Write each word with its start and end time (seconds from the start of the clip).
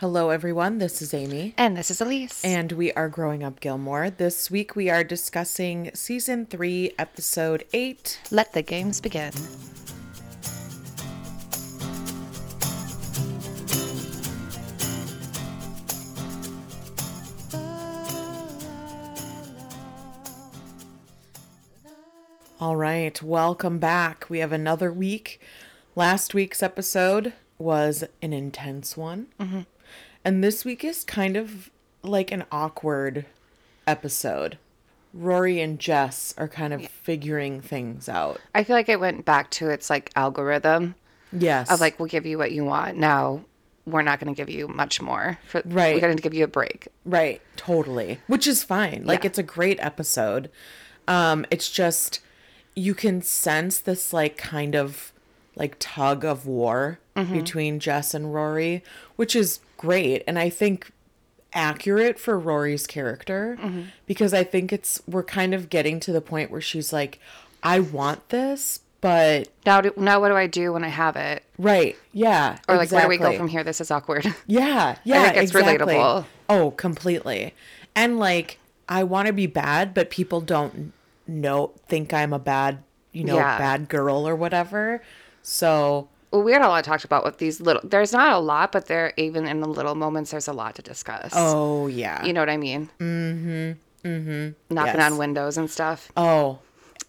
Hello, 0.00 0.28
everyone. 0.28 0.76
This 0.76 1.00
is 1.00 1.14
Amy. 1.14 1.54
And 1.56 1.74
this 1.74 1.90
is 1.90 2.02
Elise. 2.02 2.44
And 2.44 2.70
we 2.72 2.92
are 2.92 3.08
Growing 3.08 3.42
Up 3.42 3.60
Gilmore. 3.60 4.10
This 4.10 4.50
week 4.50 4.76
we 4.76 4.90
are 4.90 5.02
discussing 5.02 5.90
season 5.94 6.44
three, 6.44 6.92
episode 6.98 7.64
eight. 7.72 8.20
Let 8.30 8.52
the 8.52 8.60
games 8.60 9.00
begin. 9.00 9.32
All 22.60 22.76
right, 22.76 23.22
welcome 23.22 23.78
back. 23.78 24.28
We 24.28 24.40
have 24.40 24.52
another 24.52 24.92
week. 24.92 25.40
Last 25.94 26.34
week's 26.34 26.62
episode 26.62 27.32
was 27.56 28.04
an 28.20 28.34
intense 28.34 28.94
one. 28.94 29.28
Mm-hmm. 29.40 29.60
And 30.26 30.42
this 30.42 30.64
week 30.64 30.82
is 30.82 31.04
kind 31.04 31.36
of 31.36 31.70
like 32.02 32.32
an 32.32 32.42
awkward 32.50 33.26
episode. 33.86 34.58
Rory 35.14 35.60
and 35.60 35.78
Jess 35.78 36.34
are 36.36 36.48
kind 36.48 36.72
of 36.74 36.84
figuring 36.88 37.60
things 37.60 38.08
out. 38.08 38.40
I 38.52 38.64
feel 38.64 38.74
like 38.74 38.88
it 38.88 38.98
went 38.98 39.24
back 39.24 39.50
to 39.52 39.70
its 39.70 39.88
like 39.88 40.10
algorithm 40.16 40.96
Yes. 41.32 41.70
of 41.70 41.80
like, 41.80 42.00
we'll 42.00 42.08
give 42.08 42.26
you 42.26 42.38
what 42.38 42.50
you 42.50 42.64
want. 42.64 42.96
Now 42.96 43.44
we're 43.86 44.02
not 44.02 44.18
going 44.18 44.34
to 44.34 44.36
give 44.36 44.50
you 44.50 44.66
much 44.66 45.00
more. 45.00 45.38
For, 45.46 45.62
Right. 45.64 45.94
We're 45.94 46.00
going 46.00 46.16
to 46.16 46.22
give 46.22 46.34
you 46.34 46.42
a 46.42 46.48
break. 46.48 46.88
Right, 47.04 47.40
totally. 47.54 48.18
Which 48.26 48.48
is 48.48 48.64
fine. 48.64 49.02
Like 49.04 49.22
Yeah. 49.22 49.28
it's 49.28 49.38
a 49.38 49.44
great 49.44 49.78
episode. 49.80 50.50
Um 51.06 51.46
it's 51.52 51.70
just 51.70 52.18
you 52.74 52.92
can 52.96 53.22
sense 53.22 53.78
this 53.78 54.12
like 54.12 54.36
kind 54.36 54.74
of 54.74 55.12
like 55.54 55.76
tug 55.78 56.24
of 56.24 56.46
war 56.46 56.98
between 57.14 57.78
Jess 57.78 58.12
and 58.12 58.34
Rory, 58.34 58.82
which 59.14 59.36
is 59.36 59.60
great 59.76 60.22
and 60.26 60.38
I 60.38 60.48
think 60.50 60.90
accurate 61.52 62.18
for 62.18 62.38
Rory's 62.38 62.86
character 62.86 63.58
because 64.06 64.34
I 64.34 64.44
think 64.44 64.72
it's 64.72 65.02
we're 65.06 65.22
kind 65.22 65.54
of 65.54 65.70
getting 65.70 66.00
to 66.00 66.12
the 66.12 66.20
point 66.20 66.50
where 66.50 66.60
she's 66.60 66.92
like 66.92 67.18
I 67.62 67.80
want 67.80 68.28
this, 68.28 68.80
but 69.00 69.48
Now, 69.64 69.80
do, 69.80 69.92
now 69.96 70.20
what 70.20 70.28
do 70.28 70.36
I 70.36 70.46
do 70.46 70.72
when 70.72 70.84
I 70.84 70.88
have 70.88 71.16
it? 71.16 71.42
right. 71.58 71.96
Yeah. 72.12 72.58
Or 72.68 72.76
like, 72.76 72.92
where 72.92 73.02
do 73.02 73.08
we 73.08 73.16
go 73.16 73.36
from 73.36 73.48
here? 73.48 73.64
This 73.64 73.80
is 73.80 73.90
awkward. 73.90 74.26
Yeah, 74.46 74.96
yeah, 75.04 75.24
think 75.30 75.36
it's 75.44 75.52
exactly. 75.52 75.94
relatable. 75.94 76.26
Oh, 76.48 76.70
completely. 76.72 77.54
And 77.94 78.18
like, 78.18 78.58
I 78.88 79.02
want 79.04 79.26
to 79.26 79.32
be 79.32 79.46
bad, 79.46 79.94
but 79.94 80.10
people 80.10 80.40
don't 80.40 80.92
know 81.26 81.72
think 81.88 82.12
I'm 82.12 82.32
a 82.32 82.38
bad, 82.38 82.82
you 83.12 83.24
know, 83.24 83.36
Yeah. 83.36 83.58
bad 83.58 83.88
girl 83.88 84.28
or 84.28 84.36
whatever. 84.36 85.02
So 85.42 86.08
well, 86.32 86.42
we 86.42 86.52
had 86.52 86.62
a 86.62 86.68
lot 86.68 86.84
talked 86.84 87.04
about 87.04 87.24
with 87.24 87.38
these 87.38 87.60
little, 87.60 87.80
there's 87.84 88.12
not 88.12 88.32
a 88.32 88.38
lot, 88.38 88.72
but 88.72 88.86
there, 88.86 89.12
even 89.16 89.46
in 89.46 89.60
the 89.60 89.68
little 89.68 89.94
moments, 89.94 90.30
there's 90.32 90.48
a 90.48 90.52
lot 90.52 90.74
to 90.76 90.82
discuss. 90.82 91.32
oh 91.34 91.86
yeah. 91.86 92.24
You 92.24 92.32
know 92.32 92.40
what 92.40 92.50
I 92.50 92.56
mean? 92.56 92.90
Mm-hmm. 92.98 94.08
Mm-hmm. 94.08 94.74
Knocking 94.74 94.94
Yes. 95.00 95.12
on 95.12 95.18
windows 95.18 95.56
and 95.56 95.70
stuff. 95.70 96.10
Oh, 96.16 96.58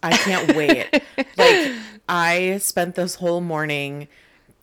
I 0.02 0.16
can't 0.16 0.54
wait. 0.56 0.88
like 1.36 1.72
I 2.08 2.58
spent 2.58 2.94
this 2.94 3.16
whole 3.16 3.40
morning 3.40 4.08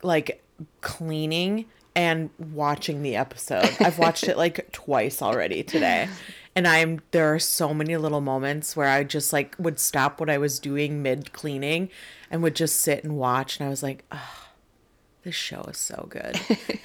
like 0.02 0.42
cleaning 0.80 1.66
and 1.94 2.30
watching 2.52 3.02
the 3.02 3.16
episode. 3.16 3.68
I've 3.80 3.98
watched 3.98 4.24
it 4.24 4.36
like 4.36 4.70
twice 4.72 5.22
already 5.22 5.62
today. 5.62 6.08
And 6.54 6.66
I'm 6.66 7.00
there 7.10 7.32
are 7.34 7.38
so 7.38 7.74
many 7.74 7.96
little 7.96 8.20
moments 8.22 8.76
where 8.76 8.88
I 8.88 9.04
just 9.04 9.32
like 9.32 9.54
would 9.58 9.78
stop 9.78 10.20
what 10.20 10.30
I 10.30 10.38
was 10.38 10.58
doing 10.58 11.02
mid 11.02 11.32
cleaning 11.32 11.90
and 12.30 12.42
would 12.42 12.56
just 12.56 12.80
sit 12.80 13.04
and 13.04 13.16
watch 13.16 13.58
and 13.60 13.66
I 13.66 13.70
was 13.70 13.82
like, 13.82 14.04
oh, 14.12 14.45
this 15.26 15.34
show 15.34 15.62
is 15.68 15.76
so 15.76 16.06
good. 16.08 16.40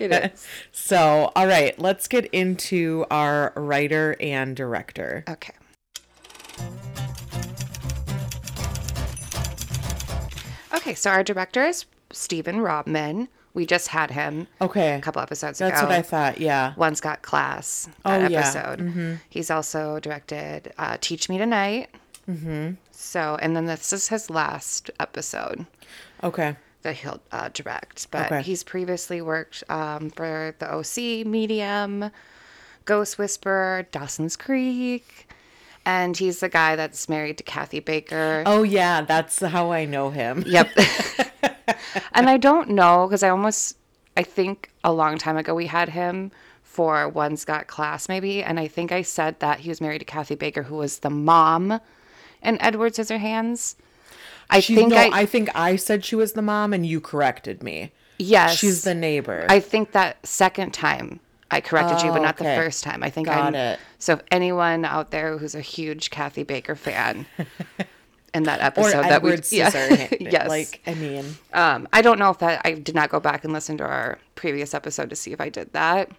It 0.00 0.12
is. 0.34 0.46
so, 0.72 1.30
all 1.36 1.46
right, 1.46 1.78
let's 1.78 2.08
get 2.08 2.26
into 2.26 3.06
our 3.10 3.52
writer 3.54 4.16
and 4.20 4.54
director. 4.56 5.24
Okay. 5.28 5.52
Okay, 10.74 10.94
so 10.94 11.10
our 11.10 11.22
director 11.24 11.64
is 11.64 11.86
Stephen 12.12 12.60
Robman. 12.60 13.28
We 13.54 13.64
just 13.64 13.88
had 13.88 14.10
him 14.10 14.48
Okay. 14.60 14.94
a 14.96 15.00
couple 15.00 15.22
episodes 15.22 15.58
That's 15.60 15.78
ago. 15.80 15.88
That's 15.88 16.10
what 16.12 16.18
I 16.20 16.30
thought. 16.32 16.40
Yeah. 16.40 16.74
One's 16.76 17.00
got 17.00 17.22
class. 17.22 17.88
Oh, 18.04 18.10
That 18.10 18.30
yeah. 18.30 18.40
episode. 18.40 19.20
He's 19.30 19.50
also 19.50 19.98
directed 20.00 20.74
uh, 20.78 20.98
Teach 21.00 21.28
Me 21.28 21.38
Tonight. 21.38 21.88
Mm-hmm. 22.28 22.72
So, 22.90 23.38
and 23.40 23.56
then 23.56 23.66
this 23.66 23.92
is 23.92 24.08
his 24.08 24.28
last 24.30 24.90
episode 25.00 25.64
Okay. 26.24 26.56
That 26.86 26.96
he'll 26.96 27.20
uh, 27.32 27.48
direct. 27.52 28.10
But 28.10 28.26
Okay. 28.26 28.42
he's 28.42 28.62
previously 28.62 29.20
worked 29.20 29.64
um, 29.68 30.10
for 30.10 30.54
the 30.58 30.72
OC, 30.72 31.26
Medium, 31.26 32.10
Ghost 32.84 33.18
Whisperer, 33.18 33.86
Dawson's 33.90 34.36
Creek. 34.36 35.28
And 35.84 36.16
he's 36.16 36.40
the 36.40 36.48
guy 36.48 36.74
that's 36.76 37.08
married 37.08 37.38
to 37.38 37.44
Kathy 37.44 37.80
Baker. 37.80 38.42
Oh 38.46 38.62
yeah, 38.62 39.02
that's 39.02 39.40
how 39.40 39.70
I 39.72 39.84
know 39.84 40.10
him. 40.10 40.42
Yep. 40.46 40.68
and 42.12 42.28
I 42.30 42.36
don't 42.36 42.70
know 42.70 43.06
because 43.06 43.22
I 43.22 43.28
almost, 43.28 43.76
I 44.16 44.22
think 44.22 44.70
a 44.84 44.92
long 44.92 45.18
time 45.18 45.36
ago 45.36 45.54
we 45.54 45.66
had 45.66 45.88
him 45.90 46.30
for 46.62 47.08
One's 47.08 47.44
Got 47.44 47.66
Class 47.66 48.08
maybe. 48.08 48.42
And 48.42 48.58
I 48.60 48.68
think 48.68 48.92
I 48.92 49.02
said 49.02 49.40
that 49.40 49.60
he 49.60 49.68
was 49.68 49.80
married 49.80 50.00
to 50.00 50.04
Kathy 50.04 50.34
Baker, 50.36 50.62
who 50.64 50.76
was 50.76 51.00
the 51.00 51.10
mom 51.10 51.80
in 52.42 52.60
Edward 52.60 52.94
Scissorhands. 52.94 53.76
I 54.50 54.60
She, 54.60 54.74
think 54.74 54.90
no, 54.90 54.96
I, 54.96 55.10
I, 55.12 55.26
think 55.26 55.50
I 55.54 55.76
said 55.76 56.04
she 56.04 56.14
was 56.16 56.32
the 56.32 56.42
mom, 56.42 56.72
and 56.72 56.86
you 56.86 57.00
corrected 57.00 57.62
me. 57.62 57.92
yes. 58.18 58.56
She's 58.56 58.82
the 58.82 58.94
neighbor. 58.94 59.46
I 59.48 59.60
think 59.60 59.92
that 59.92 60.24
second 60.26 60.72
time 60.72 61.20
I 61.50 61.60
corrected 61.60 62.02
you, 62.02 62.10
but 62.12 62.20
Oh, 62.20 62.22
not 62.24 62.40
okay. 62.40 62.54
the 62.56 62.62
first 62.62 62.82
time. 62.84 63.02
I 63.02 63.10
think 63.10 63.26
Got 63.26 63.48
I'm, 63.48 63.54
it. 63.54 63.78
So 63.98 64.14
if 64.14 64.20
anyone 64.30 64.84
out 64.84 65.10
there 65.10 65.36
who's 65.38 65.54
a 65.54 65.60
huge 65.60 66.10
Kathy 66.10 66.42
Baker 66.44 66.74
fan, 66.76 67.26
in 68.34 68.42
that 68.44 68.60
episode 68.60 69.02
that 69.04 69.22
we 69.22 69.30
Scissorhands. 69.32 70.16
yes, 70.32 70.48
Like, 70.48 70.82
I 70.86 70.94
mean, 70.94 71.24
Um, 71.54 71.88
I 71.92 72.02
don't 72.02 72.18
know 72.18 72.30
if 72.30 72.38
that 72.38 72.60
I 72.64 72.72
did 72.72 72.94
not 72.94 73.08
go 73.10 73.18
back 73.20 73.44
and 73.44 73.52
listen 73.52 73.78
to 73.78 73.84
our 73.84 74.18
previous 74.34 74.74
episode 74.74 75.08
to 75.10 75.16
see 75.16 75.32
if 75.32 75.40
I 75.40 75.48
did 75.48 75.72
that 75.72 76.10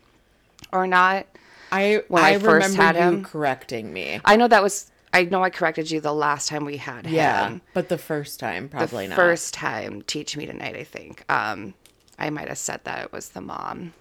or 0.74 0.88
not. 0.88 1.28
I 1.72 2.02
When 2.08 2.24
I, 2.24 2.30
I 2.30 2.40
first 2.40 2.70
remember 2.70 2.82
had 2.82 2.96
you 2.96 3.02
him- 3.02 3.24
correcting 3.24 3.92
me. 3.94 4.20
I 4.26 4.36
know 4.36 4.48
that 4.48 4.64
was 4.64 4.90
I 5.17 5.23
know 5.23 5.44
I 5.44 5.50
corrected 5.50 5.89
you 5.89 6.00
the 6.01 6.13
last 6.13 6.47
time 6.50 6.63
we 6.66 6.78
had 6.78 7.07
Yeah, 7.07 7.47
him. 7.50 7.61
but 7.73 7.89
the 7.89 7.97
first 7.97 8.39
time 8.39 8.63
The 8.69 8.78
probably 8.78 9.07
not. 9.07 9.16
first 9.16 9.53
time, 9.53 10.01
teach 10.03 10.38
me 10.38 10.45
tonight. 10.45 10.75
I 10.75 10.83
think 10.83 11.23
um, 11.31 11.73
I 12.19 12.29
might 12.29 12.47
have 12.50 12.57
said 12.57 12.81
that 12.83 13.03
it 13.05 13.11
was 13.11 13.29
the 13.29 13.41
mom, 13.41 13.94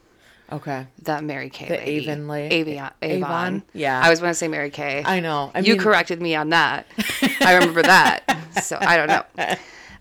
Okay. 0.52 0.86
the 1.02 1.20
Mary 1.22 1.48
Kay, 1.50 1.68
The 1.68 1.76
lady. 1.78 2.08
Avon 2.10 2.28
la- 2.28 2.34
Avon, 2.34 2.90
Avon? 3.02 3.22
Avon. 3.22 3.62
Yeah. 3.72 4.00
I 4.04 4.10
was 4.10 4.20
going 4.20 4.30
to 4.30 4.34
say 4.34 4.48
Mary 4.48 4.70
Kay. 4.70 5.02
I 5.04 5.20
know. 5.20 5.50
I 5.54 5.60
you 5.60 5.72
mean, 5.74 5.80
corrected 5.82 6.20
me 6.20 6.34
on 6.34 6.50
that. 6.50 6.86
I 7.40 7.54
remember 7.54 7.82
that. 7.82 8.22
So 8.62 8.78
I 8.80 8.96
don't 8.96 9.08
know. 9.08 9.24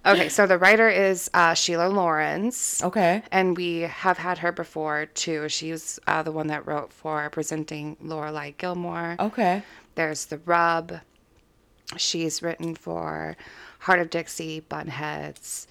Okay, 0.06 0.30
so 0.30 0.46
the 0.46 0.58
writer 0.60 0.88
is 0.88 1.32
uh, 1.34 1.56
Sheila 1.56 1.88
Lawrence. 1.90 2.84
Okay. 2.84 3.24
And 3.32 3.58
we 3.58 3.80
have 3.82 4.20
had 4.20 4.38
her 4.38 4.52
before 4.52 5.08
too. 5.08 5.50
She's 5.50 6.00
uh, 6.06 6.22
the 6.22 6.32
one 6.32 6.46
that 6.48 6.68
wrote 6.68 6.94
for 6.94 7.28
presenting 7.32 7.96
Lorelai 8.04 8.56
Gilmore. 8.58 9.16
Okay. 9.20 9.64
There's 9.96 10.26
the 10.26 10.38
Rub. 10.40 11.00
She's 11.98 12.42
written 12.42 12.76
for 12.76 13.36
Hart 13.80 14.00
of 14.00 14.10
Dixie, 14.10 14.62
Bunheads, 14.70 15.68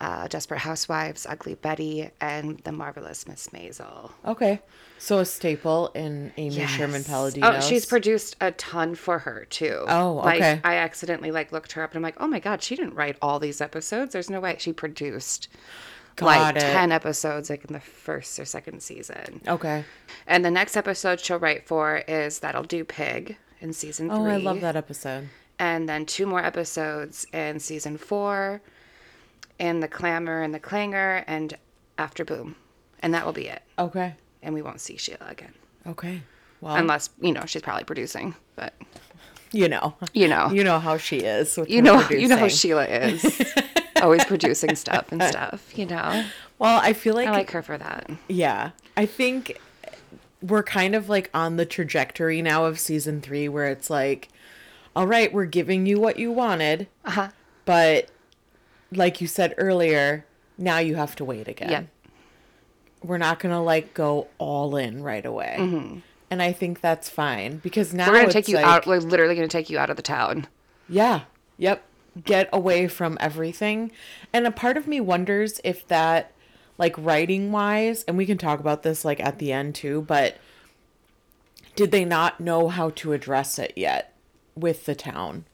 uh, 0.00 0.26
Desperate 0.26 0.58
Housewives, 0.60 1.24
Ugly 1.28 1.54
Betty, 1.54 2.10
and 2.20 2.58
The 2.64 2.72
Marvelous 2.72 3.26
Miss 3.28 3.48
Maisel. 3.48 4.10
Okay. 4.26 4.60
So 4.98 5.20
a 5.20 5.24
staple 5.24 5.88
in 5.94 6.32
Amy 6.36 6.66
Sherman 6.66 6.96
Yes. 6.96 7.06
Palladino. 7.08 7.52
Oh, 7.56 7.60
she's 7.60 7.86
produced 7.86 8.36
a 8.40 8.50
ton 8.52 8.94
for 8.96 9.20
her 9.20 9.46
too. 9.48 9.84
Oh, 9.88 10.14
like, 10.24 10.40
okay. 10.40 10.60
I 10.64 10.76
accidentally 10.76 11.30
like 11.30 11.52
looked 11.52 11.72
her 11.72 11.82
up 11.82 11.90
and 11.90 11.98
I'm 11.98 12.02
like, 12.02 12.16
oh 12.18 12.26
my 12.26 12.40
god, 12.40 12.62
she 12.62 12.74
didn't 12.74 12.94
write 12.94 13.16
all 13.22 13.38
these 13.38 13.60
episodes. 13.60 14.12
There's 14.12 14.30
no 14.30 14.40
way 14.40 14.56
she 14.58 14.72
produced 14.72 15.48
Got 16.16 16.26
like 16.26 16.56
it. 16.56 16.60
ten 16.60 16.90
episodes 16.92 17.50
like 17.50 17.64
in 17.64 17.72
the 17.72 17.80
first 17.80 18.38
or 18.40 18.44
second 18.44 18.82
season. 18.82 19.40
Okay. 19.46 19.84
And 20.26 20.44
the 20.44 20.50
next 20.50 20.76
episode 20.76 21.20
she'll 21.20 21.38
write 21.38 21.66
for 21.66 21.98
is 22.08 22.40
That'll 22.40 22.62
Do 22.62 22.84
Pig 22.84 23.36
in 23.64 23.72
season 23.72 24.08
three. 24.08 24.16
Oh, 24.18 24.26
I 24.26 24.36
love 24.36 24.60
that 24.60 24.76
episode. 24.76 25.28
And 25.58 25.88
then 25.88 26.06
two 26.06 26.26
more 26.26 26.44
episodes 26.44 27.26
in 27.32 27.58
season 27.58 27.96
four, 27.96 28.60
in 29.58 29.80
The 29.80 29.88
Clamor 29.88 30.42
and 30.42 30.54
the 30.54 30.60
Clangor, 30.60 31.24
and 31.26 31.56
After 31.98 32.24
Boom. 32.24 32.54
And 33.00 33.14
that 33.14 33.24
will 33.24 33.32
be 33.32 33.48
it. 33.48 33.62
Okay. 33.78 34.14
And 34.42 34.54
we 34.54 34.62
won't 34.62 34.80
see 34.80 34.96
Sheila 34.96 35.26
again. 35.28 35.54
Okay. 35.86 36.22
Well, 36.60 36.76
Unless, 36.76 37.10
you 37.20 37.32
know, 37.32 37.44
she's 37.46 37.62
probably 37.62 37.84
producing. 37.84 38.34
But, 38.56 38.74
you 39.52 39.68
know, 39.68 39.94
you 40.12 40.28
know. 40.28 40.50
you 40.50 40.64
know 40.64 40.78
how 40.78 40.96
she 40.98 41.18
is. 41.18 41.56
With 41.56 41.70
You 41.70 41.82
know, 41.82 42.06
you 42.10 42.28
know 42.28 42.36
how. 42.36 42.48
Sheila 42.48 42.86
is. 42.86 43.42
Always 44.02 44.24
producing 44.24 44.74
stuff 44.74 45.10
and 45.12 45.22
stuff, 45.22 45.76
you 45.78 45.86
know. 45.86 46.24
Well, 46.58 46.78
I 46.82 46.92
feel 46.92 47.14
like, 47.14 47.28
I 47.28 47.30
like 47.30 47.50
her 47.52 47.62
for 47.62 47.78
that. 47.78 48.10
yeah, 48.28 48.70
I 48.96 49.06
think 49.06 49.58
we're 50.46 50.62
kind 50.62 50.94
of 50.94 51.08
like 51.08 51.30
on 51.32 51.56
the 51.56 51.64
trajectory 51.64 52.42
now 52.42 52.66
of 52.66 52.78
season 52.78 53.20
three 53.20 53.48
where 53.48 53.66
it's 53.68 53.88
like, 53.88 54.28
all 54.94 55.06
right, 55.06 55.32
we're 55.32 55.46
giving 55.46 55.86
you 55.86 55.98
what 55.98 56.18
you 56.18 56.30
wanted, 56.30 56.86
Uh-huh. 57.04 57.28
but 57.64 58.08
like 58.92 59.20
you 59.20 59.26
said 59.26 59.54
earlier, 59.56 60.26
now 60.58 60.78
you 60.78 60.96
have 60.96 61.16
to 61.16 61.24
wait 61.24 61.48
again. 61.48 61.70
Yeah. 61.70 61.82
we're 63.02 63.18
not 63.18 63.38
gonna 63.40 63.62
like 63.62 63.94
go 63.94 64.28
all 64.38 64.76
in 64.76 65.02
right 65.02 65.24
away. 65.26 66.02
And 66.30 66.42
I 66.42 66.52
think 66.52 66.80
that's 66.80 67.08
fine 67.08 67.58
because 67.58 67.92
now 67.94 68.04
Mm-hmm. 68.06 68.12
We're 68.12 68.20
gonna 68.22 68.32
take 68.32 68.48
you 68.48 68.56
like, 68.56 68.64
out. 68.66 68.86
We're 68.86 68.98
literally 69.00 69.34
gonna 69.34 69.48
take 69.48 69.70
you 69.70 69.78
out 69.78 69.90
of 69.90 69.96
the 69.96 70.02
town. 70.02 70.46
Yeah. 70.88 71.22
Yep. 71.58 71.82
Get 72.24 72.48
away 72.52 72.86
from 72.88 73.16
everything. 73.20 73.90
And 74.32 74.46
a 74.46 74.50
part 74.50 74.76
of 74.76 74.86
me 74.86 75.00
wonders 75.00 75.60
if 75.64 75.86
that, 75.88 76.32
like, 76.78 76.94
writing 76.98 77.52
wise, 77.52 78.04
and 78.04 78.16
we 78.16 78.26
can 78.26 78.38
talk 78.38 78.60
about 78.60 78.82
this, 78.82 79.04
like, 79.04 79.20
at 79.20 79.38
the 79.38 79.52
end 79.52 79.74
too, 79.74 80.02
but 80.02 80.36
did 81.76 81.90
they 81.90 82.04
not 82.04 82.40
know 82.40 82.68
how 82.68 82.90
to 82.90 83.12
address 83.12 83.58
it 83.58 83.72
yet 83.76 84.14
with 84.54 84.84
the 84.86 84.94
town? 84.94 85.44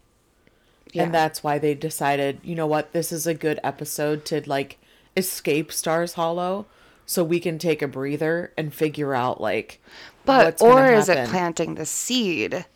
Yeah. 0.92 1.04
And 1.04 1.14
that's 1.14 1.42
why 1.42 1.58
they 1.58 1.74
decided, 1.74 2.40
you 2.42 2.54
know 2.54 2.66
what, 2.66 2.92
this 2.92 3.12
is 3.12 3.26
a 3.26 3.34
good 3.34 3.60
episode 3.62 4.24
to, 4.26 4.42
like, 4.48 4.78
escape 5.16 5.72
Stars 5.72 6.14
Hollow 6.14 6.66
so 7.06 7.24
we 7.24 7.40
can 7.40 7.58
take 7.58 7.82
a 7.82 7.88
breather 7.88 8.52
and 8.56 8.72
figure 8.72 9.14
out, 9.14 9.40
like, 9.40 9.80
But 10.24 10.60
or 10.60 10.86
is 10.92 11.08
it 11.08 11.28
planting 11.28 11.74
the 11.74 11.86
seed? 11.86 12.66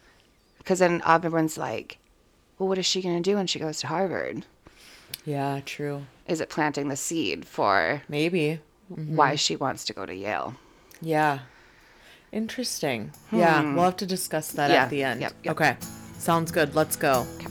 Because 0.59 0.79
then 0.79 1.03
everyone's 1.07 1.59
like, 1.59 1.99
"Well, 2.59 2.69
what 2.69 2.79
is 2.79 2.87
she 2.87 3.03
gonna 3.03 3.21
do 3.21 3.37
when 3.37 3.47
she 3.47 3.59
goes 3.59 3.81
to 3.81 3.87
Harvard? 3.87 4.47
Yeah, 5.25 5.61
true. 5.65 6.07
Is 6.27 6.41
it 6.41 6.49
planting 6.49 6.89
the 6.89 6.97
seed 6.97 7.45
for 7.47 8.03
Maybe. 8.09 8.61
why 8.89 9.35
she 9.35 9.57
wants 9.57 9.85
to 9.87 9.93
go 9.93 10.07
to 10.07 10.15
Yale?" 10.15 10.55
Yeah. 11.01 11.41
Interesting. 12.33 13.13
Yeah, 13.31 13.75
we'll 13.75 13.85
have 13.85 13.97
to 13.99 14.07
discuss 14.07 14.51
that 14.53 14.69
Hmm. 14.71 14.75
Yeah, 14.75 14.83
at 14.85 14.91
the 14.91 15.03
end. 15.05 15.21
yep, 15.21 15.33
yep. 15.45 15.53
Okay. 15.55 15.77
Sounds 16.19 16.51
good. 16.51 16.75
Let's 16.75 16.97
go. 16.97 17.27
Okay. 17.37 17.47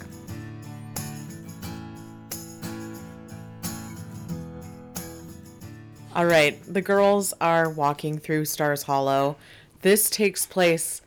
All 6.15 6.25
right. 6.25 6.59
The 6.71 6.81
girls 6.81 7.33
are 7.41 7.69
walking 7.69 8.19
through 8.19 8.45
Stars 8.45 8.83
Hollow. 8.83 9.35
This 9.81 10.09
takes 10.09 10.45
place 10.45 11.01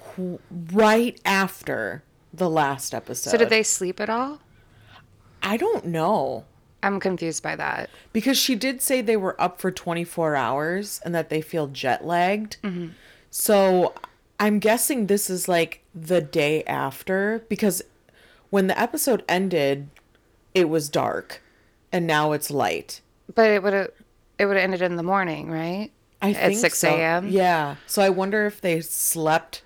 qu- 0.00 0.38
right 0.72 1.18
after 1.24 2.04
the 2.32 2.48
last 2.48 2.94
episode. 2.94 3.30
So 3.30 3.36
did 3.36 3.50
they 3.50 3.62
sleep 3.64 4.00
at 4.00 4.08
all? 4.08 4.40
I 5.42 5.56
don't 5.56 5.86
know. 5.86 6.44
I'm 6.82 6.98
confused 7.00 7.42
by 7.42 7.56
that. 7.56 7.90
Because 8.12 8.36
she 8.38 8.54
did 8.54 8.80
say 8.82 9.00
they 9.00 9.16
were 9.16 9.40
up 9.40 9.60
for 9.60 9.70
24 9.70 10.34
hours 10.36 11.00
and 11.04 11.14
that 11.14 11.28
they 11.28 11.40
feel 11.40 11.66
jet 11.68 12.04
lagged. 12.04 12.56
Mm-hmm. 12.62 12.88
So 13.30 13.94
I'm 14.40 14.58
guessing 14.58 15.06
this 15.06 15.30
is 15.30 15.48
like 15.48 15.82
the 15.94 16.20
day 16.20 16.64
after 16.64 17.44
because 17.48 17.82
when 18.50 18.66
the 18.66 18.78
episode 18.78 19.24
ended, 19.28 19.88
it 20.54 20.68
was 20.68 20.88
dark 20.88 21.40
and 21.92 22.06
now 22.06 22.32
it's 22.32 22.50
light. 22.50 23.00
But 23.34 23.50
it 23.50 23.62
would 23.62 23.72
have 23.72 23.90
it 24.38 24.46
would 24.46 24.56
have 24.56 24.64
ended 24.64 24.82
in 24.82 24.96
the 24.96 25.02
morning, 25.02 25.50
right? 25.50 25.90
I 26.20 26.30
At 26.32 26.36
think 26.48 26.60
6 26.60 26.78
so. 26.78 26.88
a.m.? 26.94 27.28
Yeah. 27.28 27.76
So 27.86 28.02
I 28.02 28.08
wonder 28.10 28.46
if 28.46 28.60
they 28.60 28.80
slept 28.80 29.62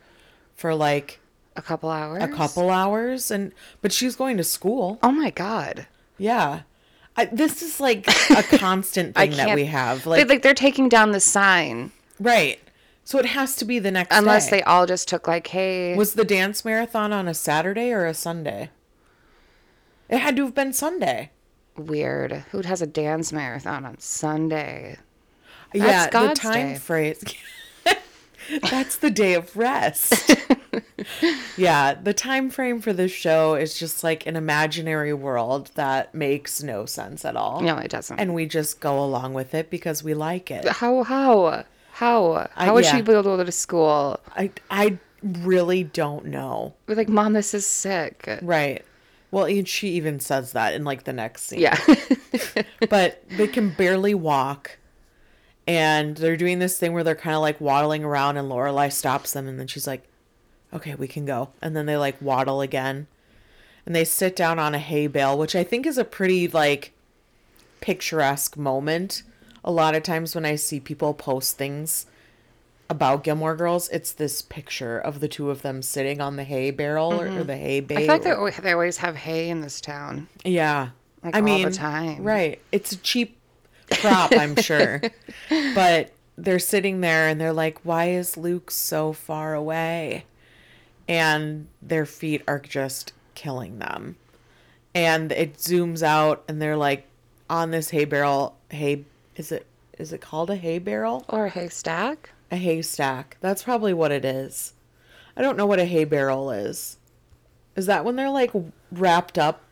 for 0.55 0.75
like 0.75 1.19
A 1.57 1.63
couple 1.63 1.91
hours. 1.91 2.23
a 2.23 2.29
couple 2.29 2.71
hours 2.71 3.31
and 3.31 3.53
but 3.81 3.93
she's 3.93 4.17
going 4.17 4.37
to 4.37 4.45
school. 4.45 4.99
Oh 5.03 5.13
my 5.13 5.31
god. 5.31 5.87
Yeah. 6.19 6.61
I, 7.17 7.25
this 7.27 7.63
is 7.63 7.81
like 7.81 8.07
a 8.31 8.43
constant 8.59 9.15
thing 9.15 9.31
that 9.33 9.55
we 9.55 9.65
have. 9.67 10.05
They, 10.05 10.11
Like, 10.11 10.29
like 10.29 10.43
they're 10.43 10.55
taking 10.55 10.89
down 10.89 11.13
the 11.13 11.21
sign 11.21 11.93
right. 12.21 12.59
So 13.05 13.19
it 13.19 13.27
has 13.27 13.55
to 13.57 13.65
be 13.65 13.79
the 13.79 13.93
next 13.93 14.17
unless 14.17 14.51
day. 14.51 14.57
they 14.59 14.63
all 14.65 14.85
just 14.85 15.07
took 15.09 15.29
like, 15.29 15.47
"Hey, 15.47 15.95
Was 15.97 16.15
the 16.15 16.25
dance 16.25 16.65
marathon 16.65 17.13
on 17.13 17.29
a 17.29 17.35
Saturday 17.35 17.93
or 17.93 18.05
a 18.05 18.15
Sunday? 18.15 18.71
It 20.09 20.19
had 20.19 20.37
to 20.37 20.45
have 20.45 20.55
been 20.55 20.73
Sunday. 20.73 21.31
weird. 21.77 22.45
Who 22.51 22.63
has 22.63 22.83
a 22.83 22.87
dance 22.87 23.33
marathon 23.33 23.85
on 23.87 23.99
Sunday?" 23.99 24.99
yeah, 25.73 26.09
God's 26.11 26.41
the 26.41 26.49
time 26.49 26.73
day. 26.73 26.79
phrase. 26.79 27.23
That's 28.71 28.97
the 28.97 29.11
day 29.11 29.35
of 29.35 29.57
rest. 29.57 30.37
yeah, 31.57 31.95
the 31.95 32.15
time 32.15 32.51
frame 32.51 32.81
for 32.81 32.93
this 32.93 33.13
show 33.13 33.55
is 33.55 33.79
just 33.79 34.05
like 34.05 34.27
an 34.27 34.37
imaginary 34.37 35.13
world 35.13 35.71
that 35.75 36.15
makes 36.15 36.63
no 36.63 36.87
sense 36.87 37.25
at 37.25 37.37
all. 37.37 37.61
No, 37.61 37.77
it 37.77 37.91
doesn't. 37.91 38.19
And 38.19 38.35
we 38.35 38.47
just 38.47 38.81
go 38.81 39.03
along 39.03 39.35
with 39.35 39.55
it 39.55 39.71
because 39.71 40.03
we 40.03 40.15
like 40.15 40.51
it. 40.51 40.67
how 40.69 41.03
how 41.03 41.65
how 41.93 42.49
how 42.55 42.75
would 42.75 42.85
yeah. 42.85 42.97
she 42.97 43.03
be 43.03 43.13
able 43.13 43.23
to 43.23 43.37
go 43.37 43.45
to 43.45 43.53
school? 43.53 44.21
I 44.37 44.51
I 44.71 44.99
really 45.23 45.85
don't 45.85 46.27
know. 46.27 46.75
We're 46.87 46.95
like, 46.95 47.09
"Mom, 47.09 47.33
this 47.33 47.55
is 47.55 47.67
sick." 47.67 48.29
Right. 48.43 48.85
Well, 49.31 49.45
and 49.45 49.69
she 49.69 49.89
even 49.91 50.21
says 50.21 50.53
that 50.53 50.75
in 50.75 50.85
like 50.85 51.05
the 51.05 51.13
next 51.13 51.43
scene. 51.43 51.61
Yeah. 51.61 51.79
but 52.89 53.23
they 53.31 53.47
can 53.47 53.71
barely 53.71 54.15
walk 54.15 54.79
and 55.67 56.17
they're 56.17 56.37
doing 56.37 56.59
this 56.59 56.79
thing 56.79 56.93
where 56.93 57.05
they're 57.05 57.15
kind 57.15 57.35
of 57.35 57.43
like 57.43 57.61
waddling 57.61 58.05
around 58.05 58.37
and 58.37 58.51
Lorelai 58.51 58.93
stops 58.93 59.33
them 59.33 59.49
and 59.49 59.59
then 59.59 59.67
she's 59.67 59.87
like 59.87 60.03
okay 60.73 60.95
we 60.95 61.09
can 61.09 61.25
go 61.25 61.51
and 61.61 61.77
then 61.77 61.87
they 61.87 61.97
like 61.97 62.21
waddle 62.21 62.61
again 62.61 63.07
and 63.85 63.95
they 63.95 64.05
sit 64.05 64.37
down 64.37 64.59
on 64.59 64.75
a 64.75 64.79
hay 64.79 65.07
bale 65.07 65.37
which 65.37 65.55
i 65.57 65.65
think 65.65 65.87
is 65.87 65.99
a 65.99 66.05
pretty 66.05 66.49
like 66.49 66.93
picturesque 67.81 68.57
moment 68.57 69.23
a 69.65 69.71
lot 69.71 69.95
of 69.95 70.03
times 70.03 70.35
when 70.35 70.45
i 70.45 70.57
see 70.57 70.81
people 70.81 71.15
post 71.15 71.57
things 71.57 72.07
about 72.89 73.25
Gilmore 73.25 73.57
Girls, 73.57 73.89
it's 73.89 74.13
this 74.13 74.43
picture 74.43 74.99
of 74.99 75.21
the 75.21 75.29
two 75.29 75.51
of 75.51 75.63
them 75.63 75.83
sitting 75.83 76.21
on 76.21 76.37
the 76.37 76.45
hay 76.45 76.71
barrel 76.71 77.13
or, 77.13 77.27
or 77.27 77.45
the 77.45 77.57
hay 77.57 77.81
bale. 77.81 77.99
I 77.99 78.03
feel 78.03 78.09
like 78.09 78.23
they 78.23 78.31
always, 78.31 78.57
they 78.59 78.73
always 78.73 78.97
have 78.99 79.17
hay 79.17 79.49
in 79.49 79.61
this 79.61 79.81
town. 79.81 80.29
Yeah. 80.45 80.91
Like, 81.25 81.35
I 81.35 81.41
all 81.41 81.63
the 81.63 81.73
time. 81.73 82.23
Right. 82.23 82.61
It's 82.71 82.93
a 82.93 82.97
cheap 82.99 83.36
prop, 83.91 84.33
I'm 84.33 84.57
sure. 84.63 85.01
But 85.75 86.13
they're 86.37 86.59
sitting 86.59 87.01
there 87.01 87.29
and 87.29 87.41
they're 87.41 87.53
like, 87.53 87.85
why 87.85 88.11
is 88.11 88.37
Luke 88.37 88.71
so 88.71 89.13
far 89.13 89.55
away? 89.55 90.27
And 91.09 91.69
their 91.81 92.07
feet 92.07 92.43
are 92.47 92.59
just 92.59 93.13
killing 93.35 93.79
them. 93.79 94.17
And 94.95 95.33
it 95.33 95.55
zooms 95.55 96.03
out 96.03 96.45
and 96.49 96.61
they're 96.61 96.77
like 96.77 97.07
on 97.49 97.71
this 97.71 97.91
hay 97.91 98.05
barrel. 98.05 98.57
Hay, 98.71 99.05
is 99.37 99.53
it, 99.53 99.67
is 99.99 100.13
it 100.13 100.21
called 100.21 100.51
a 100.51 100.57
hay 100.57 100.79
barrel? 100.79 101.25
Or 101.29 101.47
a 101.47 101.51
haystack. 101.51 102.31
A 102.51 102.57
haystack. 102.57 103.37
That's 103.41 103.63
probably 103.63 103.95
what 103.95 104.13
it 104.13 104.25
is. 104.25 104.73
I 105.37 105.43
don't 105.43 105.57
know 105.57 105.67
what 105.67 105.79
a 105.79 105.85
hay 105.85 106.05
barrel 106.05 106.51
is. 106.51 106.97
Is 107.77 107.87
that 107.87 108.05
when 108.05 108.17
they're 108.17 108.31
like 108.31 108.51
wrapped 108.91 109.39
up? 109.39 109.63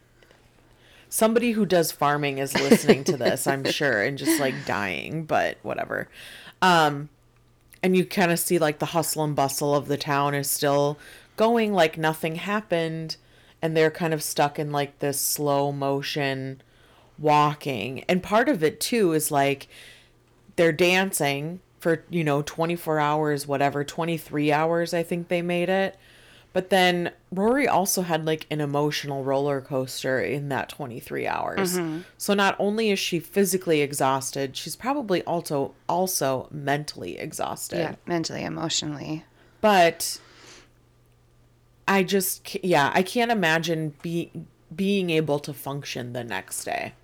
Somebody 1.15 1.53
who 1.53 1.65
does 1.65 1.93
farming 1.93 2.39
is 2.39 2.55
listening 2.55 3.05
to 3.05 3.17
this, 3.17 3.47
I'm 3.47 3.63
sure, 3.71 4.03
and 4.03 4.19
just 4.19 4.41
like 4.41 4.67
dying, 4.67 5.27
but 5.27 5.59
whatever. 5.63 6.09
Um, 6.61 7.09
and 7.85 7.97
you 7.97 8.05
kind 8.05 8.33
of 8.33 8.41
see 8.41 8.59
like 8.59 8.81
the 8.81 8.87
hustle 8.87 9.23
and 9.23 9.37
bustle 9.37 9.77
of 9.77 9.87
the 9.87 9.97
town 9.97 10.35
is 10.35 10.51
still 10.51 10.99
going 11.37 11.73
like 11.73 11.97
nothing 11.97 12.35
happened, 12.35 13.17
and 13.63 13.77
they're 13.77 13.93
kind 13.93 14.13
of 14.13 14.25
stuck 14.25 14.59
in 14.59 14.73
like 14.73 14.99
this 14.99 15.21
slow 15.21 15.71
motion 15.71 16.61
walking. 17.17 18.03
And 18.09 18.21
part 18.21 18.49
of 18.49 18.65
it 18.65 18.81
too 18.81 19.13
is 19.13 19.31
like 19.31 19.69
they're 20.57 20.73
dancing 20.73 21.61
for 21.79 22.03
you 22.11 22.25
know 22.25 22.43
24 22.43 22.99
hours 22.99 23.47
whatever 23.47 23.85
23 23.85 24.51
hours 24.51 24.95
i 24.95 25.03
think 25.03 25.29
they 25.29 25.43
made 25.43 25.69
it 25.69 25.99
but 26.55 26.71
then 26.71 27.13
rory 27.31 27.69
also 27.69 28.01
had 28.01 28.25
like 28.25 28.47
an 28.51 28.63
emotional 28.63 29.23
roller 29.25 29.61
coaster 29.61 30.19
in 30.21 30.49
that 30.49 30.71
23 30.71 31.27
hours. 31.27 31.77
Mm-hmm. 31.77 32.01
So 32.17 32.33
not 32.33 32.57
only 32.59 32.91
is 32.91 32.99
she 32.99 33.21
physically 33.21 33.83
exhausted 33.83 34.57
she's 34.57 34.77
probably 34.77 35.23
also 35.25 35.75
also 35.87 36.49
mentally 36.51 37.19
exhausted. 37.19 37.79
Yeah, 37.79 37.95
mentally, 38.07 38.43
emotionally. 38.45 39.25
but 39.61 40.19
i 41.87 42.03
just 42.03 42.57
yeah 42.65 42.91
i 42.95 43.03
can't 43.03 43.31
imagine 43.31 43.93
be, 44.01 44.31
being 44.75 45.11
able 45.11 45.39
to 45.41 45.53
function 45.53 46.13
the 46.13 46.25
next 46.25 46.65
day. 46.65 46.95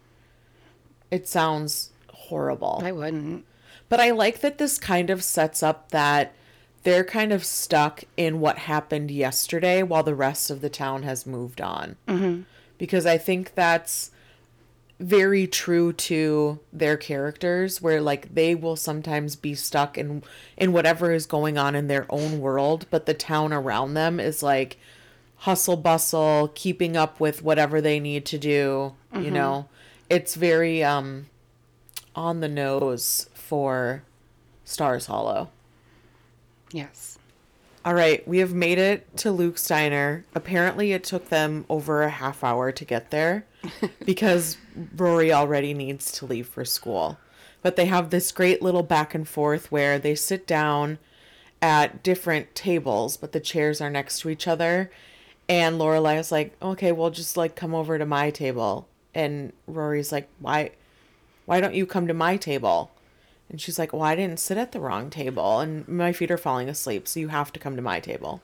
It 1.11 1.29
sounds 1.29 1.91
horrible. 2.13 2.81
I 2.85 2.93
wouldn't. 2.93 3.45
but 3.89 4.01
I 4.01 4.13
like 4.13 4.41
that 4.41 4.59
this 4.59 4.79
kind 4.79 5.11
of 5.11 5.23
sets 5.25 5.63
up 5.63 5.91
that 5.91 6.35
they're 6.83 7.05
kind 7.05 7.33
of 7.33 7.45
stuck 7.45 8.05
in 8.17 8.41
what 8.41 8.59
happened 8.59 9.11
yesterday 9.11 9.83
while 9.83 10.03
the 10.03 10.15
rest 10.15 10.51
of 10.51 10.61
the 10.61 10.71
town 10.71 11.03
has 11.03 11.27
moved 11.27 11.61
on. 11.61 11.97
Mm-hmm. 12.09 12.43
Because 12.79 13.05
I 13.07 13.19
think 13.19 13.55
that's 13.55 14.11
very 14.99 15.47
true 15.47 15.93
to 15.95 16.59
their 16.73 16.97
characters 16.97 17.81
where 17.81 18.03
like 18.03 18.35
they 18.35 18.55
will 18.55 18.77
sometimes 18.77 19.35
be 19.35 19.55
stuck 19.55 19.97
in 19.97 20.23
in 20.59 20.73
whatever 20.73 21.11
is 21.11 21.25
going 21.25 21.57
on 21.57 21.75
in 21.75 21.87
their 21.87 22.05
own 22.11 22.39
world 22.39 22.85
but 22.91 23.07
the 23.07 23.15
town 23.15 23.51
around 23.51 23.95
them 23.95 24.21
is 24.21 24.43
like 24.43 24.77
hustle 25.37 25.79
bustle 25.79 26.53
keeping 26.55 26.99
up 26.99 27.19
with 27.19 27.43
whatever 27.43 27.81
they 27.81 27.99
need 27.99 28.27
to 28.27 28.37
do 28.37 28.95
you 29.15 29.31
know 29.31 29.67
it's 30.11 30.35
very 30.35 30.85
um 30.85 31.25
on 32.15 32.41
the 32.41 32.49
nose 32.49 33.29
for 33.35 34.03
Stars 34.65 35.07
Hollow. 35.07 35.51
Yes. 36.73 37.19
All 37.83 37.95
right, 37.95 38.27
we 38.29 38.39
have 38.39 38.53
made 38.53 38.79
it 38.79 39.17
to 39.19 39.33
Luke's 39.33 39.67
diner. 39.67 40.25
Apparently, 40.35 40.93
it 40.93 41.03
took 41.03 41.31
them 41.31 41.65
over 41.71 42.03
a 42.03 42.11
half 42.11 42.45
hour 42.45 42.71
to 42.73 42.85
get 42.85 43.11
there 43.11 43.47
because 44.05 44.59
Rory 44.95 45.33
already 45.33 45.73
needs 45.73 46.13
to 46.13 46.27
leave 46.27 46.47
for 46.47 46.65
school. 46.65 47.19
But 47.63 47.77
they 47.77 47.87
have 47.87 48.11
this 48.11 48.33
great 48.33 48.61
little 48.61 48.83
back 48.83 49.15
and 49.15 49.27
forth 49.27 49.73
where 49.73 49.99
they 49.99 50.15
sit 50.15 50.47
down 50.47 50.99
at 51.63 52.03
different 52.03 52.55
tables, 52.55 53.17
but 53.17 53.33
the 53.33 53.41
chairs 53.41 53.81
are 53.81 53.91
next 53.91 54.21
to 54.21 54.31
each 54.31 54.47
other. 54.47 54.91
And 55.49 55.79
Lorelai 55.81 56.19
is 56.19 56.31
like, 56.31 56.57
okay, 56.63 56.93
well, 56.93 57.11
just 57.11 57.37
like 57.37 57.57
come 57.57 57.75
over 57.75 57.99
to 57.99 58.07
my 58.07 58.31
table. 58.31 58.89
And 59.15 59.53
Rory's 59.67 60.13
like, 60.13 60.29
why, 60.39 60.73
why 61.47 61.61
don't 61.61 61.75
you 61.75 61.87
come 61.87 62.07
to 62.07 62.15
my 62.15 62.37
table? 62.37 62.91
And 63.51 63.61
she's 63.61 63.79
like, 63.79 63.93
well, 63.93 64.03
I 64.03 64.15
didn't 64.15 64.39
sit 64.39 64.57
at 64.57 64.73
the 64.73 64.81
wrong 64.81 65.11
table, 65.11 65.59
and 65.61 65.87
my 65.89 66.13
feet 66.13 66.31
are 66.31 66.39
falling 66.39 66.69
asleep, 66.69 67.09
so 67.09 67.19
you 67.21 67.29
have 67.29 67.53
to 67.53 67.61
come 67.61 67.75
to 67.77 67.83
my 67.83 67.99
table. 68.01 68.41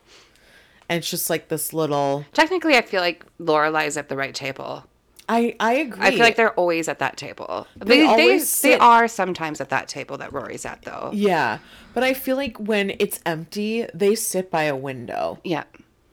And 0.88 0.98
it's 0.98 1.08
just 1.10 1.30
like 1.30 1.48
this 1.48 1.72
little. 1.72 2.24
Technically, 2.32 2.76
I 2.76 2.82
feel 2.82 3.00
like 3.00 3.24
Lorelai's 3.38 3.96
at 3.96 4.08
the 4.08 4.16
right 4.16 4.34
table. 4.34 4.84
I 5.28 5.56
I 5.58 5.74
agree. 5.74 6.04
I 6.06 6.10
feel 6.12 6.20
like 6.20 6.36
they're 6.36 6.52
always 6.54 6.88
at 6.88 7.00
that 7.00 7.16
table. 7.16 7.66
They 7.76 7.84
They 7.84 7.98
they, 7.98 8.06
always 8.06 8.62
they 8.62 8.74
are 8.78 9.08
sometimes 9.08 9.60
at 9.60 9.70
that 9.70 9.88
table 9.88 10.16
that 10.18 10.32
Rory's 10.32 10.64
at 10.64 10.82
though. 10.82 11.10
Yeah, 11.12 11.58
but 11.94 12.04
I 12.04 12.14
feel 12.14 12.36
like 12.36 12.56
when 12.58 12.92
it's 13.00 13.18
empty, 13.26 13.86
they 13.92 14.14
sit 14.14 14.50
by 14.52 14.64
a 14.64 14.76
window, 14.76 15.40
Yeah. 15.42 15.64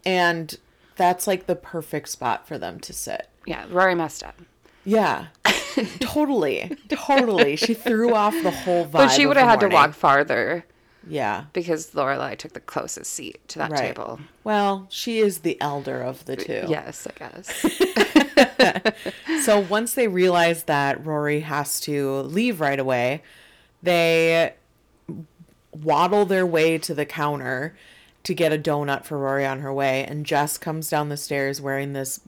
and 0.06 0.56
that's 0.96 1.28
like 1.28 1.46
the 1.46 1.56
perfect 1.56 2.10
spot 2.10 2.48
for 2.48 2.58
them 2.58 2.80
to 2.82 2.94
sit. 2.94 3.28
Yeah. 3.46 3.66
Rory 3.70 3.94
messed 3.94 4.24
up. 4.24 4.40
Yeah, 4.86 5.28
totally, 6.00 6.78
totally. 6.90 7.56
She 7.56 7.74
threw 7.74 8.14
off 8.14 8.34
the 8.44 8.52
whole 8.52 8.86
vibe. 8.86 8.92
But 8.92 9.08
she 9.10 9.26
would 9.26 9.38
have 9.38 9.48
had 9.48 9.60
to 9.62 9.68
walk 9.70 9.94
farther 9.94 10.66
Yeah, 11.08 11.46
because 11.54 11.92
Lorelai 11.92 12.38
took 12.38 12.54
the 12.54 12.60
closest 12.60 13.12
seat 13.12 13.40
to 13.50 13.60
that 13.60 13.72
right. 13.72 13.80
table. 13.80 14.20
Well, 14.44 14.88
she 14.90 15.20
is 15.20 15.40
the 15.40 15.60
elder 15.62 16.02
of 16.02 16.26
the 16.26 16.36
two. 16.36 16.66
Yes, 16.68 17.08
I 17.08 17.20
guess. 17.20 17.66
So 19.44 19.60
once 19.60 19.94
they 19.94 20.08
realize 20.08 20.64
that 20.64 21.06
Rory 21.06 21.42
has 21.42 21.82
to 21.82 22.20
leave 22.22 22.62
right 22.62 22.80
away, 22.80 23.22
they 23.82 24.54
waddle 25.74 26.26
their 26.26 26.46
way 26.46 26.78
to 26.78 26.94
the 26.94 27.06
counter 27.06 27.76
to 28.24 28.34
get 28.34 28.54
a 28.54 28.58
donut 28.58 29.04
for 29.04 29.18
Rory 29.18 29.46
on 29.46 29.60
her 29.60 29.74
way. 29.74 30.06
And 30.06 30.26
Jess 30.26 30.58
comes 30.58 30.90
down 30.90 31.10
the 31.10 31.18
stairs 31.18 31.60
wearing 31.60 31.92
this 31.92 32.22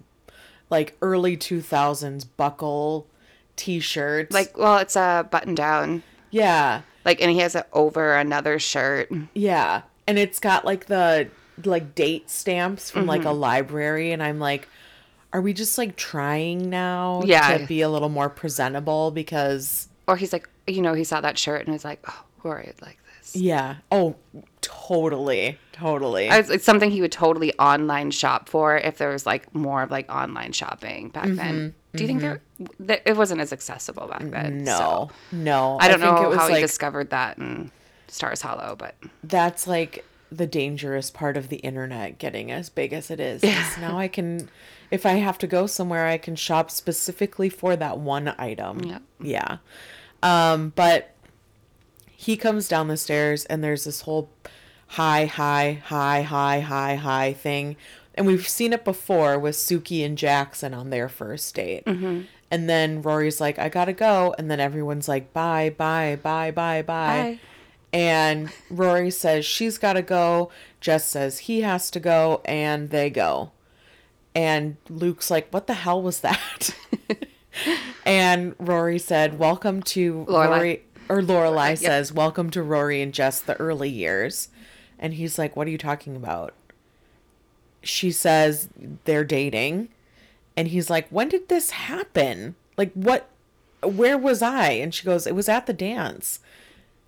like 0.69 0.97
early 1.01 1.37
2000s 1.37 2.25
buckle 2.35 3.07
t 3.55 3.79
shirt. 3.79 4.31
like, 4.31 4.57
well, 4.57 4.77
it's 4.77 4.95
a 4.95 5.27
button 5.31 5.55
down. 5.55 6.03
yeah, 6.31 6.81
Like, 7.05 7.21
and 7.21 7.31
he 7.31 7.39
has 7.39 7.55
it 7.55 7.67
over 7.73 8.15
another 8.15 8.59
shirt. 8.59 9.09
yeah. 9.33 9.81
And 10.07 10.19
it's 10.19 10.39
got 10.39 10.65
like 10.65 10.85
the 10.85 11.29
like 11.63 11.95
date 11.95 12.29
stamps 12.29 12.91
from 12.91 13.05
like 13.05 13.25
a 13.25 13.31
library. 13.31 14.11
And 14.11 14.21
I'm 14.21 14.39
like, 14.39 14.67
are 15.33 15.41
we 15.41 15.53
just 15.53 15.77
like 15.77 15.95
trying 15.95 16.69
now 16.69 17.21
Yeah. 17.25 17.57
to 17.57 17.65
be 17.65 17.81
a 17.81 17.89
little 17.89 18.09
more 18.09 18.29
presentable? 18.29 19.09
Because 19.11 19.87
Or 20.07 20.15
he's 20.17 20.31
like, 20.33 20.47
you 20.67 20.81
know, 20.81 20.93
he 20.93 21.03
saw 21.03 21.21
that 21.21 21.37
shirt 21.37 21.61
and 21.65 21.73
was 21.73 21.83
like, 21.85 21.99
oh, 22.07 22.23
Rory 22.43 22.65
would 22.67 22.81
like 22.81 22.99
this. 23.19 23.35
Yeah. 23.35 23.77
Oh, 23.91 24.15
totally. 24.61 25.57
Totally. 25.71 26.27
It's, 26.27 26.49
it's 26.49 26.65
something 26.65 26.91
he 26.91 27.01
would 27.01 27.11
totally 27.11 27.53
online 27.57 28.11
shop 28.11 28.49
for 28.49 28.77
if 28.77 28.97
there 28.97 29.09
was 29.09 29.25
like 29.25 29.53
more 29.55 29.81
of 29.83 29.91
like 29.91 30.09
online 30.11 30.51
shopping 30.51 31.09
back 31.09 31.25
Mm-hmm. 31.25 31.35
then. 31.35 31.75
Do 31.95 32.03
you 32.03 32.07
think 32.07 32.21
there, 32.21 32.41
th- 32.85 33.01
it 33.05 33.15
wasn't 33.17 33.41
as 33.41 33.51
accessible 33.53 34.07
back 34.07 34.23
then? 34.29 34.63
no. 34.63 34.77
so 34.77 35.09
No. 35.31 35.77
I 35.79 35.87
don't 35.87 35.99
think 35.99 36.11
know 36.15 36.23
it 36.25 36.29
was 36.29 36.37
how 36.37 36.47
he 36.47 36.61
discovered 36.61 37.09
that 37.11 37.37
in 37.37 37.71
Stars 38.07 38.41
Hollow, 38.41 38.75
but 38.77 38.95
that's 39.23 39.67
like 39.67 40.05
the 40.31 40.47
dangerous 40.47 41.11
part 41.11 41.37
of 41.37 41.49
the 41.49 41.57
internet 41.57 42.17
getting 42.17 42.51
as 42.51 42.69
big 42.69 42.93
as 42.93 43.09
it 43.11 43.19
is. 43.19 43.41
'cause 43.41 43.77
Now 43.79 43.97
I 43.97 44.07
can 44.07 44.49
if 44.91 45.05
I 45.05 45.13
have 45.13 45.37
to 45.39 45.47
go 45.47 45.65
somewhere 45.67 46.05
I 46.07 46.17
can 46.17 46.35
shop 46.35 46.69
specifically 46.71 47.49
for 47.49 47.75
that 47.75 47.99
one 47.99 48.33
item. 48.37 48.79
Yep. 48.83 49.01
Yeah. 49.21 49.57
Um 50.23 50.73
but 50.75 51.11
he 52.05 52.37
comes 52.37 52.67
down 52.67 52.87
the 52.87 52.97
stairs 52.97 53.45
and 53.45 53.63
there's 53.63 53.83
this 53.83 54.01
whole 54.01 54.29
high 54.87 55.25
high 55.25 55.81
high 55.85 56.21
high 56.23 56.59
high 56.61 56.95
high 56.95 57.33
thing 57.33 57.75
and 58.15 58.25
we've 58.25 58.47
seen 58.47 58.73
it 58.73 58.83
before 58.83 59.37
with 59.37 59.55
Sookie 59.55 60.05
and 60.05 60.17
Jackson 60.17 60.73
on 60.73 60.89
their 60.89 61.07
first 61.07 61.53
date. 61.53 61.85
Mm-hmm. 61.85 62.21
And 62.49 62.69
then 62.69 63.01
Rory's 63.01 63.41
like, 63.41 63.59
I 63.59 63.69
gotta 63.69 63.93
go. 63.93 64.33
And 64.37 64.49
then 64.49 64.59
everyone's 64.59 65.07
like, 65.07 65.33
bye, 65.33 65.73
bye, 65.77 66.17
bye, 66.21 66.51
bye, 66.51 66.81
bye. 66.81 66.83
Bye. 66.83 67.39
And 67.91 68.51
Rory 68.69 69.11
says 69.11 69.45
she's 69.45 69.77
gotta 69.77 70.01
go. 70.01 70.51
Jess 70.79 71.05
says 71.05 71.39
he 71.39 71.61
has 71.61 71.91
to 71.91 71.99
go. 71.99 72.41
And 72.45 72.89
they 72.89 73.09
go. 73.09 73.51
And 74.33 74.77
Luke's 74.89 75.31
like, 75.31 75.49
what 75.51 75.67
the 75.67 75.73
hell 75.73 76.01
was 76.01 76.21
that? 76.21 76.75
and 78.05 78.55
Rory 78.59 78.99
said, 78.99 79.39
welcome 79.39 79.81
to 79.83 80.25
Lorelai. 80.27 80.49
Rory. 80.49 80.81
Or 81.07 81.21
Lorelai 81.21 81.77
says, 81.77 82.11
welcome 82.11 82.49
to 82.51 82.63
Rory 82.63 83.01
and 83.01 83.13
Jess, 83.13 83.39
the 83.39 83.55
early 83.57 83.89
years. 83.89 84.49
And 84.97 85.13
he's 85.13 85.37
like, 85.37 85.55
what 85.55 85.67
are 85.67 85.71
you 85.71 85.77
talking 85.77 86.15
about? 86.15 86.53
She 87.85 88.11
says 88.11 88.67
they're 89.05 89.23
dating 89.23 89.89
and 90.57 90.67
he's 90.69 90.89
like 90.89 91.07
when 91.09 91.29
did 91.29 91.47
this 91.47 91.69
happen? 91.71 92.55
Like 92.77 92.91
what 92.93 93.29
where 93.83 94.17
was 94.17 94.41
i? 94.41 94.71
And 94.71 94.93
she 94.93 95.05
goes 95.05 95.25
it 95.27 95.35
was 95.35 95.47
at 95.47 95.65
the 95.67 95.73
dance. 95.73 96.39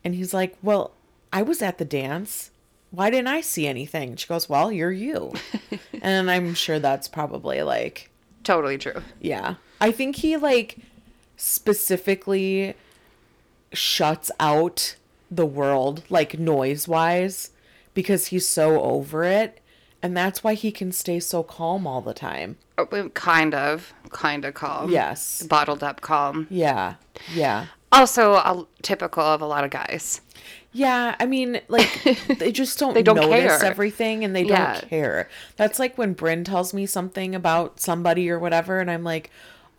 And 0.03 0.15
he's 0.15 0.33
like 0.33 0.55
well 0.61 0.91
i 1.33 1.41
was 1.41 1.61
at 1.61 1.77
the 1.77 1.85
dance. 1.85 2.51
Why 2.91 3.09
didn't 3.09 3.27
i 3.27 3.41
see 3.41 3.67
anything? 3.67 4.15
She 4.15 4.27
goes 4.27 4.47
well 4.47 4.71
you're 4.71 4.91
you. 4.91 5.33
And 6.01 6.29
i'm 6.31 6.53
sure 6.53 6.79
that's 6.79 7.07
probably 7.07 7.61
like 7.63 8.09
totally 8.43 8.77
true. 8.77 9.01
yeah. 9.19 9.55
I 9.81 9.91
think 9.91 10.17
he 10.17 10.37
like 10.37 10.77
specifically 11.35 12.75
shuts 13.73 14.31
out 14.39 14.95
the 15.29 15.45
world 15.45 16.03
like 16.09 16.39
noise 16.39 16.87
wise 16.87 17.51
because 17.93 18.27
he's 18.27 18.47
so 18.47 18.81
over 18.81 19.23
it 19.23 19.59
and 20.07 20.15
that's 20.15 20.41
why 20.43 20.53
he 20.53 20.71
can 20.71 20.93
stay 20.93 21.19
so 21.19 21.43
calm 21.43 21.85
all 21.85 21.99
the 22.01 22.13
time 22.13 22.55
Uh, 22.77 22.85
Kind 23.13 23.53
of, 23.53 23.93
kind 24.09 24.45
of 24.45 24.53
calm. 24.53 24.89
yes 24.89 25.43
Bottled 25.43 25.83
up 25.83 25.99
calm. 25.99 26.47
yeah 26.49 26.95
yeah 27.33 27.65
Also, 27.91 28.33
a, 28.35 28.65
typical 28.81 29.23
of 29.23 29.41
a 29.41 29.45
lot 29.45 29.63
of 29.65 29.69
guys. 29.69 30.21
yeah 30.71 31.15
i 31.19 31.25
mean 31.25 31.59
like 31.67 31.91
they 32.39 32.51
just 32.51 32.79
don't, 32.79 32.93
They 32.93 33.03
don't 33.03 33.15
notice 33.17 33.59
care. 33.59 33.65
everything 33.65 34.23
and 34.23 34.33
they 34.35 34.43
Yeah. 34.43 34.73
don't 34.79 34.89
care 34.89 35.29
that's 35.57 35.77
like 35.79 35.97
when 35.97 36.13
bryn 36.13 36.43
tells 36.45 36.73
me 36.73 36.85
something 36.85 37.35
about 37.35 37.79
somebody 37.81 38.29
or 38.29 38.39
whatever 38.39 38.79
and 38.79 38.89
i'm 38.89 39.03
like 39.03 39.29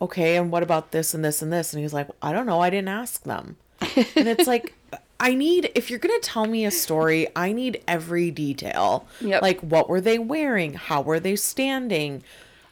okay 0.01 0.35
and 0.37 0.51
what 0.51 0.61
about 0.63 0.91
this 0.91 1.13
and 1.15 1.25
this 1.25 1.41
and 1.41 1.51
this 1.51 1.73
and 1.73 1.81
he's 1.81 1.93
like 1.93 2.07
i 2.21 2.31
don't 2.31 2.45
know 2.45 2.59
i 2.61 2.69
didn't 2.69 2.89
ask 2.89 3.23
them 3.23 3.55
and 3.81 4.27
it's 4.27 4.47
like 4.47 4.75
i 5.19 5.33
need 5.33 5.71
if 5.75 5.89
you're 5.89 5.99
gonna 5.99 6.19
tell 6.19 6.45
me 6.45 6.65
a 6.65 6.71
story 6.71 7.27
i 7.35 7.51
need 7.51 7.81
every 7.87 8.31
detail. 8.31 9.07
Yep. 9.21 9.41
like 9.41 9.59
what 9.61 9.89
were 9.89 10.01
they 10.01 10.19
wearing? 10.19 10.73
How 10.73 11.01
were 11.01 11.19
they 11.19 11.35
standing? 11.35 12.23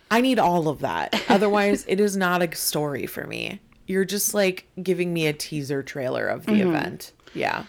I 0.10 0.22
need 0.22 0.40
all 0.40 0.70
of 0.70 0.80
that. 0.80 1.22
Otherwise 1.30 1.86
it 1.88 2.00
is 2.00 2.16
not 2.16 2.42
a 2.42 2.56
story 2.56 3.06
for 3.06 3.26
me. 3.28 3.60
You're 3.86 4.06
just 4.06 4.34
like 4.34 4.68
giving 4.82 5.14
me 5.14 5.28
a 5.28 5.34
teaser 5.34 5.84
trailer 5.84 6.28
of 6.28 6.46
the 6.46 6.54
mm-hmm. 6.54 6.70
event. 6.76 7.14
Yeah. 7.34 7.66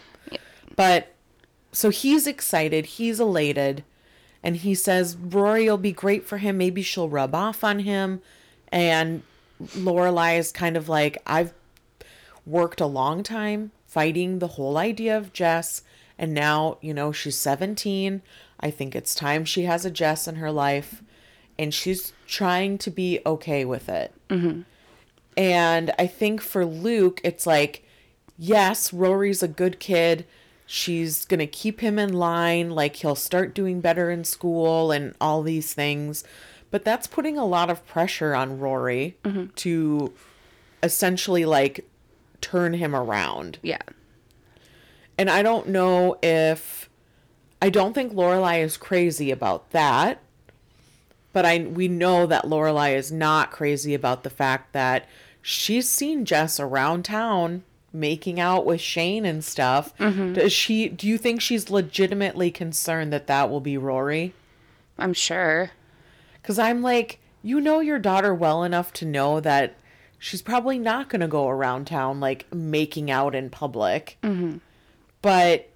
But 0.75 1.13
so 1.71 1.89
he's 1.89 2.25
excited 2.25 2.85
he's 2.85 3.19
elated 3.19 3.83
and 4.41 4.57
he 4.57 4.73
says 4.73 5.15
rory 5.17 5.69
will 5.69 5.77
be 5.77 5.91
great 5.91 6.25
for 6.25 6.37
him. 6.37 6.57
Maybe 6.57 6.81
she'll 6.81 7.09
rub 7.09 7.35
off 7.35 7.63
on 7.63 7.79
him. 7.79 8.21
And 8.71 9.23
lorelai 9.61 10.37
is 10.37 10.51
kind 10.51 10.77
of 10.77 10.87
like 10.87 11.17
i've 11.27 11.53
worked 12.45 12.79
a 12.79 12.85
long 12.85 13.23
time 13.23 13.71
fighting 13.89 14.37
the 14.37 14.47
whole 14.47 14.77
idea 14.77 15.17
of 15.17 15.33
Jess 15.33 15.81
and 16.17 16.33
now, 16.33 16.77
you 16.79 16.93
know, 16.93 17.11
she's 17.11 17.37
17. 17.37 18.21
I 18.59 18.69
think 18.69 18.95
it's 18.95 19.15
time 19.15 19.45
she 19.45 19.63
has 19.63 19.83
a 19.83 19.91
Jess 19.91 20.27
in 20.27 20.35
her 20.35 20.51
life 20.51 21.01
and 21.57 21.73
she's 21.73 22.13
trying 22.27 22.77
to 22.79 22.91
be 22.91 23.19
okay 23.25 23.65
with 23.65 23.89
it. 23.89 24.13
Mm-hmm. 24.29 24.61
And 25.35 25.91
I 25.97 26.05
think 26.05 26.41
for 26.41 26.65
Luke, 26.65 27.19
it's 27.23 27.47
like, 27.47 27.83
yes, 28.37 28.93
Rory's 28.93 29.41
a 29.41 29.47
good 29.47 29.79
kid. 29.79 30.25
She's 30.65 31.25
going 31.25 31.39
to 31.39 31.47
keep 31.47 31.79
him 31.79 31.97
in 31.97 32.13
line. 32.13 32.69
Like, 32.69 32.97
he'll 32.97 33.15
start 33.15 33.55
doing 33.55 33.81
better 33.81 34.11
in 34.11 34.23
school 34.23 34.91
and 34.91 35.15
all 35.19 35.41
these 35.41 35.73
things. 35.73 36.23
But 36.69 36.85
that's 36.85 37.07
putting 37.07 37.37
a 37.37 37.45
lot 37.45 37.69
of 37.69 37.87
pressure 37.87 38.35
on 38.35 38.59
Rory 38.59 39.17
mm-hmm. 39.23 39.47
to 39.55 40.13
essentially, 40.83 41.45
like, 41.45 41.89
turn 42.41 42.73
him 42.73 42.95
around. 42.95 43.59
Yeah. 43.61 43.81
And 45.17 45.29
I 45.29 45.43
don't 45.43 45.67
know 45.67 46.17
if 46.23 46.89
I 47.61 47.69
don't 47.69 47.93
think 47.93 48.13
Lorelai 48.13 48.63
is 48.63 48.77
crazy 48.77 49.31
about 49.31 49.71
that. 49.71 50.21
But 51.31 51.45
I 51.45 51.59
we 51.59 51.87
know 51.87 52.25
that 52.25 52.45
Lorelai 52.45 52.95
is 52.95 53.11
not 53.11 53.51
crazy 53.51 53.93
about 53.93 54.23
the 54.23 54.29
fact 54.29 54.73
that 54.73 55.07
she's 55.41 55.87
seen 55.87 56.25
Jess 56.25 56.59
around 56.59 57.05
town 57.05 57.63
making 57.91 58.39
out 58.39 58.65
with 58.65 58.81
Shane 58.81 59.25
and 59.25 59.43
stuff. 59.43 59.95
Mm-hmm. 59.97 60.33
Does 60.33 60.53
she 60.53 60.89
do 60.89 61.07
you 61.07 61.17
think 61.17 61.41
she's 61.41 61.69
legitimately 61.69 62.51
concerned 62.51 63.13
that 63.13 63.27
that 63.27 63.49
will 63.49 63.61
be 63.61 63.77
Rory? 63.77 64.33
I'm 64.97 65.13
sure. 65.13 65.71
Cuz 66.43 66.57
I'm 66.57 66.81
like, 66.81 67.19
you 67.43 67.61
know 67.61 67.79
your 67.79 67.99
daughter 67.99 68.33
well 68.33 68.63
enough 68.63 68.91
to 68.93 69.05
know 69.05 69.39
that 69.39 69.75
she's 70.19 70.41
probably 70.41 70.77
not 70.77 71.09
going 71.09 71.21
to 71.21 71.27
go 71.27 71.47
around 71.47 71.87
town 71.87 72.19
like 72.19 72.53
making 72.53 73.09
out 73.09 73.33
in 73.33 73.49
public. 73.49 74.17
Mm-hmm. 74.21 74.57
But 75.21 75.69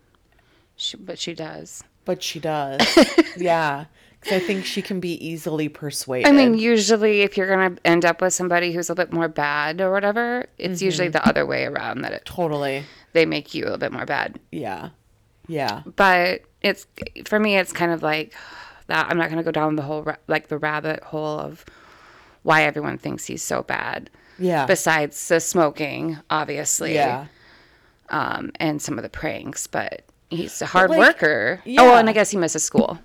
She, 0.75 0.97
but 0.97 1.17
she 1.17 1.33
does. 1.33 1.83
but 2.05 2.21
she 2.21 2.39
does. 2.39 2.81
yeah. 3.37 3.85
Cuz 4.21 4.31
I 4.31 4.39
think 4.39 4.63
she 4.65 4.81
can 4.81 4.99
be 4.99 5.13
easily 5.25 5.67
persuaded. 5.67 6.27
I 6.27 6.31
mean, 6.31 6.53
usually 6.53 7.21
if 7.21 7.35
you're 7.35 7.49
gonna 7.49 7.77
end 7.83 8.05
up 8.05 8.21
with 8.21 8.33
somebody 8.33 8.71
who's 8.71 8.89
a 8.89 8.95
bit 8.95 9.11
more 9.11 9.27
bad 9.27 9.81
or 9.81 9.91
whatever, 9.91 10.45
it's 10.57 10.77
mm-hmm. 10.77 10.85
usually 10.85 11.07
the 11.09 11.27
other 11.27 11.45
way 11.45 11.65
around 11.65 12.01
that 12.03 12.13
it, 12.13 12.25
totally. 12.25 12.83
they 13.11 13.25
make 13.25 13.53
you 13.53 13.65
a 13.65 13.77
bit 13.77 13.91
more 13.91 14.05
bad. 14.05 14.39
Yeah. 14.51 14.89
Yeah. 15.47 15.83
But 15.97 16.43
it's 16.61 16.87
for 17.25 17.37
me, 17.37 17.57
it's 17.57 17.73
kind 17.73 17.91
of 17.91 18.01
like 18.01 18.33
that. 18.87 19.07
I'm 19.09 19.17
not 19.17 19.29
gonna 19.29 19.43
go 19.43 19.51
down 19.51 19.75
the 19.75 19.81
whole 19.81 20.07
like 20.27 20.47
the 20.47 20.57
rabbit 20.57 21.03
hole 21.03 21.39
of 21.39 21.65
why 22.43 22.63
everyone 22.63 22.97
thinks 22.97 23.25
he's 23.25 23.43
so 23.43 23.61
bad. 23.61 24.09
Yeah. 24.39 24.65
Besides 24.65 25.27
the 25.27 25.39
smoking, 25.39 26.17
obviously, 26.29 26.95
yeah. 26.95 27.27
um, 28.09 28.51
and 28.59 28.81
some 28.81 28.97
of 28.97 29.03
the 29.03 29.09
pranks, 29.09 29.67
but 29.67 30.03
he's 30.29 30.61
a 30.61 30.65
hard 30.65 30.89
like, 30.89 30.99
worker. 30.99 31.61
Oh, 31.77 31.95
and 31.95 32.09
I 32.09 32.13
guess 32.13 32.31
he 32.31 32.37
misses 32.37 32.63
school. 32.63 32.99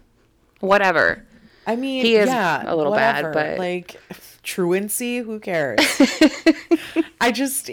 Whatever. 0.60 1.24
I 1.66 1.76
mean, 1.76 2.04
He 2.04 2.16
is 2.16 2.28
yeah, 2.28 2.62
a 2.66 2.74
little 2.74 2.94
bad, 2.94 3.32
but- 3.34 3.58
like 3.58 4.00
truancy, 4.42 5.18
who 5.18 5.38
cares? 5.38 5.78
I 7.20 7.30
just 7.30 7.70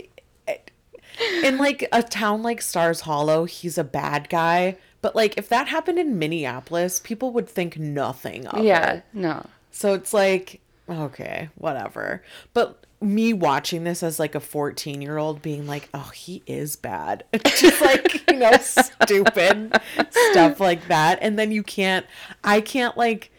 in 1.44 1.58
like 1.58 1.88
a 1.94 2.04
town 2.04 2.44
like 2.44 2.62
Stars 2.62 3.02
Hollow, 3.02 3.46
he's 3.46 3.78
a 3.78 3.84
bad 3.84 4.28
guy. 4.30 4.78
But 5.02 5.16
like 5.16 5.38
if 5.38 5.48
that 5.50 5.68
happened 5.70 6.00
in 6.00 6.20
Minneapolis, 6.20 7.00
people 7.00 7.32
would 7.32 7.48
think 7.48 7.78
nothing 7.78 8.48
of 8.48 8.64
Yeah. 8.64 8.94
it. 8.96 9.04
No. 9.14 9.46
So 9.72 9.94
it's 9.94 10.14
like, 10.14 10.60
okay, 10.90 11.50
whatever. 11.56 12.24
But 12.54 12.85
me 13.02 13.34
watching 13.34 13.84
this 13.84 14.02
as 14.02 14.20
like 14.20 14.36
a 14.36 14.40
14 14.40 15.02
year 15.02 15.18
old 15.18 15.42
being 15.42 15.68
like, 15.68 15.90
oh, 15.94 16.12
he 16.14 16.42
is 16.48 16.76
bad. 16.76 17.24
Just 17.46 17.82
like, 17.82 18.30
you 18.30 18.38
know, 18.38 18.54
stupid 18.58 19.80
stuff 20.10 20.60
like 20.60 20.88
that. 20.88 21.20
And 21.22 21.38
then 21.38 21.52
you 21.52 21.64
can't, 21.64 22.06
I 22.44 22.62
can't 22.62 22.98
like 22.98 23.32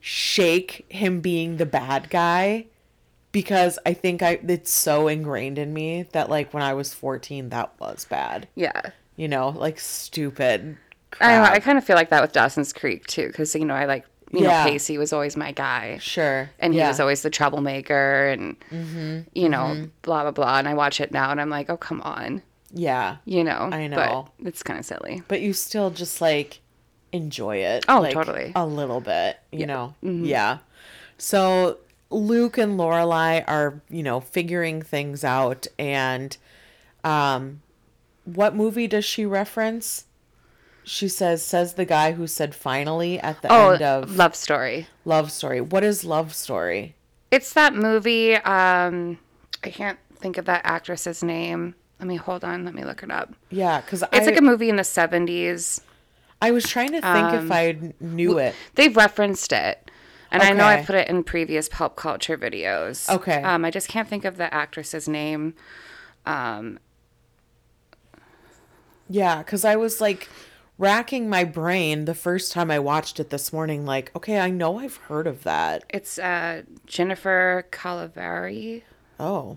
shake 0.00 0.86
him 0.88 1.20
being 1.20 1.56
the 1.56 1.66
bad 1.66 2.10
guy 2.10 2.66
because 3.32 3.78
I 3.84 3.92
think 3.92 4.22
I, 4.22 4.40
it's 4.46 4.72
so 4.72 5.08
ingrained 5.08 5.58
in 5.58 5.72
me 5.72 6.04
that 6.12 6.30
like 6.30 6.52
when 6.52 6.62
I 6.62 6.74
was 6.74 6.94
14, 6.94 7.50
that 7.50 7.72
was 7.78 8.04
bad. 8.04 8.48
Yeah. 8.54 8.90
You 9.16 9.28
know, 9.28 9.50
like 9.50 9.78
stupid. 9.78 10.76
I 11.20 11.36
know. 11.36 11.42
I 11.44 11.60
kind 11.60 11.78
of 11.78 11.84
feel 11.84 11.96
like 11.96 12.10
that 12.10 12.22
with 12.22 12.32
Dawson's 12.32 12.72
Creek 12.72 13.06
too, 13.06 13.28
because 13.28 13.54
you 13.54 13.64
know 13.64 13.74
I 13.74 13.86
like 13.86 14.04
you 14.32 14.40
Yeah. 14.44 14.64
know 14.64 14.70
Pacey 14.70 14.98
was 14.98 15.12
always 15.12 15.36
my 15.36 15.52
guy, 15.52 15.98
Sure. 15.98 16.50
and 16.58 16.72
he 16.72 16.78
yeah. 16.78 16.84
Mm-hmm. 16.84 16.90
was 16.90 17.00
always 17.00 17.22
the 17.22 17.30
troublemaker, 17.30 18.28
and 18.28 18.56
you 19.34 19.48
know 19.48 19.88
blah 20.02 20.22
blah 20.22 20.30
blah. 20.32 20.58
And 20.58 20.68
I 20.68 20.74
watch 20.74 21.00
it 21.00 21.12
now, 21.12 21.30
and 21.30 21.40
I'm 21.40 21.50
like, 21.50 21.70
oh 21.70 21.76
come 21.76 22.00
on, 22.02 22.42
Yeah. 22.72 23.16
you 23.24 23.44
know. 23.44 23.68
I 23.72 23.86
know. 23.86 24.28
but 24.38 24.48
it's 24.48 24.62
kind 24.62 24.78
of 24.78 24.84
silly. 24.84 25.22
but 25.28 25.40
you 25.40 25.52
still 25.52 25.90
just 25.90 26.20
like 26.20 26.60
enjoy 27.12 27.58
it. 27.58 27.84
Oh, 27.88 28.00
like, 28.00 28.12
totally. 28.14 28.52
A 28.56 28.66
little 28.66 29.00
bit, 29.00 29.38
you 29.52 29.64
know. 29.66 29.94
Yeah. 30.02 30.58
So 31.18 31.78
Luke 32.10 32.58
and 32.58 32.78
Lorelai 32.78 33.44
are, 33.46 33.80
you 33.88 34.02
know, 34.02 34.20
figuring 34.20 34.82
things 34.82 35.22
out 35.24 35.66
and 35.78 36.36
um 37.04 37.62
what 38.24 38.56
movie 38.56 38.88
does 38.88 39.04
she 39.04 39.24
reference? 39.24 40.05
She 40.88 41.08
says 41.08 41.44
says 41.44 41.74
the 41.74 41.84
guy 41.84 42.12
who 42.12 42.28
said 42.28 42.54
finally 42.54 43.18
at 43.18 43.42
the 43.42 43.52
Oh, 43.52 43.70
end 43.70 43.82
of 43.82 44.16
love 44.16 44.36
story. 44.36 44.86
Love 45.04 45.32
Story. 45.32 45.60
What 45.60 45.82
is 45.82 46.04
Love 46.04 46.32
Story? 46.32 46.94
It's 47.32 47.52
that 47.54 47.74
movie. 47.74 48.36
Um, 48.36 49.18
I 49.64 49.70
can't 49.70 49.98
think 50.14 50.38
of 50.38 50.44
that 50.44 50.60
actress's 50.64 51.24
name. 51.24 51.74
Let 51.98 52.06
me 52.06 52.14
hold 52.14 52.44
on. 52.44 52.64
Let 52.64 52.72
me 52.72 52.84
look 52.84 53.02
it 53.02 53.10
up. 53.10 53.34
Yeah, 53.50 53.78
I 53.78 53.80
It's 54.16 54.26
like 54.26 54.36
a 54.36 54.42
movie 54.42 54.68
in 54.68 54.76
the 54.76 54.82
70s. 54.82 55.80
I 56.40 56.52
was 56.52 56.64
trying 56.68 56.92
to 56.92 57.00
think 57.00 57.32
if 57.32 57.50
I 57.50 57.92
knew 57.98 58.38
it. 58.38 58.54
They've 58.76 58.96
referenced 58.96 59.52
it. 59.52 59.90
And 60.30 60.40
I 60.42 60.52
know 60.52 60.64
I 60.66 60.84
put 60.84 60.94
it 60.94 61.08
in 61.08 61.24
previous 61.24 61.68
pulp 61.68 61.96
culture 61.96 62.38
videos. 62.38 63.08
Okay. 63.08 63.42
Um, 63.42 63.64
I 63.64 63.70
just 63.72 63.88
can't 63.88 64.06
think 64.08 64.24
of 64.24 64.36
the 64.36 64.52
actress's 64.54 65.08
name. 65.08 65.54
Um, 66.26 66.78
Yeah, 69.08 69.38
because 69.38 69.64
I 69.64 69.76
was 69.76 70.00
like 70.00 70.28
racking 70.78 71.28
my 71.28 71.44
brain 71.44 72.04
the 72.04 72.14
first 72.14 72.52
time 72.52 72.70
I 72.70 72.78
watched 72.78 73.18
it 73.20 73.30
this 73.30 73.52
morning, 73.52 73.86
like, 73.86 74.10
okay, 74.16 74.38
I 74.38 74.50
know 74.50 74.78
I've 74.78 74.96
heard 74.96 75.26
of 75.26 75.42
that. 75.44 75.84
it's 75.90 76.18
uh, 76.18 76.62
Jennifer 76.86 77.66
Cavilleri. 77.72 78.82
Oh, 79.18 79.56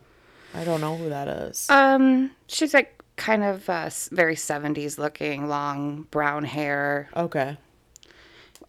I 0.53 0.63
don't 0.63 0.81
know 0.81 0.95
who 0.95 1.09
that 1.09 1.27
is. 1.27 1.69
Um, 1.69 2.31
she's 2.47 2.73
like 2.73 3.03
kind 3.17 3.43
of 3.43 3.69
uh, 3.69 3.89
very 4.11 4.35
70s 4.35 4.97
looking, 4.97 5.47
long 5.49 6.03
brown 6.11 6.43
hair. 6.45 7.09
okay. 7.15 7.57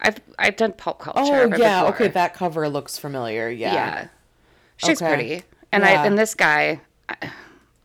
I've 0.02 0.18
I've 0.38 0.56
done 0.56 0.72
pulp 0.72 0.98
culture. 0.98 1.20
Oh, 1.20 1.56
yeah. 1.58 1.82
before. 1.82 1.88
Okay, 1.94 2.08
that 2.08 2.32
cover 2.32 2.66
looks 2.70 2.96
familiar. 2.96 3.50
Yeah. 3.50 3.74
Yeah. 3.74 4.08
She's 4.78 5.02
Okay. 5.02 5.14
pretty. 5.14 5.42
And 5.72 5.84
Yeah. 5.84 6.02
I 6.02 6.06
and 6.06 6.18
this 6.18 6.34
guy, 6.34 6.80
I, 7.06 7.30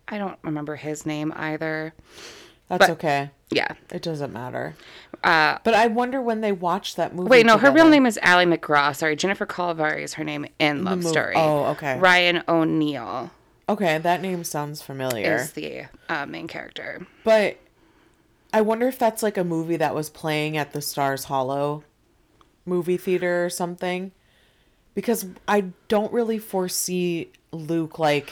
I 0.08 0.18
don't 0.18 0.40
remember 0.42 0.78
his 0.78 1.06
name 1.06 1.34
either. 1.36 1.94
That's 2.68 2.88
But- 2.88 2.90
okay. 2.92 3.30
Yeah. 3.52 3.74
It 3.92 4.02
doesn't 4.02 4.34
matter. 4.34 4.76
Uh, 5.24 5.60
But 5.64 5.76
I 5.76 5.88
wonder 5.88 6.20
when 6.22 6.42
they 6.42 6.52
watch 6.52 6.96
that 6.96 7.14
movie. 7.16 7.30
Wait, 7.30 7.46
no, 7.46 7.58
her 7.60 7.72
real 7.72 7.88
name 7.90 8.06
is 8.08 8.20
Ali 8.24 8.46
MacGraw. 8.46 8.96
Sorry, 8.96 9.16
Jennifer 9.16 9.46
Cavilleri 9.46 10.02
is 10.04 10.16
her 10.16 10.24
name 10.24 10.48
in 10.58 10.84
Love 10.84 11.00
mov- 11.00 11.10
Story. 11.10 11.36
oh, 11.38 11.66
okay. 11.68 11.98
Ryan 12.00 12.44
O'Neal 12.48 13.30
Okay, 13.70 13.98
that 14.00 14.22
name 14.22 14.44
sounds 14.44 14.82
familiar. 14.82 15.36
is 15.36 15.52
the 15.54 15.84
uh, 16.10 16.26
main 16.26 16.48
character. 16.48 17.06
But 17.24 17.58
I 18.54 18.62
wonder 18.62 18.88
if 18.88 18.98
that's 19.00 19.22
like 19.24 19.38
a 19.38 19.44
movie 19.44 19.78
that 19.78 19.94
was 19.96 20.10
playing 20.10 20.58
at 20.58 20.72
the 20.74 20.82
Stars 20.82 21.26
Hollow 21.26 21.84
movie 22.66 22.98
theater 22.98 23.46
or 23.46 23.50
something. 23.50 24.12
Because 24.96 25.26
I 25.48 25.66
don't 25.88 26.12
really 26.14 26.40
foresee 26.40 27.30
Luke 27.52 28.00
like 28.00 28.32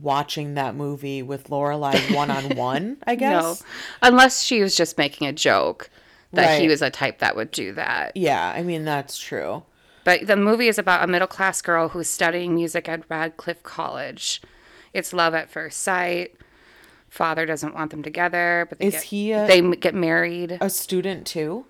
watching 0.00 0.54
that 0.54 0.74
movie 0.74 1.22
with 1.22 1.48
Lorelai 1.48 2.14
one 2.14 2.30
on 2.30 2.56
one, 2.56 2.98
I 3.06 3.14
guess. 3.14 3.42
No, 3.42 3.56
unless 4.02 4.42
she 4.42 4.60
was 4.62 4.76
just 4.76 4.98
making 4.98 5.26
a 5.26 5.32
joke 5.32 5.90
that 6.32 6.60
he 6.60 6.68
was 6.68 6.82
a 6.82 6.90
type 6.90 7.18
that 7.20 7.36
would 7.36 7.50
do 7.50 7.72
that. 7.74 8.16
Yeah, 8.16 8.52
I 8.54 8.62
mean 8.62 8.84
that's 8.84 9.18
true. 9.18 9.62
But 10.04 10.26
the 10.26 10.36
movie 10.36 10.68
is 10.68 10.78
about 10.78 11.04
a 11.04 11.06
middle 11.06 11.28
class 11.28 11.60
girl 11.60 11.88
who's 11.90 12.08
studying 12.08 12.54
music 12.54 12.88
at 12.88 13.02
Radcliffe 13.10 13.62
College. 13.62 14.40
It's 14.94 15.12
love 15.12 15.34
at 15.34 15.50
first 15.50 15.82
sight. 15.82 16.34
Father 17.08 17.46
doesn't 17.46 17.74
want 17.74 17.90
them 17.90 18.02
together, 18.02 18.66
but 18.68 18.78
they 18.78 18.86
Is 18.86 18.94
get, 18.94 19.02
he 19.04 19.32
a- 19.32 19.46
they 19.46 19.60
get 19.76 19.94
married. 19.94 20.58
A 20.60 20.70
student 20.70 21.26
too? 21.26 21.64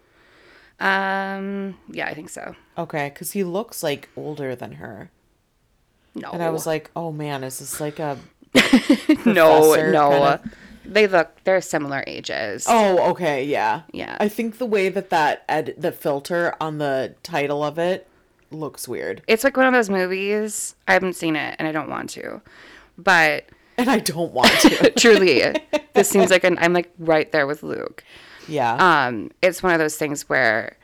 Um, 0.80 1.78
yeah, 1.90 2.06
I 2.06 2.14
think 2.14 2.28
so. 2.28 2.54
Okay, 2.76 3.10
because 3.12 3.32
he 3.32 3.42
looks 3.44 3.82
like 3.82 4.08
older 4.16 4.54
than 4.54 4.72
her. 4.72 5.10
No, 6.20 6.30
And 6.32 6.42
I 6.42 6.50
was 6.50 6.66
like, 6.66 6.90
oh 6.96 7.12
man, 7.12 7.44
is 7.44 7.58
this 7.58 7.80
like 7.80 7.98
a. 7.98 8.18
no, 9.24 9.74
no. 9.74 10.10
kind 10.10 10.24
of- 10.44 10.54
They 10.84 11.06
look 11.06 11.30
they're 11.44 11.60
similar 11.60 12.02
ages. 12.06 12.66
Oh, 12.68 13.10
okay, 13.10 13.44
yeah. 13.44 13.82
Yeah. 13.92 14.16
I 14.20 14.28
think 14.28 14.58
the 14.58 14.66
way 14.66 14.88
that 14.88 15.10
that 15.10 15.44
ed- 15.48 15.74
the 15.76 15.92
filter 15.92 16.54
on 16.60 16.78
the 16.78 17.14
title 17.22 17.62
of 17.62 17.78
it 17.78 18.06
looks 18.50 18.88
weird. 18.88 19.22
It's 19.26 19.44
like 19.44 19.56
one 19.56 19.66
of 19.66 19.74
those 19.74 19.90
movies. 19.90 20.74
I 20.86 20.94
haven't 20.94 21.14
seen 21.14 21.36
it 21.36 21.56
and 21.58 21.68
I 21.68 21.72
don't 21.72 21.90
want 21.90 22.08
to. 22.10 22.40
But 22.96 23.44
And 23.76 23.90
I 23.90 23.98
don't 23.98 24.32
want 24.32 24.50
to. 24.62 24.90
truly, 24.96 25.42
this 25.92 26.08
seems 26.08 26.30
like 26.30 26.44
an 26.44 26.56
I'm 26.60 26.72
like 26.72 26.90
right 26.98 27.30
there 27.32 27.46
with 27.46 27.62
Luke. 27.62 28.02
yeah. 28.48 28.74
Um, 29.06 29.30
it's 29.42 29.62
one 29.62 29.72
of 29.74 29.78
those 29.78 29.96
things 29.96 30.28
where 30.30 30.76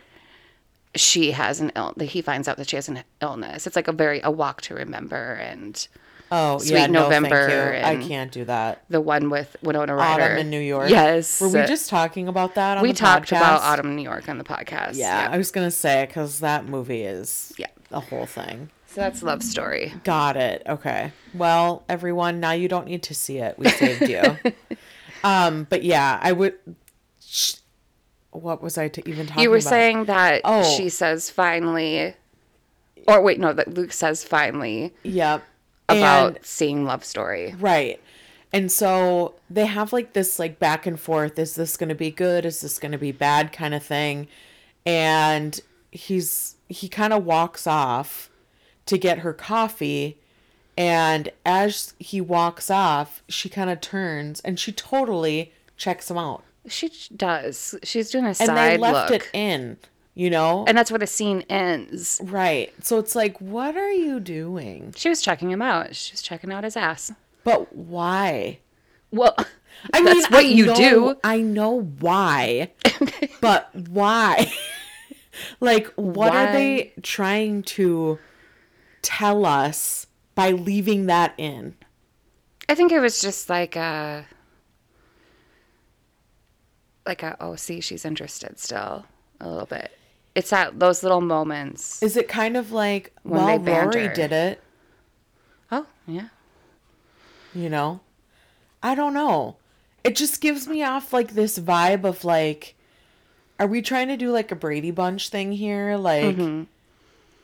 she 0.96 1.32
has 1.32 1.60
an 1.60 1.72
ill 1.76 1.94
that 1.96 2.06
he 2.06 2.22
finds 2.22 2.48
out 2.48 2.56
that 2.56 2.68
she 2.68 2.76
has 2.76 2.88
an 2.88 3.02
illness. 3.20 3.66
It's 3.66 3.76
like 3.76 3.88
a 3.88 3.92
very 3.92 4.20
a 4.22 4.30
walk 4.30 4.62
to 4.62 4.74
remember 4.74 5.34
and 5.34 5.86
oh, 6.30 6.58
Sweet 6.58 6.72
yeah. 6.72 6.86
No, 6.86 7.04
November 7.04 7.76
you. 7.78 7.84
I 7.84 7.96
can't 7.96 8.30
do 8.32 8.44
that. 8.44 8.84
the 8.88 9.00
one 9.00 9.30
with 9.30 9.56
Winona 9.62 9.94
Ryder. 9.94 10.22
Autumn 10.22 10.38
in 10.38 10.50
New 10.50 10.60
York. 10.60 10.90
Yes. 10.90 11.40
Were 11.40 11.48
we 11.48 11.64
just 11.66 11.88
talking 11.90 12.28
about 12.28 12.54
that 12.56 12.78
on 12.78 12.82
we 12.82 12.92
the 12.92 12.98
talked 12.98 13.30
about? 13.32 13.60
Autumn 13.62 13.88
in 13.88 13.96
New 13.96 14.02
York 14.02 14.28
on 14.28 14.38
the 14.38 14.44
podcast. 14.44 14.92
Yeah, 14.94 15.28
I 15.30 15.36
was 15.38 15.50
gonna 15.50 15.70
say 15.70 16.06
because 16.06 16.40
that 16.40 16.66
movie 16.66 17.02
is 17.02 17.52
Yeah. 17.58 17.66
a 17.90 18.00
whole 18.00 18.26
thing. 18.26 18.70
So 18.86 19.00
that's 19.00 19.22
love 19.24 19.42
story. 19.42 19.92
Got 20.04 20.36
it. 20.36 20.62
Okay. 20.68 21.10
Well, 21.34 21.82
everyone, 21.88 22.38
now 22.38 22.52
you 22.52 22.68
don't 22.68 22.86
need 22.86 23.02
to 23.04 23.14
see 23.14 23.38
it. 23.38 23.58
We 23.58 23.68
saved 23.68 24.08
you. 24.08 24.22
um, 25.24 25.66
but 25.68 25.82
yeah, 25.82 26.20
I 26.22 26.30
would. 26.30 26.54
sh- 27.20 27.54
What 28.34 28.62
was 28.62 28.76
I 28.76 28.88
to 28.88 29.08
even 29.08 29.26
talking 29.26 29.42
You 29.42 29.50
were 29.50 29.56
about? 29.56 29.68
saying 29.70 30.04
that 30.06 30.40
Oh. 30.44 30.62
she 30.76 30.88
says 30.88 31.30
finally, 31.30 32.14
or 33.08 33.20
wait, 33.22 33.38
no, 33.40 33.52
that 33.52 33.72
Luke 33.74 33.92
says 33.92 34.24
finally 34.24 34.92
Yep. 35.04 35.42
about 35.88 36.36
And- 36.36 36.44
seeing 36.44 36.84
Love 36.84 37.04
Story. 37.04 37.54
Right. 37.58 38.00
And 38.52 38.70
so 38.70 39.34
they 39.50 39.66
have 39.66 39.92
like 39.92 40.12
this 40.12 40.38
like 40.38 40.58
back 40.58 40.86
and 40.86 40.98
forth 40.98 41.38
is 41.38 41.54
this 41.54 41.76
going 41.76 41.88
to 41.88 41.94
be 41.94 42.10
good 42.10 42.44
is 42.44 42.60
this 42.60 42.78
going 42.78 42.92
to 42.92 42.98
be 42.98 43.10
bad 43.12 43.52
kind 43.52 43.74
of 43.74 43.82
thing 43.82 44.28
and 44.86 45.60
he's 45.90 46.54
he 46.68 46.88
kind 46.88 47.12
of 47.12 47.24
walks 47.24 47.66
off 47.66 48.30
to 48.86 48.96
get 48.98 49.18
her 49.20 49.32
coffee 49.32 50.18
And 50.76 51.30
as 51.46 51.94
he 52.00 52.20
walks 52.20 52.68
off, 52.70 53.22
she 53.28 53.48
kind 53.48 53.70
of 53.70 53.80
turns 53.80 54.40
and 54.40 54.58
she 54.58 54.72
totally 54.72 55.52
checks 55.76 56.10
him 56.10 56.18
out. 56.18 56.42
She 56.66 56.90
does. 57.14 57.74
She's 57.82 58.10
doing 58.10 58.24
a 58.26 58.34
side. 58.34 58.48
And 58.48 58.56
side 58.56 58.72
they 58.72 58.78
left 58.78 59.10
look. 59.10 59.22
it 59.22 59.30
in, 59.32 59.76
you 60.14 60.30
know? 60.30 60.64
and 60.66 60.76
that's 60.76 60.90
where 60.90 60.98
the 60.98 61.06
scene 61.06 61.44
ends. 61.48 62.20
right. 62.24 62.72
So 62.84 62.98
it's 62.98 63.14
like, 63.14 63.40
what 63.40 63.76
are 63.76 63.92
you 63.92 64.20
doing? 64.20 64.94
She 64.96 65.08
was 65.08 65.20
checking 65.20 65.50
him 65.50 65.60
out. 65.62 65.94
She 65.94 66.12
was 66.12 66.22
checking 66.22 66.52
out 66.52 66.64
his 66.64 66.76
ass. 66.76 67.12
But 67.44 67.74
why? 67.74 68.60
Well, 69.10 69.34
I 69.92 70.00
mean, 70.00 70.14
That's 70.14 70.30
what 70.30 70.46
you 70.46 70.66
know- 70.66 70.74
do. 70.74 71.16
I 71.22 71.38
know 71.40 71.82
why, 72.00 72.70
but 73.40 73.70
why? 73.74 74.50
like, 75.60 75.88
what 75.96 76.30
Why? 76.32 76.44
are 76.48 76.52
they 76.52 76.92
trying 77.02 77.62
to 77.62 78.18
tell 79.02 79.44
us 79.44 80.06
by 80.34 80.52
leaving 80.52 81.06
that 81.06 81.34
in? 81.36 81.76
I 82.68 82.74
think 82.74 82.92
it 82.92 83.00
was 83.00 83.20
just 83.20 83.50
like 83.50 83.76
a 83.76 84.24
like 87.06 87.22
a 87.22 87.36
oh 87.40 87.56
see 87.56 87.80
she's 87.80 88.04
interested 88.04 88.58
still 88.58 89.04
a 89.40 89.48
little 89.48 89.66
bit. 89.66 89.90
It's 90.34 90.50
that 90.50 90.78
those 90.80 91.02
little 91.02 91.20
moments. 91.20 92.02
Is 92.02 92.16
it 92.16 92.28
kind 92.28 92.56
of 92.56 92.72
like, 92.72 93.12
When 93.22 93.40
well, 93.44 93.58
they 93.58 93.72
Rory 93.72 94.08
did 94.08 94.32
it, 94.32 94.60
Oh 95.70 95.86
yeah. 96.06 96.28
you 97.54 97.68
know? 97.68 98.00
I 98.82 98.94
don't 98.94 99.14
know. 99.14 99.56
It 100.02 100.16
just 100.16 100.40
gives 100.40 100.66
me 100.68 100.82
off 100.82 101.12
like 101.12 101.32
this 101.34 101.58
vibe 101.58 102.04
of 102.04 102.24
like, 102.24 102.74
are 103.58 103.66
we 103.66 103.80
trying 103.80 104.08
to 104.08 104.16
do 104.16 104.30
like 104.32 104.50
a 104.50 104.56
Brady 104.56 104.90
Bunch 104.90 105.28
thing 105.28 105.52
here? 105.52 105.96
Like, 105.96 106.36
Mm-hmm. 106.36 106.62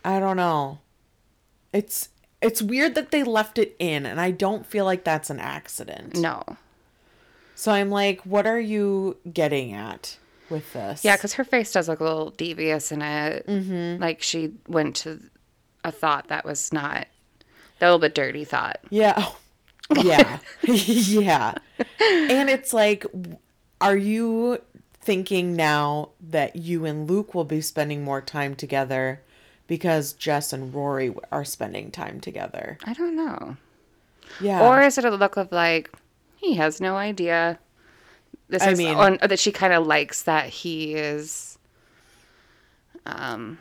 I 0.04 0.18
don't 0.18 0.36
know. 0.36 0.78
It's 1.72 2.08
it's 2.42 2.62
weird 2.62 2.94
that 2.94 3.10
they 3.10 3.22
left 3.22 3.58
it 3.58 3.76
in, 3.78 4.06
and 4.06 4.18
I 4.20 4.30
don't 4.30 4.64
feel 4.66 4.84
like 4.86 5.04
that's 5.04 5.28
an 5.30 5.38
accident. 5.38 6.16
No. 6.16 6.42
So 7.60 7.72
I'm 7.72 7.90
like, 7.90 8.22
what 8.22 8.46
are 8.46 8.58
you 8.58 9.18
getting 9.30 9.74
at 9.74 10.16
with 10.48 10.72
this? 10.72 11.04
Yeah, 11.04 11.16
because 11.16 11.34
her 11.34 11.44
face 11.44 11.70
does 11.70 11.90
look 11.90 12.00
a 12.00 12.04
little 12.04 12.30
devious 12.30 12.90
in 12.90 13.02
it. 13.02 13.46
Mm-hmm. 13.46 14.00
Like 14.00 14.22
she 14.22 14.54
went 14.66 14.96
to 14.96 15.20
a 15.84 15.92
thought 15.92 16.28
that 16.28 16.46
was 16.46 16.72
not 16.72 17.06
a 17.78 17.84
little 17.84 17.98
bit 17.98 18.14
dirty 18.14 18.46
thought. 18.46 18.80
Yeah. 18.88 19.26
Yeah. 19.94 20.38
yeah. 20.62 21.52
And 22.00 22.48
it's 22.48 22.72
like, 22.72 23.04
are 23.82 23.96
you 23.96 24.62
thinking 25.02 25.54
now 25.54 26.12
that 26.18 26.56
you 26.56 26.86
and 26.86 27.10
Luke 27.10 27.34
will 27.34 27.44
be 27.44 27.60
spending 27.60 28.02
more 28.02 28.22
time 28.22 28.54
together 28.54 29.20
because 29.66 30.14
Jess 30.14 30.54
and 30.54 30.72
Rory 30.72 31.14
are 31.30 31.44
spending 31.44 31.90
time 31.90 32.20
together? 32.20 32.78
I 32.86 32.94
don't 32.94 33.16
know. 33.16 33.58
Yeah. 34.40 34.66
Or 34.66 34.80
is 34.80 34.96
it 34.96 35.04
a 35.04 35.10
look 35.10 35.36
of 35.36 35.52
like 35.52 35.90
he 36.40 36.54
has 36.54 36.80
no 36.80 36.96
idea? 36.96 37.58
This 38.48 38.62
I 38.62 38.70
is, 38.72 38.78
mean- 38.78 38.96
or 38.96 39.16
that 39.18 39.38
she 39.38 39.52
kind 39.52 39.72
of 39.72 39.86
likes 39.86 40.22
that 40.22 40.46
he 40.46 40.94
is, 40.94 41.58
um, 43.06 43.58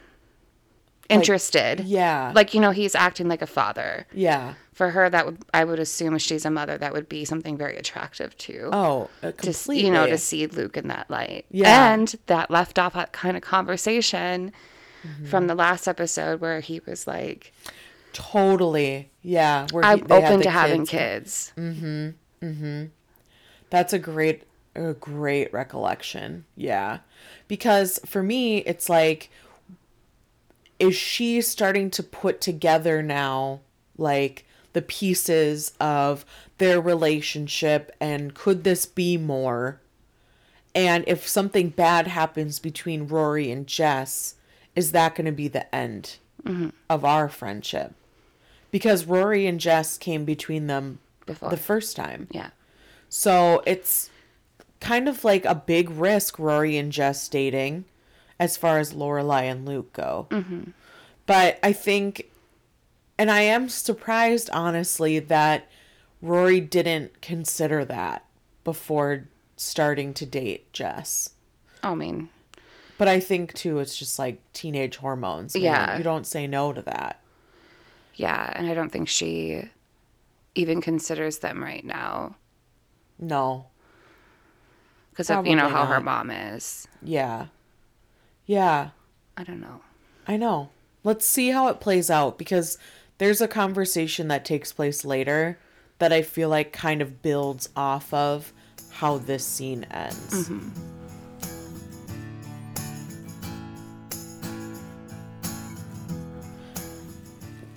interested. 1.10 1.82
yeah. 1.82 2.32
Like 2.36 2.54
you 2.54 2.60
know, 2.62 2.72
he's 2.72 2.96
acting 2.96 3.28
like 3.28 3.42
a 3.42 3.48
father. 3.48 4.08
yeah. 4.14 4.56
For 4.74 4.92
her, 4.92 5.10
that 5.10 5.26
would 5.26 5.40
I 5.54 5.66
would 5.66 5.78
assume 5.80 6.16
if 6.16 6.22
she's 6.22 6.46
a 6.46 6.50
mother, 6.50 6.78
that 6.78 6.94
would 6.94 7.10
be 7.10 7.26
something 7.26 7.58
very 7.58 7.76
attractive 7.76 8.38
too. 8.38 8.70
Oh, 8.72 9.10
uh, 9.22 9.34
to 9.34 9.76
you 9.76 9.92
know 9.92 10.08
to 10.08 10.18
see 10.18 10.48
Luke 10.48 10.78
in 10.78 10.88
that 10.88 11.10
light. 11.10 11.46
Yeah. 11.52 11.94
And 11.94 12.16
that 12.28 12.50
left 12.50 12.80
off 12.80 12.94
that 12.94 13.12
kind 13.12 13.36
of 13.36 13.44
conversation 13.44 14.52
Mm-hmm. 15.08 15.28
from 15.28 15.48
the 15.48 15.56
last 15.56 15.88
episode 15.88 16.42
where 16.42 16.60
he 16.60 16.82
was 16.86 17.08
like, 17.08 17.54
Totally. 18.12 19.10
Yeah. 19.22 19.66
Where 19.72 19.82
he- 19.82 19.90
"I'm 19.90 20.06
open 20.12 20.42
to 20.42 20.50
having 20.50 20.86
kids. 20.86 21.54
Kids." 22.42 22.92
That's 23.70 23.94
a 23.94 24.00
great 24.00 24.44
a 24.76 24.94
great 24.94 25.52
recollection. 25.54 26.46
Yeah. 26.56 27.00
Because 27.48 28.00
for 28.06 28.24
me 28.24 28.60
it's 28.60 28.90
like 28.90 29.30
is 30.80 30.96
she 30.96 31.42
starting 31.42 31.90
to 31.92 32.02
put 32.02 32.40
together 32.40 33.04
now 33.04 33.60
like 33.98 34.46
the 34.74 34.82
pieces 34.82 35.74
of 35.80 36.26
their 36.58 36.80
relationship 36.80 37.94
and 38.00 38.34
could 38.34 38.64
this 38.64 38.86
be 38.86 39.18
more? 39.18 39.82
And 40.74 41.04
if 41.08 41.28
something 41.28 41.70
bad 41.70 42.08
happens 42.08 42.60
between 42.60 43.08
Rory 43.08 43.52
and 43.52 43.68
Jess, 43.68 44.36
is 44.76 44.92
that 44.92 45.16
going 45.16 45.26
to 45.26 45.32
be 45.32 45.48
the 45.48 45.74
end 45.76 46.18
mm-hmm. 46.44 46.70
of 46.90 47.04
our 47.04 47.28
friendship? 47.28 47.94
Because 48.72 49.06
Rory 49.06 49.48
and 49.48 49.60
Jess 49.60 49.98
came 49.98 50.26
between 50.26 50.68
them 50.68 51.00
Before. 51.34 51.50
the 51.50 51.58
first 51.58 51.96
time. 51.96 52.28
Yeah. 52.32 52.50
So 53.10 53.64
it's 53.66 54.10
kind 54.80 55.08
of 55.10 55.24
like 55.24 55.46
a 55.46 55.56
big 55.56 55.90
risk 55.90 56.38
Rory 56.40 56.78
and 56.78 56.92
Jess 56.92 57.28
dating 57.28 57.86
as 58.40 58.56
far 58.58 58.78
as 58.80 58.94
Lorelai 58.94 59.44
and 59.44 59.66
Luke 59.66 59.92
go. 59.94 60.28
Mm-hmm. 60.30 60.72
But 61.26 61.60
I 61.64 61.74
think, 61.74 62.30
and 63.18 63.30
I 63.30 63.42
am 63.42 63.68
surprised 63.70 64.50
honestly 64.54 65.20
that 65.20 65.68
Rory 66.22 66.60
didn't 66.62 67.22
consider 67.22 67.84
that 67.86 68.26
before 68.64 69.26
starting 69.58 70.14
to 70.16 70.26
date 70.26 70.72
Jess. 70.74 71.32
I 71.84 71.94
mean, 71.96 72.30
But 72.98 73.08
I 73.08 73.20
think 73.20 73.54
too, 73.54 73.80
it's 73.80 73.98
just 73.98 74.20
like 74.20 74.40
teenage 74.54 74.98
hormones. 74.98 75.54
man. 75.56 75.64
Yeah. 75.64 75.98
You 75.98 76.04
don't 76.04 76.28
say 76.28 76.48
no 76.48 76.74
to 76.74 76.82
that. 76.84 77.20
yeah, 78.16 78.52
and 78.56 78.68
I 78.68 78.74
don't 78.74 78.92
think 78.92 79.08
she 79.08 79.64
even 80.56 80.82
considers 80.82 81.40
them 81.40 81.64
right 81.64 81.84
now 81.86 82.36
No. 83.20 83.68
because 85.12 85.30
of 85.30 85.46
you 85.48 85.56
know 85.56 85.70
how 85.70 85.86
her 85.86 86.00
mom 86.02 86.32
is. 86.32 86.88
Yeah. 87.02 87.48
Yeah. 88.46 88.90
I 89.38 89.44
don't 89.44 89.62
know. 89.62 89.82
I 90.28 90.38
know. 90.38 90.70
Let's 91.04 91.26
see 91.26 91.50
how 91.50 91.68
it 91.70 91.80
plays 91.80 92.10
out 92.10 92.38
because 92.38 92.78
there's 93.20 93.42
a 93.42 93.48
conversation 93.48 94.28
that 94.30 94.44
takes 94.46 94.74
place 94.74 95.06
later 95.06 95.60
that 96.00 96.12
I 96.14 96.22
feel 96.22 96.50
like 96.50 96.72
kind 96.74 97.02
of 97.02 97.22
builds 97.22 97.70
off 97.76 98.14
of 98.14 98.52
how 98.92 99.18
this 99.18 99.46
scene 99.46 99.86
ends. 99.92 100.50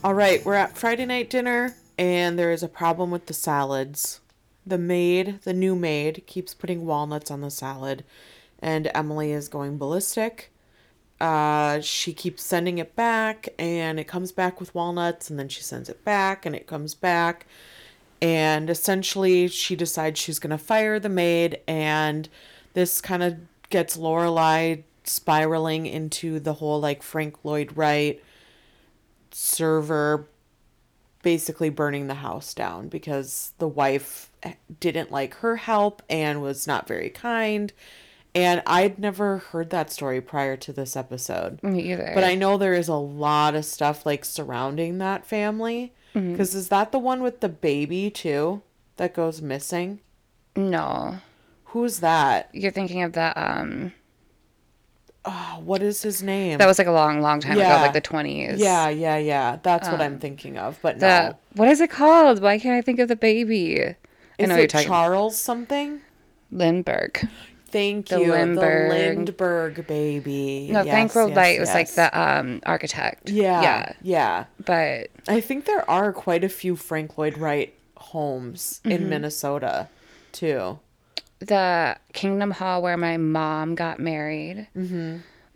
All 0.05 0.15
right, 0.15 0.45
we're 0.45 0.55
at 0.55 0.77
Friday 0.77 1.07
night 1.07 1.31
dinner 1.31 1.77
and 2.03 2.37
there 2.37 2.51
is 2.51 2.65
a 2.65 2.69
problem 2.69 3.13
with 3.13 3.27
the 3.27 3.33
salads. 3.33 4.21
The 4.67 4.77
maid, 4.77 5.39
the 5.45 5.55
new 5.55 5.77
maid, 5.77 6.25
keeps 6.27 6.53
putting 6.53 6.85
walnuts 6.85 7.31
on 7.31 7.43
the 7.43 7.51
salad. 7.51 8.03
And 8.59 8.91
Emily 8.93 9.31
is 9.31 9.49
going 9.49 9.79
ballistic. 9.79 10.51
Uh, 11.21 11.81
she 11.81 12.13
keeps 12.13 12.43
sending 12.43 12.79
it 12.79 12.97
back 12.97 13.51
and 13.57 14.01
it 14.01 14.09
comes 14.09 14.33
back 14.33 14.59
with 14.59 14.75
walnuts 14.75 15.31
and 15.31 15.39
then 15.39 15.49
she 15.49 15.63
sends 15.63 15.89
it 15.89 16.05
back 16.05 16.45
and 16.45 16.57
it 16.57 16.67
comes 16.67 16.97
back. 16.97 17.47
And 18.21 18.69
essentially 18.69 19.47
she 19.47 19.77
decides 19.77 20.19
she's 20.19 20.41
going 20.41 20.51
to 20.51 20.59
fire 20.59 20.99
the 20.99 21.09
maid 21.09 21.61
and 21.69 22.29
this 22.73 23.01
kind 23.01 23.23
of 23.23 23.37
gets 23.71 23.97
Lorelai 23.97 24.83
spiraling 25.05 25.87
into 25.87 26.41
the 26.41 26.55
whole 26.55 26.81
like 26.81 27.03
frank 27.03 27.45
lloyd 27.45 27.77
wright 27.77 28.23
server 29.33 30.29
basically 31.23 31.71
burning 31.71 32.07
the 32.09 32.15
house 32.15 32.53
down 32.53 32.89
because 32.89 33.53
the 33.59 33.69
wife 33.69 34.31
didn't 34.81 35.11
like 35.11 35.35
her 35.37 35.57
help 35.57 36.03
and 36.11 36.43
was 36.43 36.67
not 36.67 36.89
very 36.89 37.09
kind 37.11 37.73
and 38.35 38.63
I'd 38.67 38.99
never 38.99 39.39
heard 39.39 39.71
that 39.71 39.91
story 39.93 40.21
prior 40.21 40.57
to 40.57 40.73
this 40.73 40.97
episode. 40.97 41.63
Me 41.63 41.93
either. 41.93 42.13
But 42.15 42.25
I 42.25 42.35
know 42.35 42.57
there 42.57 42.73
is 42.75 42.89
a 42.89 42.95
lot 42.95 43.55
of 43.55 43.65
stuff 43.65 44.07
like 44.07 44.25
surrounding 44.25 44.99
that 44.99 45.27
family. 45.27 45.93
Mm-hmm. 46.15 46.33
Because 46.33 46.55
is 46.55 46.69
that 46.69 46.93
the 46.93 46.99
one 46.99 47.23
with 47.23 47.41
the 47.41 47.49
baby 47.49 48.11
too 48.11 48.63
that 48.97 49.15
goes 49.15 49.43
missing? 49.43 50.01
no, 50.57 51.19
Who's 51.67 52.01
that? 52.01 52.51
you're 52.53 52.71
thinking 52.71 53.03
of 53.03 53.15
that. 53.15 53.37
Um, 53.37 53.93
Oh, 55.25 55.61
what 55.65 55.83
is 55.83 56.03
his 56.03 56.23
name? 56.23 56.59
that 56.59 56.67
was 56.67 56.79
like 56.79 56.89
a 56.89 56.93
long, 56.93 57.21
long 57.21 57.39
time 57.41 57.57
Yeah. 57.57 57.75
ago, 57.77 57.83
like 57.83 57.93
the 57.93 58.01
twenties. 58.01 58.59
yeah, 58.61 58.89
yeah, 58.89 59.17
yeah. 59.19 59.59
That's 59.63 59.89
what 59.89 60.01
I'm 60.01 60.19
thinking 60.19 60.59
of. 60.59 60.79
But 60.83 60.99
The 60.99 61.29
no. 61.31 61.39
what 61.55 61.69
is 61.69 61.81
it 61.81 61.91
called? 61.91 62.43
Why 62.43 62.59
can't 62.59 62.77
I 62.77 62.83
think 62.83 62.99
of 62.99 63.09
the 63.09 63.17
baby? 63.17 63.81
I 63.85 63.97
Is 64.39 64.49
know 64.49 64.57
it 64.57 64.59
you're 64.59 64.67
talking 64.67 64.89
Charles 64.89 65.39
something? 65.39 66.01
Lindbergh. 66.51 67.29
Thank 67.69 68.09
The 68.09 68.21
you. 68.21 68.33
Lindbergh. 68.33 68.91
The 68.91 68.95
Lindbergh 69.15 69.87
baby. 69.87 70.69
No, 70.73 70.83
Yes, 70.83 70.93
Frank 70.93 71.15
Lloyd 71.15 71.29
yes, 71.31 71.37
Wright 71.37 71.61
was 71.61 71.69
like 71.73 71.91
the 71.93 72.21
um 72.21 72.61
architect. 72.67 73.31
Yeah, 73.31 73.63
Yeah. 73.63 73.93
yeah. 74.03 74.45
But 74.65 75.11
I 75.29 75.41
think 75.41 75.65
there 75.67 75.89
are 75.89 76.13
quite 76.13 76.45
a 76.45 76.49
few 76.49 76.77
Frank 76.77 77.17
Lloyd 77.17 77.39
Wright 77.39 77.73
homes 77.97 78.81
Mm-hmm. 78.85 78.91
in 78.91 79.09
Minnesota, 79.09 79.89
too. 80.33 80.81
The 81.47 81.97
Kingdom 82.13 82.51
Hall 82.51 82.83
where 82.83 82.97
my 82.97 83.17
mom 83.17 83.75
got 83.75 83.99
married 84.01 84.67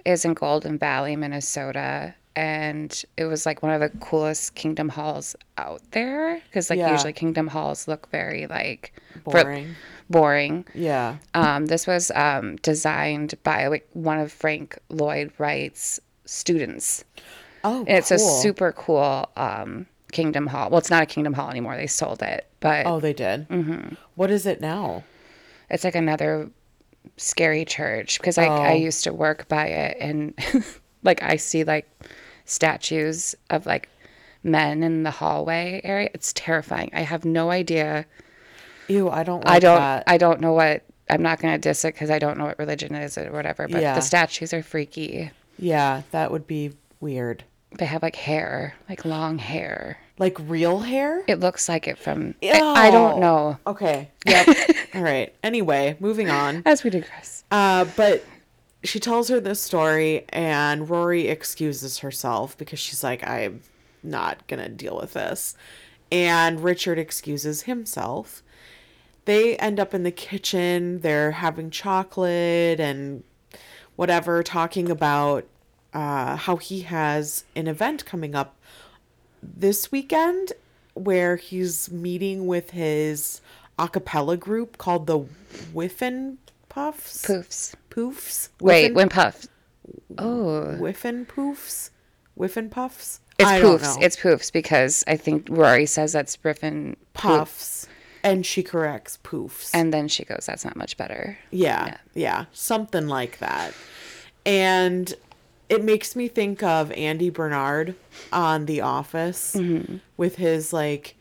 is 0.05 0.25
in 0.25 0.35
Golden 0.35 0.79
Valley, 0.79 1.17
Minnesota. 1.17 2.15
and 2.35 3.03
it 3.17 3.25
was 3.25 3.47
like 3.47 3.63
one 3.63 3.73
of 3.73 3.81
the 3.81 3.89
coolest 3.99 4.55
kingdom 4.55 4.91
halls 4.91 5.35
out 5.57 5.81
there 5.93 6.39
because 6.45 6.69
like 6.69 6.79
Yeah. 6.79 6.93
usually 6.93 7.15
kingdom 7.15 7.47
halls 7.47 7.89
look 7.89 8.11
very 8.11 8.47
like 8.47 8.93
Boring. 9.25 9.75
boring. 10.11 10.67
Yeah. 10.75 11.17
Um, 11.33 11.65
this 11.65 11.87
was 11.87 12.11
um, 12.15 12.57
designed 12.57 13.35
by 13.43 13.69
like 13.69 13.89
one 13.95 14.19
of 14.19 14.31
Frank 14.31 14.79
Lloyd 14.91 15.33
Wright's 15.39 15.99
students. 16.27 17.05
Oh, 17.65 17.81
And 17.89 17.97
it's 17.99 18.11
a 18.11 18.19
super 18.19 18.71
cool 18.73 19.31
um, 19.37 19.87
kingdom 20.13 20.47
hall. 20.47 20.69
Well, 20.69 20.79
it's 20.79 20.91
not 20.91 21.03
a 21.03 21.07
kingdom 21.07 21.33
hall 21.33 21.49
anymore. 21.51 21.75
They 21.77 21.87
sold 21.87 22.23
it, 22.23 22.47
but 22.61 22.85
Oh, 22.87 23.01
they 23.01 23.15
did. 23.15 23.49
Mm-hmm. 23.49 23.95
What 24.15 24.31
is 24.31 24.45
it 24.45 24.61
now? 24.61 25.05
It's 25.71 25.85
like 25.85 25.95
another 25.95 26.51
scary 27.17 27.65
church 27.65 28.19
because 28.19 28.39
I, 28.39 28.47
I 28.47 28.73
Oh. 28.73 28.75
used 28.77 29.05
to 29.05 29.13
work 29.13 29.49
by 29.49 29.67
it 29.67 29.97
and 30.01 30.35
like 31.03 31.23
I 31.23 31.37
see 31.37 31.65
like 31.65 31.89
statues 32.45 33.35
of 33.51 33.67
like 33.67 33.89
men 34.43 34.83
in 34.83 35.03
the 35.03 35.11
hallway 35.11 35.81
area. 35.85 36.11
It's 36.15 36.33
terrifying. 36.33 36.91
I 36.93 37.01
have 37.03 37.25
no 37.25 37.51
idea. 37.51 38.07
Ew, 38.89 39.09
I 39.11 39.23
don't. 39.25 39.45
Like 39.45 39.57
I 39.57 39.59
don't. 39.59 39.79
That. 39.81 40.05
I 40.07 40.19
don't 40.19 40.41
know 40.41 40.53
what. 40.53 40.85
I'm 41.09 41.23
not 41.23 41.41
going 41.41 41.55
to 41.55 41.59
diss 41.59 41.85
it 41.85 41.95
because 41.95 42.11
I 42.11 42.19
don't 42.19 42.37
know 42.39 42.47
what 42.47 42.59
religion 42.59 42.95
is 42.95 43.17
or 43.17 43.31
whatever. 43.33 43.69
But 43.69 43.81
Yeah. 43.83 43.95
the 43.95 44.01
statues 44.01 44.53
are 44.53 44.63
freaky. 44.63 45.31
yeah, 45.59 46.03
that 46.11 46.31
would 46.33 46.47
be 46.47 46.73
weird. 47.01 47.45
They 47.79 47.85
have 47.87 48.03
like 48.03 48.17
hair, 48.17 48.75
like 48.89 49.05
long 49.05 49.39
hair. 49.39 49.99
Like 50.19 50.39
real 50.41 50.81
hair. 50.81 51.23
It 51.27 51.41
looks 51.41 51.69
like 51.69 51.87
it 51.87 51.99
from. 51.99 52.35
I, 52.43 52.61
I 52.61 52.91
don't 52.91 53.21
know. 53.21 53.59
Okay. 53.67 54.11
Yep. 54.27 54.49
All 54.95 55.03
right. 55.03 55.35
Anyway, 55.43 55.97
moving 56.01 56.31
on. 56.31 56.63
As 56.65 56.83
we 56.83 56.91
digress. 56.91 57.45
Uh, 57.51 57.85
but 57.97 58.25
she 58.83 58.99
tells 58.99 59.29
her 59.29 59.41
this 59.41 59.61
story, 59.61 60.25
and 60.31 60.89
Rory 60.89 61.29
excuses 61.29 61.99
herself 61.99 62.57
because 62.57 62.79
she's 62.79 63.05
like, 63.05 63.27
I'm 63.27 63.61
not 64.03 64.47
going 64.47 64.63
to 64.63 64.69
deal 64.71 64.97
with 64.97 65.13
this. 65.13 65.55
And 66.11 66.63
Richard 66.63 66.99
excuses 66.99 67.63
himself. 67.63 68.43
They 69.25 69.57
end 69.57 69.81
up 69.81 69.93
in 69.93 70.05
the 70.05 70.13
kitchen. 70.13 71.01
They're 71.01 71.33
having 71.33 71.71
chocolate 71.71 72.79
and 72.79 73.25
whatever, 73.97 74.43
talking 74.43 74.91
about 74.91 75.47
uh, 75.93 76.37
how 76.37 76.57
he 76.57 76.83
has 76.83 77.45
an 77.57 77.67
event 77.67 78.05
coming 78.07 78.35
up 78.35 78.56
this 79.43 79.91
weekend 79.93 80.53
where 80.95 81.37
he's 81.37 81.91
meeting 81.91 82.47
with 82.47 82.71
his 82.71 83.41
a 83.79 83.89
cappella 83.89 84.37
group 84.37 84.79
called 84.79 85.07
the 85.07 85.19
Whiffin 85.73 86.39
Puffs. 86.69 87.25
Poofs. 87.27 87.75
Poofs? 87.91 88.49
Wait, 88.61 88.85
Whiffin, 88.93 88.95
when 88.95 89.09
puff. 89.09 89.47
Oh, 90.19 90.77
Whiffin 90.77 91.27
Poofs? 91.27 91.91
Whiffin 92.37 92.71
Puffs? 92.71 93.21
it's 93.39 93.49
I 93.49 93.61
don't 93.61 93.79
poofs. 93.79 93.97
know. 93.99 94.03
It's 94.05 94.17
poofs 94.17 94.51
because 94.53 95.05
I 95.07 95.17
think 95.17 95.47
Rory 95.51 95.85
says 95.87 96.13
that's 96.13 96.37
Griffin 96.37 96.97
Puffs. 97.13 97.87
And 98.23 98.45
she 98.45 98.63
corrects 98.63 99.19
Poofs. 99.23 99.71
and 99.73 99.93
then 99.95 100.09
she 100.09 100.25
goes, 100.25 100.47
"That's 100.47 100.65
not 100.65 100.75
much 100.75 100.97
better." 100.97 101.39
Yeah, 101.53 101.99
yeah, 102.15 102.47
something 102.53 103.07
like 103.07 103.39
that. 103.39 103.73
And 104.45 105.15
it 105.69 105.83
makes 105.83 106.15
me 106.15 106.29
think 106.29 106.63
of 106.63 106.93
Andy 106.93 107.31
Bernard 107.31 107.95
on 108.33 108.67
The 108.67 108.81
Office 108.81 109.55
Mm-hmm. 109.57 109.97
with 110.17 110.37
his 110.37 110.73
like 110.73 111.17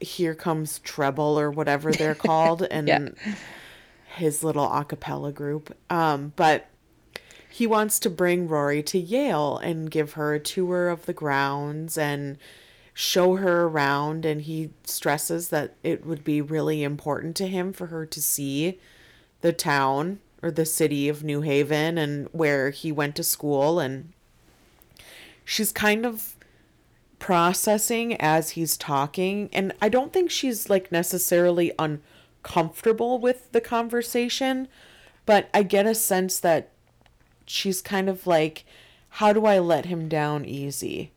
here 0.00 0.34
comes 0.34 0.78
treble 0.80 1.38
or 1.38 1.50
whatever 1.50 1.90
they're 1.92 2.14
called 2.30 2.62
and 2.62 2.86
Yeah. 2.88 3.08
his 4.16 4.44
little 4.44 4.64
a 4.72 4.84
cappella 4.84 5.32
group. 5.32 5.74
Um 5.90 6.32
but 6.36 6.66
he 7.50 7.66
wants 7.66 7.98
to 8.00 8.10
bring 8.10 8.46
Rory 8.46 8.82
to 8.84 8.98
Yale 8.98 9.56
and 9.58 9.90
give 9.90 10.12
her 10.12 10.34
a 10.34 10.38
tour 10.40 10.88
of 10.88 11.06
the 11.06 11.12
grounds 11.12 11.98
and 11.98 12.38
show 12.94 13.36
her 13.36 13.64
around 13.64 14.24
and 14.24 14.42
he 14.42 14.70
stresses 14.84 15.48
that 15.48 15.74
it 15.82 16.04
would 16.04 16.22
be 16.24 16.40
really 16.40 16.82
important 16.82 17.34
to 17.36 17.46
him 17.46 17.72
for 17.72 17.86
her 17.86 18.04
to 18.06 18.20
see 18.22 18.78
the 19.40 19.52
town 19.52 20.18
or 20.42 20.50
the 20.50 20.66
city 20.66 21.08
of 21.08 21.24
New 21.24 21.40
Haven 21.40 21.98
and 21.98 22.28
where 22.32 22.70
he 22.70 22.92
went 22.92 23.16
to 23.16 23.24
school 23.24 23.80
and 23.80 24.12
she's 25.44 25.72
kind 25.72 26.06
of 26.06 26.36
processing 27.18 28.14
as 28.20 28.50
he's 28.50 28.76
talking 28.76 29.48
and 29.52 29.72
I 29.82 29.88
don't 29.88 30.12
think 30.12 30.30
she's 30.30 30.70
like 30.70 30.92
necessarily 30.92 31.72
uncomfortable 31.78 33.18
with 33.18 33.50
the 33.50 33.60
conversation 33.60 34.68
but 35.26 35.50
I 35.52 35.64
get 35.64 35.84
a 35.84 35.94
sense 35.94 36.38
that 36.40 36.70
she's 37.46 37.82
kind 37.82 38.08
of 38.08 38.26
like 38.26 38.64
how 39.10 39.32
do 39.32 39.46
I 39.46 39.58
let 39.58 39.86
him 39.86 40.08
down 40.08 40.44
easy? 40.44 41.12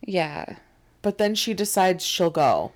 Yeah, 0.00 0.56
but 1.02 1.18
then 1.18 1.34
she 1.34 1.54
decides 1.54 2.04
she'll 2.04 2.30
go. 2.30 2.72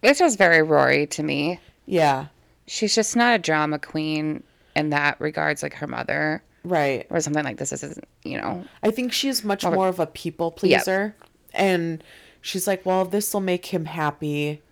This 0.00 0.18
just 0.18 0.36
very 0.36 0.62
Rory 0.62 1.06
to 1.08 1.22
me. 1.22 1.60
yeah 1.86 2.26
She's 2.66 2.94
just 2.94 3.14
not 3.16 3.34
a 3.34 3.38
drama 3.38 3.78
queen 3.78 4.42
in 4.74 4.90
that 4.90 5.20
regards, 5.20 5.62
like 5.62 5.74
her 5.74 5.86
mother 5.86 6.42
right 6.64 7.06
or 7.10 7.20
something 7.20 7.44
like 7.44 7.58
this. 7.58 7.70
This 7.70 7.82
isn't, 7.82 8.08
you 8.24 8.38
know. 8.38 8.64
I 8.82 8.90
think 8.90 9.12
she's 9.12 9.44
much 9.44 9.64
more 9.64 9.88
of 9.88 10.00
a 10.00 10.06
people 10.06 10.50
pleaser. 10.50 11.14
And 11.52 12.02
she's 12.40 12.66
like, 12.66 12.84
well, 12.86 13.02
if 13.02 13.10
this 13.10 13.32
will 13.32 13.40
make 13.40 13.66
him 13.66 13.84
happy, 13.84 14.62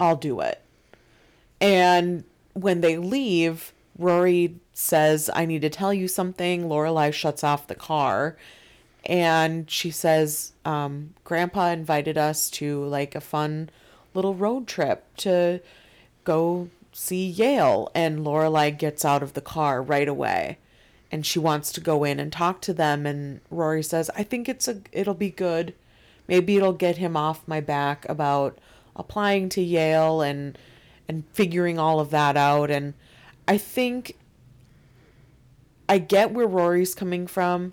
I'll 0.00 0.16
do 0.16 0.40
it. 0.40 0.60
And 1.60 2.24
when 2.54 2.80
they 2.80 2.96
leave, 2.96 3.72
Rory 3.98 4.56
says, 4.72 5.28
I 5.34 5.44
need 5.44 5.62
to 5.62 5.70
tell 5.70 5.92
you 5.92 6.08
something. 6.08 6.64
Lorelai 6.68 7.12
shuts 7.12 7.44
off 7.44 7.66
the 7.66 7.74
car. 7.74 8.36
And 9.04 9.70
she 9.70 9.90
says, 9.90 10.52
um, 10.64 11.14
Grandpa 11.24 11.68
invited 11.68 12.18
us 12.18 12.50
to 12.50 12.84
like 12.84 13.14
a 13.14 13.20
fun 13.20 13.70
little 14.14 14.34
road 14.34 14.66
trip 14.66 15.04
to 15.18 15.60
go 16.24 16.68
see 16.98 17.28
Yale. 17.28 17.90
And 17.94 18.20
Lorelai 18.20 18.76
gets 18.76 19.04
out 19.04 19.22
of 19.22 19.34
the 19.34 19.40
car 19.40 19.80
right 19.80 20.08
away 20.08 20.58
and 21.10 21.24
she 21.24 21.38
wants 21.38 21.72
to 21.72 21.80
go 21.80 22.04
in 22.04 22.20
and 22.20 22.32
talk 22.32 22.60
to 22.62 22.74
them 22.74 23.06
and 23.06 23.40
Rory 23.50 23.82
says, 23.82 24.10
"I 24.16 24.22
think 24.24 24.48
it's 24.48 24.68
a 24.68 24.82
it'll 24.92 25.14
be 25.14 25.30
good. 25.30 25.74
Maybe 26.26 26.56
it'll 26.56 26.72
get 26.72 26.98
him 26.98 27.16
off 27.16 27.48
my 27.48 27.60
back 27.60 28.06
about 28.08 28.58
applying 28.96 29.48
to 29.50 29.62
Yale 29.62 30.20
and 30.20 30.58
and 31.08 31.24
figuring 31.32 31.78
all 31.78 32.00
of 32.00 32.10
that 32.10 32.36
out 32.36 32.70
and 32.70 32.94
I 33.46 33.56
think 33.56 34.16
I 35.88 35.98
get 35.98 36.32
where 36.32 36.46
Rory's 36.46 36.94
coming 36.94 37.26
from. 37.26 37.72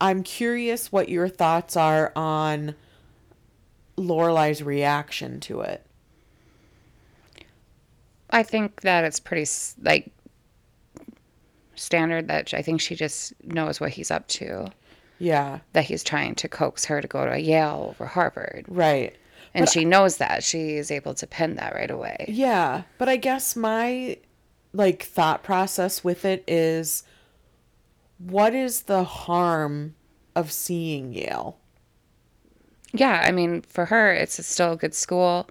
I'm 0.00 0.22
curious 0.22 0.92
what 0.92 1.08
your 1.08 1.28
thoughts 1.28 1.76
are 1.76 2.12
on 2.14 2.74
Lorelai's 3.96 4.62
reaction 4.62 5.40
to 5.40 5.62
it. 5.62 5.86
I 8.34 8.42
think 8.42 8.82
that 8.82 9.04
it's 9.04 9.20
pretty 9.20 9.46
like 9.82 10.12
standard 11.74 12.28
that 12.28 12.52
I 12.54 12.62
think 12.62 12.80
she 12.80 12.94
just 12.94 13.32
knows 13.44 13.80
what 13.80 13.90
he's 13.90 14.10
up 14.10 14.26
to. 14.28 14.70
Yeah, 15.20 15.60
That 15.72 15.84
he's 15.84 16.02
trying 16.02 16.34
to 16.36 16.48
coax 16.48 16.84
her 16.86 17.00
to 17.00 17.06
go 17.08 17.24
to 17.24 17.38
Yale 17.40 17.86
over 17.90 18.06
Harvard. 18.06 18.66
right. 18.68 19.16
And 19.56 19.68
she 19.68 19.84
knows 19.84 20.16
that. 20.16 20.42
She 20.42 20.74
is 20.74 20.90
able 20.90 21.14
to 21.14 21.28
pin 21.28 21.54
that 21.54 21.76
right 21.76 21.90
away. 21.90 22.24
Yeah, 22.28 22.82
but 22.98 23.08
I 23.08 23.14
guess 23.16 23.54
my 23.54 24.18
like 24.72 25.04
thought 25.04 25.44
process 25.44 26.02
with 26.02 26.24
it 26.24 26.42
is 26.48 27.04
what 28.18 28.52
is 28.52 28.82
the 28.82 29.04
harm 29.04 29.94
of 30.34 30.50
seeing 30.50 31.12
Yale? 31.12 31.56
Yeah, 32.92 33.22
I 33.24 33.30
mean, 33.30 33.62
for 33.62 33.84
her, 33.86 34.12
it's 34.12 34.44
still 34.44 34.72
a 34.72 34.76
good 34.76 34.94
school. 34.94 35.48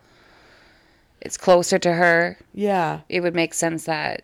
It's 1.23 1.37
closer 1.37 1.79
to 1.79 1.93
her. 1.93 2.37
Yeah. 2.53 2.99
It 3.09 3.21
would 3.21 3.33
make 3.33 3.53
sense 3.53 3.85
that. 3.85 4.23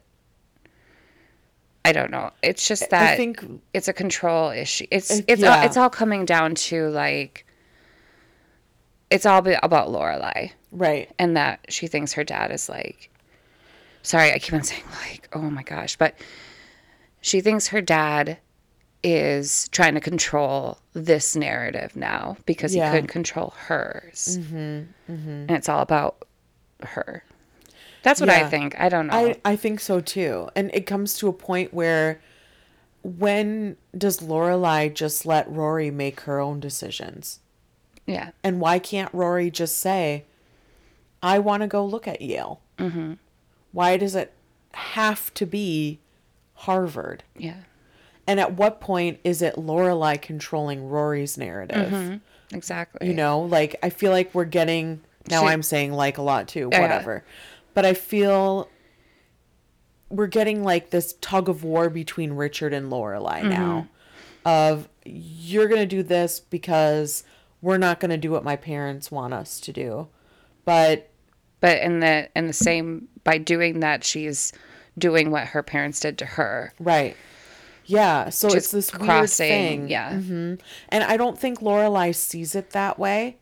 I 1.85 1.93
don't 1.93 2.11
know. 2.11 2.31
It's 2.43 2.67
just 2.67 2.89
that 2.89 3.13
I 3.13 3.15
think 3.17 3.43
it's 3.73 3.87
a 3.87 3.93
control 3.93 4.49
issue. 4.49 4.85
It's 4.91 5.21
it's 5.27 5.41
all, 5.43 5.63
it's 5.63 5.77
all 5.77 5.89
coming 5.89 6.25
down 6.25 6.55
to 6.55 6.89
like. 6.89 7.45
It's 9.09 9.25
all 9.25 9.41
be- 9.41 9.55
about 9.63 9.87
Lorelai 9.87 10.51
right. 10.71 11.09
and 11.17 11.35
that 11.37 11.61
she 11.69 11.87
thinks 11.87 12.13
her 12.13 12.23
dad 12.23 12.51
is 12.51 12.69
like. 12.69 13.09
Sorry, 14.03 14.31
I 14.33 14.39
keep 14.39 14.53
on 14.53 14.63
saying 14.63 14.83
like, 15.09 15.29
oh 15.33 15.49
my 15.49 15.63
gosh, 15.63 15.95
but 15.95 16.15
she 17.21 17.41
thinks 17.41 17.67
her 17.67 17.81
dad 17.81 18.37
is 19.03 19.67
trying 19.69 19.93
to 19.95 20.01
control 20.01 20.77
this 20.93 21.35
narrative 21.35 21.95
now 21.95 22.35
because 22.45 22.75
Yeah. 22.75 22.87
he 22.91 22.97
couldn't 22.97 23.07
control 23.07 23.53
hers, 23.57 24.37
mm-hmm, 24.39 24.83
and 25.07 25.51
it's 25.51 25.69
all 25.69 25.81
about 25.81 26.25
her. 26.81 27.23
That's 28.03 28.21
what 28.21 28.29
I 28.29 28.47
think. 28.49 28.79
I 28.79 28.87
don't 28.89 29.07
know. 29.07 29.13
I 29.13 29.35
I 29.43 29.55
think 29.55 29.79
so 29.79 29.99
too. 29.99 30.49
And 30.55 30.71
it 30.73 30.85
comes 30.85 31.17
to 31.17 31.27
a 31.27 31.33
point 31.33 31.73
where 31.73 32.21
when 33.03 33.77
does 33.97 34.19
Lorelai 34.19 34.93
just 34.93 35.25
let 35.25 35.49
Rory 35.49 35.91
make 35.91 36.21
her 36.21 36.39
own 36.39 36.59
decisions? 36.59 37.39
yeah, 38.05 38.31
And 38.43 38.59
why 38.59 38.79
can't 38.79 39.13
Rory 39.13 39.51
just 39.51 39.77
say, 39.77 40.25
I 41.21 41.37
want 41.39 41.61
to 41.61 41.67
go 41.67 41.85
look 41.85 42.07
at 42.07 42.21
Yale? 42.21 42.59
Mm-hmm. 42.79 43.13
Why 43.71 43.97
does 43.97 44.15
it 44.15 44.33
have 44.73 45.31
to 45.35 45.45
be 45.45 45.99
Harvard? 46.55 47.23
yeah, 47.37 47.61
And 48.25 48.39
at 48.39 48.53
what 48.53 48.81
point 48.81 49.19
is 49.23 49.41
it 49.43 49.55
Lorelai 49.55 50.19
controlling 50.21 50.89
Rory's 50.89 51.37
narrative? 51.37 52.19
Exactly. 52.51 53.07
You 53.07 53.13
know, 53.13 53.41
like 53.41 53.75
I 53.83 53.89
feel 53.91 54.11
like 54.11 54.33
we're 54.33 54.45
getting 54.45 55.01
now 55.29 55.45
I'm 55.45 55.63
saying 55.63 55.93
like 55.93 56.17
a 56.17 56.21
lot 56.21 56.47
too, 56.47 56.69
Yeah, 56.71 56.77
yeah. 56.77 56.81
whatever. 56.81 57.23
But 57.73 57.85
I 57.85 57.93
feel 57.93 58.69
we're 60.09 60.27
getting 60.27 60.63
like 60.63 60.89
this 60.89 61.13
tug 61.21 61.49
of 61.49 61.63
war 61.63 61.89
between 61.89 62.33
Richard 62.33 62.73
and 62.73 62.91
Lorelai 62.91 63.39
Mm-hmm. 63.41 63.49
now 63.49 63.87
of 64.45 64.87
you're 65.05 65.67
going 65.67 65.81
to 65.81 65.85
do 65.85 66.01
this 66.01 66.39
because 66.39 67.23
we're 67.61 67.77
not 67.77 67.99
going 67.99 68.09
to 68.11 68.17
do 68.17 68.31
what 68.31 68.43
my 68.43 68.55
parents 68.55 69.11
want 69.11 69.33
us 69.33 69.59
to 69.61 69.73
do. 69.73 70.07
But 70.65 71.09
But 71.59 71.81
in 71.81 71.99
the 71.99 72.29
in 72.35 72.47
the 72.47 72.53
same 72.53 73.09
by 73.23 73.37
doing 73.37 73.81
that, 73.81 74.03
she's 74.03 74.53
doing 74.97 75.29
what 75.29 75.47
her 75.47 75.61
parents 75.63 75.99
did 75.99 76.17
to 76.19 76.25
her. 76.25 76.73
right. 76.79 77.15
Yeah, 77.85 78.29
so 78.29 78.47
it's 78.49 78.53
Just 78.55 78.71
this 78.71 78.93
weird 78.93 79.05
crossing. 79.05 79.49
thing. 79.49 79.87
Yeah. 79.89 80.13
hmm 80.19 80.53
And 80.89 81.03
I 81.03 81.17
don't 81.17 81.39
think 81.39 81.59
Lorelai 81.59 82.13
sees 82.15 82.53
it 82.53 82.69
that 82.69 82.99
way, 82.99 83.37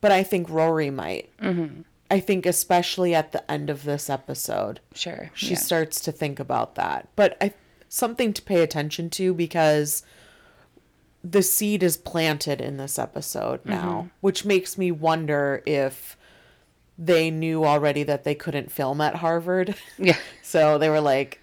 but 0.00 0.12
I 0.12 0.22
think 0.22 0.48
Rory 0.50 0.90
might. 0.90 1.30
Mm-hmm. 1.38 1.82
I 2.10 2.18
think 2.20 2.44
especially 2.46 3.14
at 3.14 3.30
the 3.32 3.48
end 3.50 3.70
of 3.70 3.84
this 3.84 4.10
episode, 4.10 4.80
Sure. 4.94 5.30
she 5.34 5.50
yeah. 5.50 5.58
starts 5.58 6.00
to 6.00 6.12
think 6.12 6.40
about 6.40 6.74
that. 6.74 7.08
But 7.16 7.36
I 7.40 7.52
something 7.88 8.32
to 8.32 8.42
pay 8.42 8.62
attention 8.62 9.10
to 9.10 9.32
because 9.34 10.02
the 11.22 11.42
seed 11.42 11.82
is 11.82 11.96
planted 11.96 12.60
in 12.60 12.78
this 12.78 12.98
episode 12.98 13.60
now, 13.64 14.08
which 14.20 14.44
makes 14.44 14.78
me 14.78 14.90
wonder 14.90 15.62
if 15.66 16.16
they 16.98 17.30
knew 17.30 17.64
already 17.64 18.02
that 18.04 18.24
they 18.24 18.34
couldn't 18.34 18.70
film 18.72 19.00
at 19.00 19.16
Harvard. 19.16 19.74
Yeah. 19.98 20.16
so 20.42 20.78
they 20.78 20.88
were 20.88 21.00
like, 21.00 21.40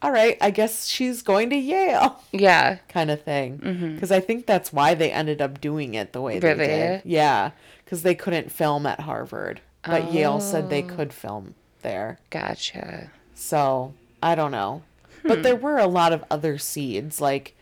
all 0.00 0.10
right, 0.10 0.36
I 0.40 0.50
guess 0.50 0.86
she's 0.86 1.22
going 1.22 1.50
to 1.50 1.56
Yale 1.56 2.20
Yeah. 2.32 2.78
kind 2.88 3.10
of 3.10 3.22
thing. 3.22 3.58
Because 3.94 4.10
I 4.10 4.18
think 4.20 4.46
that's 4.46 4.72
why 4.72 4.94
they 4.94 5.12
ended 5.12 5.40
up 5.40 5.60
doing 5.60 5.94
it 5.94 6.12
the 6.12 6.20
way 6.20 6.38
they 6.40 6.54
did. 6.54 7.02
Yeah, 7.04 7.52
because 7.92 8.04
they 8.04 8.14
couldn't 8.14 8.50
film 8.50 8.86
at 8.86 9.00
Harvard, 9.00 9.60
but 9.84 10.14
Yale 10.14 10.40
said 10.40 10.70
they 10.70 10.80
could 10.80 11.12
film 11.12 11.54
there. 11.82 12.18
Gotcha. 12.30 13.10
So 13.34 13.92
I 14.22 14.34
don't 14.34 14.50
know, 14.50 14.82
but 15.22 15.42
there 15.42 15.54
were 15.56 15.76
a 15.76 15.86
lot 15.86 16.14
of 16.14 16.24
other 16.30 16.56
seeds 16.56 17.20
like. 17.20 17.54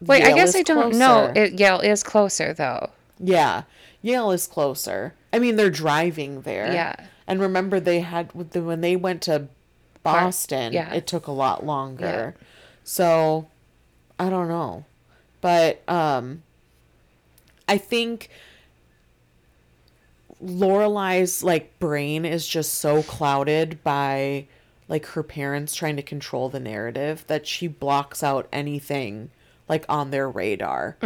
Wait, 0.00 0.22
I 0.22 0.32
guess 0.32 0.54
I 0.54 0.62
don't 0.62 0.94
know. 0.94 1.32
It, 1.34 1.58
Yale 1.58 1.80
is 1.80 2.04
closer 2.04 2.54
though. 2.54 2.90
yeah, 3.18 3.64
Yale 4.00 4.30
is 4.30 4.46
closer. 4.46 5.14
I 5.32 5.40
mean, 5.40 5.56
they're 5.56 5.70
driving 5.70 6.42
there. 6.42 6.72
Yeah. 6.72 6.94
and 7.26 7.40
remember 7.40 7.80
they 7.80 7.98
had 7.98 8.30
when 8.32 8.80
they 8.80 8.94
went 8.94 9.22
to 9.22 9.48
Boston. 10.04 10.72
yeah. 10.72 10.94
it 10.94 11.08
took 11.08 11.26
a 11.26 11.32
lot 11.32 11.66
longer. 11.66 12.36
Yeah. 12.38 12.46
So 12.84 13.48
I 14.20 14.30
don't 14.30 14.46
know, 14.46 14.84
but 15.40 15.82
um, 15.88 16.44
I 17.68 17.76
think 17.76 18.30
Lorelai's 20.44 21.42
like 21.42 21.78
brain 21.78 22.24
is 22.24 22.46
just 22.46 22.74
so 22.74 23.02
clouded 23.02 23.82
by 23.82 24.46
like 24.88 25.06
her 25.06 25.22
parents 25.22 25.74
trying 25.74 25.96
to 25.96 26.02
control 26.02 26.48
the 26.48 26.60
narrative 26.60 27.24
that 27.26 27.46
she 27.46 27.66
blocks 27.68 28.22
out 28.22 28.46
anything 28.52 29.30
like 29.68 29.84
on 29.88 30.10
their 30.10 30.28
radar. 30.28 30.96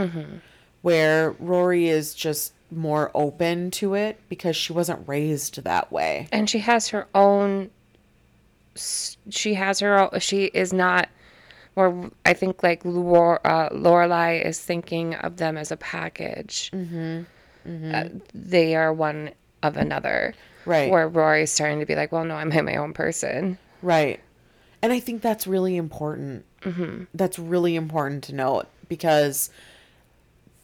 Where 0.83 1.33
Rory 1.39 1.89
is 1.89 2.15
just 2.15 2.53
more 2.71 3.11
open 3.15 3.71
to 3.73 3.95
it 3.95 4.19
because 4.29 4.57
she 4.57 4.73
wasn't 4.73 5.07
raised 5.09 5.63
that 5.65 5.91
way. 5.93 6.29
And 6.33 6.49
she 6.51 6.59
has 6.61 6.89
her 6.89 7.07
own. 7.15 7.71
She 8.77 9.55
has 9.55 9.81
her. 9.81 9.99
own- 9.99 10.21
She 10.21 10.45
is 10.47 10.73
not. 10.73 11.09
Or 11.77 12.11
I 12.27 12.33
think 12.35 12.63
like 12.63 12.85
Lore, 12.85 13.41
uh, 13.47 13.69
Lorelai 13.71 14.45
is 14.45 14.59
thinking 14.61 15.15
of 15.15 15.37
them 15.37 15.57
as 15.57 15.71
a 15.71 15.77
package. 15.77 16.71
Mm-hmm. 16.75 17.23
Uh, 17.67 18.09
they 18.35 18.75
are 18.75 18.93
one 18.93 19.31
of 19.63 19.77
another. 19.77 20.35
Right. 20.65 20.91
Where 20.91 21.09
Rory's 21.09 21.51
starting 21.51 21.81
to 21.81 21.87
be 21.87 21.95
like, 21.95 22.13
well, 22.13 22.25
no, 22.25 22.35
I'm 22.35 22.51
my 22.65 22.77
own 22.77 22.93
person. 22.93 23.59
Right. 23.83 24.21
And 24.83 24.93
I 24.93 25.01
think 25.01 25.23
that's 25.23 25.47
really 25.47 25.77
important. 25.77 26.45
Mm-hmm. 26.63 27.05
That's 27.15 27.39
really 27.39 27.75
important 27.75 28.25
to 28.25 28.35
note 28.35 28.67
because 28.89 29.51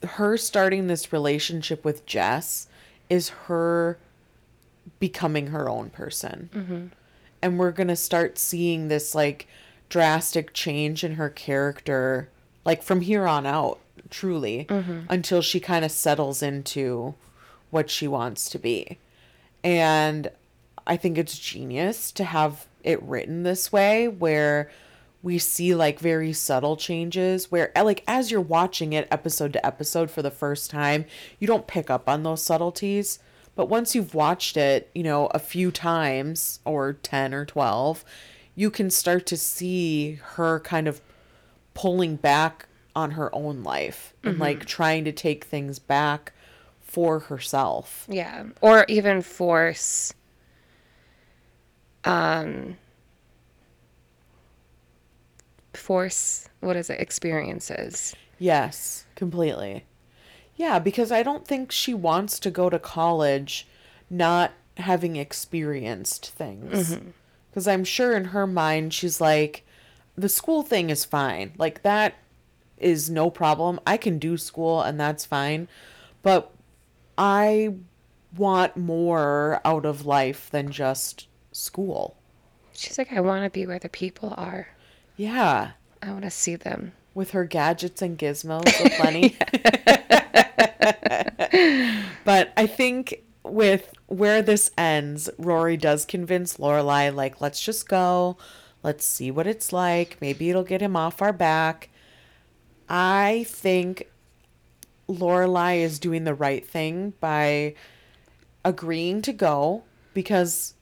her 0.03 0.37
starting 0.37 0.87
this 0.87 1.11
relationship 1.11 1.83
with 1.83 2.05
Jess 2.05 2.67
is 3.09 3.29
her 3.29 3.97
becoming 4.99 5.47
her 5.47 5.69
own 5.69 5.89
person. 5.89 6.49
Mm-hmm. 6.53 6.85
And 7.41 7.59
we're 7.59 7.71
going 7.71 7.87
to 7.87 7.95
start 7.95 8.37
seeing 8.37 8.87
this 8.87 9.13
like 9.15 9.47
drastic 9.89 10.53
change 10.53 11.03
in 11.03 11.15
her 11.15 11.29
character, 11.29 12.29
like 12.63 12.83
from 12.83 13.01
here 13.01 13.27
on 13.27 13.45
out, 13.45 13.79
truly, 14.09 14.65
mm-hmm. 14.69 15.01
until 15.09 15.41
she 15.41 15.59
kind 15.59 15.85
of 15.85 15.91
settles 15.91 16.41
into 16.41 17.15
what 17.69 17.89
she 17.89 18.07
wants 18.07 18.49
to 18.49 18.59
be. 18.59 18.99
And 19.63 20.29
I 20.87 20.97
think 20.97 21.17
it's 21.17 21.37
genius 21.37 22.11
to 22.13 22.23
have 22.23 22.67
it 22.83 23.01
written 23.01 23.43
this 23.43 23.71
way 23.71 24.07
where 24.07 24.69
we 25.23 25.39
see 25.39 25.73
like 25.73 25.99
very 25.99 26.31
subtle 26.31 26.77
changes 26.77 27.51
where 27.51 27.75
eh, 27.75 27.81
like 27.81 28.03
as 28.07 28.29
you're 28.29 28.39
watching 28.39 28.93
it 28.93 29.07
episode 29.09 29.51
to 29.53 29.65
episode 29.65 30.11
for 30.11 30.21
the 30.21 30.29
first 30.29 30.69
time, 30.69 31.05
you 31.39 31.47
don't 31.47 31.65
pick 31.65 31.89
up 31.89 32.07
on 32.07 32.21
those 32.21 32.43
subtleties. 32.43 33.17
But 33.55 33.67
once 33.67 33.95
you've 33.95 34.13
watched 34.13 34.55
it, 34.55 34.91
you 34.93 35.01
know, 35.01 35.27
a 35.27 35.39
few 35.39 35.71
times 35.71 36.59
or 36.63 36.93
10 36.93 37.33
or 37.33 37.45
12, 37.45 38.05
you 38.53 38.69
can 38.69 38.89
start 38.91 39.25
to 39.27 39.37
see 39.37 40.19
her 40.35 40.59
kind 40.59 40.87
of 40.87 41.01
pulling 41.73 42.17
back 42.17 42.67
on 42.95 43.11
her 43.11 43.33
own 43.35 43.63
life 43.63 44.13
and 44.23 44.39
like 44.39 44.65
trying 44.65 45.03
to 45.05 45.11
take 45.11 45.43
things 45.43 45.79
back 45.79 46.33
for 46.81 47.19
herself. 47.19 48.05
Yeah. 48.09 48.45
Or 48.61 48.85
even 48.87 49.21
force 49.21 50.13
um 52.03 52.77
force 55.73 56.49
what 56.59 56.75
is 56.75 56.89
it? 56.89 56.99
Experiences. 56.99 58.15
Yes, 58.39 59.05
completely. 59.15 59.85
Yeah, 60.55 60.79
because 60.79 61.11
I 61.11 61.21
don't 61.23 61.47
think 61.47 61.71
she 61.71 61.93
wants 61.93 62.39
to 62.39 62.49
go 62.49 62.69
to 62.69 62.79
college 62.79 63.67
not 64.09 64.51
having 64.77 65.15
experienced 65.15 66.29
things. 66.31 66.97
Because 67.49 67.67
I'm 67.67 67.83
sure 67.83 68.15
in 68.15 68.25
her 68.25 68.47
mind, 68.47 68.93
she's 68.93 69.19
like, 69.21 69.65
the 70.17 70.29
school 70.29 70.61
thing 70.63 70.89
is 70.89 71.05
fine. 71.05 71.53
Like, 71.57 71.83
that 71.83 72.15
is 72.77 73.09
no 73.09 73.29
problem. 73.29 73.79
I 73.85 73.97
can 73.97 74.19
do 74.19 74.37
school 74.37 74.81
and 74.81 74.99
that's 74.99 75.25
fine. 75.25 75.67
But 76.21 76.51
I 77.17 77.75
want 78.35 78.75
more 78.75 79.61
out 79.63 79.85
of 79.85 80.05
life 80.05 80.49
than 80.51 80.71
just 80.71 81.27
school. 81.51 82.17
She's 82.73 82.97
like, 82.97 83.13
I 83.13 83.21
want 83.21 83.43
to 83.45 83.49
be 83.49 83.65
where 83.65 83.79
the 83.79 83.89
people 83.89 84.33
are. 84.35 84.67
Yeah. 85.15 85.71
I 86.03 86.11
want 86.11 86.23
to 86.23 86.29
see 86.31 86.55
them. 86.55 86.91
with 87.13 87.31
her 87.31 87.45
gadgets 87.45 88.01
and 88.01 88.19
gizmos 88.19 88.65
plenty. 88.97 89.37
but 92.25 92.51
I 92.57 92.67
think 92.67 93.23
with 93.43 93.93
where 94.07 94.41
this 94.41 94.69
ends, 94.77 95.29
Rory 95.37 95.77
does 95.77 96.05
convince 96.05 96.57
Lorelai, 96.57 97.15
like, 97.15 97.39
let's 97.41 97.61
just 97.61 97.87
go. 97.87 98.37
Let's 98.83 99.05
see 99.05 99.31
what 99.31 99.47
it's 99.47 99.71
like. 99.73 100.17
Maybe 100.19 100.49
it'll 100.49 100.63
get 100.63 100.81
him 100.81 100.95
off 100.95 101.21
our 101.21 101.33
back. 101.33 101.89
I 102.89 103.45
think 103.47 104.09
Lorelai 105.07 105.79
is 105.79 105.99
doing 105.99 106.23
the 106.23 106.33
right 106.33 106.65
thing 106.65 107.13
by 107.19 107.75
agreeing 108.63 109.21
to 109.23 109.33
go 109.33 109.83
because 110.13 110.73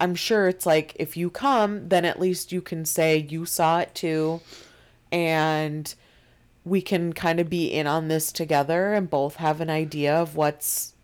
I'm 0.00 0.14
sure 0.14 0.48
it's 0.48 0.66
like 0.66 0.94
if 0.96 1.16
you 1.16 1.30
come, 1.30 1.88
then 1.88 2.04
at 2.04 2.20
least 2.20 2.52
you 2.52 2.60
can 2.60 2.84
say 2.84 3.16
you 3.16 3.46
saw 3.46 3.80
it 3.80 3.94
too 3.94 4.40
and 5.10 5.94
we 6.64 6.80
can 6.80 7.12
kind 7.12 7.40
of 7.40 7.50
be 7.50 7.66
in 7.66 7.86
on 7.86 8.08
this 8.08 8.32
together 8.32 8.94
and 8.94 9.10
both 9.10 9.36
have 9.36 9.60
an 9.60 9.70
idea 9.70 10.14
of 10.14 10.36
what's 10.36 10.94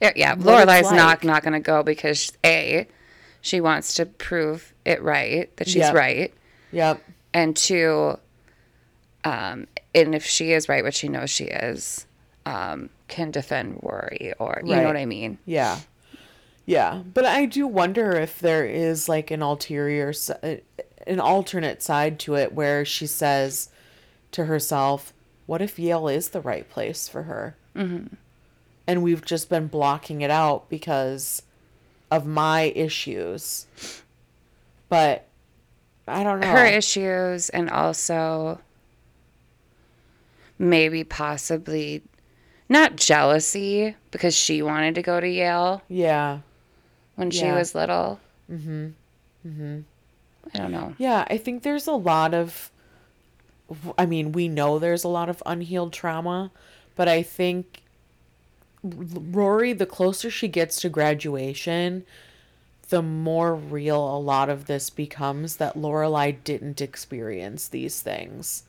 Yeah, 0.00 0.12
yeah. 0.16 0.34
What 0.34 0.68
Lorelai's 0.68 0.92
not 0.92 1.24
not 1.24 1.42
going 1.42 1.52
to 1.52 1.60
go 1.60 1.82
because 1.82 2.32
a, 2.44 2.86
she 3.40 3.60
wants 3.60 3.94
to 3.94 4.06
prove 4.06 4.72
it 4.84 5.02
right 5.02 5.54
that 5.56 5.68
she's 5.68 5.76
Yep. 5.76 5.94
right, 5.94 6.34
yep 6.72 7.02
and 7.32 7.56
two, 7.56 8.18
um, 9.24 9.66
and 9.94 10.14
if 10.14 10.24
she 10.24 10.52
is 10.52 10.68
right, 10.68 10.84
which 10.84 10.94
she 10.94 11.08
knows 11.08 11.30
she 11.30 11.44
is, 11.44 12.06
um, 12.46 12.90
can 13.08 13.30
defend 13.30 13.80
Rory 13.82 14.32
or 14.38 14.62
you 14.64 14.74
know 14.74 14.84
what 14.84 14.96
I 14.96 15.04
mean. 15.04 15.38
yeah 15.44 15.80
yeah 16.66 17.02
but 17.14 17.24
i 17.24 17.46
do 17.46 17.66
wonder 17.66 18.12
if 18.12 18.38
there 18.38 18.64
is 18.64 19.08
like 19.08 19.30
an 19.30 19.42
ulterior 19.42 20.12
uh, 20.42 20.54
an 21.06 21.18
alternate 21.18 21.82
side 21.82 22.18
to 22.20 22.36
it 22.36 22.52
where 22.52 22.84
she 22.84 23.06
says 23.06 23.70
to 24.30 24.44
herself 24.44 25.12
what 25.46 25.60
if 25.60 25.78
yale 25.78 26.06
is 26.06 26.28
the 26.28 26.40
right 26.40 26.68
place 26.70 27.08
for 27.08 27.24
her 27.24 27.56
mm-hmm. 27.74 28.14
and 28.86 29.02
we've 29.02 29.24
just 29.24 29.48
been 29.48 29.66
blocking 29.66 30.20
it 30.20 30.30
out 30.30 30.68
because 30.68 31.42
of 32.10 32.26
my 32.26 32.72
issues 32.76 33.66
but 34.88 35.26
I 36.06 36.22
don't 36.22 36.40
know. 36.40 36.48
her 36.48 36.66
issues 36.66 37.48
and 37.50 37.70
also 37.70 38.60
maybe 40.60 41.02
possibly 41.02 42.02
not 42.68 42.94
jealousy 42.94 43.96
because 44.10 44.36
she 44.36 44.60
wanted 44.62 44.94
to 44.94 45.02
go 45.02 45.18
to 45.18 45.28
Yale 45.28 45.82
yeah. 45.88 46.40
when 47.16 47.30
she 47.30 47.40
Yeah. 47.46 47.56
was 47.56 47.74
little. 47.74 48.20
Mm-hmm. 48.52 48.88
Mm-hmm. 49.46 49.78
I 50.54 50.58
don't 50.58 50.70
know. 50.72 50.94
Yeah, 50.98 51.24
I 51.30 51.38
think 51.38 51.62
there's 51.62 51.86
a 51.86 51.92
lot 51.92 52.34
of 52.34 52.70
I 53.96 54.04
mean, 54.04 54.32
we 54.32 54.48
know 54.48 54.78
there's 54.78 55.04
a 55.04 55.08
lot 55.08 55.28
of 55.28 55.42
unhealed 55.46 55.92
trauma, 55.92 56.50
but 56.96 57.08
I 57.08 57.22
think 57.22 57.82
Rory 58.82 59.72
the 59.72 59.86
closer 59.86 60.30
she 60.30 60.48
gets 60.48 60.80
to 60.80 60.88
graduation, 60.88 62.04
the 62.88 63.00
more 63.02 63.54
real 63.54 64.16
a 64.16 64.18
lot 64.18 64.48
of 64.50 64.66
this 64.66 64.90
becomes 64.90 65.56
that 65.56 65.76
Lorelai 65.76 66.36
didn't 66.44 66.80
experience 66.80 67.68
these 67.68 68.00
things. 68.00 68.64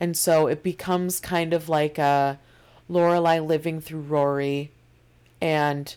And 0.00 0.16
so 0.16 0.46
it 0.46 0.62
becomes 0.62 1.20
kind 1.20 1.54
of 1.54 1.68
like 1.68 1.98
uh, 1.98 2.36
a 2.36 2.92
Lorelai 2.92 3.44
living 3.44 3.80
through 3.80 4.00
Rory 4.00 4.70
and 5.40 5.94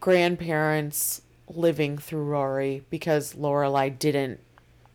grandparents 0.00 1.22
living 1.48 1.98
through 1.98 2.24
Rory 2.24 2.84
because 2.90 3.34
Lorelai 3.34 3.98
didn't, 3.98 4.40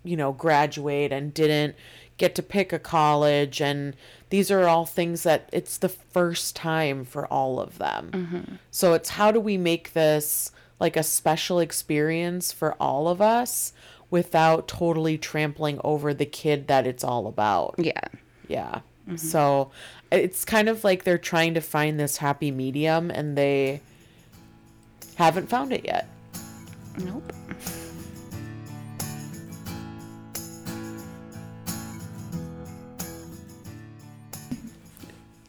you 0.03 0.15
know, 0.15 0.31
graduate 0.31 1.11
and 1.11 1.33
didn't 1.33 1.75
get 2.17 2.35
to 2.35 2.43
pick 2.43 2.71
a 2.71 2.79
college. 2.79 3.61
And 3.61 3.95
these 4.29 4.49
are 4.49 4.67
all 4.67 4.85
things 4.85 5.23
that 5.23 5.49
it's 5.51 5.77
the 5.77 5.89
first 5.89 6.55
time 6.55 7.05
for 7.05 7.25
all 7.27 7.59
of 7.59 7.77
them. 7.77 8.09
Mm-hmm. 8.11 8.55
So 8.71 8.93
it's 8.93 9.09
how 9.09 9.31
do 9.31 9.39
we 9.39 9.57
make 9.57 9.93
this 9.93 10.51
like 10.79 10.97
a 10.97 11.03
special 11.03 11.59
experience 11.59 12.51
for 12.51 12.73
all 12.73 13.07
of 13.07 13.21
us 13.21 13.71
without 14.15 14.65
totally 14.65 15.17
trampling 15.17 15.77
over 15.83 16.13
the 16.13 16.25
kid 16.25 16.69
that 16.69 16.87
it's 16.87 17.03
all 17.03 17.27
about. 17.27 17.75
Yeah. 17.77 17.99
Yeah. 18.47 18.79
So 19.17 19.71
it's 20.09 20.45
kind 20.45 20.69
of 20.69 20.85
like 20.85 21.03
they're 21.03 21.17
trying 21.17 21.53
to 21.55 21.59
find 21.59 21.99
this 21.99 22.15
happy 22.15 22.49
medium 22.49 23.11
and 23.11 23.37
they 23.37 23.81
haven't 25.15 25.49
found 25.49 25.73
it 25.73 25.83
yet. 25.83 26.07
Nope. 26.97 27.33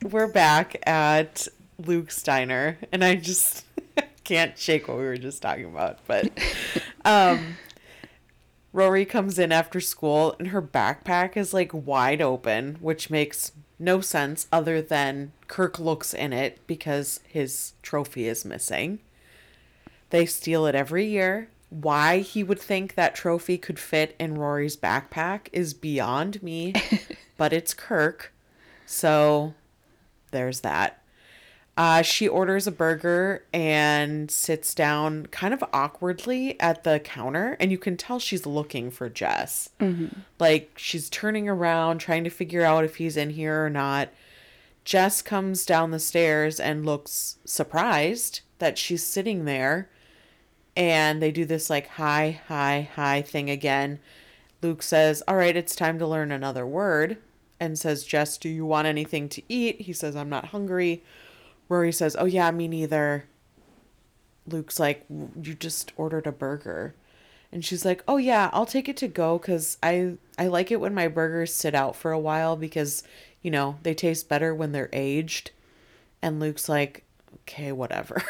We're 0.02 0.26
back 0.26 0.76
at 0.88 1.46
Luke's 1.78 2.20
Diner 2.20 2.78
and 2.90 3.04
I 3.04 3.14
just 3.14 3.64
can't 4.24 4.58
shake 4.58 4.88
what 4.88 4.96
we 4.96 5.04
were 5.04 5.16
just 5.16 5.40
talking 5.40 5.66
about, 5.66 6.00
but 6.08 6.28
um 7.04 7.54
Rory 8.76 9.06
comes 9.06 9.38
in 9.38 9.52
after 9.52 9.80
school 9.80 10.36
and 10.38 10.48
her 10.48 10.60
backpack 10.60 11.34
is 11.34 11.54
like 11.54 11.70
wide 11.72 12.20
open, 12.20 12.76
which 12.82 13.08
makes 13.08 13.52
no 13.78 14.02
sense 14.02 14.48
other 14.52 14.82
than 14.82 15.32
Kirk 15.48 15.78
looks 15.78 16.12
in 16.12 16.34
it 16.34 16.58
because 16.66 17.20
his 17.26 17.72
trophy 17.80 18.28
is 18.28 18.44
missing. 18.44 18.98
They 20.10 20.26
steal 20.26 20.66
it 20.66 20.74
every 20.74 21.06
year. 21.06 21.48
Why 21.70 22.18
he 22.18 22.44
would 22.44 22.60
think 22.60 22.96
that 22.96 23.14
trophy 23.14 23.56
could 23.56 23.78
fit 23.78 24.14
in 24.18 24.34
Rory's 24.34 24.76
backpack 24.76 25.48
is 25.54 25.72
beyond 25.72 26.42
me, 26.42 26.74
but 27.38 27.54
it's 27.54 27.72
Kirk. 27.72 28.34
So 28.84 29.54
there's 30.32 30.60
that. 30.60 31.00
Uh, 31.76 32.00
she 32.00 32.26
orders 32.26 32.66
a 32.66 32.72
burger 32.72 33.44
and 33.52 34.30
sits 34.30 34.74
down 34.74 35.26
kind 35.26 35.52
of 35.52 35.62
awkwardly 35.74 36.58
at 36.58 36.84
the 36.84 36.98
counter, 37.00 37.54
and 37.60 37.70
you 37.70 37.76
can 37.76 37.98
tell 37.98 38.18
she's 38.18 38.46
looking 38.46 38.90
for 38.90 39.10
Jess. 39.10 39.68
Like 40.38 40.72
she's 40.76 41.10
turning 41.10 41.48
around, 41.50 41.98
trying 41.98 42.24
to 42.24 42.30
figure 42.30 42.62
out 42.62 42.84
if 42.84 42.96
he's 42.96 43.16
in 43.18 43.30
here 43.30 43.62
or 43.64 43.68
not. 43.68 44.08
Jess 44.84 45.20
comes 45.20 45.66
down 45.66 45.90
the 45.90 45.98
stairs 45.98 46.58
and 46.60 46.86
looks 46.86 47.36
surprised 47.44 48.40
that 48.58 48.78
she's 48.78 49.04
sitting 49.04 49.44
there. 49.44 49.90
And 50.76 51.20
they 51.20 51.30
do 51.32 51.44
this 51.44 51.68
like 51.68 51.88
hi, 51.88 52.40
hi, 52.48 52.88
hi 52.94 53.20
thing 53.22 53.50
again. 53.50 53.98
Luke 54.62 54.82
says, 54.82 55.22
All 55.26 55.36
right, 55.36 55.56
it's 55.56 55.76
time 55.76 55.98
to 55.98 56.06
learn 56.06 56.30
another 56.32 56.66
word. 56.66 57.18
And 57.58 57.78
says, 57.78 58.04
Jess, 58.04 58.36
do 58.38 58.48
you 58.48 58.64
want 58.66 58.86
anything 58.86 59.28
to 59.30 59.42
eat? 59.48 59.82
He 59.82 59.92
says, 59.92 60.14
I'm 60.14 60.28
not 60.28 60.46
hungry. 60.46 61.02
Rory 61.68 61.92
says, 61.92 62.16
Oh, 62.18 62.24
yeah, 62.24 62.50
me 62.50 62.68
neither. 62.68 63.24
Luke's 64.46 64.78
like, 64.78 65.04
You 65.08 65.54
just 65.54 65.92
ordered 65.96 66.26
a 66.26 66.32
burger. 66.32 66.94
And 67.52 67.64
she's 67.64 67.84
like, 67.84 68.02
"Oh 68.06 68.16
yeah, 68.16 68.50
I'll 68.52 68.66
take 68.66 68.88
it 68.88 68.96
to 68.98 69.08
go 69.08 69.38
cuz 69.38 69.78
I 69.82 70.14
I 70.38 70.48
like 70.48 70.70
it 70.70 70.80
when 70.80 70.94
my 70.94 71.08
burgers 71.08 71.54
sit 71.54 71.74
out 71.74 71.96
for 71.96 72.12
a 72.12 72.18
while 72.18 72.56
because, 72.56 73.02
you 73.40 73.50
know, 73.50 73.78
they 73.82 73.94
taste 73.94 74.28
better 74.28 74.54
when 74.54 74.72
they're 74.72 74.90
aged." 74.92 75.52
And 76.20 76.40
Luke's 76.40 76.68
like, 76.68 77.04
"Okay, 77.42 77.72
whatever." 77.72 78.22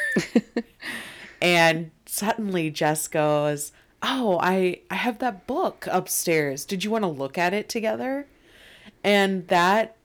and 1.43 1.91
suddenly 2.07 2.70
Jess 2.70 3.09
goes, 3.09 3.72
"Oh, 4.03 4.39
I 4.41 4.80
I 4.91 4.95
have 4.97 5.18
that 5.18 5.47
book 5.47 5.89
upstairs. 5.91 6.64
Did 6.64 6.84
you 6.84 6.91
want 6.91 7.03
to 7.03 7.09
look 7.09 7.39
at 7.39 7.55
it 7.55 7.68
together?" 7.68 8.26
And 9.03 9.49
that 9.49 9.97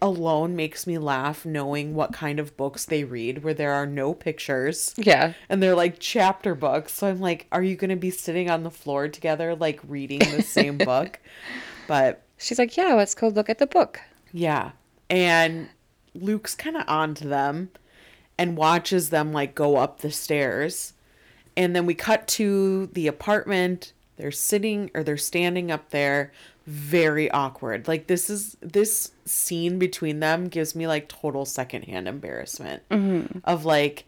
alone 0.00 0.54
makes 0.54 0.86
me 0.86 0.96
laugh 0.98 1.44
knowing 1.44 1.94
what 1.94 2.12
kind 2.12 2.38
of 2.38 2.56
books 2.56 2.84
they 2.84 3.02
read 3.04 3.42
where 3.42 3.54
there 3.54 3.72
are 3.72 3.86
no 3.86 4.14
pictures 4.14 4.94
Yeah. 4.96 5.32
and 5.48 5.62
they're 5.62 5.74
like 5.74 5.96
chapter 5.98 6.54
books. 6.54 6.92
So 6.94 7.08
I'm 7.08 7.20
like, 7.20 7.46
are 7.50 7.62
you 7.62 7.74
going 7.76 7.90
to 7.90 7.96
be 7.96 8.10
sitting 8.10 8.48
on 8.48 8.62
the 8.62 8.70
floor 8.70 9.08
together, 9.08 9.54
like 9.56 9.80
reading 9.88 10.20
the 10.20 10.42
same 10.42 10.78
book? 10.78 11.18
But 11.86 12.22
She's 12.36 12.58
like, 12.58 12.76
yeah, 12.76 12.94
let's 12.94 13.14
go 13.16 13.28
look 13.28 13.50
at 13.50 13.58
the 13.58 13.66
book. 13.66 14.00
yeah. 14.32 14.70
And 15.10 15.68
Luke's 16.14 16.54
kind 16.54 16.76
of 16.76 16.84
on 16.86 17.14
to 17.14 17.26
them 17.26 17.70
and 18.36 18.56
watches 18.56 19.10
them 19.10 19.32
like 19.32 19.54
go 19.54 19.76
up 19.76 20.00
the 20.00 20.10
stairs. 20.12 20.92
And 21.56 21.74
then 21.74 21.86
we 21.86 21.94
cut 21.94 22.28
to 22.28 22.86
the 22.92 23.06
apartment. 23.08 23.92
They're 24.18 24.30
sitting 24.30 24.90
or 24.94 25.02
they're 25.02 25.16
standing 25.16 25.70
up 25.70 25.90
there. 25.90 26.32
Very 26.66 27.30
awkward. 27.30 27.88
Like 27.88 28.08
this 28.08 28.28
is 28.28 28.56
this 28.60 29.12
scene 29.24 29.78
between 29.78 30.20
them 30.20 30.48
gives 30.48 30.74
me 30.74 30.86
like 30.86 31.08
total 31.08 31.46
secondhand 31.46 32.06
embarrassment 32.06 32.82
mm-hmm. 32.90 33.38
of 33.44 33.64
like 33.64 34.04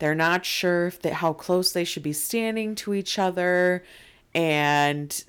they're 0.00 0.14
not 0.14 0.44
sure 0.44 0.86
if 0.86 1.00
they, 1.00 1.10
how 1.10 1.32
close 1.34 1.72
they 1.72 1.84
should 1.84 2.02
be 2.02 2.14
standing 2.14 2.74
to 2.76 2.94
each 2.94 3.18
other 3.18 3.84
and 4.34 5.24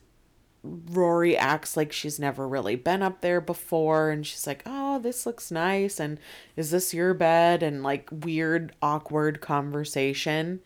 Rory 0.64 1.36
acts 1.36 1.76
like 1.76 1.92
she's 1.92 2.20
never 2.20 2.48
really 2.48 2.76
been 2.76 3.02
up 3.02 3.22
there 3.22 3.42
before 3.42 4.12
and 4.12 4.26
she's 4.26 4.46
like, 4.46 4.62
"Oh, 4.66 5.00
this 5.00 5.26
looks 5.26 5.50
nice 5.50 6.00
and 6.00 6.20
is 6.56 6.70
this 6.72 6.94
your 6.94 7.14
bed?" 7.16 7.64
and 7.64 7.82
like 7.82 8.08
weird 8.12 8.74
awkward 8.82 9.42
conversation. 9.42 10.62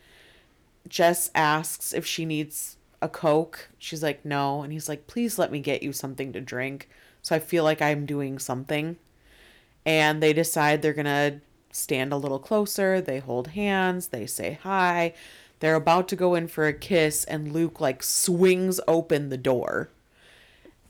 Jess 0.87 1.31
asks 1.33 1.93
if 1.93 2.05
she 2.05 2.25
needs 2.25 2.74
a 3.01 3.09
coke. 3.09 3.69
She's 3.77 4.03
like, 4.03 4.25
"No." 4.25 4.61
And 4.61 4.71
he's 4.73 4.89
like, 4.89 5.07
"Please 5.07 5.37
let 5.39 5.51
me 5.51 5.59
get 5.59 5.83
you 5.83 5.93
something 5.93 6.33
to 6.33 6.41
drink." 6.41 6.89
So 7.21 7.35
I 7.35 7.39
feel 7.39 7.63
like 7.63 7.81
I'm 7.81 8.05
doing 8.05 8.39
something. 8.39 8.97
And 9.85 10.21
they 10.21 10.33
decide 10.33 10.81
they're 10.81 10.93
going 10.93 11.05
to 11.05 11.41
stand 11.71 12.13
a 12.13 12.17
little 12.17 12.39
closer. 12.39 13.01
They 13.01 13.19
hold 13.19 13.49
hands, 13.49 14.07
they 14.07 14.25
say 14.25 14.59
hi. 14.63 15.13
They're 15.59 15.75
about 15.75 16.07
to 16.09 16.15
go 16.15 16.35
in 16.35 16.47
for 16.47 16.67
a 16.67 16.73
kiss 16.73 17.23
and 17.25 17.51
Luke 17.51 17.79
like 17.79 18.03
swings 18.03 18.79
open 18.87 19.29
the 19.29 19.37
door. 19.37 19.89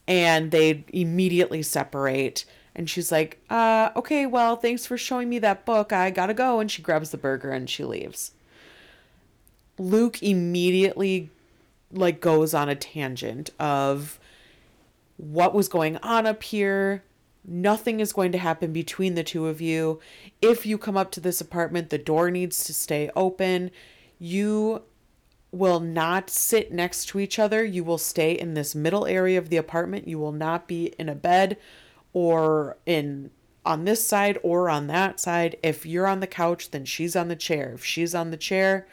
And 0.08 0.52
they 0.52 0.86
immediately 0.90 1.64
separate 1.64 2.46
and 2.76 2.90
she's 2.90 3.12
like, 3.12 3.40
"Uh, 3.50 3.90
okay, 3.96 4.26
well, 4.26 4.58
thanks 4.58 4.86
for 4.86 4.98
showing 4.98 5.30
me 5.30 5.40
that 5.40 5.66
book. 5.66 5.94
I 5.94 6.12
got 6.12 6.28
to 6.28 6.34
go." 6.34 6.60
And 6.60 6.70
she 6.70 6.82
grabs 6.82 7.12
the 7.12 7.18
burger 7.18 7.52
and 7.52 7.70
she 7.70 7.86
leaves. 7.86 8.32
Luke 9.78 10.22
immediately 10.22 11.30
like 11.98 12.22
goes 12.22 12.54
on 12.54 12.70
a 12.70 12.76
tangent 12.76 13.50
of 13.60 14.20
what 15.18 15.54
was 15.54 15.68
going 15.68 15.98
on 15.98 16.26
up 16.26 16.44
here. 16.44 17.04
Nothing 17.48 18.00
is 18.00 18.14
going 18.14 18.32
to 18.32 18.38
happen 18.38 18.74
between 18.74 19.16
the 19.16 19.24
two 19.24 19.48
of 19.48 19.62
you. 19.62 20.00
If 20.42 20.66
you 20.66 20.78
come 20.78 20.98
up 20.98 21.12
to 21.12 21.20
this 21.20 21.40
apartment, 21.40 21.90
the 21.90 21.98
door 21.98 22.32
needs 22.32 22.64
to 22.66 22.74
stay 22.74 23.10
open. 23.16 23.72
You 24.18 24.82
will 25.52 25.80
not 25.80 26.30
sit 26.30 26.72
next 26.72 27.06
to 27.08 27.20
each 27.20 27.40
other. 27.40 27.64
You 27.64 27.84
will 27.84 27.98
stay 27.98 28.34
in 28.34 28.56
this 28.56 28.76
middle 28.76 29.06
area 29.06 29.38
of 29.38 29.50
the 29.50 29.58
apartment. 29.58 30.08
You 30.08 30.20
will 30.20 30.32
not 30.32 30.68
be 30.68 30.88
in 31.00 31.08
a 31.08 31.16
bed 31.16 31.58
or 32.14 32.78
in 32.86 33.32
on 33.66 33.86
this 33.86 34.06
side 34.06 34.38
or 34.44 34.70
on 34.70 34.88
that 34.88 35.20
side. 35.20 35.58
If 35.64 35.86
you're 35.86 36.08
on 36.08 36.20
the 36.20 36.28
couch, 36.28 36.72
then 36.72 36.86
she's 36.86 37.16
on 37.16 37.30
the 37.30 37.36
chair. 37.36 37.74
If 37.74 37.84
she's 37.84 38.14
on 38.14 38.32
the 38.32 38.38
chair, 38.38 38.88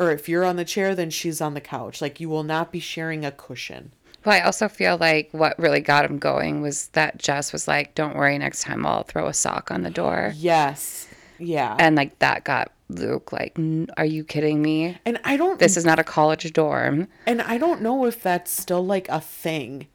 or 0.00 0.10
if 0.10 0.28
you're 0.28 0.44
on 0.44 0.56
the 0.56 0.64
chair, 0.64 0.94
then 0.96 1.10
she's 1.10 1.40
on 1.40 1.54
the 1.54 1.60
couch. 1.60 2.00
Like 2.00 2.18
you 2.18 2.28
will 2.28 2.42
not 2.42 2.72
be 2.72 2.80
sharing 2.80 3.24
a 3.24 3.30
cushion. 3.30 3.92
Well, 4.24 4.34
I 4.34 4.40
also 4.40 4.68
feel 4.68 4.96
like 4.98 5.28
what 5.32 5.58
really 5.58 5.80
got 5.80 6.04
him 6.04 6.18
going 6.18 6.60
was 6.62 6.88
that 6.88 7.18
Jess 7.18 7.52
was 7.52 7.68
like, 7.68 7.94
"Don't 7.94 8.16
worry, 8.16 8.36
next 8.38 8.62
time 8.64 8.84
I'll 8.84 9.02
throw 9.04 9.28
a 9.28 9.34
sock 9.34 9.70
on 9.70 9.82
the 9.82 9.90
door," 9.90 10.32
Yes. 10.36 11.06
Yeah. 11.38 11.76
and 11.78 11.96
like 11.96 12.18
that 12.18 12.44
got 12.44 12.70
Luke, 12.90 13.32
like, 13.32 13.52
"N- 13.56 13.88
are 13.96 14.04
you 14.04 14.24
kidding 14.24 14.60
me? 14.60 14.98
And 15.06 15.18
I 15.24 15.36
don't 15.38 15.58
This 15.58 15.76
is 15.76 15.84
not 15.86 15.98
a 15.98 16.04
college 16.04 16.52
dorm. 16.52 17.08
and 17.26 17.40
I 17.40 17.56
don't 17.56 17.80
know 17.82 18.04
if 18.04 18.22
that's 18.22 18.50
still 18.50 18.84
like 18.84 19.08
a 19.08 19.20
thing. 19.20 19.86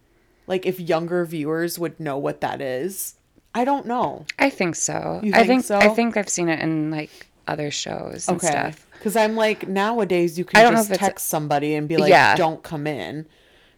Like 0.48 0.66
if 0.66 0.80
younger 0.80 1.24
viewers 1.26 1.78
would 1.78 2.00
know 2.00 2.18
what 2.18 2.42
that 2.42 2.62
is. 2.62 3.16
I 3.54 3.64
don't 3.64 3.86
know. 3.86 4.26
I 4.40 4.50
think 4.50 4.76
so. 4.76 5.20
You 5.24 5.34
I 5.34 5.38
think 5.40 5.48
think 5.48 5.66
so? 5.66 5.78
I 5.78 5.90
think 5.90 6.18
I've 6.18 6.30
seen 6.30 6.50
it 6.50 6.60
in 6.60 6.90
like 6.92 7.28
other 7.48 7.70
shows 7.72 8.28
and 8.28 8.42
stuff. 8.42 8.85
Because 9.06 9.16
I'm 9.16 9.36
like, 9.36 9.68
nowadays 9.68 10.40
you 10.40 10.46
I 10.46 10.52
can 10.52 10.64
don't 10.64 10.74
know 10.74 10.80
just 10.80 10.90
if 10.94 10.98
text 10.98 11.28
somebody 11.28 11.76
and 11.76 11.88
be 11.88 11.96
like, 11.96 12.10
Yeah. 12.10 12.36
don't 12.36 12.64
come 12.64 12.88
in. 12.88 13.28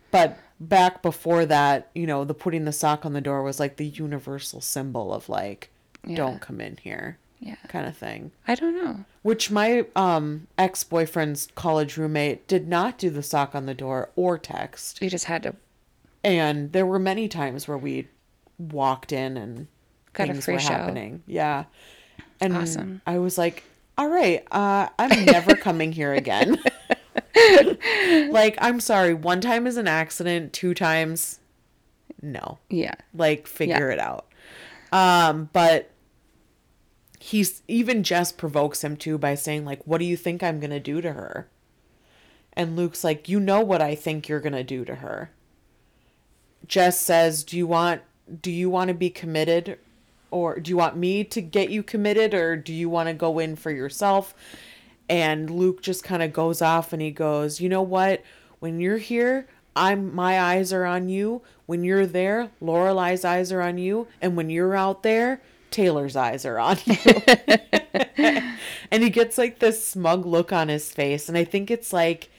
But 0.09 0.37
back 0.57 1.01
before 1.01 1.45
that, 1.45 1.89
you 1.93 2.07
know, 2.07 2.23
the 2.23 2.33
putting 2.33 2.63
the 2.63 2.71
sock 2.71 3.05
on 3.05 3.11
the 3.11 3.19
door 3.19 3.43
was 3.43 3.59
like 3.59 3.75
the 3.75 3.87
universal 3.87 4.61
symbol 4.61 5.13
of 5.13 5.27
like, 5.27 5.69
don't 6.13 6.39
come 6.39 6.61
in 6.61 6.77
here 6.77 7.17
Yeah. 7.41 7.57
kind 7.67 7.85
of 7.85 7.97
thing. 7.97 8.31
I 8.47 8.55
don't 8.55 8.73
know. 8.73 9.03
Which 9.21 9.51
my 9.51 9.85
um, 9.97 10.47
ex 10.57 10.85
boyfriend's 10.85 11.49
college 11.55 11.97
roommate 11.97 12.47
did 12.47 12.69
not 12.69 12.97
do 12.97 13.09
the 13.09 13.21
sock 13.21 13.53
on 13.53 13.65
the 13.65 13.73
door 13.73 14.11
or 14.15 14.37
text. 14.37 15.01
We 15.01 15.09
just 15.09 15.25
had 15.25 15.43
to 15.43 15.55
And 16.23 16.71
there 16.71 16.85
were 16.85 16.99
many 16.99 17.27
times 17.27 17.67
where 17.67 17.77
we 17.77 18.07
walked 18.57 19.11
in 19.11 19.35
and 19.35 19.67
Got 20.13 20.29
a 20.29 20.31
things 20.31 20.45
free 20.45 20.53
were 20.53 20.59
show. 20.61 20.67
happening. 20.69 21.23
Yeah. 21.27 21.65
And 22.39 22.55
Awesome. 22.55 23.01
I 23.05 23.17
was 23.19 23.37
like, 23.37 23.65
all 23.97 24.09
right, 24.09 24.45
uh, 24.51 24.89
I'm 24.99 25.25
never 25.25 25.55
coming 25.55 25.91
here 25.91 26.13
again. 26.13 26.57
like, 28.31 28.57
I'm 28.59 28.79
sorry. 28.79 29.13
One 29.13 29.41
time 29.41 29.67
is 29.67 29.77
an 29.77 29.87
accident, 29.87 30.53
two 30.53 30.73
times, 30.73 31.39
no. 32.21 32.59
Yeah. 32.69 32.95
Like, 33.13 33.47
figure 33.47 33.89
it 33.89 33.99
out. 33.99 34.27
Um, 34.91 35.49
but 35.53 35.91
he's 37.19 37.61
even 37.67 38.03
Jess 38.03 38.31
provokes 38.31 38.83
him 38.83 38.95
too 38.95 39.17
by 39.17 39.35
saying, 39.35 39.65
like, 39.65 39.85
what 39.85 39.97
do 39.97 40.05
you 40.05 40.17
think 40.17 40.43
I'm 40.43 40.59
gonna 40.59 40.79
do 40.79 41.01
to 41.01 41.13
her? 41.13 41.49
And 42.53 42.75
Luke's 42.75 43.03
like, 43.03 43.27
you 43.29 43.39
know 43.39 43.61
what 43.61 43.81
I 43.81 43.95
think 43.95 44.27
you're 44.27 44.39
gonna 44.39 44.63
do 44.63 44.85
to 44.85 44.95
her. 44.95 45.31
Jess 46.65 46.99
says, 46.99 47.43
do 47.43 47.57
you 47.57 47.67
want 47.67 48.01
do 48.41 48.51
you 48.51 48.69
want 48.69 48.89
to 48.89 48.93
be 48.93 49.09
committed 49.09 49.79
or 50.31 50.59
do 50.59 50.69
you 50.69 50.77
want 50.77 50.97
me 50.97 51.23
to 51.23 51.41
get 51.41 51.69
you 51.69 51.83
committed 51.83 52.33
or 52.33 52.55
do 52.55 52.73
you 52.73 52.89
want 52.89 53.07
to 53.07 53.13
go 53.13 53.39
in 53.39 53.55
for 53.55 53.71
yourself? 53.71 54.33
And 55.09 55.49
Luke 55.49 55.81
just 55.81 56.03
kind 56.03 56.21
of 56.21 56.33
goes 56.33 56.61
off 56.61 56.91
and 56.93 57.01
he 57.01 57.11
goes, 57.11 57.61
"You 57.61 57.69
know 57.69 57.81
what? 57.81 58.23
When 58.59 58.79
you're 58.79 58.97
here, 58.97 59.47
I'm 59.75 60.13
my 60.13 60.39
eyes 60.39 60.73
are 60.73 60.85
on 60.85 61.09
you. 61.09 61.41
When 61.65 61.83
you're 61.83 62.05
there, 62.05 62.49
Lorelai's 62.61 63.23
eyes 63.23 63.51
are 63.51 63.61
on 63.61 63.77
you, 63.77 64.07
and 64.21 64.35
when 64.35 64.49
you're 64.49 64.75
out 64.75 65.03
there, 65.03 65.41
Taylor's 65.71 66.15
eyes 66.15 66.45
are 66.45 66.59
on 66.59 66.77
you." 66.85 66.95
and 68.91 69.03
he 69.03 69.09
gets 69.09 69.37
like 69.37 69.59
this 69.59 69.85
smug 69.85 70.25
look 70.25 70.51
on 70.51 70.67
his 70.67 70.91
face, 70.91 71.29
and 71.29 71.37
I 71.37 71.45
think 71.45 71.71
it's 71.71 71.93
like 71.93 72.29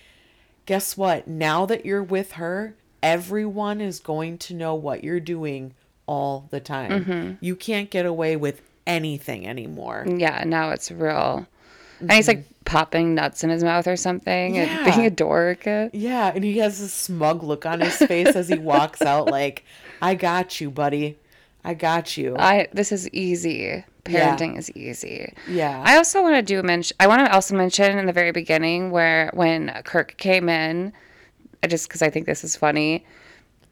guess 0.69 0.99
what? 0.99 1.27
Now 1.27 1.65
that 1.65 1.87
you're 1.87 2.03
with 2.03 2.33
her, 2.33 2.77
everyone 3.03 3.81
is 3.81 4.01
going 4.01 4.37
to 4.37 4.53
know 4.53 4.75
what 4.75 5.03
you're 5.03 5.19
doing 5.19 5.73
all 6.09 6.49
the 6.51 6.59
time. 6.59 7.05
Mm-hmm. 7.05 7.33
You 7.41 7.55
can't 7.55 7.91
get 7.91 8.07
away 8.07 8.35
with 8.35 8.61
anything 8.87 9.47
anymore. 9.47 10.05
Yeah, 10.09 10.43
now 10.45 10.71
it's 10.71 10.91
real. 10.91 11.47
And 12.01 12.13
he's 12.13 12.27
like 12.27 12.41
mm-hmm. 12.41 12.65
popping 12.65 13.15
nuts 13.15 13.45
in 13.45 13.51
his 13.51 13.63
mouth 13.63 13.87
or 13.87 13.97
something 13.97 14.55
Yeah. 14.55 14.63
and 14.63 14.85
being 14.93 15.07
a 15.07 15.11
dork. 15.11 15.65
Yeah, 15.67 16.33
and 16.35 16.43
he 16.43 16.59
has 16.59 16.81
a 16.81 16.89
smug 16.89 17.43
look 17.45 17.67
on 17.67 17.81
his 17.81 17.97
face 17.97 18.35
as 18.35 18.49
he 18.49 18.59
walks 18.59 19.03
out 19.03 19.31
like, 19.31 19.65
"I 20.03 20.15
got 20.15 20.61
you, 20.61 20.71
buddy. 20.71 21.19
I 21.63 21.75
got 21.75 22.17
you." 22.17 22.35
I 22.39 22.69
this 22.73 22.91
is 22.91 23.09
easy. 23.11 23.85
Parenting 24.05 24.57
is 24.57 24.71
easy. 24.71 25.35
Yeah. 25.47 25.83
I 25.85 25.97
also 25.97 26.23
want 26.23 26.37
to 26.37 26.43
do 26.43 26.63
mention. 26.63 26.97
I 26.99 27.07
want 27.07 27.27
to 27.27 27.33
also 27.33 27.55
mention 27.55 27.99
in 27.99 28.07
the 28.07 28.13
very 28.13 28.33
beginning 28.33 28.91
where 28.91 29.31
when 29.35 29.71
Kirk 29.85 30.17
came 30.17 30.49
in, 30.49 30.95
I 31.63 31.67
just 31.67 31.89
because 31.89 32.01
I 32.01 32.09
think 32.09 32.25
this 32.25 32.43
is 32.43 32.57
funny, 32.57 33.05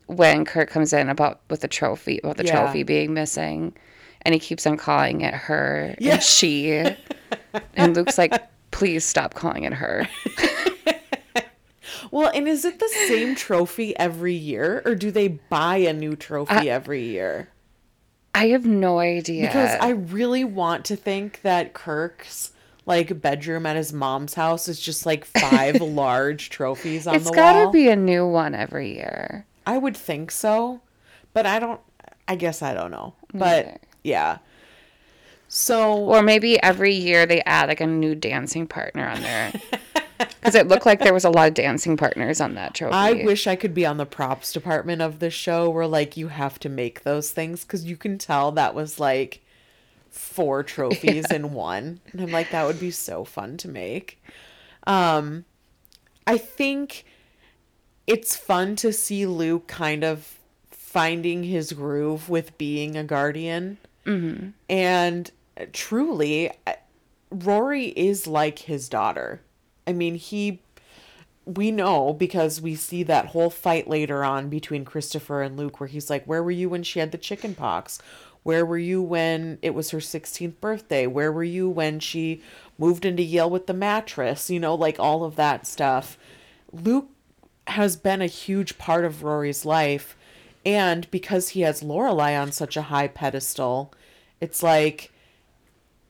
when 0.07 0.45
Kirk 0.45 0.71
comes 0.71 0.93
in 0.93 1.09
about 1.09 1.41
with 1.51 1.61
the 1.61 1.69
trophy 1.69 2.19
about 2.23 2.37
the 2.37 2.45
Yeah. 2.45 2.63
trophy 2.63 2.83
being 2.83 3.13
missing, 3.15 3.75
and 4.23 4.35
he 4.35 4.39
keeps 4.41 4.67
on 4.67 4.77
calling 4.77 5.21
it 5.21 5.35
her 5.35 5.95
Yeah. 5.99 6.15
and 6.15 6.23
she, 6.23 6.85
and 7.75 7.97
Luke's 7.97 8.19
like, 8.19 8.33
please 8.71 9.05
stop 9.05 9.35
calling 9.35 9.65
it 9.65 9.75
her. 9.75 10.09
Well, 12.11 12.31
and 12.35 12.47
is 12.47 12.65
it 12.65 12.79
the 12.79 12.89
same 13.09 13.35
trophy 13.35 13.97
every 13.99 14.35
year 14.35 14.81
or 14.85 14.95
do 14.95 15.11
they 15.11 15.29
buy 15.29 15.77
a 15.79 15.93
new 15.93 16.15
trophy 16.15 16.71
uh, 16.71 16.75
every 16.75 17.03
year? 17.03 17.49
I 18.35 18.49
have 18.49 18.65
no 18.65 18.99
idea 19.01 19.47
Because 19.47 19.77
I 19.81 19.91
really 19.91 20.45
want 20.45 20.85
to 20.87 20.97
think 20.97 21.41
that 21.43 21.73
Kirk's 21.75 22.53
like 22.85 23.21
bedroom 23.21 23.67
at 23.67 23.77
his 23.77 23.93
mom's 23.93 24.35
house 24.35 24.69
is 24.69 24.79
just 24.81 25.05
like 25.05 25.25
five 25.25 25.81
large 25.81 26.51
trophies 26.51 27.07
on 27.07 27.17
it's 27.17 27.25
the 27.25 27.31
wall. 27.33 27.39
It's 27.39 27.53
got 27.59 27.65
to 27.65 27.71
be 27.73 27.89
a 27.89 27.97
new 27.97 28.27
one 28.27 28.55
every 28.55 28.95
year. 28.95 29.45
I 29.67 29.79
would 29.79 29.97
think 29.97 30.31
so, 30.31 30.81
but 31.33 31.45
I 31.47 31.59
don't. 31.59 31.81
I 32.29 32.37
guess 32.37 32.62
I 32.62 32.75
don't 32.75 32.91
know. 32.91 33.14
But 33.33 33.67
neither. 33.67 33.79
yeah. 34.05 34.39
So 35.49 35.95
Or 35.97 36.23
maybe 36.23 36.61
every 36.62 36.95
year 36.95 37.25
they 37.27 37.41
add 37.43 37.69
like 37.69 37.81
a 37.81 37.87
new 37.87 38.14
dancing 38.14 38.67
partner 38.67 39.09
on 39.09 39.23
there. 39.23 39.53
Because 40.19 40.55
it 40.55 40.69
looked 40.69 40.87
like 40.87 41.01
there 41.01 41.12
was 41.12 41.25
a 41.27 41.31
lot 41.31 41.49
of 41.49 41.55
dancing 41.55 41.97
partners 41.97 42.41
on 42.41 42.55
that 42.55 42.73
trophy. 42.73 42.95
I 42.95 43.12
wish 43.25 43.47
I 43.47 43.55
could 43.57 43.75
be 43.75 43.85
on 43.85 43.97
the 43.99 44.07
props 44.07 44.53
department 44.53 45.03
of 45.03 45.19
the 45.19 45.29
show 45.29 45.69
where 45.69 45.87
like 45.87 46.17
you 46.17 46.29
have 46.29 46.59
to 46.61 46.69
make 46.71 47.03
those 47.03 47.33
things 47.33 47.64
because 47.64 47.85
you 47.85 47.97
can 47.99 48.17
tell 48.17 48.51
that 48.53 48.75
was 48.75 48.99
like 48.99 49.45
four 50.09 50.62
trophies 50.62 51.27
in 51.31 51.53
one. 51.53 52.01
And 52.12 52.21
I'm 52.23 52.31
like, 52.31 52.51
that 52.53 52.64
would 52.67 52.81
be 52.81 52.93
so 52.93 53.25
fun 53.25 53.57
to 53.59 53.69
make. 53.69 54.23
Um 54.87 55.45
I 56.27 56.39
think 56.39 57.05
it's 58.07 58.37
fun 58.37 58.77
to 58.77 58.93
see 58.93 59.27
Luke 59.27 59.67
kind 59.67 60.05
of 60.05 60.39
finding 60.71 61.43
his 61.43 61.73
groove 61.73 62.29
with 62.29 62.57
being 62.59 62.97
a 62.97 63.05
guardian. 63.05 63.79
Mm-hmm. 64.07 64.51
And 64.69 65.31
truly, 65.73 66.51
Rory 67.31 67.87
is 67.89 68.27
like 68.27 68.61
his 68.61 68.89
daughter. 68.89 69.41
I 69.87 69.93
mean, 69.93 70.15
he 70.15 70.61
we 71.45 71.71
know 71.71 72.13
because 72.13 72.61
we 72.61 72.75
see 72.75 73.05
that 73.05 73.27
whole 73.27 73.51
fight 73.51 73.89
later 73.89 74.25
on 74.25 74.49
between 74.49 74.85
Christopher 74.85 75.43
and 75.43 75.57
Luke 75.57 75.79
where 75.79 75.87
he's 75.87 76.11
like, 76.11 76.25
Where 76.25 76.43
were 76.43 76.51
you 76.51 76.69
when 76.69 76.83
she 76.83 76.99
had 76.99 77.13
the 77.13 77.19
chicken 77.19 77.55
pox? 77.55 77.99
Where 78.43 78.65
were 78.65 78.79
you 78.79 79.03
when 79.03 79.59
it 79.61 79.75
was 79.75 79.91
her 79.91 79.99
16th 79.99 80.61
birthday? 80.61 81.07
Where 81.07 81.33
were 81.33 81.45
you 81.45 81.69
when 81.69 81.99
she 81.99 82.43
moved 82.79 83.05
into 83.05 83.23
Yale 83.23 83.51
with 83.51 83.67
the 83.67 83.75
mattress? 83.75 84.51
You 84.51 84.61
know, 84.61 84.75
like 84.75 85.01
all 85.01 85.25
of 85.25 85.37
that 85.37 85.67
stuff. 85.67 86.17
Luke 86.73 87.09
has 87.69 87.97
been 87.97 88.23
a 88.23 88.27
huge 88.27 88.79
part 88.79 89.05
of 89.05 89.23
Rory's 89.23 89.64
life. 89.64 90.17
And 90.64 91.11
because 91.11 91.51
he 91.51 91.61
has 91.61 91.83
Lorelai 91.83 92.41
on 92.41 92.53
such 92.53 92.77
a 92.77 92.83
high 92.83 93.09
pedestal, 93.09 93.93
it's 94.41 94.62
like 94.62 95.12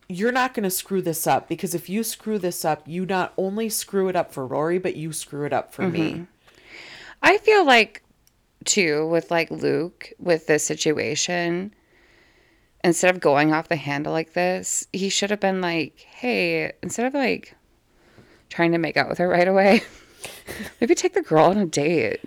you're 0.09 0.33
not 0.33 0.55
going 0.55 0.65
to 0.65 0.71
screw 0.71 1.03
this 1.03 1.27
up 1.27 1.49
because 1.49 1.75
if 1.75 1.89
you 1.89 2.03
screw 2.05 2.39
this 2.39 2.65
up, 2.65 2.83
you 2.87 3.05
not 3.05 3.33
only 3.37 3.69
screw 3.69 4.09
it 4.09 4.17
up 4.17 4.33
for 4.33 4.47
Rory, 4.47 4.79
but 4.79 4.97
you 4.97 5.13
screw 5.13 5.45
it 5.45 5.53
up 5.53 5.75
for 5.75 5.89
me. 5.89 6.13
Mm-hmm. 6.13 6.25
I 7.23 7.39
feel 7.39 7.67
like 7.67 8.03
too 8.65 9.07
with 9.07 9.31
like 9.31 9.51
Luke 9.51 10.13
with 10.19 10.47
this 10.47 10.65
situation, 10.65 11.75
instead 12.85 13.15
of 13.15 13.21
going 13.21 13.53
off 13.53 13.69
the 13.69 13.77
handle 13.77 14.13
like 14.13 14.33
this, 14.35 14.87
he 14.93 15.09
should 15.09 15.31
have 15.31 15.41
been 15.41 15.61
like, 15.61 15.99
hey, 15.99 16.73
instead 16.83 17.07
of 17.07 17.15
like 17.15 17.55
trying 18.49 18.73
to 18.73 18.79
make 18.79 18.97
out 18.97 19.09
with 19.09 19.19
her 19.19 19.29
right 19.29 19.49
away, 19.49 19.83
maybe 20.81 20.95
take 20.95 21.15
the 21.15 21.23
girl 21.23 21.45
on 21.47 21.59
a 21.59 21.67
date. 21.67 22.21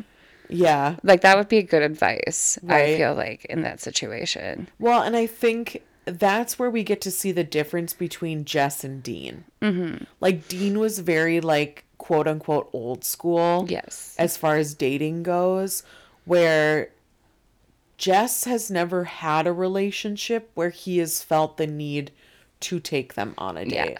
Yeah. 0.49 0.95
Like 1.03 1.21
that 1.21 1.37
would 1.37 1.47
be 1.47 1.61
good 1.61 1.83
advice. 1.83 2.57
I 2.67 2.97
feel 2.97 3.13
like 3.13 3.45
in 3.45 3.61
that 3.61 3.79
situation. 3.79 4.67
Well, 4.79 5.03
and 5.03 5.15
I 5.15 5.27
think 5.27 5.83
that's 6.05 6.57
where 6.57 6.69
we 6.69 6.83
get 6.83 7.01
to 7.01 7.11
see 7.11 7.31
the 7.31 7.43
difference 7.43 7.93
between 7.93 8.45
Jess 8.45 8.83
and 8.83 9.03
Dean. 9.03 9.45
Mm-hmm. 9.61 10.05
Like, 10.19 10.47
Dean 10.47 10.79
was 10.79 10.99
very, 10.99 11.39
like, 11.39 11.85
quote 11.97 12.27
unquote, 12.27 12.69
old 12.73 13.03
school. 13.03 13.65
Yes. 13.69 14.15
As 14.17 14.37
far 14.37 14.55
as 14.55 14.73
dating 14.73 15.23
goes, 15.23 15.83
where 16.25 16.89
Jess 17.97 18.45
has 18.45 18.71
never 18.71 19.03
had 19.03 19.45
a 19.45 19.53
relationship 19.53 20.49
where 20.55 20.69
he 20.69 20.97
has 20.97 21.21
felt 21.21 21.57
the 21.57 21.67
need 21.67 22.11
to 22.61 22.79
take 22.79 23.13
them 23.13 23.33
on 23.37 23.57
a 23.57 23.63
Yeah. 23.63 23.85
date. 23.85 23.97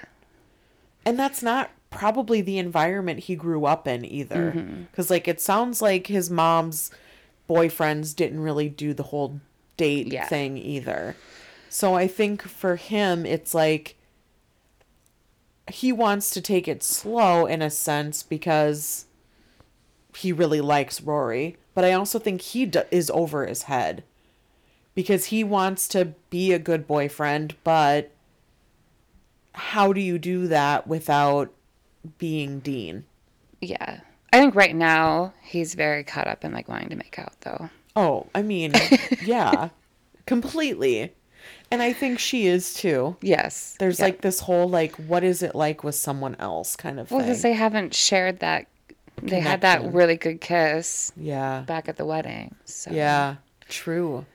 And 1.06 1.20
that's 1.20 1.44
not 1.44 1.70
probably 1.90 2.42
the 2.42 2.58
environment 2.58 3.22
he 3.22 3.36
grew 3.36 3.66
up 3.66 3.88
in 3.88 4.06
either. 4.06 4.54
Mm-hmm. 4.56 4.84
Because, 4.84 5.10
like, 5.10 5.28
it 5.28 5.42
sounds 5.42 5.82
like 5.82 6.08
his 6.08 6.30
mom's 6.30 6.92
boyfriends 7.50 8.16
didn't 8.16 8.42
really 8.42 8.70
do 8.70 8.94
the 8.94 9.04
whole 9.04 9.40
date 9.78 10.08
Yeah. 10.08 10.26
thing 10.28 10.58
either. 10.58 11.16
So 11.70 11.96
I 11.96 12.08
think 12.08 12.42
for 12.44 12.76
him, 12.76 13.26
it's 13.26 13.54
like 13.54 13.96
he 15.72 15.92
wants 15.92 16.32
to 16.32 16.42
take 16.42 16.68
it 16.68 16.82
slow 16.84 17.46
in 17.46 17.62
a 17.62 17.70
sense 17.70 18.24
because 18.24 19.06
he 20.16 20.32
really 20.32 20.62
likes 20.62 21.00
Rory. 21.02 21.58
But 21.76 21.86
I 21.86 21.94
also 21.94 22.20
think 22.20 22.42
he 22.42 22.66
d- 22.66 22.82
is 22.92 23.10
over 23.12 23.46
his 23.46 23.64
head 23.64 24.04
because 24.96 25.26
he 25.26 25.44
wants 25.44 25.88
to 25.90 26.14
be 26.30 26.52
a 26.52 26.60
good 26.60 26.88
boyfriend, 26.88 27.56
but 27.64 28.12
how 29.54 29.94
do 29.94 30.02
you 30.02 30.18
do 30.18 30.48
that 30.48 30.88
without 30.88 31.54
being 32.18 32.60
Dean? 32.60 33.06
Yeah. 33.62 34.02
I 34.32 34.40
think 34.40 34.56
right 34.56 34.76
now 34.76 35.34
he's 35.42 35.74
very 35.76 36.04
caught 36.04 36.28
up 36.28 36.44
in 36.46 36.54
like 36.54 36.68
wanting 36.70 36.90
to 36.90 36.96
make 36.96 37.18
out 37.20 37.40
though. 37.42 37.70
Oh, 37.96 38.28
I 38.36 38.42
mean, 38.42 38.74
yeah, 39.26 39.70
completely. 40.26 41.14
And 41.72 41.82
I 41.82 41.94
think 41.94 42.20
she 42.20 42.48
is 42.48 42.74
too. 42.74 43.16
Yes. 43.22 43.76
There's 43.80 44.00
Yeah. 44.00 44.06
like 44.06 44.22
this 44.22 44.40
whole 44.42 44.68
like, 44.70 44.96
what 44.96 45.24
is 45.24 45.42
it 45.44 45.56
like 45.56 45.84
with 45.84 45.96
someone 45.96 46.36
else 46.40 46.76
kind 46.76 47.00
of 47.00 47.10
well, 47.12 47.20
thing. 47.20 47.30
because 47.30 47.42
they 47.42 47.54
haven't 47.54 47.94
shared 47.94 48.40
that. 48.40 48.68
They 49.22 49.40
had 49.42 49.62
that 49.62 49.92
really 49.94 50.16
good 50.16 50.40
kiss 50.40 51.12
yeah, 51.18 51.64
back 51.68 51.90
at 51.90 51.98
the 51.98 52.06
wedding. 52.06 52.56
So 52.64 52.92
yeah, 52.92 53.36
true. 53.68 54.26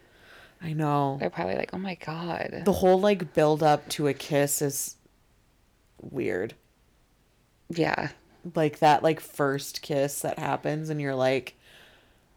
I 0.60 0.74
know. 0.74 1.16
they're 1.20 1.30
probably 1.30 1.56
like, 1.56 1.70
oh 1.72 1.78
my 1.78 1.94
god. 1.94 2.62
The 2.64 2.72
whole 2.72 3.00
like 3.00 3.32
build 3.32 3.62
up 3.62 3.88
to 3.90 4.08
a 4.08 4.14
kiss 4.14 4.60
is 4.60 4.96
weird. 6.02 6.54
Yeah. 7.68 8.10
Like 8.54 8.80
that 8.80 9.02
like 9.02 9.20
first 9.20 9.82
kiss 9.82 10.20
that 10.20 10.38
happens 10.38 10.90
and 10.90 11.00
you're 11.00 11.14
like, 11.14 11.56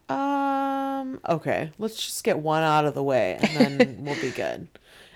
um, 0.08 1.20
okay, 1.28 1.70
let's 1.78 1.96
just 1.96 2.24
get 2.24 2.38
one 2.38 2.62
out 2.62 2.86
of 2.86 2.94
the 2.94 3.02
way 3.02 3.38
and 3.40 3.78
then 3.78 3.96
we'll 4.04 4.20
be 4.20 4.30
good. 4.30 4.68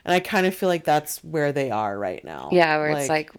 And 0.05 0.13
I 0.15 0.21
kind 0.21 0.47
of 0.47 0.55
feel 0.55 0.69
like 0.69 0.85
that's 0.85 1.23
where 1.25 1.53
they 1.53 1.71
are 1.71 1.97
right 1.99 2.25
now. 2.25 2.49
Yeah, 2.53 2.77
where 2.79 2.91
it's 2.91 3.09
like, 3.09 3.31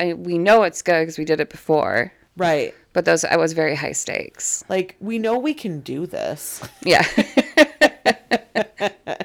I, 0.00 0.14
we 0.14 0.36
know 0.36 0.64
it's 0.64 0.82
good 0.82 1.02
because 1.02 1.18
we 1.18 1.24
did 1.24 1.40
it 1.40 1.48
before, 1.48 2.12
right. 2.36 2.74
but 2.92 3.04
those 3.04 3.24
I 3.24 3.36
was 3.36 3.52
very 3.52 3.74
high 3.74 3.92
stakes. 3.92 4.64
Like 4.68 4.96
we 5.00 5.18
know 5.18 5.38
we 5.38 5.54
can 5.54 5.80
do 5.80 6.06
this. 6.06 6.62
Yeah. 6.82 7.06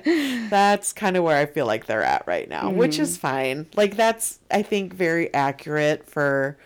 That's 0.50 0.94
kind 0.94 1.18
of 1.18 1.24
where 1.24 1.38
I 1.38 1.48
feel 1.48 1.66
like 1.66 1.88
they're 1.88 2.04
at 2.04 2.28
right 2.28 2.48
now, 2.48 2.70
which 2.70 3.00
is 3.00 3.18
fine. 3.18 3.68
Like 3.76 3.96
that's 3.96 4.40
I 4.52 4.62
think 4.62 4.94
very 4.94 5.34
accurate 5.34 6.08
for 6.08 6.58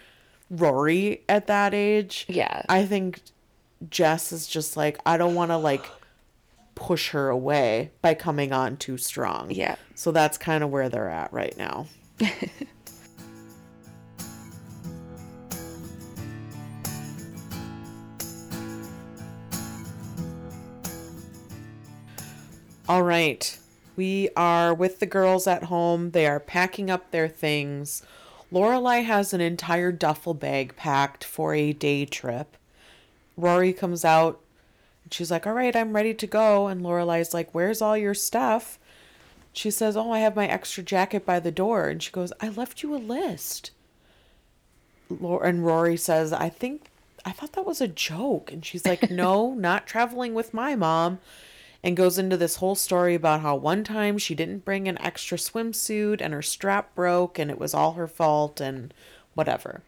Rory 0.49 1.23
at 1.27 1.47
that 1.47 1.73
age. 1.73 2.25
Yeah. 2.27 2.63
I 2.69 2.85
think 2.85 3.21
Jess 3.89 4.31
is 4.31 4.47
just 4.47 4.77
like 4.77 4.99
I 5.05 5.17
don't 5.17 5.35
want 5.35 5.51
to 5.51 5.57
like 5.57 5.85
push 6.75 7.09
her 7.09 7.29
away 7.29 7.91
by 8.01 8.13
coming 8.13 8.53
on 8.53 8.77
too 8.77 8.97
strong. 8.97 9.51
Yeah. 9.51 9.75
So 9.95 10.11
that's 10.11 10.37
kind 10.37 10.63
of 10.63 10.69
where 10.69 10.89
they're 10.89 11.09
at 11.09 11.33
right 11.33 11.57
now. 11.57 11.87
All 22.89 23.03
right. 23.03 23.57
We 23.97 24.29
are 24.37 24.73
with 24.73 24.99
the 24.99 25.05
girls 25.05 25.45
at 25.47 25.65
home. 25.65 26.11
They 26.11 26.25
are 26.25 26.39
packing 26.39 26.89
up 26.89 27.11
their 27.11 27.27
things. 27.27 28.01
Lorelai 28.51 29.03
has 29.03 29.33
an 29.33 29.41
entire 29.41 29.91
duffel 29.91 30.33
bag 30.33 30.75
packed 30.75 31.23
for 31.23 31.53
a 31.53 31.73
day 31.73 32.05
trip. 32.05 32.55
Rory 33.35 33.73
comes 33.73 34.05
out 34.05 34.39
and 35.03 35.13
she's 35.13 35.31
like, 35.31 35.45
All 35.45 35.53
right, 35.53 35.75
I'm 35.75 35.95
ready 35.95 36.13
to 36.13 36.27
go. 36.27 36.67
And 36.67 36.81
Lorelai's 36.81 37.33
like, 37.33 37.53
Where's 37.53 37.81
all 37.81 37.97
your 37.97 38.13
stuff? 38.13 38.79
She 39.53 39.71
says, 39.71 39.97
Oh, 39.97 40.11
I 40.11 40.19
have 40.19 40.35
my 40.35 40.47
extra 40.47 40.83
jacket 40.83 41.25
by 41.25 41.39
the 41.39 41.51
door. 41.51 41.87
And 41.87 42.01
she 42.01 42.11
goes, 42.11 42.31
I 42.41 42.49
left 42.49 42.83
you 42.83 42.95
a 42.95 42.97
list. 42.97 43.71
And 45.09 45.65
Rory 45.65 45.97
says, 45.97 46.33
I 46.33 46.49
think, 46.49 46.89
I 47.25 47.31
thought 47.31 47.53
that 47.53 47.65
was 47.65 47.81
a 47.81 47.87
joke. 47.87 48.51
And 48.51 48.65
she's 48.65 48.85
like, 48.85 49.09
No, 49.11 49.53
not 49.53 49.87
traveling 49.87 50.33
with 50.33 50.53
my 50.53 50.75
mom. 50.75 51.19
And 51.83 51.95
goes 51.95 52.17
into 52.17 52.37
this 52.37 52.57
whole 52.57 52.75
story 52.75 53.15
about 53.15 53.41
how 53.41 53.55
one 53.55 53.83
time 53.83 54.17
she 54.17 54.35
didn't 54.35 54.65
bring 54.65 54.87
an 54.87 54.99
extra 54.99 55.37
swimsuit 55.37 56.21
and 56.21 56.33
her 56.33 56.41
strap 56.41 56.95
broke 56.95 57.37
and 57.39 57.51
it 57.51 57.59
was 57.59 57.73
all 57.73 57.93
her 57.93 58.07
fault 58.07 58.59
and 58.59 58.93
whatever. 59.35 59.83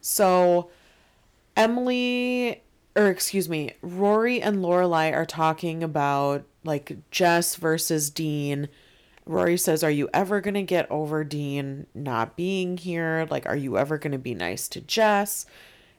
So 0.00 0.70
Emily, 1.56 2.62
or 2.94 3.08
excuse 3.08 3.48
me, 3.48 3.72
Rory 3.82 4.40
and 4.40 4.58
Lorelai 4.58 5.12
are 5.12 5.26
talking 5.26 5.82
about 5.82 6.44
like 6.64 6.96
Jess 7.10 7.56
versus 7.56 8.10
Dean. 8.10 8.68
Rory 9.26 9.56
says, 9.56 9.82
Are 9.82 9.90
you 9.90 10.08
ever 10.14 10.40
going 10.40 10.54
to 10.54 10.62
get 10.62 10.90
over 10.90 11.24
Dean 11.24 11.86
not 11.94 12.36
being 12.36 12.76
here? 12.76 13.26
Like, 13.30 13.46
are 13.46 13.56
you 13.56 13.76
ever 13.76 13.98
going 13.98 14.12
to 14.12 14.18
be 14.18 14.34
nice 14.34 14.68
to 14.68 14.80
Jess? 14.80 15.46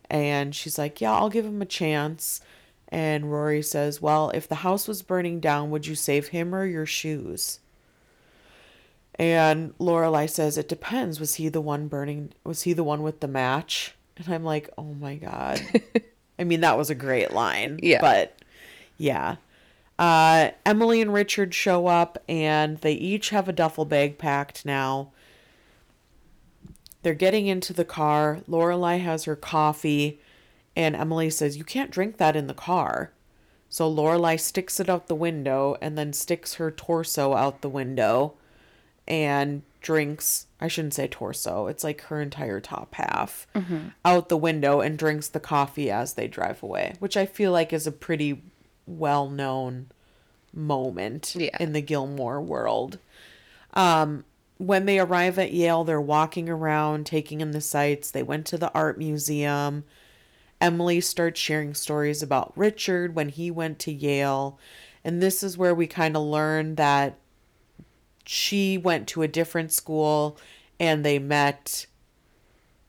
And 0.09 0.55
she's 0.55 0.77
like, 0.77 1.01
Yeah, 1.01 1.13
I'll 1.13 1.29
give 1.29 1.45
him 1.45 1.61
a 1.61 1.65
chance. 1.65 2.41
And 2.89 3.31
Rory 3.31 3.61
says, 3.61 4.01
Well, 4.01 4.31
if 4.31 4.47
the 4.47 4.55
house 4.55 4.87
was 4.87 5.03
burning 5.03 5.39
down, 5.39 5.69
would 5.69 5.85
you 5.85 5.95
save 5.95 6.29
him 6.29 6.53
or 6.53 6.65
your 6.65 6.87
shoes? 6.87 7.59
And 9.15 9.77
Lorelai 9.77 10.29
says, 10.29 10.57
It 10.57 10.67
depends. 10.67 11.19
Was 11.19 11.35
he 11.35 11.49
the 11.49 11.61
one 11.61 11.87
burning? 11.87 12.33
Was 12.43 12.63
he 12.63 12.73
the 12.73 12.83
one 12.83 13.03
with 13.03 13.19
the 13.19 13.27
match? 13.27 13.95
And 14.17 14.33
I'm 14.33 14.43
like, 14.43 14.69
Oh 14.77 14.95
my 14.95 15.15
God. 15.15 15.61
I 16.39 16.43
mean, 16.43 16.61
that 16.61 16.77
was 16.77 16.89
a 16.89 16.95
great 16.95 17.31
line. 17.31 17.79
Yeah. 17.83 18.01
But 18.01 18.39
yeah. 18.97 19.35
Uh, 19.99 20.51
Emily 20.65 21.01
and 21.01 21.13
Richard 21.13 21.53
show 21.53 21.87
up 21.87 22.17
and 22.29 22.77
they 22.77 22.93
each 22.93 23.29
have 23.31 23.49
a 23.49 23.53
duffel 23.53 23.85
bag 23.85 24.17
packed 24.17 24.65
now. 24.65 25.11
They're 27.03 27.13
getting 27.13 27.47
into 27.47 27.73
the 27.73 27.85
car. 27.85 28.39
Lorelai 28.47 29.01
has 29.01 29.25
her 29.25 29.35
coffee, 29.35 30.21
and 30.79 30.95
Emily 30.95 31.29
says, 31.29 31.57
You 31.57 31.63
can't 31.65 31.91
drink 31.91 32.17
that 32.17 32.35
in 32.37 32.47
the 32.47 32.53
car. 32.53 33.11
So 33.67 33.93
Lorelai 33.93 34.39
sticks 34.39 34.79
it 34.79 34.89
out 34.89 35.07
the 35.07 35.13
window 35.15 35.75
and 35.81 35.97
then 35.97 36.13
sticks 36.13 36.53
her 36.55 36.71
torso 36.71 37.33
out 37.35 37.61
the 37.61 37.69
window 37.69 38.33
and 39.07 39.61
drinks 39.81 40.47
I 40.61 40.67
shouldn't 40.67 40.93
say 40.93 41.07
torso, 41.07 41.67
it's 41.67 41.83
like 41.83 42.01
her 42.03 42.19
entire 42.21 42.59
top 42.59 42.95
half 42.95 43.47
out 44.03 44.27
the 44.29 44.37
window 44.37 44.81
and 44.81 44.97
drinks 44.97 45.27
the 45.29 45.39
coffee 45.39 45.89
as 45.91 46.13
they 46.13 46.27
drive 46.27 46.61
away, 46.63 46.95
which 46.99 47.15
I 47.15 47.25
feel 47.25 47.51
like 47.51 47.71
is 47.71 47.87
a 47.87 47.91
pretty 47.91 48.41
well 48.85 49.29
known 49.29 49.87
moment 50.53 51.33
Yeah. 51.35 51.55
in 51.59 51.73
the 51.73 51.81
Gilmore 51.81 52.41
world. 52.41 52.97
Um, 53.73 54.25
when 54.57 54.85
they 54.85 54.99
arrive 54.99 55.39
at 55.39 55.53
Yale, 55.53 55.83
they're 55.85 56.01
walking 56.01 56.49
around, 56.49 57.05
taking 57.05 57.39
in 57.39 57.51
the 57.51 57.61
sights. 57.61 58.11
They 58.11 58.23
went 58.23 58.45
to 58.47 58.57
the 58.57 58.71
art 58.73 58.97
museum. 58.97 59.85
Emily 60.61 61.01
starts 61.01 61.39
sharing 61.39 61.73
stories 61.73 62.21
about 62.21 62.53
Richard 62.55 63.15
when 63.15 63.29
he 63.29 63.49
went 63.49 63.79
to 63.79 63.91
Yale. 63.91 64.59
And 65.03 65.21
this 65.21 65.43
is 65.43 65.57
where 65.57 65.73
we 65.73 65.87
kind 65.87 66.15
of 66.15 66.23
learn 66.23 66.75
that 66.75 67.17
she 68.25 68.77
went 68.77 69.07
to 69.09 69.21
a 69.21 69.27
different 69.27 69.71
school 69.71 70.37
and 70.79 71.03
they 71.03 71.19
met 71.19 71.85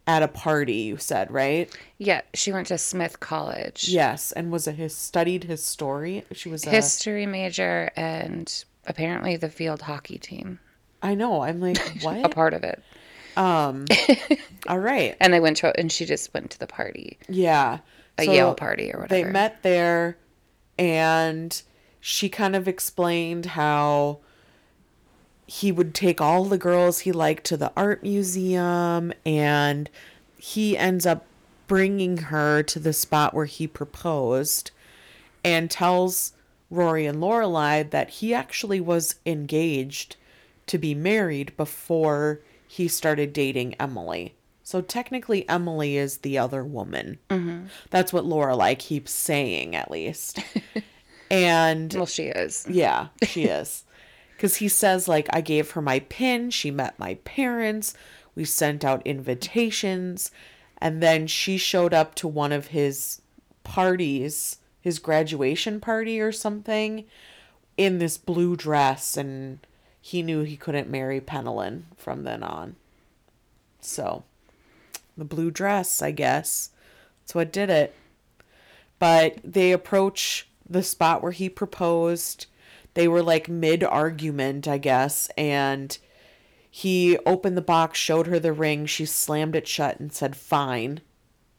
at 0.07 0.23
a 0.23 0.29
party, 0.29 0.75
you 0.75 0.97
said, 0.97 1.31
right? 1.31 1.75
Yeah, 1.99 2.23
she 2.35 2.51
went 2.51 2.67
to 2.69 2.79
Smith 2.79 3.21
College. 3.21 3.89
Yes. 3.89 4.33
And 4.33 4.51
was 4.51 4.67
a 4.67 4.73
his 4.73 4.97
studied 4.97 5.45
his 5.45 5.63
story. 5.63 6.25
She 6.33 6.49
was 6.49 6.67
a 6.67 6.71
History 6.71 7.27
major 7.27 7.91
and 7.97 8.65
apparently 8.87 9.37
the 9.37 9.49
field 9.49 9.83
hockey 9.83 10.19
team, 10.19 10.59
I 11.03 11.15
know. 11.15 11.43
I'm 11.43 11.61
like, 11.61 11.79
what? 12.03 12.25
a 12.25 12.29
part 12.29 12.55
of 12.55 12.65
it. 12.65 12.83
Um, 13.41 13.87
all 14.69 14.79
right. 14.79 15.17
And 15.21 15.33
they 15.33 15.41
went 15.41 15.57
to 15.59 15.79
and 15.79 15.91
she 15.91 16.05
just 16.05 16.33
went 16.35 16.51
to 16.51 16.59
the 16.59 16.67
party, 16.67 17.19
Yeah. 17.29 17.79
a 18.19 18.25
So 18.25 18.33
Yale 18.33 18.55
party 18.55 18.93
or 18.93 19.01
whatever. 19.01 19.09
They 19.09 19.25
met 19.25 19.63
there 19.63 20.17
and 20.79 21.63
she 22.01 22.29
kind 22.29 22.55
of 22.55 22.69
explained 22.69 23.47
how 23.47 24.19
he 25.47 25.73
would 25.73 25.95
take 25.95 26.21
all 26.21 26.45
the 26.45 26.59
girls 26.59 27.01
he 27.01 27.13
liked 27.13 27.45
to 27.45 27.57
the 27.57 27.73
art 27.77 28.03
museum 28.03 29.13
and 29.25 29.89
he 30.37 30.77
ends 30.77 31.07
up 31.07 31.25
bringing 31.67 32.17
her 32.19 32.63
to 32.63 32.79
the 32.79 32.93
spot 32.93 33.33
where 33.33 33.47
he 33.47 33.67
proposed 33.67 34.71
and 35.45 35.71
tells 35.71 36.33
Rory 36.71 37.07
and 37.07 37.21
Lorelai 37.23 37.89
that 37.91 38.11
he 38.11 38.35
actually 38.35 38.81
was 38.81 39.17
engaged 39.25 40.17
to 40.67 40.79
be 40.79 40.95
married 40.95 41.57
before 41.57 42.41
he 42.71 42.87
started 42.87 43.33
dating 43.33 43.75
Emily. 43.81 44.37
So 44.63 44.81
technically, 44.81 45.47
Emily 45.49 45.97
is 45.97 46.19
the 46.19 46.39
other 46.39 46.63
woman. 46.63 47.19
Mm-hmm. 47.29 47.65
That's 47.91 48.13
what 48.13 48.25
Lorelai 48.25 48.79
keeps 48.79 49.11
saying, 49.11 49.75
at 49.75 49.91
least. 49.91 50.39
and 51.33 51.93
well, 51.93 52.07
she 52.07 52.27
is. 52.27 52.69
yeah, 52.71 53.09
she 53.25 53.45
is. 53.47 53.83
Because 54.37 54.55
he 54.55 54.69
says, 54.69 55.09
like, 55.09 55.27
I 55.33 55.41
gave 55.41 55.73
her 55.73 55.83
my 55.83 55.99
pin. 55.99 56.51
She 56.51 56.71
met 56.71 56.97
my 56.97 57.15
parents. 57.25 57.93
We 58.37 58.45
sent 58.45 58.85
out 58.85 59.05
invitations. 59.05 60.31
And 60.79 61.03
then 61.03 61.27
she 61.27 61.57
showed 61.57 61.93
up 61.93 62.15
to 62.15 62.29
one 62.29 62.53
of 62.53 62.69
his 62.69 63.21
parties, 63.65 64.59
his 64.81 65.01
graduation 65.01 65.81
party 65.81 66.21
or 66.21 66.31
something, 66.31 67.05
in 67.77 67.99
this 67.99 68.17
blue 68.17 68.55
dress. 68.55 69.17
And 69.17 69.59
he 70.01 70.23
knew 70.23 70.43
he 70.43 70.57
couldn't 70.57 70.91
marry 70.91 71.21
Pennilyn 71.21 71.83
from 71.97 72.25
then 72.25 72.43
on. 72.43 72.77
So, 73.81 74.25
the 75.17 75.25
blue 75.25 75.51
dress, 75.51 76.03
I 76.03 76.11
guess. 76.11 76.71
That's 77.23 77.35
what 77.35 77.53
did 77.53 77.71
it 77.71 77.95
but 79.01 79.39
they 79.43 79.73
approach 79.73 80.47
the 80.69 80.85
spot 80.85 81.23
where 81.25 81.33
he 81.33 81.49
proposed. 81.49 82.47
They 82.95 83.09
were 83.09 83.23
like 83.23 83.49
mid 83.49 83.83
argument, 83.83 84.69
I 84.69 84.79
guess, 84.79 85.29
and 85.37 85.97
he 86.71 87.19
opened 87.27 87.57
the 87.57 87.63
box, 87.63 87.99
showed 87.99 88.29
her 88.29 88.39
the 88.39 88.53
ring. 88.53 88.87
She 88.87 89.07
slammed 89.07 89.57
it 89.57 89.67
shut 89.67 89.99
and 89.99 90.13
said, 90.13 90.37
Fine. 90.37 91.01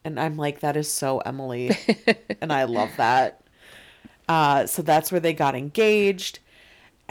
And 0.06 0.20
I'm 0.20 0.38
like, 0.38 0.62
That 0.62 0.78
is 0.78 0.94
so 0.94 1.18
Emily. 1.20 1.76
and 2.42 2.54
I 2.54 2.64
love 2.64 2.92
that. 2.98 3.42
Uh, 4.30 4.66
so 4.68 4.82
that's 4.82 5.12
where 5.12 5.20
they 5.20 5.34
got 5.34 5.56
engaged. 5.56 6.40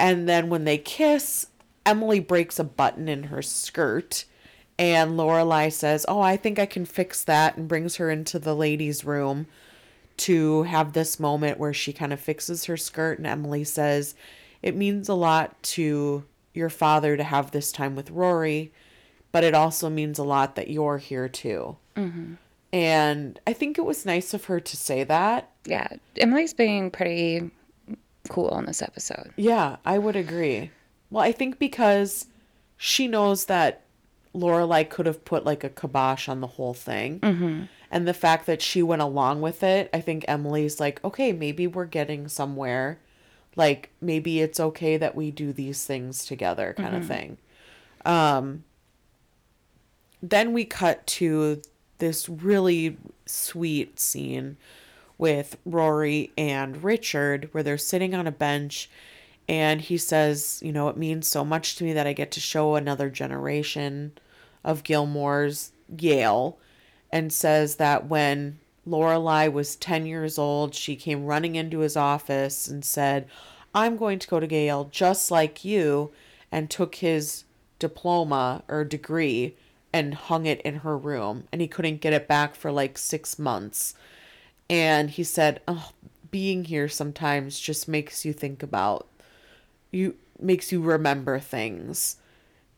And 0.01 0.27
then 0.27 0.49
when 0.49 0.65
they 0.65 0.79
kiss, 0.79 1.47
Emily 1.85 2.21
breaks 2.21 2.59
a 2.59 2.65
button 2.65 3.07
in 3.07 3.25
her 3.25 3.43
skirt. 3.43 4.25
And 4.79 5.13
Lorelai 5.13 5.71
says, 5.71 6.07
Oh, 6.09 6.23
I 6.23 6.39
think 6.39 6.59
I 6.59 6.65
can 6.65 6.87
fix 6.87 7.23
that, 7.25 7.57
and 7.57 7.69
brings 7.69 7.97
her 7.97 8.11
into 8.11 8.39
the 8.39 8.57
ladies' 8.57 9.05
room 9.05 9.47
to 10.17 10.63
have 10.65 10.95
this 10.95 11.21
moment 11.21 11.59
where 11.59 11.75
she 11.75 11.93
kind 11.93 12.15
of 12.15 12.21
fixes 12.21 12.65
her 12.65 12.79
skirt. 12.79 13.19
And 13.19 13.27
Emily 13.27 13.63
says, 13.63 14.15
It 14.63 14.75
means 14.75 15.11
a 15.11 15.15
lot 15.15 15.63
to 15.65 16.25
your 16.55 16.71
father 16.71 17.19
to 17.19 17.23
have 17.23 17.51
this 17.51 17.71
time 17.71 17.95
with 17.95 18.11
Rory, 18.11 18.73
but 19.33 19.45
it 19.45 19.55
also 19.55 19.91
means 19.91 20.19
a 20.19 20.25
lot 20.25 20.57
that 20.57 20.71
you're 20.71 20.99
here 20.99 21.29
too. 21.29 21.77
Mm-hmm. 21.95 22.35
And 22.73 23.39
I 23.47 23.53
think 23.53 23.77
it 23.77 23.85
was 23.85 24.07
nice 24.07 24.33
of 24.33 24.47
her 24.47 24.61
to 24.61 24.77
say 24.77 25.05
that. 25.05 25.51
Yeah, 25.67 25.89
Emily's 26.17 26.55
being 26.55 26.91
pretty 26.91 27.51
cool 28.31 28.57
in 28.59 28.65
this 28.65 28.81
episode. 28.81 29.33
Yeah, 29.37 29.77
I 29.85 29.99
would 29.99 30.17
agree. 30.17 30.71
Well, 31.11 31.23
I 31.23 31.33
think 31.33 31.59
because 31.59 32.27
she 32.77 33.07
knows 33.09 33.45
that 33.47 33.83
Lorelai 34.35 34.89
could 34.89 35.07
have 35.07 35.25
put 35.25 35.45
like 35.45 35.65
a 35.65 35.69
kibosh 35.69 36.29
on 36.29 36.41
the 36.41 36.47
whole 36.47 36.75
thing. 36.75 37.21
Mm-hmm. 37.21 37.65
And 37.91 38.07
the 38.07 38.15
fact 38.15 38.47
that 38.47 38.63
she 38.63 38.83
went 38.83 39.03
along 39.03 39.41
with 39.41 39.63
it, 39.63 39.91
I 39.93 40.01
think 40.01 40.25
Emily's 40.29 40.79
like, 40.79 41.05
okay, 41.05 41.33
maybe 41.33 41.67
we're 41.67 41.87
getting 41.87 42.29
somewhere. 42.29 43.01
Like 43.57 43.91
maybe 44.01 44.41
it's 44.41 44.61
okay 44.61 44.97
that 44.97 45.17
we 45.17 45.33
do 45.33 45.53
these 45.53 45.85
things 45.85 46.25
together, 46.25 46.73
kind 46.77 46.95
of 46.95 47.05
thing. 47.07 47.39
Um, 48.05 48.65
then 50.23 50.53
we 50.53 50.65
cut 50.65 51.07
to 51.09 51.61
this 51.99 52.29
really 52.29 52.97
sweet 53.27 53.99
scene 53.99 54.57
with 55.21 55.59
Rory 55.67 56.33
and 56.39 56.83
Richard 56.83 57.51
where 57.53 57.63
they're 57.63 57.79
sitting 57.79 58.15
on 58.15 58.27
a 58.27 58.33
bench 58.33 58.91
and 59.47 59.81
he 59.81 59.99
says, 59.99 60.61
you 60.65 60.73
know, 60.73 60.89
it 60.89 60.97
means 60.97 61.27
so 61.27 61.45
much 61.45 61.77
to 61.77 61.85
me 61.85 61.93
that 61.93 62.07
I 62.07 62.13
get 62.13 62.31
to 62.33 62.41
show 62.41 62.75
another 62.75 63.11
generation 63.11 64.13
of 64.65 64.83
Gilmore's 64.83 65.73
Yale 65.99 66.59
and 67.13 67.33
says 67.33 67.77
that 67.77 68.07
when 68.07 68.61
Lorelai 68.87 69.53
was 69.53 69.77
10 69.77 70.07
years 70.07 70.39
old, 70.39 70.75
she 70.75 70.97
came 70.97 71.27
running 71.27 71.55
into 71.55 71.81
his 71.81 71.97
office 71.97 72.67
and 72.67 72.85
said, 72.85 73.27
I'm 73.75 73.97
going 73.97 74.19
to 74.21 74.29
go 74.29 74.41
to 74.41 74.51
Yale 74.51 74.89
just 74.91 75.31
like 75.31 75.65
you, 75.65 76.13
and 76.53 76.69
took 76.69 76.97
his 76.97 77.45
diploma 77.79 78.63
or 78.69 78.85
degree 78.85 79.57
and 79.93 80.15
hung 80.15 80.47
it 80.47 80.61
in 80.63 80.77
her 80.77 80.97
room. 80.97 81.45
And 81.53 81.61
he 81.61 81.69
couldn't 81.69 82.01
get 82.01 82.13
it 82.13 82.29
back 82.29 82.55
for 82.55 82.73
like 82.73 82.99
six 82.99 83.39
months. 83.39 83.95
And 84.71 85.11
he 85.11 85.25
said, 85.25 85.61
oh, 85.67 85.91
being 86.31 86.65
here 86.65 86.89
sometimes 86.89 87.59
just 87.59 87.89
makes 87.89 88.25
you 88.25 88.33
think 88.33 88.63
about 88.63 89.09
you 89.91 90.15
makes 90.39 90.73
you 90.73 90.81
remember 90.81 91.39
things. 91.39 92.17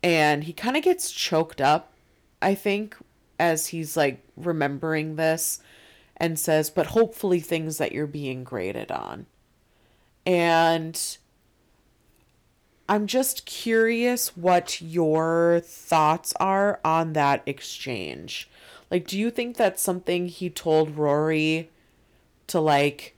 And 0.03 0.45
he 0.45 0.53
kind 0.53 0.77
of 0.77 0.83
gets 0.83 1.13
choked 1.13 1.61
up 1.61 1.93
i 2.41 2.55
think 2.55 2.97
as 3.39 3.69
he's 3.69 3.97
like 3.97 4.21
remembering 4.37 5.15
this 5.17 5.61
and 6.17 6.39
says 6.39 6.69
but 6.71 6.87
hopefully 6.87 7.39
things 7.39 7.79
that 7.79 7.93
you're 7.93 8.07
being 8.07 8.43
graded 8.43 8.91
on. 8.91 9.27
And 10.27 11.19
i'm 12.89 13.07
just 13.07 13.45
curious 13.45 14.37
what 14.37 14.81
your 14.81 15.61
thoughts 15.65 16.33
are 16.41 16.81
on 16.85 17.13
that 17.13 17.43
exchange. 17.47 18.49
Like 18.91 19.07
do 19.07 19.19
you 19.19 19.31
think 19.31 19.57
that's 19.57 19.83
something 19.83 20.27
he 20.27 20.51
told 20.51 20.97
rory 20.97 21.69
to 22.53 22.61
like 22.61 23.17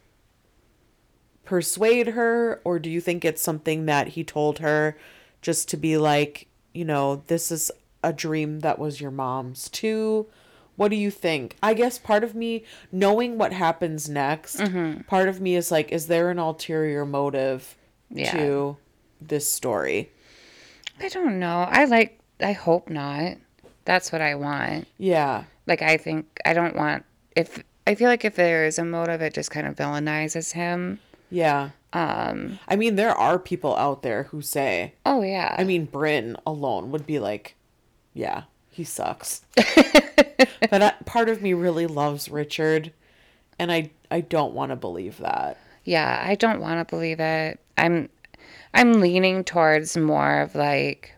persuade 1.45 2.09
her 2.09 2.61
or 2.65 2.79
do 2.79 2.91
you 2.91 3.01
think 3.01 3.25
it's 3.25 3.43
something 3.43 3.87
that 3.87 4.09
he 4.09 4.25
told 4.25 4.59
her 4.61 4.97
just 5.43 5.69
to 5.69 5.77
be 5.77 5.97
like 5.97 6.47
you 6.73 6.85
know 6.85 7.23
this 7.27 7.53
is 7.53 7.71
a 8.03 8.13
dream 8.13 8.61
that 8.61 8.79
was 8.79 9.01
your 9.01 9.11
mom's 9.11 9.69
too 9.69 10.27
what 10.77 10.89
do 10.89 10.97
you 10.97 11.11
think 11.11 11.55
i 11.63 11.75
guess 11.75 11.99
part 11.99 12.25
of 12.25 12.35
me 12.35 12.65
knowing 12.91 13.37
what 13.37 13.53
happens 13.53 14.09
next 14.09 14.57
mm-hmm. 14.57 15.03
part 15.03 15.29
of 15.29 15.41
me 15.41 15.55
is 15.55 15.71
like 15.71 15.93
is 15.93 16.07
there 16.07 16.31
an 16.31 16.39
ulterior 16.39 17.05
motive 17.05 17.77
Yeah. 18.11 18.33
to 18.33 18.77
this 19.21 19.51
story 19.51 20.11
I 21.01 21.09
don't 21.09 21.39
know. 21.39 21.67
I 21.69 21.85
like. 21.87 22.21
I 22.41 22.53
hope 22.53 22.89
not. 22.89 23.37
That's 23.85 24.13
what 24.13 24.21
I 24.21 24.35
want. 24.35 24.87
yeah 24.99 25.45
Like 25.67 25.83
I 25.83 25.97
think 25.97 26.41
I 26.45 26.53
don't 26.53 26.77
want 26.77 27.05
if 27.37 27.63
I 27.87 27.95
feel 27.95 28.09
like 28.09 28.25
if 28.25 28.35
there 28.37 28.65
is 28.65 28.79
a 28.79 28.85
motive, 28.85 29.21
it 29.23 29.35
just 29.35 29.51
kind 29.51 29.67
of 29.67 29.77
villainizes 29.77 30.53
him. 30.53 31.01
yeah 31.31 31.71
Um. 31.93 32.59
i 32.69 32.77
mean 32.77 32.97
there 32.97 33.13
are 33.15 33.39
people 33.39 33.77
out 33.77 34.03
there 34.03 34.25
who 34.25 34.41
say 34.43 34.95
Oh 35.07 35.23
yeah. 35.23 35.55
I 35.59 35.65
mean, 35.65 35.85
Bryn 35.87 36.37
alone 36.47 36.91
would 36.93 37.07
be 37.07 37.19
like, 37.19 37.57
yeah, 38.15 38.45
he 38.71 38.85
sucks. 38.85 39.43
but 39.57 40.83
I, 40.83 40.93
part 41.05 41.29
of 41.29 41.43
me 41.43 41.53
really 41.55 41.87
loves 41.87 42.29
Richard, 42.31 42.93
and 43.59 43.71
I 43.71 43.91
I 44.11 44.21
don't 44.23 44.55
want 44.55 44.71
to 44.71 44.77
believe 44.77 45.19
that. 45.19 45.59
yeah. 45.85 46.23
I 46.27 46.35
don't 46.37 46.61
want 46.61 46.81
to 46.87 46.91
believe 46.95 47.21
it. 47.21 47.61
I'm. 47.77 48.09
I'm 48.73 48.95
leaning 49.01 49.45
towards 49.45 49.97
more 49.97 50.41
of 50.41 50.55
like. 50.55 51.13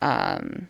Um. 0.00 0.68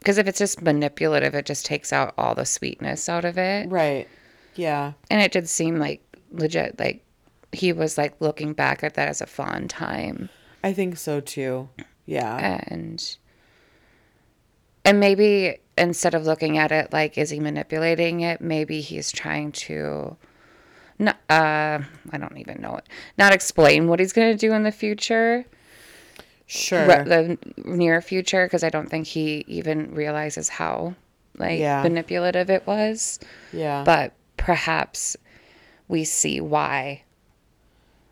Because 0.00 0.18
if 0.18 0.26
it's 0.26 0.38
just 0.38 0.62
manipulative, 0.62 1.34
it 1.34 1.46
just 1.46 1.64
takes 1.64 1.92
out 1.92 2.14
all 2.18 2.34
the 2.34 2.44
sweetness 2.46 3.08
out 3.08 3.24
of 3.24 3.38
it. 3.38 3.70
Right. 3.70 4.08
Yeah. 4.54 4.92
And 5.10 5.20
it 5.22 5.30
did 5.32 5.48
seem 5.48 5.78
like 5.78 6.02
legit, 6.32 6.78
like 6.78 7.04
he 7.52 7.72
was 7.72 7.96
like 7.98 8.20
looking 8.20 8.52
back 8.52 8.82
at 8.82 8.94
that 8.94 9.08
as 9.08 9.20
a 9.20 9.26
fond 9.26 9.70
time. 9.70 10.28
I 10.64 10.72
think 10.72 10.96
so 10.98 11.20
too. 11.20 11.68
Yeah. 12.06 12.62
and 12.66 13.16
and 14.84 14.98
maybe 14.98 15.58
instead 15.78 16.14
of 16.14 16.24
looking 16.24 16.58
at 16.58 16.72
it 16.72 16.92
like 16.92 17.16
is 17.16 17.30
he 17.30 17.40
manipulating 17.40 18.20
it 18.20 18.40
maybe 18.40 18.80
he's 18.80 19.12
trying 19.12 19.52
to 19.52 20.16
not, 20.98 21.16
uh 21.30 21.78
i 22.10 22.18
don't 22.18 22.36
even 22.36 22.60
know 22.60 22.76
it 22.76 22.86
not 23.16 23.32
explain 23.32 23.86
what 23.86 24.00
he's 24.00 24.12
going 24.12 24.30
to 24.30 24.36
do 24.36 24.52
in 24.52 24.62
the 24.62 24.72
future 24.72 25.46
Sure. 26.52 26.86
re- 26.86 27.04
the 27.04 27.38
near 27.64 28.02
future 28.02 28.44
because 28.44 28.64
i 28.64 28.70
don't 28.70 28.88
think 28.90 29.06
he 29.06 29.44
even 29.46 29.94
realizes 29.94 30.48
how 30.48 30.94
like 31.38 31.60
Yeah. 31.60 31.82
manipulative 31.82 32.50
it 32.50 32.66
was 32.66 33.20
yeah. 33.52 33.84
but 33.84 34.12
perhaps 34.36 35.16
we 35.86 36.04
see 36.04 36.40
why 36.40 37.02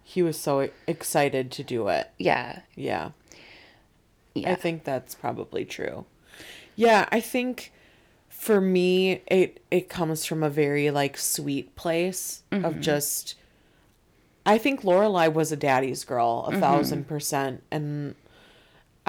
he 0.02 0.22
was 0.22 0.38
so 0.38 0.68
excited 0.86 1.50
to 1.52 1.62
do 1.62 1.88
it. 1.88 2.10
yeah 2.16 2.60
Yeah. 2.74 3.10
yeah 4.34 4.52
I 4.52 4.54
think 4.54 4.84
that's 4.84 5.14
probably 5.14 5.64
true. 5.66 6.06
Yeah, 6.76 7.08
I 7.12 7.20
think 7.20 7.72
for 8.28 8.60
me 8.60 9.20
it 9.26 9.60
it 9.70 9.88
comes 9.88 10.24
from 10.24 10.42
a 10.42 10.48
very 10.48 10.90
like 10.90 11.18
sweet 11.18 11.74
place 11.76 12.42
of 12.52 12.62
mm-hmm. 12.62 12.80
just 12.80 13.34
I 14.46 14.56
think 14.58 14.82
Lorelai 14.82 15.30
was 15.30 15.52
a 15.52 15.56
daddy's 15.56 16.04
girl, 16.04 16.44
a 16.46 16.52
mm-hmm. 16.52 16.60
thousand 16.60 17.08
percent. 17.08 17.62
And 17.70 18.14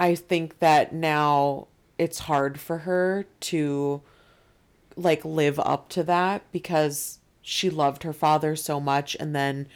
I 0.00 0.14
think 0.14 0.60
that 0.60 0.94
now 0.94 1.68
it's 1.98 2.20
hard 2.20 2.58
for 2.58 2.78
her 2.78 3.26
to 3.40 4.00
like 4.96 5.22
live 5.26 5.60
up 5.60 5.90
to 5.90 6.02
that 6.04 6.42
because 6.52 7.18
she 7.42 7.68
loved 7.68 8.02
her 8.04 8.14
father 8.14 8.56
so 8.56 8.80
much 8.80 9.14
and 9.20 9.36
then 9.36 9.68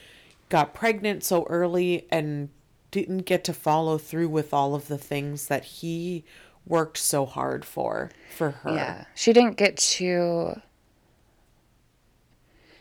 got 0.49 0.73
pregnant 0.73 1.25
so 1.25 1.45
early 1.51 2.07
and 2.11 2.49
didn't 2.91 3.27
get 3.27 3.45
to 3.45 3.53
follow 3.53 3.99
through 3.99 4.31
with 4.31 4.55
all 4.55 4.75
of 4.75 4.89
the 4.89 4.97
things 4.97 5.49
that 5.49 5.65
he 5.65 6.25
worked 6.67 6.97
so 6.97 7.27
hard 7.27 7.67
for 7.67 8.11
for 8.35 8.53
her. 8.53 8.75
Yeah. 8.75 9.05
She 9.15 9.35
didn't 9.35 9.59
get 9.59 9.77
to. 9.77 10.61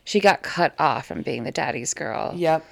She 0.06 0.22
got 0.22 0.44
cut 0.44 0.76
off 0.80 1.08
from 1.08 1.24
being 1.24 1.44
the 1.44 1.52
daddy's 1.52 1.94
girl. 1.94 2.32
Yep. 2.36 2.66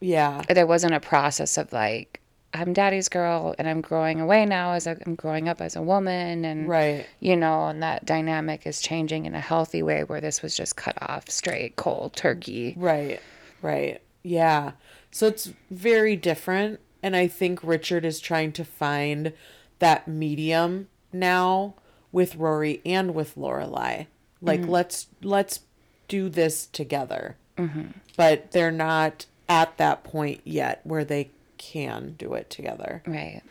Yeah. 0.00 0.42
There 0.48 0.66
wasn't 0.66 0.92
a 0.92 1.00
process 1.00 1.56
of 1.56 1.72
like, 1.72 2.19
I'm 2.52 2.72
daddy's 2.72 3.08
girl 3.08 3.54
and 3.58 3.68
I'm 3.68 3.80
growing 3.80 4.20
away 4.20 4.44
now 4.44 4.72
as 4.72 4.86
I'm 4.86 5.14
growing 5.14 5.48
up 5.48 5.60
as 5.60 5.76
a 5.76 5.82
woman 5.82 6.44
and 6.44 6.68
Right. 6.68 7.06
you 7.20 7.36
know, 7.36 7.68
and 7.68 7.82
that 7.82 8.04
dynamic 8.04 8.66
is 8.66 8.80
changing 8.80 9.26
in 9.26 9.34
a 9.34 9.40
healthy 9.40 9.82
way 9.82 10.04
where 10.04 10.20
this 10.20 10.42
was 10.42 10.56
just 10.56 10.76
cut 10.76 10.96
off 11.00 11.30
straight, 11.30 11.76
cold 11.76 12.14
turkey. 12.16 12.74
Right. 12.76 13.20
Right. 13.62 14.00
Yeah. 14.22 14.72
So 15.12 15.28
it's 15.28 15.52
very 15.70 16.16
different 16.16 16.80
and 17.02 17.16
I 17.16 17.28
think 17.28 17.60
Richard 17.62 18.04
is 18.04 18.20
trying 18.20 18.52
to 18.52 18.64
find 18.64 19.32
that 19.78 20.08
medium 20.08 20.88
now 21.12 21.74
with 22.12 22.36
Rory 22.36 22.80
and 22.84 23.14
with 23.14 23.36
Lorelai. 23.36 24.06
Like 24.42 24.62
mm-hmm. 24.62 24.70
let's 24.70 25.06
let's 25.22 25.60
do 26.08 26.28
this 26.28 26.66
together. 26.66 27.36
Mm-hmm. 27.56 27.88
But 28.16 28.52
they're 28.52 28.72
not 28.72 29.26
at 29.48 29.76
that 29.78 30.04
point 30.04 30.40
yet 30.44 30.80
where 30.84 31.04
they 31.04 31.30
can 31.60 32.14
do 32.18 32.34
it 32.34 32.48
together. 32.48 33.02
Right. 33.06 33.42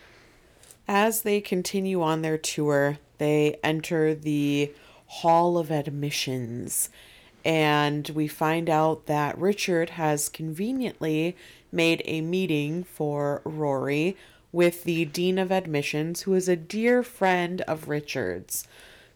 As 0.88 1.22
they 1.22 1.39
continue 1.39 2.01
on 2.01 2.24
their 2.24 2.38
tour, 2.38 2.97
they 3.20 3.60
enter 3.64 4.16
the 4.16 4.74
Hall 5.05 5.57
of 5.57 5.70
Admissions, 5.70 6.89
and 7.45 8.10
we 8.10 8.28
find 8.28 8.70
out 8.70 9.05
that 9.05 9.38
Richard 9.38 9.91
has 9.91 10.30
conveniently 10.30 11.38
made 11.72 12.01
a 12.05 12.22
meeting 12.22 12.84
for 12.84 13.41
Rory 13.45 14.18
with 14.51 14.84
the 14.84 15.05
Dean 15.05 15.38
of 15.38 15.51
Admissions, 15.51 16.22
who 16.22 16.34
is 16.34 16.49
a 16.49 16.55
dear 16.55 17.03
friend 17.03 17.62
of 17.62 17.88
Richard's. 17.88 18.68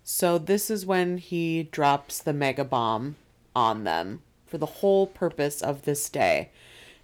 So, 0.03 0.37
this 0.37 0.69
is 0.69 0.85
when 0.85 1.17
he 1.17 1.63
drops 1.63 2.19
the 2.19 2.33
mega 2.33 2.63
bomb 2.63 3.15
on 3.55 3.83
them 3.83 4.21
for 4.45 4.59
the 4.59 4.65
whole 4.65 5.07
purpose 5.07 5.61
of 5.61 5.85
this 5.85 6.07
day. 6.09 6.51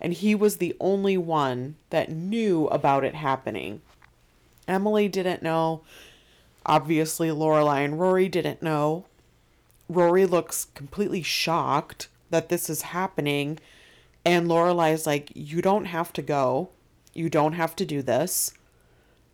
And 0.01 0.13
he 0.13 0.33
was 0.33 0.57
the 0.57 0.75
only 0.79 1.17
one 1.17 1.75
that 1.89 2.11
knew 2.11 2.67
about 2.67 3.03
it 3.03 3.15
happening. 3.15 3.81
Emily 4.67 5.09
didn't 5.09 5.43
know. 5.43 5.81
Obviously, 6.65 7.29
Lorelai 7.29 7.83
and 7.83 7.99
Rory 7.99 8.29
didn't 8.29 8.61
know. 8.61 9.05
Rory 9.89 10.25
looks 10.25 10.65
completely 10.75 11.23
shocked 11.23 12.07
that 12.29 12.49
this 12.49 12.69
is 12.69 12.83
happening. 12.83 13.59
And 14.23 14.47
Lorelai 14.47 14.93
is 14.93 15.07
like, 15.07 15.31
You 15.33 15.61
don't 15.61 15.85
have 15.85 16.13
to 16.13 16.21
go. 16.21 16.69
You 17.13 17.29
don't 17.29 17.53
have 17.53 17.75
to 17.77 17.85
do 17.85 18.01
this. 18.01 18.53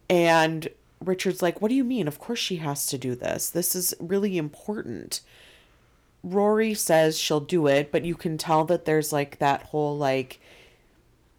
And 0.10 0.70
Richard's 1.04 1.42
like, 1.42 1.62
What 1.62 1.70
do 1.70 1.76
you 1.76 1.84
mean? 1.84 2.08
Of 2.08 2.20
course 2.20 2.40
she 2.40 2.58
has 2.58 2.86
to 2.88 2.98
do 2.98 3.16
this. 3.16 3.50
This 3.50 3.76
is 3.76 3.94
really 4.00 4.38
important. 4.38 5.22
Rory 6.26 6.74
says 6.74 7.20
she'll 7.20 7.40
do 7.40 7.68
it, 7.68 7.92
but 7.92 8.04
you 8.04 8.16
can 8.16 8.38
tell 8.38 8.66
that 8.66 8.86
there's 8.86 9.14
like 9.14 9.38
that 9.38 9.62
whole 9.64 9.96
like 9.96 10.40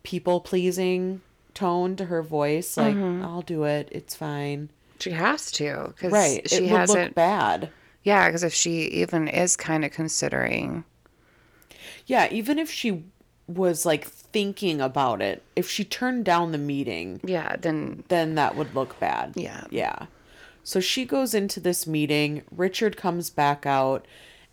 people 0.04 0.40
pleasing 0.40 1.20
tone 1.54 1.96
to 1.96 2.04
her 2.04 2.22
voice. 2.22 2.76
Like, 2.76 2.94
mm-hmm. 2.94 3.24
I'll 3.24 3.42
do 3.42 3.64
it. 3.64 3.88
It's 3.90 4.14
fine. 4.14 4.70
She 5.00 5.10
has 5.10 5.50
to 5.52 5.88
because 5.88 6.12
Right. 6.12 6.48
she 6.48 6.66
it 6.66 6.68
hasn't. 6.70 7.04
look 7.06 7.14
bad. 7.14 7.70
Yeah, 8.04 8.28
because 8.28 8.44
if 8.44 8.54
she 8.54 8.82
even 8.82 9.26
is 9.26 9.56
kind 9.56 9.84
of 9.84 9.90
considering, 9.90 10.84
Yeah, 12.06 12.28
even 12.30 12.58
if 12.60 12.70
she 12.70 13.04
was 13.48 13.84
like 13.84 14.04
thinking 14.06 14.80
about 14.80 15.20
it, 15.20 15.42
if 15.56 15.68
she 15.68 15.84
turned 15.84 16.24
down 16.24 16.52
the 16.52 16.58
meeting, 16.58 17.20
yeah, 17.24 17.56
then 17.56 18.04
then 18.08 18.36
that 18.36 18.54
would 18.56 18.74
look 18.74 18.98
bad. 19.00 19.32
Yeah. 19.34 19.64
Yeah. 19.70 20.06
So 20.62 20.78
she 20.80 21.04
goes 21.04 21.34
into 21.34 21.58
this 21.60 21.86
meeting, 21.86 22.42
Richard 22.50 22.96
comes 22.96 23.30
back 23.30 23.66
out, 23.66 24.06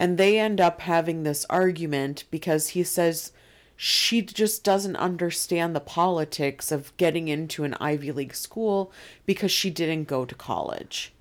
and 0.03 0.17
they 0.17 0.37
end 0.37 0.59
up 0.59 0.81
having 0.81 1.23
this 1.23 1.45
argument 1.49 2.25
because 2.29 2.69
he 2.69 2.83
says 2.83 3.31
she 3.77 4.21
just 4.21 4.61
doesn't 4.61 4.97
understand 4.97 5.73
the 5.73 5.79
politics 5.79 6.73
of 6.73 6.91
getting 6.97 7.29
into 7.29 7.63
an 7.63 7.73
Ivy 7.75 8.11
League 8.11 8.35
school 8.35 8.91
because 9.25 9.49
she 9.49 9.69
didn't 9.69 10.09
go 10.09 10.25
to 10.25 10.35
college. 10.35 11.13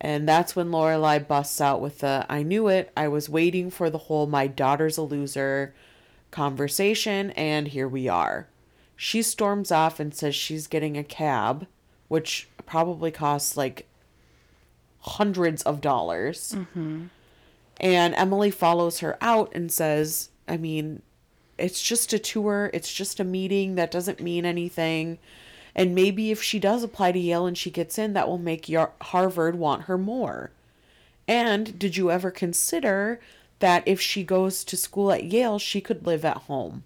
And 0.00 0.28
that's 0.28 0.56
when 0.56 0.70
Lorelai 0.70 1.28
busts 1.28 1.60
out 1.60 1.80
with 1.80 2.00
the 2.00 2.26
I 2.28 2.42
knew 2.42 2.66
it. 2.66 2.90
I 2.96 3.06
was 3.06 3.28
waiting 3.28 3.70
for 3.70 3.88
the 3.88 3.98
whole 3.98 4.26
my 4.26 4.48
daughter's 4.48 4.98
a 4.98 5.02
loser 5.02 5.72
conversation, 6.32 7.30
and 7.30 7.68
here 7.68 7.86
we 7.86 8.08
are. 8.08 8.48
She 8.96 9.22
storms 9.22 9.70
off 9.70 10.00
and 10.00 10.12
says 10.12 10.34
she's 10.34 10.66
getting 10.66 10.98
a 10.98 11.04
cab, 11.04 11.68
which 12.08 12.48
probably 12.66 13.12
costs 13.12 13.56
like 13.56 13.86
hundreds 15.02 15.62
of 15.62 15.80
dollars. 15.80 16.56
Mm-hmm. 16.56 17.04
And 17.80 18.14
Emily 18.14 18.50
follows 18.50 19.00
her 19.00 19.16
out 19.20 19.52
and 19.54 19.70
says, 19.70 20.30
I 20.46 20.56
mean, 20.56 21.02
it's 21.58 21.82
just 21.82 22.12
a 22.12 22.18
tour, 22.18 22.70
it's 22.72 22.92
just 22.92 23.20
a 23.20 23.24
meeting, 23.24 23.74
that 23.76 23.90
doesn't 23.90 24.20
mean 24.20 24.44
anything. 24.44 25.18
And 25.74 25.94
maybe 25.94 26.30
if 26.30 26.42
she 26.42 26.58
does 26.58 26.82
apply 26.82 27.12
to 27.12 27.18
Yale 27.18 27.46
and 27.46 27.56
she 27.56 27.70
gets 27.70 27.98
in, 27.98 28.12
that 28.14 28.28
will 28.28 28.38
make 28.38 28.68
Harvard 29.02 29.56
want 29.56 29.82
her 29.82 29.98
more. 29.98 30.50
And 31.28 31.78
did 31.78 31.96
you 31.96 32.10
ever 32.10 32.30
consider 32.30 33.20
that 33.60 33.86
if 33.86 34.00
she 34.00 34.24
goes 34.24 34.64
to 34.64 34.76
school 34.76 35.12
at 35.12 35.24
Yale, 35.24 35.58
she 35.58 35.80
could 35.80 36.06
live 36.06 36.24
at 36.24 36.38
home? 36.38 36.84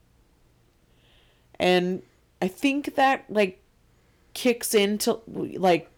And 1.59 2.03
I 2.41 2.49
think 2.49 2.97
that 2.97 3.25
like 3.31 3.61
kicks 4.35 4.75
into 4.75 5.21
like 5.27 5.89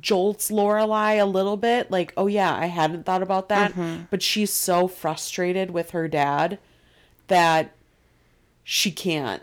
jolts 0.00 0.50
Lorelai 0.50 1.20
a 1.20 1.26
little 1.26 1.56
bit. 1.56 1.90
Like, 1.90 2.12
oh 2.16 2.26
yeah, 2.26 2.54
I 2.54 2.66
hadn't 2.66 3.04
thought 3.04 3.22
about 3.22 3.48
that. 3.48 3.72
Mm-hmm. 3.72 4.04
But 4.10 4.22
she's 4.22 4.52
so 4.52 4.88
frustrated 4.88 5.70
with 5.70 5.90
her 5.90 6.08
dad 6.08 6.58
that 7.26 7.74
she 8.62 8.90
can't 8.90 9.42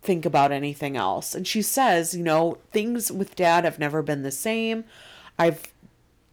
think 0.00 0.24
about 0.26 0.52
anything 0.52 0.96
else. 0.96 1.34
And 1.34 1.46
she 1.46 1.62
says, 1.62 2.14
you 2.14 2.22
know, 2.22 2.58
things 2.72 3.10
with 3.10 3.36
dad 3.36 3.64
have 3.64 3.78
never 3.78 4.02
been 4.02 4.22
the 4.22 4.30
same. 4.30 4.84
I've 5.38 5.72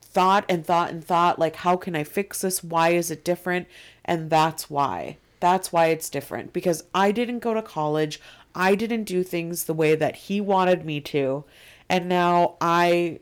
thought 0.01 0.45
and 0.49 0.65
thought 0.65 0.91
and 0.91 1.03
thought, 1.03 1.39
like, 1.39 1.57
how 1.57 1.77
can 1.77 1.95
I 1.95 2.03
fix 2.03 2.41
this? 2.41 2.63
Why 2.63 2.89
is 2.89 3.11
it 3.11 3.23
different? 3.23 3.67
And 4.03 4.29
that's 4.29 4.69
why. 4.69 5.17
That's 5.39 5.71
why 5.71 5.87
it's 5.87 6.09
different. 6.09 6.53
Because 6.53 6.83
I 6.93 7.11
didn't 7.11 7.39
go 7.39 7.53
to 7.53 7.61
college. 7.61 8.19
I 8.53 8.75
didn't 8.75 9.05
do 9.05 9.23
things 9.23 9.63
the 9.63 9.73
way 9.73 9.95
that 9.95 10.15
he 10.15 10.41
wanted 10.41 10.85
me 10.85 10.99
to. 11.01 11.45
And 11.89 12.07
now 12.07 12.55
I 12.59 13.19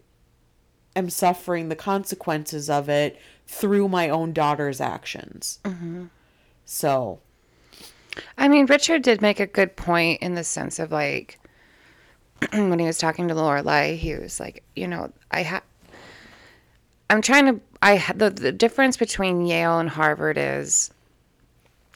am 1.00 1.10
suffering 1.10 1.70
the 1.70 1.76
consequences 1.76 2.70
of 2.70 2.88
it 2.89 3.20
through 3.47 3.88
my 3.89 4.10
own 4.10 4.32
daughter's 4.34 4.80
actions. 4.80 5.58
Mm-hmm. 5.64 6.06
So, 6.66 7.20
I 8.38 8.47
mean, 8.47 8.68
Richard 8.68 9.02
did 9.02 9.22
make 9.22 9.39
a 9.39 9.47
good 9.47 9.76
point 9.76 10.22
in 10.22 10.36
the 10.36 10.43
sense 10.43 10.78
of 10.78 10.91
like 10.91 11.39
when 12.52 12.78
he 12.80 12.86
was 12.86 12.97
talking 13.00 13.28
to 13.30 13.34
Lorelai, 13.34 13.97
he 13.97 14.14
was 14.16 14.39
like, 14.39 14.64
you 14.76 14.88
know, 14.88 15.12
I 15.32 15.41
have. 15.43 15.64
I'm 17.10 17.22
trying 17.24 17.45
to. 17.47 17.62
I 17.82 17.95
ha- 17.95 18.14
the 18.16 18.30
the 18.30 18.52
difference 18.52 18.95
between 18.97 19.45
Yale 19.47 19.80
and 19.80 19.89
Harvard 19.89 20.38
is 20.38 20.91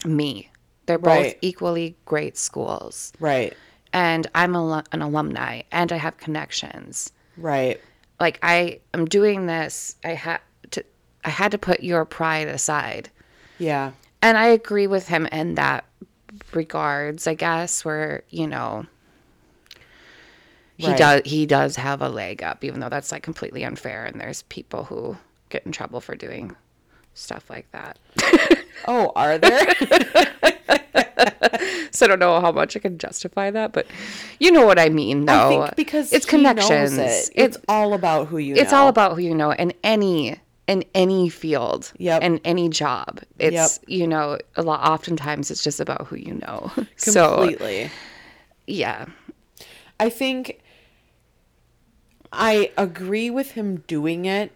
me. 0.05 0.49
They're 0.85 0.97
both 0.97 1.07
Right. 1.25 1.37
equally 1.41 1.95
great 2.05 2.35
schools, 2.37 3.13
right, 3.19 3.53
and 3.93 4.27
I'm 4.35 4.53
a, 4.55 4.83
an 4.91 5.01
alumni, 5.01 5.61
and 5.71 5.91
I 5.93 5.97
have 5.97 6.17
connections. 6.17 7.11
right, 7.37 7.79
Like 8.19 8.39
I 8.43 8.79
am 8.93 9.05
doing 9.05 9.45
this. 9.47 9.95
I 10.03 10.09
had 10.09 10.39
to. 10.71 10.83
I 11.25 11.29
had 11.29 11.51
to 11.51 11.57
put 11.57 11.81
your 11.83 12.05
pride 12.05 12.47
aside. 12.47 13.09
yeah, 13.57 13.91
And 14.21 14.37
I 14.37 14.47
agree 14.47 14.87
with 14.87 15.07
him 15.07 15.25
in 15.27 15.55
that 15.55 15.85
regards, 16.53 17.27
I 17.27 17.33
guess, 17.33 17.85
where, 17.85 18.23
you 18.29 18.47
know, 18.47 18.85
he 20.77 20.87
Right. 20.87 20.97
does 20.97 21.21
he 21.25 21.45
does 21.45 21.75
have 21.77 22.01
a 22.01 22.09
leg 22.09 22.41
up, 22.43 22.63
even 22.63 22.79
though 22.79 22.89
that's 22.89 23.11
like 23.11 23.23
completely 23.23 23.63
unfair 23.63 24.05
and 24.05 24.19
there's 24.19 24.41
people 24.43 24.85
who 24.85 25.17
get 25.49 25.65
in 25.65 25.71
trouble 25.71 26.01
for 26.01 26.15
doing 26.15 26.55
stuff 27.13 27.49
like 27.49 27.69
that. 27.71 27.97
Oh, 28.85 29.13
are 29.15 29.37
there? 29.37 29.65
So 31.91 32.05
I 32.05 32.09
don't 32.09 32.19
know 32.19 32.41
how 32.41 32.51
much 32.51 32.75
I 32.75 32.79
can 32.79 32.97
justify 32.97 33.51
that, 33.51 33.71
but 33.71 33.85
you 34.39 34.51
know 34.51 34.65
what 34.65 34.79
I 34.79 34.89
mean 34.89 35.29
I 35.29 35.35
though. 35.37 35.49
think 35.65 35.75
because 35.75 36.11
it's 36.11 36.25
connections. 36.25 36.97
It. 36.97 37.01
It's 37.03 37.29
It's 37.35 37.57
all 37.67 37.93
about 37.93 38.27
who 38.27 38.37
you 38.39 38.55
it's 38.55 38.71
know. 38.71 38.79
all 38.79 38.87
about 38.87 39.13
who 39.15 39.21
you 39.21 39.35
know 39.35 39.51
in 39.51 39.73
any 39.83 40.39
in 40.67 40.83
any 40.95 41.29
field 41.29 41.91
Yep. 41.99 42.21
in 42.23 42.39
any 42.45 42.69
job 42.69 43.19
it's 43.37 43.79
you 43.85 44.07
know 44.07 44.37
a 44.55 44.61
lot 44.63 44.79
oftentimes 44.89 45.51
it's 45.51 45.63
just 45.63 45.79
about 45.79 46.07
who 46.07 46.15
you 46.15 46.35
know 46.35 46.71
so 46.95 47.37
completely. 47.37 47.91
yeah 48.65 49.05
I 49.99 50.09
think 50.09 50.61
I 52.31 52.71
agree 52.77 53.29
with 53.29 53.51
him 53.51 53.83
doing 53.87 54.25
it, 54.25 54.51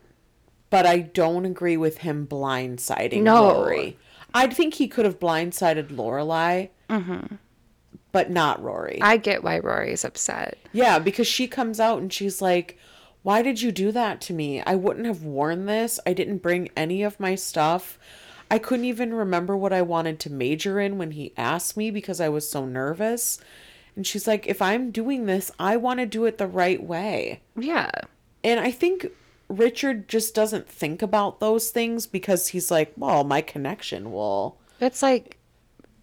but 0.69 0.85
I 0.85 0.99
don't 0.99 1.45
agree 1.45 1.77
with 1.77 1.99
him 1.99 2.25
blindsiding 2.27 3.21
No. 3.21 3.53
Rory. 3.63 3.97
I 4.37 4.47
think 4.47 4.75
he 4.75 4.87
could 4.87 5.05
have 5.05 5.19
blindsided 5.19 5.89
Lorelai, 5.89 6.69
but 8.11 8.29
not 8.29 8.61
Rory. 8.61 8.95
Mm-hmm. 8.95 9.03
I 9.03 9.17
get 9.17 9.43
why 9.43 9.59
Rory's 9.59 10.05
upset. 10.05 10.57
Yeah, 10.73 10.99
because 10.99 11.27
she 11.27 11.47
comes 11.47 11.79
out 11.79 11.99
and 11.99 12.11
she's 12.13 12.41
like, 12.41 12.77
Why 13.23 13.41
did 13.41 13.61
you 13.61 13.71
do 13.71 13.91
that 13.91 14.21
to 14.21 14.33
me? 14.33 14.61
I 14.61 14.75
wouldn't 14.75 15.05
have 15.05 15.23
worn 15.23 15.65
this. 15.65 15.99
I 16.05 16.13
didn't 16.13 16.37
bring 16.37 16.69
any 16.75 17.03
of 17.03 17.19
my 17.19 17.35
stuff. 17.35 17.97
I 18.49 18.59
couldn't 18.59 18.85
even 18.85 19.13
remember 19.13 19.57
what 19.57 19.73
I 19.73 19.81
wanted 19.81 20.19
to 20.21 20.31
major 20.31 20.79
in 20.79 20.97
when 20.97 21.11
he 21.11 21.33
asked 21.35 21.75
me 21.75 21.91
because 21.91 22.21
I 22.21 22.29
was 22.29 22.49
so 22.49 22.65
nervous. 22.65 23.39
And 23.95 24.05
she's 24.05 24.27
like, 24.27 24.47
If 24.47 24.61
I'm 24.61 24.91
doing 24.91 25.25
this, 25.25 25.51
I 25.59 25.77
want 25.77 25.99
to 25.99 26.05
do 26.05 26.25
it 26.25 26.37
the 26.37 26.47
right 26.47 26.81
way. 26.81 27.41
Yeah. 27.57 27.89
And 28.43 28.59
I 28.59 28.71
think 28.71 29.07
Richard 29.49 30.07
just 30.09 30.35
doesn't 30.35 30.67
think 30.69 31.01
about 31.01 31.39
those 31.39 31.69
things 31.69 32.05
because 32.07 32.49
he's 32.49 32.69
like, 32.71 32.91
Well, 32.97 33.23
my 33.23 33.41
connection 33.41 34.11
will. 34.11 34.57
It's 34.79 35.01
like 35.01 35.37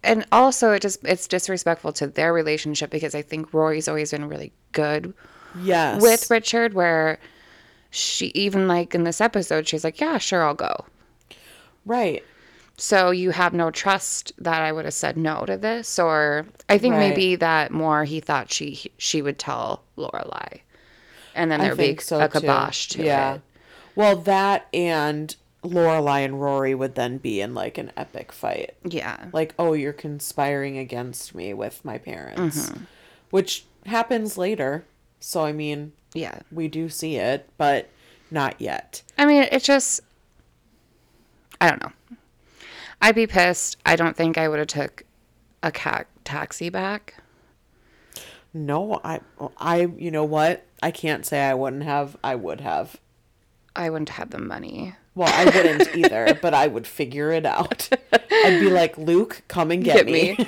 and 0.03 0.25
also 0.31 0.71
it 0.71 0.81
just 0.81 1.03
it's 1.03 1.27
disrespectful 1.27 1.91
to 1.93 2.07
their 2.07 2.31
relationship 2.33 2.91
because 2.91 3.15
I 3.15 3.21
think 3.23 3.53
Rory's 3.53 3.87
always 3.87 4.11
been 4.11 4.27
really 4.29 4.51
good 4.71 5.13
Yes. 5.61 6.01
with 6.01 6.29
Richard 6.29 6.73
where 6.73 7.17
she 7.89 8.27
even 8.35 8.67
like 8.67 8.93
in 8.93 9.03
this 9.03 9.21
episode 9.21 9.67
she's 9.67 9.83
like, 9.83 9.99
"Yeah, 10.01 10.17
sure, 10.17 10.43
I'll 10.43 10.53
go." 10.53 10.85
Right. 11.85 12.23
So 12.77 13.11
you 13.11 13.31
have 13.31 13.53
no 13.53 13.71
trust 13.71 14.33
that 14.37 14.61
I 14.61 14.71
would 14.73 14.83
have 14.85 14.93
said 14.93 15.15
no 15.17 15.45
to 15.45 15.55
this 15.55 15.97
or 15.97 16.45
I 16.67 16.77
think 16.77 16.93
Right. 16.95 17.09
maybe 17.09 17.35
that 17.37 17.71
more 17.71 18.03
he 18.03 18.19
thought 18.19 18.51
she 18.51 18.91
she 18.97 19.21
would 19.21 19.39
tell 19.39 19.83
Lorelai. 19.97 20.59
And 21.35 21.51
then 21.51 21.59
there'd 21.59 21.77
be 21.77 21.97
so 21.97 22.19
a 22.19 22.27
too. 22.29 22.39
kibosh 22.39 22.87
to 22.89 23.03
yeah. 23.03 23.35
it. 23.35 23.41
Well, 23.95 24.15
that 24.17 24.67
and 24.73 25.35
Lorelai 25.63 26.23
and 26.25 26.39
Rory 26.41 26.73
would 26.75 26.95
then 26.95 27.17
be 27.17 27.41
in 27.41 27.53
like 27.53 27.77
an 27.77 27.91
epic 27.97 28.31
fight. 28.31 28.75
Yeah. 28.83 29.25
Like, 29.33 29.53
oh, 29.59 29.73
you're 29.73 29.93
conspiring 29.93 30.77
against 30.77 31.35
me 31.35 31.53
with 31.53 31.83
my 31.85 31.97
parents, 31.97 32.69
Mm-hmm. 32.69 32.83
which 33.31 33.65
happens 33.85 34.37
later. 34.37 34.85
So 35.19 35.43
I 35.43 35.51
mean, 35.51 35.91
Yeah. 36.13 36.39
we 36.51 36.67
do 36.67 36.87
see 36.89 37.15
it, 37.17 37.49
but 37.57 37.89
not 38.31 38.59
yet. 38.59 39.01
I 39.17 39.25
mean, 39.25 39.43
it 39.51 39.63
just 39.63 40.01
I 41.61 41.69
don't 41.69 41.81
know. 41.83 42.17
I'd 43.01 43.15
be 43.15 43.27
pissed. 43.27 43.77
I 43.85 43.95
don't 43.95 44.15
think 44.15 44.37
I 44.37 44.47
would 44.47 44.59
have 44.59 44.67
took 44.67 45.03
a 45.63 45.71
ca- 45.71 46.03
taxi 46.23 46.69
back. 46.69 47.15
No, 48.55 49.01
I, 49.03 49.19
I, 49.57 49.81
you 49.97 50.11
know 50.11 50.23
what? 50.23 50.65
I 50.81 50.89
can't 50.91 51.25
say 51.25 51.41
I 51.41 51.53
wouldn't 51.53 51.83
have. 51.83 52.15
I 52.23 52.35
would 52.35 52.61
have. 52.61 52.95
I 53.75 53.89
wouldn't 53.89 54.09
have 54.09 54.29
the 54.29 54.39
money. 54.39 54.95
Well, 55.13 55.27
I 55.29 55.43
wouldn't 55.45 55.93
either, 55.95 56.39
but 56.41 56.53
I 56.53 56.67
would 56.67 56.87
figure 56.87 57.31
it 57.31 57.45
out. 57.45 57.89
I'd 58.13 58.59
be 58.61 58.69
like, 58.69 58.97
Luke, 58.97 59.43
come 59.49 59.71
and 59.71 59.83
get, 59.83 59.97
Get 59.97 60.05
me. 60.05 60.35
me. 60.37 60.47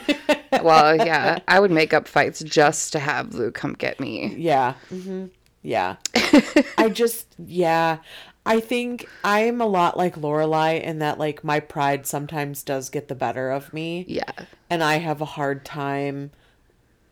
well, 0.64 0.96
yeah, 0.96 1.40
I 1.50 1.60
would 1.60 1.72
make 1.72 1.94
up 1.94 2.08
fights 2.08 2.40
just 2.40 2.94
to 2.94 3.00
have 3.00 3.34
Luke 3.34 3.56
come 3.56 3.74
get 3.74 4.00
me. 4.00 4.34
yeah. 4.38 4.74
hmm 4.90 5.26
Yeah. 5.62 5.98
I 6.78 6.90
just, 6.94 7.28
yeah. 7.38 7.98
I 8.46 8.62
think 8.62 9.10
I'm 9.26 9.60
a 9.60 9.66
lot 9.66 9.98
like 9.98 10.16
Lorelai 10.16 10.82
in 10.82 11.00
that, 11.00 11.18
like, 11.20 11.44
my 11.44 11.60
pride 11.60 12.06
sometimes 12.08 12.64
does 12.64 12.90
get 12.90 13.10
the 13.10 13.16
better 13.16 13.52
of 13.52 13.74
me. 13.74 14.06
Yeah. 14.08 14.32
And 14.70 14.82
I 14.82 15.00
have 15.00 15.20
a 15.20 15.26
hard 15.26 15.66
time 15.66 16.32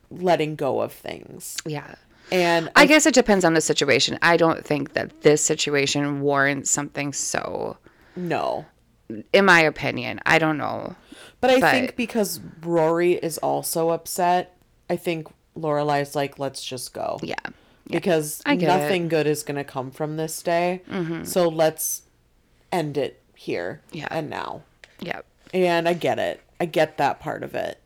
letting 0.10 0.56
go 0.56 0.82
of 0.82 0.92
things. 0.94 1.58
Yeah. 1.66 1.96
And 2.32 2.72
I 2.76 2.86
guess 2.88 3.06
it 3.06 3.14
depends 3.14 3.46
on 3.46 3.54
the 3.54 3.62
situation. 3.62 4.18
I 4.22 4.36
don't 4.38 4.66
think 4.66 4.94
that 4.94 5.22
this 5.22 5.44
situation 5.44 6.22
warrants 6.22 6.72
something 6.72 7.14
so, 7.14 7.78
no. 8.16 8.66
in 9.32 9.46
my 9.46 9.60
opinion. 9.62 10.20
I 10.26 10.40
don't 10.40 10.58
know. 10.58 10.96
But 11.40 11.52
I 11.52 11.60
But- 11.60 11.72
think 11.72 11.96
because 11.96 12.40
Rory 12.64 13.14
is 13.14 13.38
also 13.40 13.90
upset, 13.90 14.58
I 14.90 14.96
think 14.96 15.28
Lorelai's 15.56 16.16
like, 16.16 16.40
let's 16.40 16.64
just 16.66 16.94
go. 16.94 17.20
Yeah. 17.22 17.36
Because 17.88 18.42
I 18.46 18.56
get 18.56 18.64
it. 18.66 18.72
Mm-hmm. 18.72 18.80
nothing 18.82 19.08
good 19.10 19.28
is 19.28 19.44
going 19.44 19.58
to 19.58 19.64
come 19.64 19.92
from 19.92 20.18
this 20.18 20.42
day. 20.42 20.82
So 21.24 21.48
let's 21.48 22.02
end 22.72 22.98
it 22.98 23.22
here 23.36 23.82
Yeah. 23.92 24.08
and 24.10 24.28
now. 24.32 24.64
Yeah. 25.00 25.22
And 25.54 25.88
I 25.88 25.94
get 25.94 26.18
it. 26.18 26.42
I 26.60 26.66
get 26.66 26.98
that 26.98 27.20
part 27.20 27.44
of 27.44 27.54
it. 27.54 27.80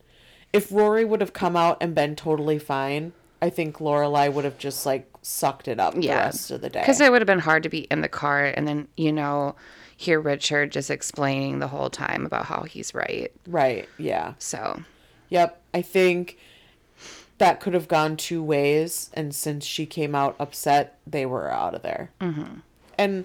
If 0.52 0.72
Rory 0.72 1.04
would 1.04 1.20
have 1.20 1.32
come 1.32 1.56
out 1.56 1.78
and 1.80 1.94
been 1.94 2.16
totally 2.16 2.58
fine, 2.58 3.12
I 3.40 3.50
think 3.50 3.78
Lorelai 3.78 4.32
would 4.32 4.44
have 4.44 4.58
just 4.58 4.84
like 4.84 5.06
sucked 5.22 5.68
it 5.68 5.78
up 5.78 5.94
the 5.94 6.08
rest 6.08 6.50
of 6.50 6.60
the 6.60 6.68
day. 6.68 6.80
Because 6.80 7.00
it 7.00 7.10
would 7.10 7.20
have 7.20 7.26
been 7.26 7.38
hard 7.38 7.62
to 7.62 7.68
be 7.68 7.80
in 7.90 8.00
the 8.00 8.08
car 8.08 8.46
and 8.46 8.66
then, 8.66 8.88
you 8.96 9.12
know, 9.12 9.54
hear 9.96 10.18
Richard 10.18 10.72
just 10.72 10.90
explaining 10.90 11.58
the 11.58 11.68
whole 11.68 11.90
time 11.90 12.26
about 12.26 12.46
how 12.46 12.62
he's 12.62 12.94
right. 12.94 13.30
right. 13.46 13.88
Yeah. 13.98 14.34
So, 14.38 14.82
Yep. 15.30 15.60
I 15.72 15.82
think 15.82 16.38
that 17.38 17.60
could 17.60 17.72
have 17.74 17.88
gone 17.88 18.16
two 18.16 18.42
ways. 18.42 19.10
And 19.14 19.34
since 19.34 19.64
she 19.64 19.86
came 19.86 20.14
out 20.14 20.36
upset, 20.38 20.98
they 21.06 21.24
were 21.24 21.50
out 21.50 21.74
of 21.74 21.82
there. 21.82 22.10
Mm-hmm. 22.20 22.58
And 22.98 23.24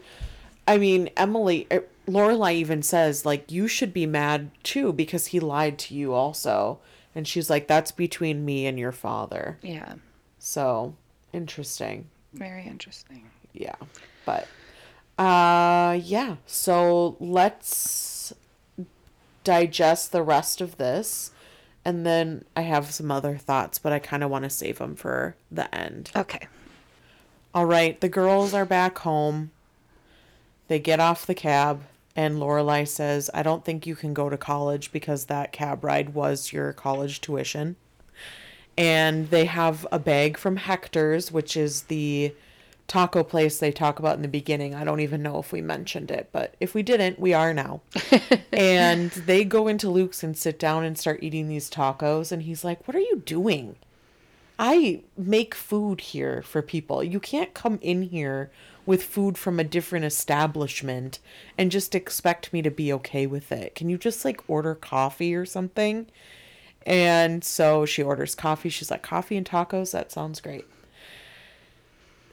I 0.67 0.77
mean, 0.77 1.09
Emily, 1.17 1.67
er, 1.71 1.83
Lorelai 2.07 2.53
even 2.53 2.81
says, 2.81 3.25
like, 3.25 3.51
you 3.51 3.67
should 3.67 3.93
be 3.93 4.05
mad 4.05 4.51
too 4.63 4.93
because 4.93 5.27
he 5.27 5.39
lied 5.39 5.77
to 5.79 5.95
you 5.95 6.13
also. 6.13 6.79
And 7.15 7.27
she's 7.27 7.49
like, 7.49 7.67
that's 7.67 7.91
between 7.91 8.43
me 8.45 8.67
and 8.67 8.77
your 8.77 8.91
father. 8.91 9.57
yeah. 9.61 9.95
So 10.37 10.95
interesting. 11.33 12.07
Very 12.33 12.65
interesting. 12.67 13.31
Yeah. 13.53 13.75
But, 14.25 14.47
uh, 15.17 15.97
yeah. 16.03 16.35
So 16.45 17.15
let's 17.19 18.33
digest 19.43 20.11
the 20.11 20.21
rest 20.21 20.59
of 20.61 20.77
this. 20.77 21.31
And 21.85 22.05
then 22.05 22.45
I 22.55 22.61
have 22.61 22.91
some 22.91 23.11
other 23.11 23.37
thoughts, 23.37 23.79
but 23.79 23.93
I 23.93 23.99
kind 23.99 24.23
of 24.23 24.29
want 24.29 24.43
to 24.43 24.49
save 24.49 24.79
them 24.79 24.95
for 24.95 25.35
the 25.51 25.73
end. 25.73 26.11
Okay. 26.15 26.47
All 27.53 27.65
right, 27.65 27.99
the 28.01 28.09
girls 28.09 28.53
are 28.53 28.65
back 28.65 28.97
home. 28.99 29.51
They 30.67 30.79
get 30.79 30.99
off 30.99 31.25
the 31.25 31.35
cab, 31.35 31.83
and 32.15 32.37
Lorelai 32.37 32.87
says, 32.87 33.29
"I 33.33 33.43
don't 33.43 33.65
think 33.65 33.85
you 33.85 33.95
can 33.95 34.13
go 34.13 34.29
to 34.29 34.37
college 34.37 34.91
because 34.91 35.25
that 35.25 35.51
cab 35.51 35.83
ride 35.83 36.13
was 36.13 36.53
your 36.53 36.73
college 36.73 37.21
tuition." 37.21 37.75
And 38.77 39.29
they 39.29 39.45
have 39.45 39.87
a 39.91 39.99
bag 39.99 40.37
from 40.37 40.57
Hector's, 40.57 41.31
which 41.31 41.55
is 41.55 41.83
the 41.83 42.33
taco 42.87 43.23
place 43.23 43.57
they 43.57 43.71
talk 43.71 43.99
about 43.99 44.15
in 44.15 44.21
the 44.21 44.27
beginning. 44.27 44.75
I 44.75 44.83
don't 44.83 44.99
even 44.99 45.23
know 45.23 45.39
if 45.39 45.51
we 45.51 45.61
mentioned 45.61 46.11
it, 46.11 46.29
but 46.31 46.55
if 46.59 46.73
we 46.73 46.83
didn't, 46.83 47.19
we 47.19 47.33
are 47.33 47.53
now. 47.53 47.81
and 48.53 49.11
they 49.11 49.43
go 49.43 49.67
into 49.67 49.89
Luke's 49.89 50.23
and 50.23 50.37
sit 50.37 50.59
down 50.59 50.83
and 50.83 50.97
start 50.97 51.23
eating 51.23 51.47
these 51.47 51.69
tacos, 51.69 52.31
and 52.31 52.43
he's 52.43 52.63
like, 52.63 52.87
"What 52.87 52.95
are 52.95 52.99
you 52.99 53.23
doing?" 53.25 53.75
I 54.57 55.01
make 55.17 55.53
food 55.53 55.99
here 55.99 56.41
for 56.41 56.61
people. 56.61 57.03
You 57.03 57.19
can't 57.19 57.53
come 57.53 57.77
in 57.81 58.03
here 58.03 58.51
with 58.85 59.03
food 59.03 59.37
from 59.37 59.59
a 59.59 59.63
different 59.63 60.05
establishment 60.05 61.19
and 61.57 61.71
just 61.71 61.95
expect 61.95 62.53
me 62.53 62.61
to 62.61 62.71
be 62.71 62.91
okay 62.93 63.25
with 63.25 63.51
it. 63.51 63.75
Can 63.75 63.89
you 63.89 63.97
just 63.97 64.23
like 64.23 64.41
order 64.47 64.75
coffee 64.75 65.33
or 65.35 65.45
something? 65.45 66.07
And 66.85 67.43
so 67.43 67.85
she 67.85 68.03
orders 68.03 68.35
coffee. 68.35 68.69
She's 68.69 68.91
like, 68.91 69.01
coffee 69.01 69.37
and 69.37 69.45
tacos? 69.45 69.91
That 69.91 70.11
sounds 70.11 70.39
great. 70.39 70.65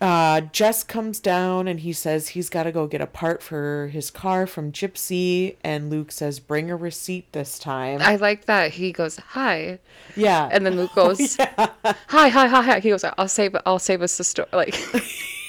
Uh, 0.03 0.41
Jess 0.41 0.83
comes 0.83 1.21
down 1.21 1.69
and 1.69 1.79
he 1.79 1.93
says 1.93 2.29
he's 2.31 2.51
got 2.51 2.65
to 2.65 2.73
go 2.73 2.89
get 2.89 3.01
a 3.01 3.07
part 3.07 3.41
for 3.41 3.89
his 3.93 4.11
car 4.11 4.49
from 4.49 4.73
Gypsy. 4.73 5.55
And 5.63 5.91
Luke 5.91 6.11
says, 6.11 6.41
bring 6.41 6.73
a 6.73 6.77
receipt 6.77 7.33
this 7.33 7.57
time. 7.57 8.01
I 8.03 8.17
like 8.17 8.47
that 8.47 8.73
he 8.73 8.91
goes, 8.91 9.17
hi. 9.19 9.79
yeah. 10.17 10.49
And 10.51 10.67
then 10.67 10.77
Luke 10.77 10.93
goes, 10.97 11.37
hi, 11.37 11.73
hi, 12.09 12.29
hi, 12.29 12.63
hi. 12.63 12.81
He 12.81 12.91
goes, 12.91 13.05
I'll 13.05 13.29
save, 13.29 13.55
I'll 13.65 13.79
save 13.79 14.03
us 14.03 14.19
the 14.19 14.25
story. 14.25 14.49
Like, 14.53 14.75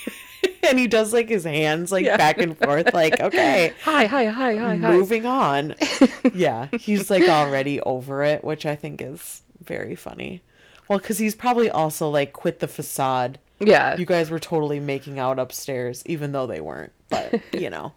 and 0.64 0.80
he 0.80 0.88
does 0.88 1.14
like 1.14 1.30
his 1.30 1.44
hands 1.44 1.92
like 1.92 2.06
Yeah. 2.06 2.18
back 2.18 2.38
and 2.38 2.58
forth, 2.58 2.94
like, 2.94 3.20
okay. 3.20 3.74
hi, 3.84 4.06
hi, 4.06 4.26
hi, 4.26 4.56
hi, 4.56 4.76
hi. 4.76 4.92
moving 4.92 5.26
on. 5.26 5.76
yeah, 6.34 6.68
he's 6.80 7.10
like 7.10 7.28
already 7.28 7.80
over 7.82 8.24
it, 8.24 8.44
which 8.44 8.66
I 8.66 8.76
think 8.76 9.02
is 9.02 9.42
very 9.64 9.96
funny. 9.96 10.42
Well, 10.88 11.00
because 11.00 11.18
he's 11.18 11.36
probably 11.36 11.70
also 11.70 12.10
like 12.10 12.34
quit 12.34 12.60
the 12.60 12.68
facade. 12.68 13.40
Yeah. 13.60 13.96
You 13.96 14.06
guys 14.06 14.30
were 14.30 14.40
totally 14.40 14.80
making 14.80 15.20
out 15.20 15.40
upstairs, 15.40 16.04
even 16.06 16.32
though 16.34 16.48
they 16.48 16.60
weren't, 16.60 16.92
but 17.10 17.40
you 17.54 17.70
know. 17.70 17.94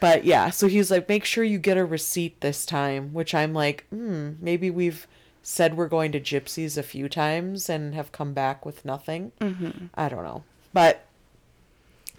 But 0.00 0.24
yeah, 0.24 0.50
so 0.50 0.66
he's 0.66 0.90
like, 0.90 1.08
make 1.08 1.24
sure 1.24 1.44
you 1.44 1.58
get 1.58 1.76
a 1.78 1.84
receipt 1.84 2.40
this 2.40 2.66
time, 2.66 3.12
which 3.12 3.34
I'm 3.34 3.54
like, 3.54 3.86
hmm, 3.90 4.32
maybe 4.40 4.68
we've 4.70 5.06
said 5.44 5.76
we're 5.76 5.88
going 5.88 6.12
to 6.12 6.20
gypsies 6.20 6.76
a 6.76 6.82
few 6.82 7.08
times 7.08 7.70
and 7.70 7.94
have 7.94 8.12
come 8.12 8.32
back 8.32 8.66
with 8.66 8.84
nothing. 8.84 9.32
Mm-hmm. 9.40 9.86
I 9.94 10.08
don't 10.08 10.24
know. 10.24 10.42
But 10.72 11.04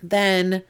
then 0.03 0.63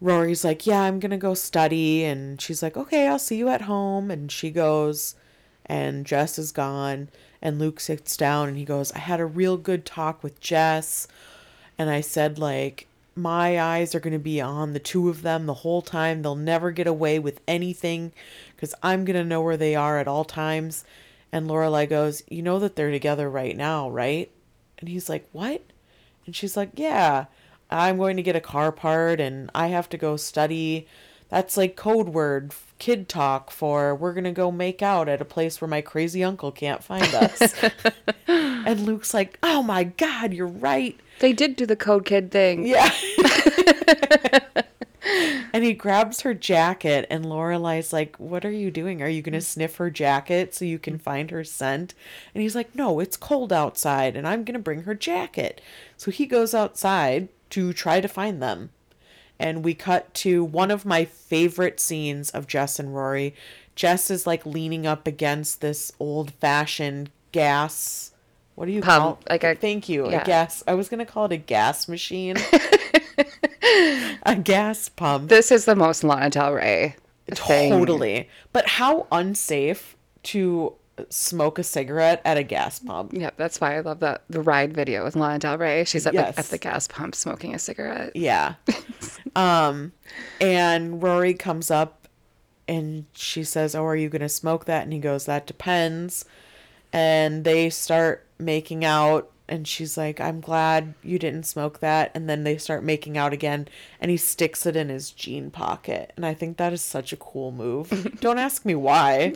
Rory's 0.00 0.44
like, 0.44 0.66
Yeah, 0.66 0.82
I'm 0.82 1.00
going 1.00 1.12
to 1.12 1.16
go 1.16 1.34
study. 1.34 2.04
And 2.04 2.40
she's 2.40 2.62
like, 2.62 2.76
Okay, 2.76 3.08
I'll 3.08 3.18
see 3.18 3.36
you 3.36 3.48
at 3.48 3.62
home. 3.62 4.10
And 4.10 4.30
she 4.30 4.50
goes, 4.50 5.14
and 5.66 6.04
Jess 6.04 6.38
is 6.38 6.52
gone. 6.52 7.08
And 7.40 7.58
Luke 7.58 7.80
sits 7.80 8.16
down 8.16 8.48
and 8.48 8.56
he 8.56 8.64
goes, 8.64 8.92
I 8.92 8.98
had 8.98 9.20
a 9.20 9.26
real 9.26 9.56
good 9.56 9.84
talk 9.84 10.22
with 10.22 10.40
Jess. 10.40 11.08
And 11.78 11.90
I 11.90 12.00
said, 12.00 12.38
like, 12.38 12.86
my 13.16 13.60
eyes 13.60 13.94
are 13.94 14.00
going 14.00 14.12
to 14.12 14.18
be 14.18 14.40
on 14.40 14.72
the 14.72 14.78
two 14.78 15.08
of 15.08 15.22
them 15.22 15.46
the 15.46 15.54
whole 15.54 15.82
time. 15.82 16.22
They'll 16.22 16.34
never 16.34 16.70
get 16.70 16.86
away 16.86 17.18
with 17.18 17.40
anything 17.46 18.12
because 18.54 18.74
I'm 18.82 19.04
going 19.04 19.16
to 19.16 19.24
know 19.24 19.42
where 19.42 19.56
they 19.56 19.74
are 19.74 19.98
at 19.98 20.08
all 20.08 20.24
times. 20.24 20.84
And 21.32 21.48
Lorelai 21.48 21.88
goes, 21.88 22.22
You 22.28 22.42
know 22.42 22.58
that 22.58 22.76
they're 22.76 22.90
together 22.90 23.28
right 23.28 23.56
now, 23.56 23.90
right? 23.90 24.30
And 24.78 24.88
he's 24.88 25.08
like, 25.08 25.28
What? 25.32 25.62
And 26.26 26.34
she's 26.34 26.56
like, 26.56 26.70
Yeah, 26.74 27.26
I'm 27.70 27.96
going 27.96 28.16
to 28.16 28.22
get 28.22 28.36
a 28.36 28.40
car 28.40 28.72
part 28.72 29.20
and 29.20 29.50
I 29.54 29.68
have 29.68 29.88
to 29.90 29.96
go 29.96 30.16
study. 30.16 30.86
That's 31.28 31.56
like 31.56 31.76
code 31.76 32.10
word, 32.10 32.54
kid 32.78 33.08
talk 33.08 33.50
for 33.50 33.94
we're 33.94 34.12
going 34.12 34.24
to 34.24 34.32
go 34.32 34.50
make 34.52 34.82
out 34.82 35.08
at 35.08 35.20
a 35.20 35.24
place 35.24 35.60
where 35.60 35.68
my 35.68 35.80
crazy 35.80 36.22
uncle 36.22 36.52
can't 36.52 36.82
find 36.84 37.14
us. 37.14 37.54
and 38.26 38.80
Luke's 38.80 39.14
like, 39.14 39.38
Oh 39.42 39.62
my 39.62 39.84
God, 39.84 40.32
you're 40.32 40.46
right. 40.46 40.98
They 41.20 41.32
did 41.32 41.56
do 41.56 41.66
the 41.66 41.76
code 41.76 42.04
kid 42.04 42.30
thing. 42.30 42.66
Yeah. 42.66 42.90
and 45.54 45.62
he 45.62 45.72
grabs 45.72 46.22
her 46.22 46.34
jacket, 46.34 47.06
and 47.08 47.24
Lorelai's 47.24 47.92
like, 47.92 48.16
What 48.16 48.44
are 48.44 48.50
you 48.50 48.72
doing? 48.72 49.00
Are 49.00 49.08
you 49.08 49.22
going 49.22 49.34
to 49.34 49.38
mm. 49.38 49.44
sniff 49.44 49.76
her 49.76 49.88
jacket 49.88 50.52
so 50.52 50.64
you 50.64 50.80
can 50.80 50.98
mm. 50.98 51.00
find 51.00 51.30
her 51.30 51.44
scent? 51.44 51.94
And 52.34 52.42
he's 52.42 52.56
like, 52.56 52.74
No, 52.74 52.98
it's 52.98 53.16
cold 53.16 53.52
outside, 53.52 54.16
and 54.16 54.26
I'm 54.26 54.42
going 54.42 54.54
to 54.54 54.58
bring 54.58 54.82
her 54.82 54.96
jacket. 54.96 55.60
So 55.96 56.10
he 56.10 56.26
goes 56.26 56.54
outside 56.54 57.28
to 57.50 57.72
try 57.72 58.00
to 58.00 58.08
find 58.08 58.42
them. 58.42 58.70
And 59.38 59.64
we 59.64 59.74
cut 59.74 60.12
to 60.14 60.42
one 60.42 60.72
of 60.72 60.84
my 60.84 61.04
favorite 61.04 61.78
scenes 61.78 62.30
of 62.30 62.48
Jess 62.48 62.80
and 62.80 62.92
Rory. 62.92 63.32
Jess 63.76 64.10
is 64.10 64.26
like 64.26 64.44
leaning 64.44 64.88
up 64.88 65.06
against 65.06 65.60
this 65.60 65.92
old 66.00 66.32
fashioned 66.32 67.10
gas 67.30 68.10
what 68.54 68.66
do 68.66 68.72
you 68.72 68.82
Pump, 68.82 69.02
call 69.02 69.18
like 69.28 69.42
a- 69.42 69.56
thank 69.56 69.88
you 69.88 70.08
yeah. 70.08 70.22
a 70.22 70.24
gas 70.24 70.62
i 70.68 70.74
was 70.74 70.88
gonna 70.88 71.04
call 71.04 71.24
it 71.24 71.32
a 71.32 71.36
gas 71.36 71.88
machine 71.88 72.36
a 74.24 74.36
gas 74.36 74.88
pump 74.88 75.28
This 75.28 75.50
is 75.52 75.64
the 75.64 75.76
most 75.76 76.04
Lana 76.04 76.30
Del 76.30 76.52
Rey 76.54 76.96
thing. 77.30 77.70
totally 77.70 78.28
but 78.52 78.66
how 78.68 79.06
unsafe 79.12 79.96
to 80.24 80.74
smoke 81.08 81.58
a 81.58 81.64
cigarette 81.64 82.20
at 82.24 82.36
a 82.36 82.42
gas 82.42 82.78
pump 82.78 83.12
Yeah, 83.14 83.30
that's 83.36 83.60
why 83.60 83.76
I 83.76 83.80
love 83.80 84.00
that 84.00 84.22
the 84.30 84.40
ride 84.40 84.72
video 84.74 85.02
with 85.04 85.16
Lana 85.16 85.38
Del 85.40 85.58
Rey. 85.58 85.84
She's 85.84 86.06
at, 86.06 86.14
Yes. 86.14 86.34
the, 86.34 86.40
at 86.40 86.46
the 86.46 86.58
gas 86.58 86.86
pump 86.86 87.14
smoking 87.16 87.54
a 87.54 87.58
cigarette. 87.58 88.12
Yeah. 88.14 88.54
um, 89.36 89.92
and 90.40 91.02
Rory 91.02 91.34
comes 91.34 91.70
up 91.70 92.06
and 92.68 93.06
she 93.12 93.42
says, 93.44 93.74
Oh, 93.74 93.84
are 93.84 93.96
you 93.96 94.08
going 94.08 94.22
to 94.22 94.28
smoke 94.28 94.66
that? 94.66 94.84
And 94.84 94.92
he 94.92 94.98
goes, 95.00 95.26
That 95.26 95.46
depends. 95.46 96.24
And 96.92 97.42
they 97.44 97.70
start 97.70 98.24
making 98.38 98.84
out. 98.84 99.30
And 99.46 99.68
she's 99.68 99.98
like, 99.98 100.20
I'm 100.22 100.40
glad 100.40 100.94
you 101.02 101.18
didn't 101.18 101.42
smoke 101.44 101.80
that. 101.80 102.10
And 102.14 102.30
then 102.30 102.44
they 102.44 102.56
start 102.56 102.82
making 102.82 103.18
out 103.18 103.34
again. 103.34 103.68
And 104.00 104.10
he 104.10 104.16
sticks 104.16 104.64
it 104.64 104.74
in 104.74 104.88
his 104.88 105.10
jean 105.10 105.50
pocket. 105.50 106.12
And 106.16 106.24
I 106.24 106.32
think 106.32 106.56
that 106.56 106.72
is 106.72 106.80
such 106.80 107.12
a 107.12 107.16
cool 107.16 107.52
move. 107.52 108.16
Don't 108.20 108.38
ask 108.38 108.64
me 108.64 108.74
why. 108.74 109.34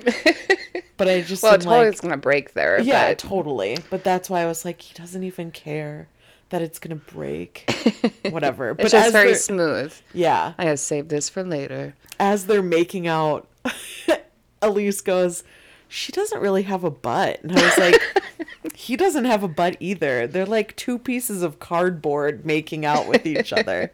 But 0.96 1.08
I 1.08 1.20
just 1.20 1.42
Well, 1.42 1.54
it's 1.54 1.64
totally 1.66 1.90
like, 1.90 2.00
gonna 2.00 2.16
break 2.16 2.54
there. 2.54 2.80
yeah, 2.80 3.08
but 3.10 3.18
totally. 3.18 3.76
But 3.90 4.02
that's 4.02 4.30
why 4.30 4.40
I 4.42 4.46
was 4.46 4.64
like, 4.64 4.80
he 4.80 4.94
doesn't 4.94 5.22
even 5.24 5.50
care 5.50 6.08
that 6.48 6.62
it's 6.62 6.78
gonna 6.78 6.96
break. 6.96 7.70
Whatever. 8.30 8.72
But 8.74 8.86
it's 8.86 8.92
just 8.92 9.12
very 9.12 9.34
smooth. 9.34 9.94
yeah, 10.14 10.54
I 10.56 10.64
have 10.64 10.80
saved 10.80 11.10
this 11.10 11.28
for 11.28 11.44
later. 11.44 11.94
as 12.18 12.46
they're 12.46 12.62
making 12.62 13.06
out, 13.06 13.46
Elise 14.62 15.00
goes, 15.02 15.44
"She 15.88 16.10
doesn't 16.12 16.40
really 16.40 16.62
have 16.62 16.82
a 16.84 16.90
butt," 16.90 17.40
and 17.42 17.52
I 17.56 17.62
was 17.62 17.78
like, 17.78 18.00
"He 18.78 18.96
doesn't 18.96 19.24
have 19.24 19.42
a 19.42 19.48
butt 19.48 19.76
either. 19.80 20.28
They're 20.28 20.46
like 20.46 20.76
two 20.76 21.00
pieces 21.00 21.42
of 21.42 21.58
cardboard 21.58 22.46
making 22.46 22.86
out 22.86 23.08
with 23.08 23.26
each 23.26 23.52
other." 23.60 23.90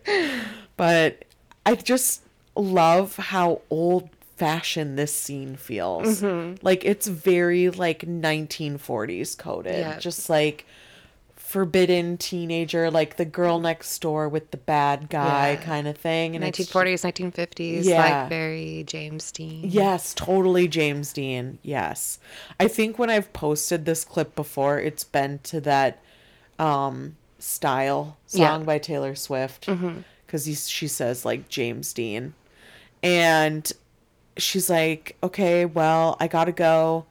But 0.76 1.24
I 1.64 1.74
just 1.76 2.22
love 2.54 3.16
how 3.16 3.62
old 3.70 4.10
fashioned 4.36 4.98
this 4.98 5.14
scene 5.14 5.56
feels. 5.56 6.20
Mm-hmm. 6.20 6.56
Like 6.60 6.84
it's 6.84 7.06
very 7.06 7.70
like 7.70 8.00
1940s 8.00 9.38
coded. 9.38 9.78
Yeah. 9.78 9.98
Just 9.98 10.28
like 10.28 10.66
forbidden 11.54 12.16
teenager, 12.18 12.90
like 12.90 13.16
the 13.16 13.24
girl 13.24 13.60
next 13.60 13.96
door 14.00 14.28
with 14.28 14.50
the 14.50 14.56
bad 14.56 15.08
guy 15.08 15.50
Yeah. 15.52 15.56
kind 15.62 15.86
of 15.86 15.96
thing. 15.96 16.34
And 16.34 16.44
it's 16.44 16.58
1940s, 16.58 17.04
1950s, 17.04 17.84
Yeah. 17.84 17.98
like 18.22 18.28
very 18.28 18.82
James 18.88 19.30
Dean. 19.30 19.60
Yes, 19.70 20.12
totally 20.14 20.66
James 20.66 21.12
Dean. 21.12 21.60
Yes. 21.62 22.18
I 22.58 22.66
think 22.66 22.98
when 22.98 23.08
I've 23.08 23.32
posted 23.32 23.84
this 23.84 24.04
clip 24.04 24.34
before, 24.34 24.80
it's 24.80 25.04
been 25.04 25.38
to 25.44 25.60
that 25.60 26.02
um 26.58 27.14
style 27.38 28.16
song 28.26 28.40
Yeah. 28.40 28.50
Mm-hmm. 28.56 28.64
by 28.64 28.78
Taylor 28.78 29.14
Swift 29.14 29.68
cuz 30.26 30.68
she 30.68 30.88
says 30.88 31.24
like 31.24 31.48
James 31.48 31.92
Dean. 31.92 32.34
And 33.00 33.70
she's 34.36 34.68
like, 34.68 35.14
"Okay, 35.22 35.64
well, 35.64 36.16
I 36.18 36.26
got 36.26 36.46
to 36.46 36.52
go." 36.52 37.04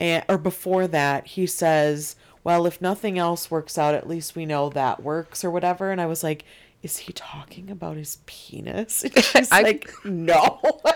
And 0.00 0.24
or 0.26 0.38
before 0.38 0.86
that, 0.86 1.26
he 1.26 1.46
says, 1.46 2.16
"Well, 2.44 2.66
if 2.66 2.80
nothing 2.80 3.18
else 3.18 3.50
works 3.50 3.76
out, 3.78 3.94
at 3.94 4.08
least 4.08 4.36
we 4.36 4.46
know 4.46 4.68
that 4.70 5.02
works 5.02 5.42
or 5.44 5.50
whatever." 5.50 5.90
And 5.90 6.00
I 6.00 6.06
was 6.06 6.22
like, 6.22 6.44
"Is 6.82 6.98
he 6.98 7.12
talking 7.12 7.70
about 7.70 7.96
his 7.96 8.18
penis?" 8.26 9.02
And 9.14 9.14
she's 9.24 9.50
I- 9.50 9.62
like, 9.62 9.90
"No." 10.04 10.60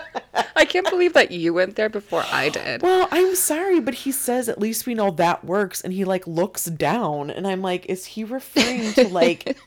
I 0.55 0.65
can't 0.65 0.89
believe 0.89 1.13
that 1.13 1.31
you 1.31 1.53
went 1.53 1.75
there 1.75 1.89
before 1.89 2.23
I 2.31 2.49
did. 2.49 2.81
Well, 2.81 3.07
I'm 3.11 3.35
sorry, 3.35 3.79
but 3.79 3.93
he 3.93 4.11
says 4.11 4.47
at 4.49 4.59
least 4.59 4.85
we 4.85 4.93
know 4.93 5.09
that 5.11 5.43
works, 5.43 5.81
and 5.81 5.93
he 5.93 6.03
like 6.05 6.27
looks 6.27 6.65
down, 6.65 7.29
and 7.29 7.47
I'm 7.47 7.61
like, 7.61 7.85
is 7.87 8.05
he 8.07 8.23
referring 8.25 8.91
to 8.93 9.07
like 9.07 9.57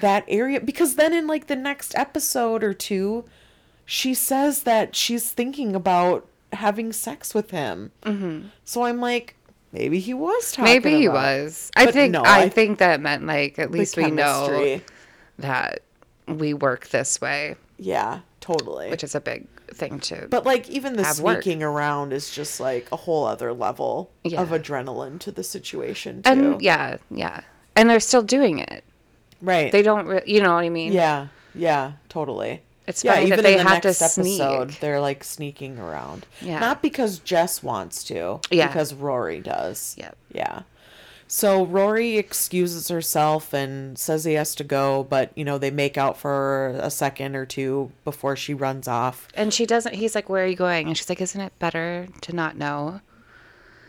that 0.00 0.24
area? 0.28 0.60
Because 0.60 0.96
then 0.96 1.12
in 1.12 1.26
like 1.26 1.46
the 1.46 1.56
next 1.56 1.94
episode 1.96 2.62
or 2.62 2.74
two, 2.74 3.24
she 3.84 4.14
says 4.14 4.64
that 4.64 4.94
she's 4.96 5.30
thinking 5.30 5.74
about 5.74 6.26
having 6.52 6.92
sex 6.92 7.34
with 7.34 7.50
him. 7.50 7.92
Mm-hmm. 8.02 8.48
So 8.64 8.82
I'm 8.82 9.00
like, 9.00 9.36
maybe 9.72 9.98
he 10.00 10.14
was 10.14 10.52
talking. 10.52 10.64
Maybe 10.72 10.90
he 10.98 11.06
about 11.06 11.14
was. 11.42 11.70
I 11.76 11.84
But 11.86 11.94
think 11.94 12.12
no, 12.12 12.22
I, 12.22 12.42
I- 12.42 12.48
think 12.48 12.78
that 12.78 13.00
meant 13.00 13.26
like 13.26 13.58
at 13.58 13.70
least 13.70 13.96
we 13.96 14.10
know 14.10 14.80
that 15.38 15.80
we 16.26 16.52
work 16.54 16.88
this 16.88 17.20
way, 17.20 17.56
Yeah, 17.78 18.20
totally. 18.40 18.90
which 18.90 19.02
is 19.04 19.14
a 19.14 19.20
big 19.20 19.46
thing 19.72 20.00
to. 20.00 20.26
But 20.28 20.44
like 20.44 20.68
even 20.68 20.96
the 20.96 21.04
Have 21.04 21.20
work. 21.20 21.42
sneaking 21.42 21.62
around 21.62 22.12
is 22.12 22.30
just 22.30 22.58
like 22.60 22.88
a 22.92 22.96
whole 22.96 23.24
other 23.24 23.52
level 23.52 24.10
Yeah. 24.24 24.42
of 24.42 24.48
adrenaline 24.50 25.18
to 25.20 25.30
the 25.32 25.44
situation 25.44 26.22
too. 26.22 26.30
and 26.30 26.62
yeah, 26.62 26.96
yeah, 27.10 27.40
and 27.76 27.88
they're 27.88 28.00
still 28.00 28.22
doing 28.22 28.58
it. 28.58 28.84
right. 29.40 29.70
They 29.70 29.82
don't, 29.82 30.06
re- 30.06 30.22
you 30.26 30.42
know 30.42 30.54
what 30.54 30.64
I 30.64 30.68
mean? 30.68 30.92
Yeah, 30.92 31.28
yeah, 31.54 31.92
totally. 32.08 32.62
It's 32.88 33.04
yeah, 33.04 33.14
funny 33.14 33.26
that 33.30 33.34
even 33.34 33.44
they 33.44 33.58
in 33.58 33.64
the 33.64 33.70
have 33.70 33.82
to 33.82 33.88
next 33.88 34.02
episode, 34.02 34.68
sneak. 34.70 34.80
they're 34.80 35.00
like 35.00 35.22
sneaking 35.22 35.78
around. 35.78 36.26
Yeah. 36.40 36.58
Not 36.58 36.82
because 36.82 37.18
Jess 37.20 37.62
wants 37.62 38.02
to, 38.04 38.40
Yeah. 38.50 38.66
because 38.66 38.94
Rory 38.94 39.40
does. 39.40 39.94
Yep. 39.98 40.16
Yeah. 40.32 40.62
So 41.30 41.66
Rory 41.66 42.16
excuses 42.16 42.88
herself 42.88 43.52
and 43.52 43.98
says 43.98 44.24
he 44.24 44.32
has 44.32 44.54
to 44.54 44.64
go, 44.64 45.06
but 45.10 45.30
you 45.36 45.44
know, 45.44 45.58
they 45.58 45.70
make 45.70 45.98
out 45.98 46.16
for 46.16 46.68
a 46.80 46.90
second 46.90 47.36
or 47.36 47.44
two 47.44 47.92
before 48.04 48.34
she 48.34 48.54
runs 48.54 48.88
off. 48.88 49.28
And 49.34 49.52
she 49.52 49.66
doesn't. 49.66 49.94
He's 49.94 50.14
like, 50.14 50.30
"Where 50.30 50.44
are 50.44 50.46
you 50.48 50.56
going?" 50.56 50.86
And 50.88 50.96
she's 50.96 51.10
like, 51.10 51.20
"Isn't 51.20 51.42
it 51.42 51.52
better 51.58 52.08
to 52.22 52.34
not 52.34 52.56
know? 52.56 53.02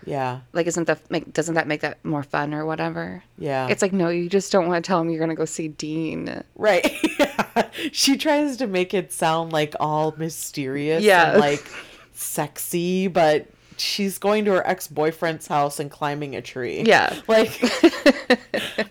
Yeah. 0.06 0.42
Like, 0.52 0.68
isn't 0.68 0.86
the 0.86 0.98
make 1.10 1.32
doesn't 1.32 1.56
that 1.56 1.68
make 1.68 1.80
that 1.82 2.04
more 2.04 2.24
fun 2.24 2.54
or 2.54 2.66
whatever?" 2.66 3.24
Yeah. 3.38 3.68
It's 3.70 3.82
like, 3.82 3.94
no, 3.94 4.10
you 4.10 4.28
just 4.28 4.52
don't 4.52 4.68
want 4.68 4.84
to 4.84 4.88
tell 4.88 5.00
him 5.00 5.10
you're 5.10 5.20
gonna 5.22 5.34
go 5.36 5.46
see 5.46 5.70
Dean. 5.70 6.44
Right. 6.56 6.92
yeah. 7.56 7.70
She 7.92 8.18
tries 8.18 8.58
to 8.58 8.68
make 8.68 8.94
it 8.94 9.12
sound 9.12 9.52
like 9.54 9.76
all 9.80 10.14
mysterious 10.18 11.04
Yeah. 11.04 11.32
and 11.32 11.40
like 11.40 11.66
sexy, 12.14 13.08
but 13.08 13.48
she's 13.78 14.18
going 14.18 14.44
to 14.46 14.52
her 14.52 14.68
ex-boyfriend's 14.68 15.48
house 15.48 15.80
and 15.80 15.90
climbing 15.90 16.36
a 16.36 16.42
tree. 16.42 16.84
Yeah. 16.86 17.16
Like 17.28 17.52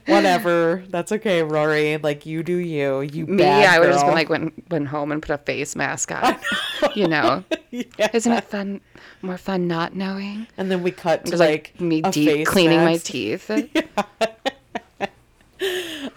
whatever. 0.07 0.83
That's 0.89 1.13
okay, 1.13 1.43
Rory. 1.43 1.99
Like 1.99 2.25
you 2.27 2.43
do 2.43 2.57
you. 2.57 3.03
You 3.03 3.27
Me, 3.27 3.45
I 3.45 3.79
would 3.79 3.89
have 3.89 3.97
just 3.97 4.07
been 4.07 4.15
like, 4.15 4.29
went 4.29 4.71
went 4.71 4.89
home 4.89 5.13
and 5.13 5.21
put 5.23 5.31
a 5.33 5.39
face 5.39 5.77
mask 5.77 6.13
on. 6.13 6.37
you 6.95 7.07
know, 7.09 7.45
yeah. 7.71 8.09
isn't 8.13 8.33
it 8.33 8.45
fun? 8.45 8.81
More 9.23 9.39
fun 9.39 9.67
not 9.67 9.95
knowing. 9.95 10.47
And 10.57 10.71
then 10.71 10.83
we 10.83 10.91
cut 10.91 11.27
to 11.27 11.37
like, 11.37 11.73
like, 11.75 11.81
me 11.81 12.03
deep 12.03 12.47
cleaning 12.47 12.79
my 12.79 12.93
mask. 12.93 13.07
teeth. 13.07 13.51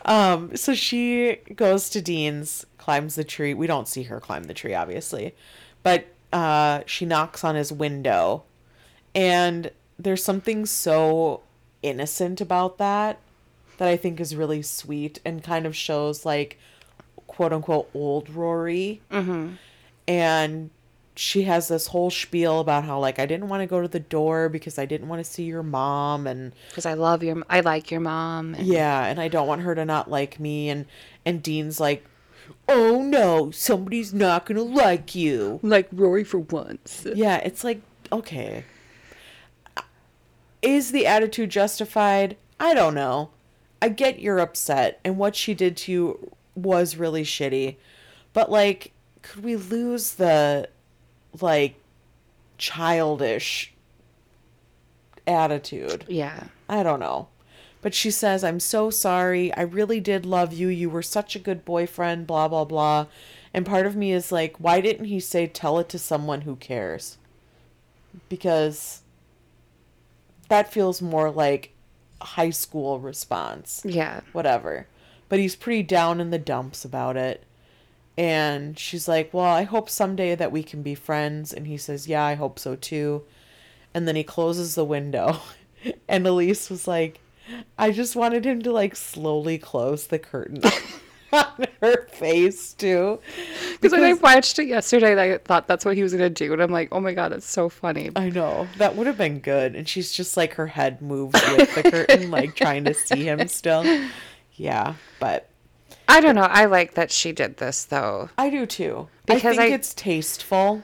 Um, 0.05 0.55
so 0.55 0.73
she 0.73 1.37
goes 1.55 1.89
to 1.91 2.01
Dean's, 2.01 2.65
climbs 2.77 3.15
the 3.15 3.23
tree. 3.23 3.53
We 3.53 3.67
don't 3.67 3.87
see 3.87 4.03
her 4.03 4.19
climb 4.19 4.43
the 4.43 4.53
tree, 4.53 4.73
obviously, 4.73 5.35
but 5.83 6.07
uh, 6.33 6.81
she 6.85 7.05
knocks 7.05 7.43
on 7.43 7.55
his 7.55 7.71
window, 7.71 8.43
and 9.13 9.71
there's 9.99 10.23
something 10.23 10.65
so 10.65 11.41
innocent 11.81 12.41
about 12.41 12.77
that 12.77 13.19
that 13.77 13.87
I 13.87 13.97
think 13.97 14.19
is 14.19 14.35
really 14.35 14.61
sweet 14.61 15.19
and 15.25 15.43
kind 15.43 15.65
of 15.65 15.75
shows 15.75 16.25
like 16.25 16.59
quote 17.27 17.53
unquote 17.53 17.89
old 17.93 18.29
Rory. 18.29 19.01
Mm-hmm. 19.11 19.53
And 20.07 20.69
she 21.15 21.43
has 21.43 21.67
this 21.67 21.87
whole 21.87 22.09
spiel 22.09 22.59
about 22.59 22.85
how 22.85 22.97
like 22.99 23.19
I 23.19 23.25
didn't 23.25 23.49
want 23.49 23.61
to 23.61 23.67
go 23.67 23.81
to 23.81 23.87
the 23.87 23.99
door 23.99 24.47
because 24.49 24.79
I 24.79 24.85
didn't 24.85 25.07
want 25.09 25.23
to 25.23 25.29
see 25.29 25.43
your 25.43 25.63
mom 25.63 26.25
and 26.27 26.53
Because 26.69 26.85
I 26.85 26.93
love 26.93 27.21
your, 27.23 27.43
I 27.49 27.59
like 27.59 27.91
your 27.91 27.99
mom. 27.99 28.55
and- 28.55 28.65
yeah, 28.65 29.05
and 29.05 29.19
I 29.19 29.27
don't 29.27 29.47
want 29.47 29.61
her 29.61 29.75
to 29.75 29.83
not 29.85 30.09
like 30.09 30.39
me 30.39 30.69
and 30.69 30.85
and 31.25 31.43
Dean's 31.43 31.79
like, 31.79 32.05
"Oh 32.67 33.01
no, 33.03 33.51
somebody's 33.51 34.13
not 34.13 34.45
going 34.45 34.55
to 34.57 34.63
like 34.63 35.13
you." 35.13 35.59
Like 35.61 35.87
Rory 35.91 36.23
for 36.23 36.39
once. 36.39 37.05
Yeah, 37.13 37.37
it's 37.37 37.63
like, 37.63 37.81
okay. 38.11 38.63
Is 40.61 40.91
the 40.91 41.07
attitude 41.07 41.49
justified? 41.49 42.37
I 42.59 42.73
don't 42.73 42.93
know. 42.93 43.31
I 43.81 43.89
get 43.89 44.19
you're 44.19 44.39
upset 44.39 44.99
and 45.03 45.17
what 45.17 45.35
she 45.35 45.53
did 45.55 45.75
to 45.77 45.91
you 45.91 46.31
was 46.55 46.97
really 46.97 47.23
shitty. 47.23 47.77
But 48.33 48.51
like 48.51 48.91
could 49.23 49.43
we 49.43 49.55
lose 49.55 50.13
the 50.15 50.69
like 51.39 51.75
childish 52.57 53.73
attitude? 55.27 56.05
Yeah. 56.07 56.45
I 56.67 56.83
don't 56.83 56.99
know. 56.99 57.27
But 57.81 57.93
she 57.93 58.11
says, 58.11 58.43
I'm 58.43 58.59
so 58.59 58.89
sorry. 58.89 59.53
I 59.55 59.61
really 59.61 59.99
did 59.99 60.25
love 60.25 60.53
you. 60.53 60.67
You 60.67 60.89
were 60.89 61.01
such 61.01 61.35
a 61.35 61.39
good 61.39 61.65
boyfriend, 61.65 62.27
blah, 62.27 62.47
blah, 62.47 62.65
blah. 62.65 63.07
And 63.53 63.65
part 63.65 63.85
of 63.85 63.95
me 63.95 64.11
is 64.11 64.31
like, 64.31 64.55
why 64.59 64.81
didn't 64.81 65.05
he 65.05 65.19
say, 65.19 65.47
tell 65.47 65.79
it 65.79 65.89
to 65.89 65.99
someone 65.99 66.41
who 66.41 66.55
cares? 66.55 67.17
Because 68.29 69.01
that 70.47 70.71
feels 70.71 71.01
more 71.01 71.31
like 71.31 71.73
high 72.21 72.51
school 72.51 72.99
response. 72.99 73.81
Yeah. 73.83 74.21
Whatever. 74.31 74.87
But 75.27 75.39
he's 75.39 75.55
pretty 75.55 75.83
down 75.83 76.19
in 76.19 76.29
the 76.29 76.37
dumps 76.37 76.85
about 76.85 77.17
it. 77.17 77.43
And 78.17 78.77
she's 78.77 79.07
like, 79.07 79.33
Well, 79.33 79.45
I 79.45 79.63
hope 79.63 79.89
someday 79.89 80.35
that 80.35 80.51
we 80.51 80.63
can 80.63 80.81
be 80.81 80.95
friends. 80.95 81.53
And 81.53 81.67
he 81.67 81.77
says, 81.77 82.07
Yeah, 82.07 82.23
I 82.23 82.35
hope 82.35 82.59
so 82.59 82.75
too. 82.75 83.23
And 83.93 84.07
then 84.07 84.15
he 84.15 84.23
closes 84.23 84.75
the 84.75 84.85
window 84.85 85.39
And 86.07 86.25
Elise 86.27 86.69
was 86.69 86.87
like, 86.87 87.19
I 87.77 87.91
just 87.91 88.15
wanted 88.15 88.45
him 88.45 88.61
to 88.63 88.71
like 88.71 88.95
slowly 88.95 89.57
close 89.57 90.07
the 90.07 90.19
curtain 90.19 90.61
on 91.33 91.67
her 91.81 92.07
face 92.07 92.73
too. 92.73 93.19
Because 93.73 93.91
when 93.91 94.03
I 94.03 94.13
watched 94.13 94.59
it 94.59 94.67
yesterday, 94.67 95.33
I 95.33 95.37
thought 95.39 95.67
that's 95.67 95.83
what 95.83 95.95
he 95.95 96.03
was 96.03 96.13
gonna 96.13 96.29
do, 96.29 96.53
and 96.53 96.61
I'm 96.61 96.71
like, 96.71 96.89
oh 96.91 96.99
my 96.99 97.13
god, 97.13 97.33
it's 97.33 97.49
so 97.49 97.67
funny. 97.67 98.11
I 98.15 98.29
know 98.29 98.67
that 98.77 98.95
would 98.95 99.07
have 99.07 99.17
been 99.17 99.39
good. 99.39 99.75
And 99.75 99.87
she's 99.87 100.11
just 100.11 100.37
like 100.37 100.53
her 100.53 100.67
head 100.67 101.01
moves 101.01 101.41
with 101.57 101.75
the 101.75 101.83
curtain, 101.89 102.31
like 102.31 102.55
trying 102.55 102.85
to 102.85 102.93
see 102.93 103.23
him 103.23 103.47
still. 103.47 103.83
Yeah, 104.53 104.95
but 105.19 105.49
I 106.11 106.21
don't 106.21 106.35
know. 106.35 106.43
I 106.43 106.65
like 106.65 106.93
that 106.95 107.11
she 107.11 107.31
did 107.31 107.57
this 107.57 107.85
though, 107.85 108.29
I 108.37 108.49
do 108.49 108.65
too. 108.65 109.07
Because 109.25 109.57
I 109.57 109.61
think 109.61 109.71
I- 109.73 109.75
it's 109.75 109.93
tasteful 109.93 110.83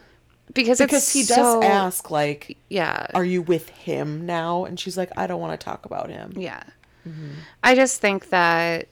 because 0.53 0.79
because 0.79 1.03
it's 1.03 1.13
he 1.13 1.19
does 1.21 1.35
so, 1.35 1.61
ask 1.63 2.09
like, 2.09 2.57
Yeah, 2.69 3.07
"Are 3.13 3.25
you 3.25 3.41
with 3.41 3.69
him 3.69 4.25
now?" 4.25 4.63
And 4.65 4.79
she's 4.79 4.97
like, 4.97 5.11
"I 5.17 5.27
don't 5.27 5.41
want 5.41 5.59
to 5.59 5.63
talk 5.63 5.85
about 5.85 6.09
him." 6.09 6.33
yeah. 6.35 6.63
Mm-hmm. 7.07 7.29
I 7.63 7.75
just 7.75 8.01
think 8.01 8.29
that 8.29 8.87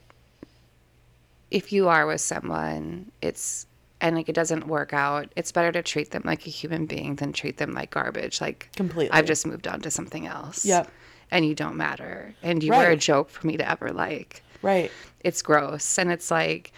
if 1.51 1.71
you 1.71 1.87
are 1.87 2.05
with 2.07 2.21
someone, 2.21 3.11
it's 3.21 3.67
and 4.01 4.15
like 4.15 4.27
it 4.29 4.35
doesn't 4.35 4.67
work 4.67 4.93
out, 4.93 5.31
it's 5.35 5.51
better 5.51 5.71
to 5.71 5.81
treat 5.81 6.11
them 6.11 6.21
like 6.25 6.45
a 6.45 6.49
human 6.49 6.85
being 6.85 7.15
than 7.15 7.33
treat 7.33 7.57
them 7.57 7.73
like 7.73 7.91
garbage. 7.91 8.41
Like 8.41 8.69
Completely. 8.75 9.11
I've 9.11 9.25
just 9.25 9.47
moved 9.47 9.67
on 9.67 9.81
to 9.81 9.91
something 9.91 10.27
else. 10.27 10.65
Yep. 10.65 10.89
And 11.31 11.45
you 11.45 11.55
don't 11.55 11.75
matter, 11.75 12.35
and 12.43 12.61
you 12.63 12.71
were 12.71 12.89
a 12.89 12.95
joke 12.97 13.29
for 13.29 13.47
me 13.47 13.57
to 13.57 13.67
ever 13.69 13.89
like. 13.91 14.43
Right. 14.61 14.91
It's 15.25 15.41
gross 15.41 15.97
and 15.99 16.11
it's 16.11 16.29
like 16.31 16.71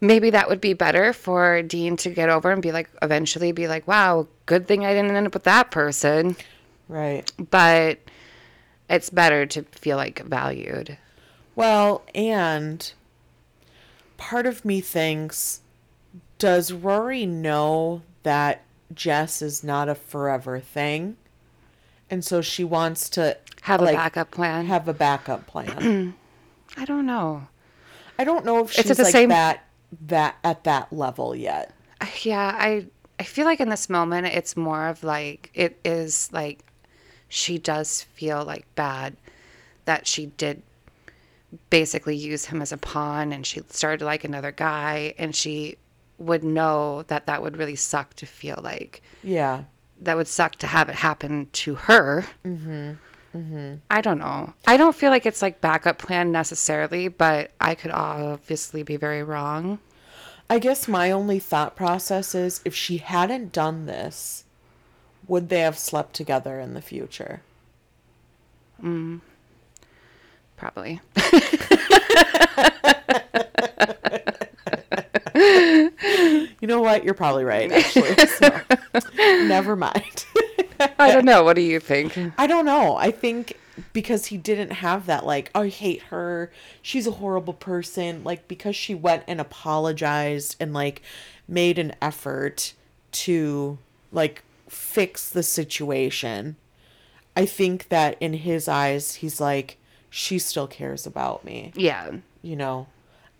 maybe 0.00 0.30
that 0.30 0.48
would 0.48 0.60
be 0.60 0.72
better 0.72 1.12
for 1.12 1.60
dean 1.62 1.96
to 1.96 2.08
get 2.10 2.28
over 2.28 2.50
and 2.50 2.62
be 2.62 2.72
like 2.72 2.88
eventually 3.02 3.52
be 3.52 3.66
like 3.68 3.86
wow 3.88 4.26
good 4.46 4.66
thing 4.66 4.86
i 4.86 4.94
didn't 4.94 5.14
end 5.14 5.26
up 5.26 5.34
with 5.34 5.44
that 5.44 5.70
person 5.70 6.36
Right. 6.88 7.30
but 7.50 7.98
it's 8.88 9.10
better 9.10 9.44
to 9.44 9.62
feel 9.72 9.96
like 9.98 10.20
valued 10.24 10.96
Well, 11.54 12.02
and 12.14 12.90
part 14.16 14.46
of 14.46 14.64
me 14.64 14.80
thinks 14.80 15.60
does 16.38 16.72
Rory 16.72 17.26
know 17.26 18.02
that 18.22 18.62
Jess 18.94 19.42
is 19.42 19.62
not 19.64 19.88
a 19.88 19.94
forever 19.94 20.60
thing? 20.60 21.16
And 22.08 22.24
so 22.24 22.40
she 22.40 22.62
wants 22.64 23.10
to 23.10 23.36
have 23.62 23.82
like, 23.82 23.94
a 23.94 23.96
backup 23.98 24.30
plan 24.30 24.66
have 24.66 24.88
a 24.88 24.94
backup 24.94 25.46
plan. 25.46 26.14
i 26.78 26.84
don't 26.84 27.06
know 27.06 27.46
I 28.20 28.24
don't 28.24 28.44
know 28.44 28.64
if 28.64 28.72
she's 28.72 28.90
at 28.90 28.96
the 28.96 29.04
like 29.04 29.12
same- 29.12 29.28
that 29.28 29.64
that 30.06 30.36
at 30.42 30.64
that 30.64 30.92
level 30.92 31.34
yet. 31.36 31.72
Yeah 32.22 32.54
i 32.58 32.86
i 33.18 33.22
feel 33.22 33.44
like 33.44 33.60
in 33.60 33.68
this 33.68 33.88
moment 33.88 34.26
it's 34.26 34.56
more 34.56 34.86
of 34.88 35.04
like 35.04 35.50
it 35.54 35.78
is 35.84 36.28
like 36.32 36.64
she 37.28 37.58
does 37.58 38.02
feel 38.14 38.44
like 38.44 38.64
bad 38.74 39.16
that 39.84 40.06
she 40.06 40.26
did 40.26 40.62
basically 41.70 42.16
use 42.16 42.46
him 42.46 42.60
as 42.60 42.72
a 42.72 42.76
pawn 42.76 43.32
and 43.32 43.46
she 43.46 43.60
started 43.70 43.98
to 43.98 44.04
like 44.04 44.24
another 44.24 44.52
guy 44.52 45.14
and 45.18 45.34
she 45.34 45.76
would 46.18 46.42
know 46.44 47.02
that 47.04 47.26
that 47.26 47.42
would 47.42 47.56
really 47.56 47.76
suck 47.76 48.12
to 48.14 48.26
feel 48.26 48.58
like 48.62 49.00
Yeah. 49.22 49.64
that 50.00 50.16
would 50.16 50.28
suck 50.28 50.56
to 50.56 50.66
have 50.66 50.88
it 50.88 50.96
happen 50.96 51.48
to 51.52 51.74
her. 51.76 52.24
Mm-hmm. 52.44 52.92
Mm-hmm. 53.36 53.74
I 53.90 54.00
don't 54.00 54.18
know. 54.18 54.54
I 54.66 54.76
don't 54.76 54.96
feel 54.96 55.10
like 55.10 55.26
it's 55.26 55.42
like 55.42 55.60
backup 55.60 55.98
plan 55.98 56.32
necessarily, 56.32 57.08
but 57.08 57.50
I 57.60 57.74
could 57.74 57.90
obviously 57.90 58.82
be 58.82 58.96
very 58.96 59.22
wrong. 59.22 59.78
I 60.50 60.58
guess 60.58 60.88
my 60.88 61.10
only 61.10 61.38
thought 61.38 61.76
process 61.76 62.34
is 62.34 62.62
if 62.64 62.74
she 62.74 62.96
hadn't 62.98 63.52
done 63.52 63.86
this, 63.86 64.44
would 65.26 65.50
they 65.50 65.60
have 65.60 65.78
slept 65.78 66.14
together 66.14 66.58
in 66.58 66.72
the 66.72 66.80
future? 66.80 67.42
Probably. 70.56 71.00
You 76.60 76.68
know 76.68 76.80
what? 76.80 77.04
You're 77.04 77.14
probably 77.14 77.44
right, 77.44 77.70
actually. 77.70 78.14
So, 78.38 78.60
never 79.46 79.76
mind. 79.76 80.26
I 80.98 81.12
don't 81.12 81.24
know. 81.24 81.44
What 81.44 81.54
do 81.54 81.62
you 81.62 81.80
think? 81.80 82.16
I 82.36 82.46
don't 82.46 82.64
know. 82.64 82.96
I 82.96 83.10
think 83.10 83.56
because 83.92 84.26
he 84.26 84.36
didn't 84.36 84.70
have 84.70 85.06
that, 85.06 85.24
like, 85.24 85.50
oh, 85.54 85.62
I 85.62 85.68
hate 85.68 86.02
her. 86.04 86.50
She's 86.82 87.06
a 87.06 87.12
horrible 87.12 87.54
person. 87.54 88.24
Like, 88.24 88.48
because 88.48 88.76
she 88.76 88.94
went 88.94 89.24
and 89.26 89.40
apologized 89.40 90.56
and, 90.60 90.72
like, 90.72 91.02
made 91.46 91.78
an 91.78 91.94
effort 92.02 92.74
to, 93.12 93.78
like, 94.12 94.42
fix 94.68 95.28
the 95.30 95.42
situation. 95.42 96.56
I 97.36 97.46
think 97.46 97.88
that 97.88 98.16
in 98.20 98.34
his 98.34 98.68
eyes, 98.68 99.16
he's 99.16 99.40
like, 99.40 99.78
she 100.10 100.38
still 100.38 100.66
cares 100.66 101.06
about 101.06 101.44
me. 101.44 101.72
Yeah. 101.76 102.16
You 102.42 102.56
know? 102.56 102.88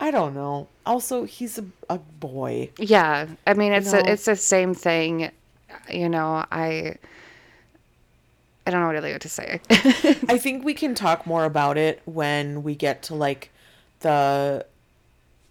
I 0.00 0.10
don't 0.10 0.34
know. 0.34 0.68
Also, 0.86 1.24
he's 1.24 1.58
a, 1.58 1.64
a 1.88 1.98
boy. 1.98 2.70
Yeah. 2.78 3.26
I 3.46 3.54
mean, 3.54 3.72
it's 3.72 3.92
know? 3.92 4.00
a, 4.00 4.12
it's 4.12 4.24
the 4.24 4.36
same 4.36 4.74
thing. 4.74 5.30
You 5.90 6.08
know, 6.08 6.44
I 6.50 6.96
I 8.66 8.70
don't 8.70 8.82
know 8.82 8.90
really 8.90 9.12
what 9.12 9.22
to 9.22 9.28
say. 9.30 9.60
I 9.70 10.36
think 10.36 10.62
we 10.62 10.74
can 10.74 10.94
talk 10.94 11.26
more 11.26 11.44
about 11.44 11.78
it 11.78 12.02
when 12.04 12.62
we 12.62 12.74
get 12.74 13.02
to 13.04 13.14
like 13.14 13.50
the 14.00 14.66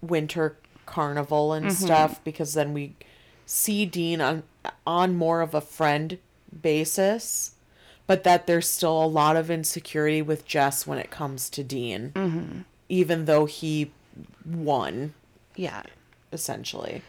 winter 0.00 0.56
carnival 0.86 1.52
and 1.52 1.66
mm-hmm. 1.66 1.84
stuff 1.84 2.22
because 2.22 2.54
then 2.54 2.72
we 2.72 2.94
see 3.44 3.84
Dean 3.86 4.20
on 4.20 4.44
on 4.86 5.16
more 5.16 5.40
of 5.40 5.52
a 5.52 5.60
friend 5.60 6.18
basis, 6.62 7.52
but 8.06 8.22
that 8.22 8.46
there's 8.46 8.68
still 8.68 9.02
a 9.02 9.06
lot 9.06 9.36
of 9.36 9.50
insecurity 9.50 10.22
with 10.22 10.46
Jess 10.46 10.86
when 10.86 10.98
it 10.98 11.10
comes 11.10 11.50
to 11.50 11.64
Dean, 11.64 12.12
mm-hmm. 12.14 12.60
even 12.88 13.24
though 13.24 13.46
he 13.46 13.90
won 14.44 15.14
yeah. 15.56 15.82
essentially. 16.32 17.02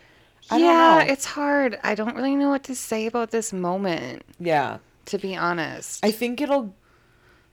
I 0.51 0.57
yeah, 0.57 1.03
it's 1.03 1.25
hard. 1.25 1.79
I 1.83 1.93
don't 1.93 2.15
really 2.15 2.35
know 2.35 2.49
what 2.49 2.63
to 2.63 2.75
say 2.75 3.05
about 3.05 3.29
this 3.29 3.53
moment, 3.53 4.23
yeah. 4.39 4.79
to 5.05 5.19
be 5.19 5.35
honest. 5.35 6.03
I 6.03 6.11
think 6.11 6.41
it'll 6.41 6.73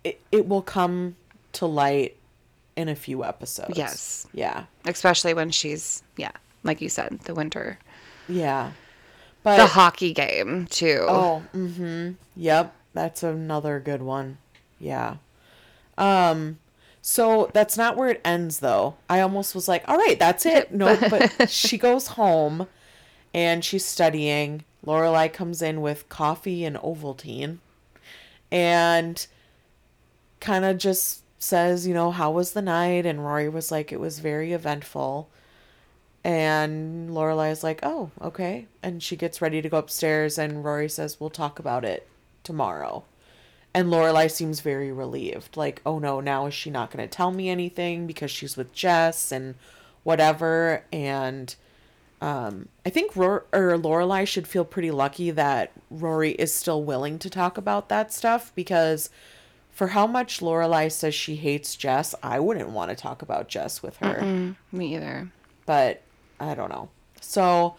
it, 0.02 0.20
it 0.32 0.48
will 0.48 0.62
come 0.62 1.16
to 1.52 1.66
light 1.66 2.16
in 2.76 2.88
a 2.88 2.94
few 2.94 3.24
episodes. 3.24 3.76
Yes. 3.76 4.26
Yeah. 4.32 4.64
Especially 4.86 5.34
when 5.34 5.50
she's, 5.50 6.02
yeah, 6.16 6.32
like 6.62 6.80
you 6.80 6.88
said, 6.88 7.20
the 7.20 7.34
winter. 7.34 7.78
Yeah. 8.28 8.72
But 9.42 9.58
The 9.58 9.66
hockey 9.66 10.12
game, 10.12 10.66
too. 10.66 11.04
oh, 11.08 11.42
mm-hmm. 11.54 12.12
Yep, 12.36 12.74
that's 12.94 13.22
another 13.22 13.78
good 13.80 14.02
one. 14.02 14.38
Yeah. 14.78 15.16
Um 15.98 16.58
so 17.08 17.48
that's 17.52 17.76
not 17.78 17.96
where 17.96 18.08
it 18.08 18.20
ends 18.24 18.58
though. 18.58 18.96
I 19.08 19.20
almost 19.20 19.54
was 19.54 19.68
like, 19.68 19.88
"All 19.88 19.96
right, 19.96 20.18
that's 20.18 20.44
it." 20.44 20.72
No, 20.72 20.96
but 21.08 21.48
she 21.48 21.78
goes 21.78 22.08
home 22.08 22.66
and 23.32 23.64
she's 23.64 23.84
studying. 23.84 24.64
Lorelai 24.84 25.32
comes 25.32 25.62
in 25.62 25.80
with 25.80 26.08
coffee 26.08 26.64
and 26.64 26.74
Ovaltine 26.76 27.58
and 28.50 29.24
kind 30.40 30.64
of 30.64 30.78
just 30.78 31.22
says, 31.38 31.86
you 31.86 31.94
know, 31.94 32.10
how 32.10 32.32
was 32.32 32.52
the 32.52 32.62
night? 32.62 33.06
And 33.06 33.24
Rory 33.24 33.48
was 33.48 33.70
like, 33.70 33.92
it 33.92 34.00
was 34.00 34.18
very 34.18 34.52
eventful. 34.52 35.28
And 36.24 37.10
Lorelai 37.10 37.52
is 37.52 37.62
like, 37.62 37.80
oh, 37.84 38.10
okay. 38.20 38.66
And 38.82 39.00
she 39.00 39.14
gets 39.14 39.40
ready 39.40 39.62
to 39.62 39.68
go 39.68 39.78
upstairs, 39.78 40.38
and 40.38 40.64
Rory 40.64 40.88
says, 40.88 41.20
we'll 41.20 41.30
talk 41.30 41.60
about 41.60 41.84
it 41.84 42.08
tomorrow. 42.42 43.04
And 43.76 43.90
Lorelai 43.90 44.30
seems 44.30 44.60
very 44.60 44.90
relieved, 44.90 45.54
like, 45.54 45.82
oh 45.84 45.98
no, 45.98 46.18
now 46.18 46.46
is 46.46 46.54
she 46.54 46.70
not 46.70 46.90
going 46.90 47.06
to 47.06 47.14
tell 47.14 47.30
me 47.30 47.50
anything 47.50 48.06
because 48.06 48.30
she's 48.30 48.56
with 48.56 48.72
Jess 48.72 49.30
and 49.30 49.54
whatever. 50.02 50.82
And 50.90 51.54
um, 52.22 52.68
I 52.86 52.90
think 52.90 53.12
Ror- 53.12 53.42
or 53.52 53.76
Lorelai 53.76 54.26
should 54.26 54.48
feel 54.48 54.64
pretty 54.64 54.90
lucky 54.90 55.30
that 55.30 55.72
Rory 55.90 56.30
is 56.30 56.54
still 56.54 56.82
willing 56.82 57.18
to 57.18 57.28
talk 57.28 57.58
about 57.58 57.90
that 57.90 58.14
stuff 58.14 58.50
because 58.54 59.10
for 59.70 59.88
how 59.88 60.06
much 60.06 60.40
Lorelai 60.40 60.90
says 60.90 61.14
she 61.14 61.36
hates 61.36 61.76
Jess, 61.76 62.14
I 62.22 62.40
wouldn't 62.40 62.70
want 62.70 62.88
to 62.88 62.96
talk 62.96 63.20
about 63.20 63.48
Jess 63.48 63.82
with 63.82 63.98
her. 63.98 64.20
Mm, 64.22 64.56
me 64.72 64.96
either. 64.96 65.30
But 65.66 66.00
I 66.40 66.54
don't 66.54 66.70
know. 66.70 66.88
So 67.20 67.76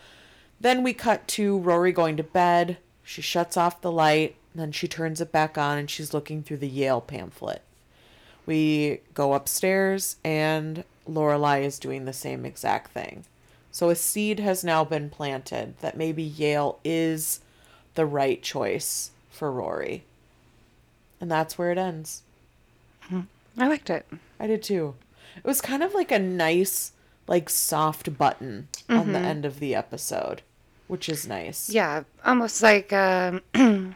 then 0.60 0.84
we 0.84 0.94
cut 0.94 1.28
to 1.30 1.58
Rory 1.58 1.92
going 1.92 2.18
to 2.18 2.24
bed. 2.24 2.78
She 3.04 3.24
shuts 3.24 3.58
off 3.58 3.82
the 3.82 3.92
light, 3.92 4.36
then 4.60 4.72
she 4.72 4.88
turns 4.88 5.22
it 5.22 5.32
back 5.32 5.58
on 5.58 5.78
and 5.78 5.90
she's 5.90 6.14
looking 6.14 6.44
through 6.44 6.58
the 6.58 6.68
Yale 6.68 7.02
pamphlet. 7.02 7.62
We 8.46 9.02
go 9.14 9.34
upstairs 9.34 10.16
and 10.24 10.84
Lorelai 11.08 11.64
is 11.64 11.80
doing 11.80 12.06
the 12.06 12.14
same 12.14 12.46
exact 12.46 12.92
thing. 12.92 13.26
So 13.72 13.90
a 13.90 13.96
seed 13.96 14.40
has 14.40 14.64
now 14.64 14.84
been 14.84 15.10
planted 15.10 15.78
that 15.82 15.98
maybe 15.98 16.24
Yale 16.24 16.80
is 16.84 17.42
the 17.96 18.06
right 18.06 18.42
choice 18.42 19.12
for 19.30 19.52
Rory. 19.52 20.04
And 21.20 21.30
that's 21.30 21.58
where 21.58 21.72
it 21.72 21.78
ends. 21.78 22.24
I 23.58 23.68
liked 23.68 23.90
it. 23.90 24.06
I 24.40 24.48
did 24.48 24.64
too. 24.64 24.96
It 25.36 25.44
was 25.44 25.62
kind 25.62 25.84
of 25.84 25.94
like 25.94 26.12
a 26.12 26.20
nice, 26.20 26.92
like 27.28 27.50
soft 27.50 28.18
button 28.18 28.68
on 28.90 29.14
the 29.14 29.20
end 29.20 29.46
of 29.46 29.60
the 29.60 29.76
episode, 29.76 30.42
which 30.88 31.10
is 31.10 31.28
nice. 31.28 31.70
Yeah, 31.70 32.04
almost 32.26 32.62
like 32.62 32.94
um, 32.94 33.42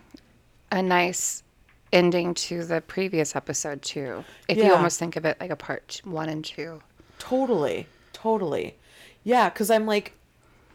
a 0.71 0.81
nice 0.81 1.43
ending 1.91 2.33
to 2.33 2.63
the 2.63 2.81
previous 2.81 3.35
episode 3.35 3.81
too. 3.81 4.23
If 4.47 4.57
you 4.57 4.73
almost 4.73 4.97
think 4.97 5.15
of 5.15 5.25
it 5.25 5.37
like 5.39 5.51
a 5.51 5.55
part 5.55 6.01
one 6.03 6.29
and 6.29 6.43
two. 6.43 6.81
Totally. 7.19 7.87
Totally. 8.13 8.75
Yeah, 9.23 9.49
because 9.49 9.69
I'm 9.69 9.85
like, 9.85 10.13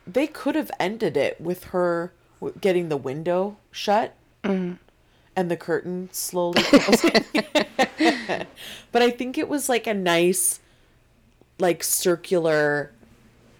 they 0.06 0.26
could 0.26 0.54
have 0.54 0.70
ended 0.78 1.16
it 1.16 1.40
with 1.40 1.64
her 1.64 2.12
getting 2.60 2.88
the 2.88 2.96
window 2.96 3.56
shut 3.70 4.14
mm-hmm. 4.44 4.74
and 5.34 5.50
the 5.50 5.56
curtain 5.56 6.08
slowly 6.12 6.62
closing. 6.62 7.24
but 8.92 9.02
I 9.02 9.10
think 9.10 9.38
it 9.38 9.48
was 9.48 9.68
like 9.68 9.86
a 9.86 9.94
nice, 9.94 10.60
like, 11.58 11.82
circular 11.82 12.92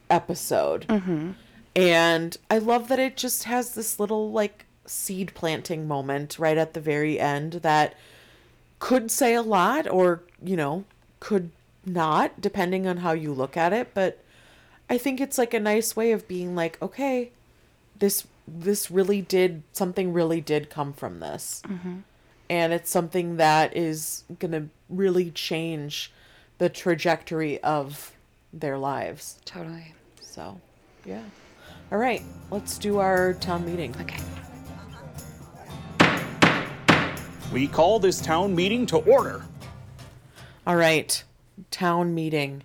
episode. 0.09 0.87
Mm-hmm. 0.87 1.33
And 1.75 2.37
I 2.51 2.59
love 2.59 2.89
that 2.89 2.99
it 2.99 3.17
just 3.17 3.45
has 3.45 3.75
this 3.75 3.99
little, 3.99 4.31
like, 4.31 4.66
seed 4.87 5.33
planting 5.35 5.87
moment 5.89 6.39
right 6.39 6.57
at 6.57 6.75
the 6.75 6.81
very 6.81 7.19
end 7.19 7.55
that 7.55 7.95
could 8.79 9.11
say 9.11 9.35
a 9.35 9.43
lot 9.43 9.89
or, 9.89 10.23
you 10.43 10.57
know, 10.57 10.85
could 11.21 11.51
not, 11.85 12.41
depending 12.41 12.87
on 12.87 12.99
how 12.99 13.13
you 13.13 13.33
look 13.33 13.57
at 13.57 13.73
it. 13.73 13.95
But 13.95 14.23
I 14.89 14.99
think 14.99 15.21
it's 15.21 15.39
like 15.39 15.55
a 15.55 15.61
nice 15.61 15.97
way 15.97 16.13
of 16.13 16.29
being 16.29 16.55
like, 16.55 16.81
okay, 16.83 17.31
this 17.99 18.27
this 18.49 18.91
really 18.91 19.21
did 19.21 19.63
something 19.73 20.13
really 20.13 20.41
did 20.41 20.71
come 20.71 20.93
from 20.93 21.19
this. 21.19 21.63
Mm-hmm. 21.67 21.97
And 22.49 22.73
it's 22.73 22.91
something 22.91 23.39
that 23.39 23.77
is 23.77 24.23
gonna 24.39 24.69
really 24.89 25.31
change 25.31 26.13
the 26.59 26.69
trajectory 26.69 27.61
of 27.63 28.13
their 28.53 28.79
lives. 28.79 29.41
Totally. 29.45 29.95
So 30.21 30.61
yeah. 31.05 31.25
All 31.91 31.99
right, 31.99 32.23
let's 32.51 32.79
do 32.79 32.99
our 32.99 33.35
town 33.35 33.65
meeting. 33.65 33.95
Okay. 34.01 34.21
We 37.53 37.67
call 37.69 37.99
this 37.99 38.21
town 38.21 38.55
meeting 38.55 38.87
to 38.87 38.99
order. 38.99 39.43
All 40.67 40.77
right, 40.77 41.23
town 41.71 42.15
meeting. 42.15 42.63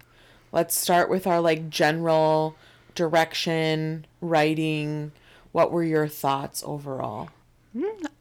Let's 0.52 0.76
start 0.76 1.10
with 1.10 1.28
our 1.28 1.40
like 1.40 1.70
general 1.70 2.56
direction, 2.96 4.06
writing. 4.20 5.12
What 5.52 5.72
were 5.72 5.84
your 5.84 6.08
thoughts 6.08 6.64
overall? 6.66 7.30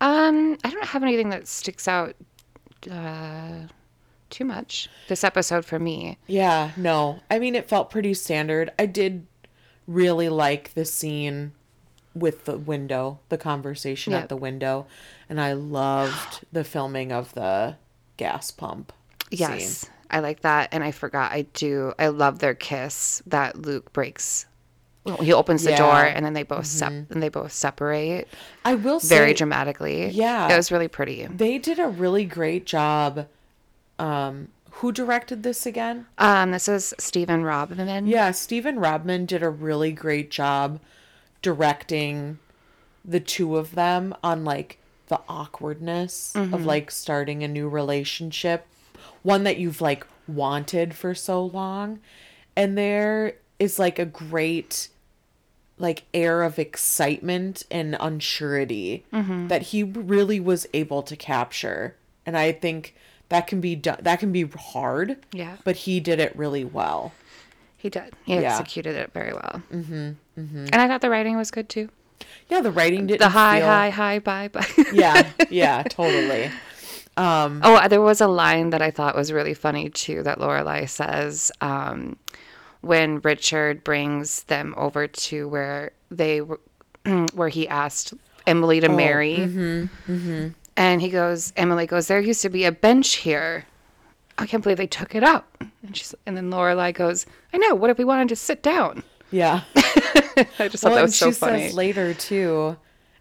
Um, 0.01 0.59
I 0.63 0.71
don't 0.71 0.85
have 0.87 1.03
anything 1.03 1.31
that 1.31 1.49
sticks 1.49 1.89
out 1.89 2.15
uh, 2.91 3.67
too 4.29 4.45
much 4.45 4.89
this 5.09 5.25
episode 5.25 5.65
for 5.65 5.79
me. 5.79 6.19
Yeah, 6.27 6.71
no. 6.77 7.21
I 7.31 7.39
mean, 7.39 7.55
it 7.55 7.69
felt 7.69 7.91
pretty 7.91 8.15
standard. 8.15 8.71
I 8.79 8.87
did 8.87 9.27
really 9.89 10.29
like 10.29 10.75
the 10.75 10.85
scene 10.85 11.53
with 12.15 12.45
the 12.45 12.59
window, 12.59 13.21
the 13.29 13.39
conversation 13.39 14.13
Yeah. 14.13 14.21
at 14.21 14.29
the 14.29 14.37
window, 14.37 14.87
and 15.29 15.41
I 15.41 15.53
loved 15.53 16.45
the 16.53 16.65
filming 16.65 17.13
of 17.13 17.33
the 17.35 17.77
gas 18.17 18.51
pump. 18.51 18.93
Yes, 19.31 19.63
scene. 19.65 19.91
I 20.11 20.19
like 20.21 20.41
that, 20.41 20.71
and 20.73 20.83
I 20.83 20.91
forgot. 20.91 21.31
I 21.33 21.43
do. 21.55 21.93
I 21.99 22.09
love 22.09 22.41
their 22.41 22.55
kiss 22.55 23.23
that 23.27 23.57
Luke 23.63 23.93
breaks. 23.93 24.47
He 25.21 25.33
opens 25.33 25.63
the 25.65 25.71
door, 25.77 25.87
Yeah. 25.95 26.05
Mm-hmm. 26.09 26.17
and 26.17 26.27
then 26.27 26.33
they 26.35 26.43
both 26.43 26.67
sep- 26.67 26.93
and 26.93 27.23
they 27.23 27.31
both 27.31 27.53
separate 27.53 28.29
I 28.67 28.75
will 28.75 29.01
say 29.01 29.17
very 29.17 29.33
dramatically. 29.35 30.09
Yeah. 30.11 30.53
it 30.53 30.57
was 30.57 30.71
really 30.71 30.89
pretty. 30.89 31.27
they 31.27 31.57
did 31.59 31.79
a 31.79 31.89
really 31.89 32.25
great 32.27 32.67
job. 32.67 33.27
Um, 33.99 34.49
who 34.73 34.93
directed 34.93 35.43
this 35.43 35.65
again? 35.67 36.07
Um, 36.19 36.51
this 36.53 36.69
is 36.69 36.93
Stephen 36.99 37.45
Robman. 37.45 38.07
Yeah, 38.07 38.31
Stephen 38.33 38.79
Robman 38.79 39.27
did 39.27 39.43
a 39.43 39.49
really 39.51 39.93
great 39.93 40.31
job 40.31 40.81
directing 41.43 42.39
the 43.05 43.21
two 43.21 43.57
of 43.57 43.75
them 43.75 44.15
on 44.23 44.45
like 44.45 44.79
the 45.09 45.21
awkwardness 45.29 46.35
of 46.35 46.49
mm-hmm. 46.49 46.65
like 46.65 46.91
starting 46.91 47.43
a 47.43 47.49
new 47.49 47.69
relationship, 47.69 48.67
one 49.23 49.45
that 49.45 49.59
you've 49.59 49.81
like 49.81 50.07
wanted 50.29 50.95
for 50.95 51.15
so 51.15 51.45
long. 51.45 52.01
And 52.57 52.79
there 52.79 53.35
is 53.59 53.79
like 53.79 53.99
a 53.99 54.05
great 54.05 54.89
like 55.79 56.05
air 56.13 56.43
of 56.43 56.59
excitement 56.59 57.65
and 57.71 57.95
unsurety 57.95 59.03
mm-hmm. 59.13 59.49
that 59.49 59.63
he 59.63 59.83
really 59.83 60.39
was 60.39 60.67
able 60.75 61.03
to 61.03 61.17
capture. 61.17 61.97
And 62.27 62.37
I 62.37 62.53
think 62.53 62.95
that 63.31 63.47
can 63.47 63.61
be 63.61 63.75
done 63.75 63.99
that 64.03 64.21
can 64.21 64.31
be 64.31 64.43
hard. 64.43 65.17
Yeah. 65.33 65.57
But 65.65 65.77
he 65.77 66.01
did 66.01 66.21
it 66.21 66.37
really 66.37 66.65
well. 66.65 67.13
He 67.81 67.89
did. 67.89 68.15
He 68.25 68.35
Yeah. 68.35 68.59
executed 68.59 68.95
it 68.97 69.13
very 69.13 69.33
well. 69.33 69.63
Mm-hmm, 69.73 70.11
mm-hmm, 70.39 70.67
And 70.73 70.75
I 70.77 70.87
thought 70.87 71.01
the 71.01 71.09
writing 71.11 71.37
was 71.37 71.51
good 71.51 71.69
too. 71.69 71.89
Yeah, 72.49 72.61
the 72.61 72.71
writing 72.71 73.07
didn't 73.07 73.21
The 73.21 73.31
high, 73.31 73.61
feel- 73.61 73.67
high, 73.69 73.91
high, 73.91 74.19
bye, 74.19 74.49
bye. 74.49 74.67
Yeah, 74.93 75.31
yeah, 75.51 75.83
totally. 75.89 76.51
Um, 77.17 77.61
oh, 77.65 77.75
uh, 77.77 77.89
there 77.89 78.01
was 78.03 78.21
a 78.21 78.29
line 78.29 78.71
that 78.71 78.83
I 78.83 78.91
thought 78.91 79.17
was 79.17 79.33
really 79.33 79.55
funny 79.55 79.89
too 79.91 80.23
that 80.23 80.39
Lorelai 80.39 80.89
says 80.89 81.51
um, 81.61 82.17
when 82.83 83.21
Richard 83.21 83.83
brings 83.85 84.45
them 84.45 84.75
over 84.77 85.07
to 85.07 85.49
where 85.49 85.93
they 86.11 86.41
were, 86.43 86.61
where 87.35 87.49
he 87.49 87.67
asked 87.69 88.13
Emily 88.47 88.81
to 88.81 88.89
oh, 88.89 88.97
marry, 88.97 89.37
mm-hmm, 89.39 90.13
mm-hmm. 90.13 90.49
and 90.77 91.01
he 91.01 91.09
goes, 91.09 91.53
Emily 91.57 91.87
goes, 91.87 92.07
there 92.09 92.21
used 92.21 92.43
to 92.43 92.51
be 92.51 92.65
a 92.65 92.73
bench 92.73 93.17
here. 93.17 93.65
I 94.41 94.47
can't 94.47 94.63
believe 94.63 94.79
they 94.79 94.87
took 94.87 95.15
it 95.15 95.23
up. 95.23 95.63
And 95.83 95.97
she's, 95.97 96.15
and 96.27 96.37
then 96.37 96.51
Lorelai 96.51 96.93
goes, 96.95 97.27
I 97.53 97.59
know. 97.59 97.75
What 97.75 97.91
if 97.91 97.99
we 97.99 98.05
wanted 98.05 98.29
to 98.31 98.37
sit 98.37 98.63
down? 98.63 99.03
Yeah. 99.31 99.63
I 99.77 100.69
just 100.69 100.83
thought 100.83 100.91
Well, 100.91 100.95
that 100.95 100.97
and 100.97 101.03
was 101.03 101.17
so 101.17 101.31
she 101.31 101.37
funny. 101.37 101.67
says 101.69 101.75
later 101.75 102.15
too, 102.15 102.77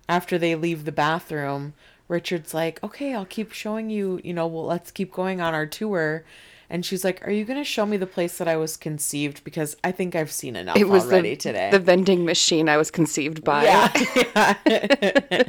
after 0.08 0.38
they 0.38 0.56
leave 0.56 0.86
the 0.86 0.92
bathroom, 0.92 1.74
Richard's 2.08 2.54
like, 2.54 2.84
"Okay, 2.84 3.14
I'll 3.14 3.26
keep 3.26 3.52
showing 3.52 3.90
you. 3.92 4.20
You 4.24 4.34
know, 4.34 4.48
well, 4.48 4.66
let's 4.66 4.90
keep 4.92 5.14
going 5.14 5.40
on 5.42 5.54
our 5.54 5.68
tour." 5.68 6.24
And 6.72 6.84
she's 6.86 7.04
like, 7.04 7.26
"Are 7.28 7.32
you 7.32 7.46
going 7.46 7.60
to 7.60 7.64
show 7.64 7.86
me 7.86 7.98
the 7.98 8.08
place 8.08 8.38
that 8.40 8.48
I 8.48 8.56
was 8.58 8.78
conceived? 8.78 9.44
Because 9.44 9.76
I 9.84 9.92
think 9.92 10.16
I've 10.16 10.32
seen 10.32 10.56
enough 10.56 10.78
it 10.78 10.88
was 10.90 11.06
already 11.06 11.32
the, 11.32 11.36
today." 11.36 11.70
the 11.72 11.80
vending 11.80 12.26
machine 12.26 12.68
I 12.70 12.78
was 12.78 12.90
conceived 12.90 13.44
by. 13.44 13.64
yeah. 13.66 14.56
yeah. 14.66 15.44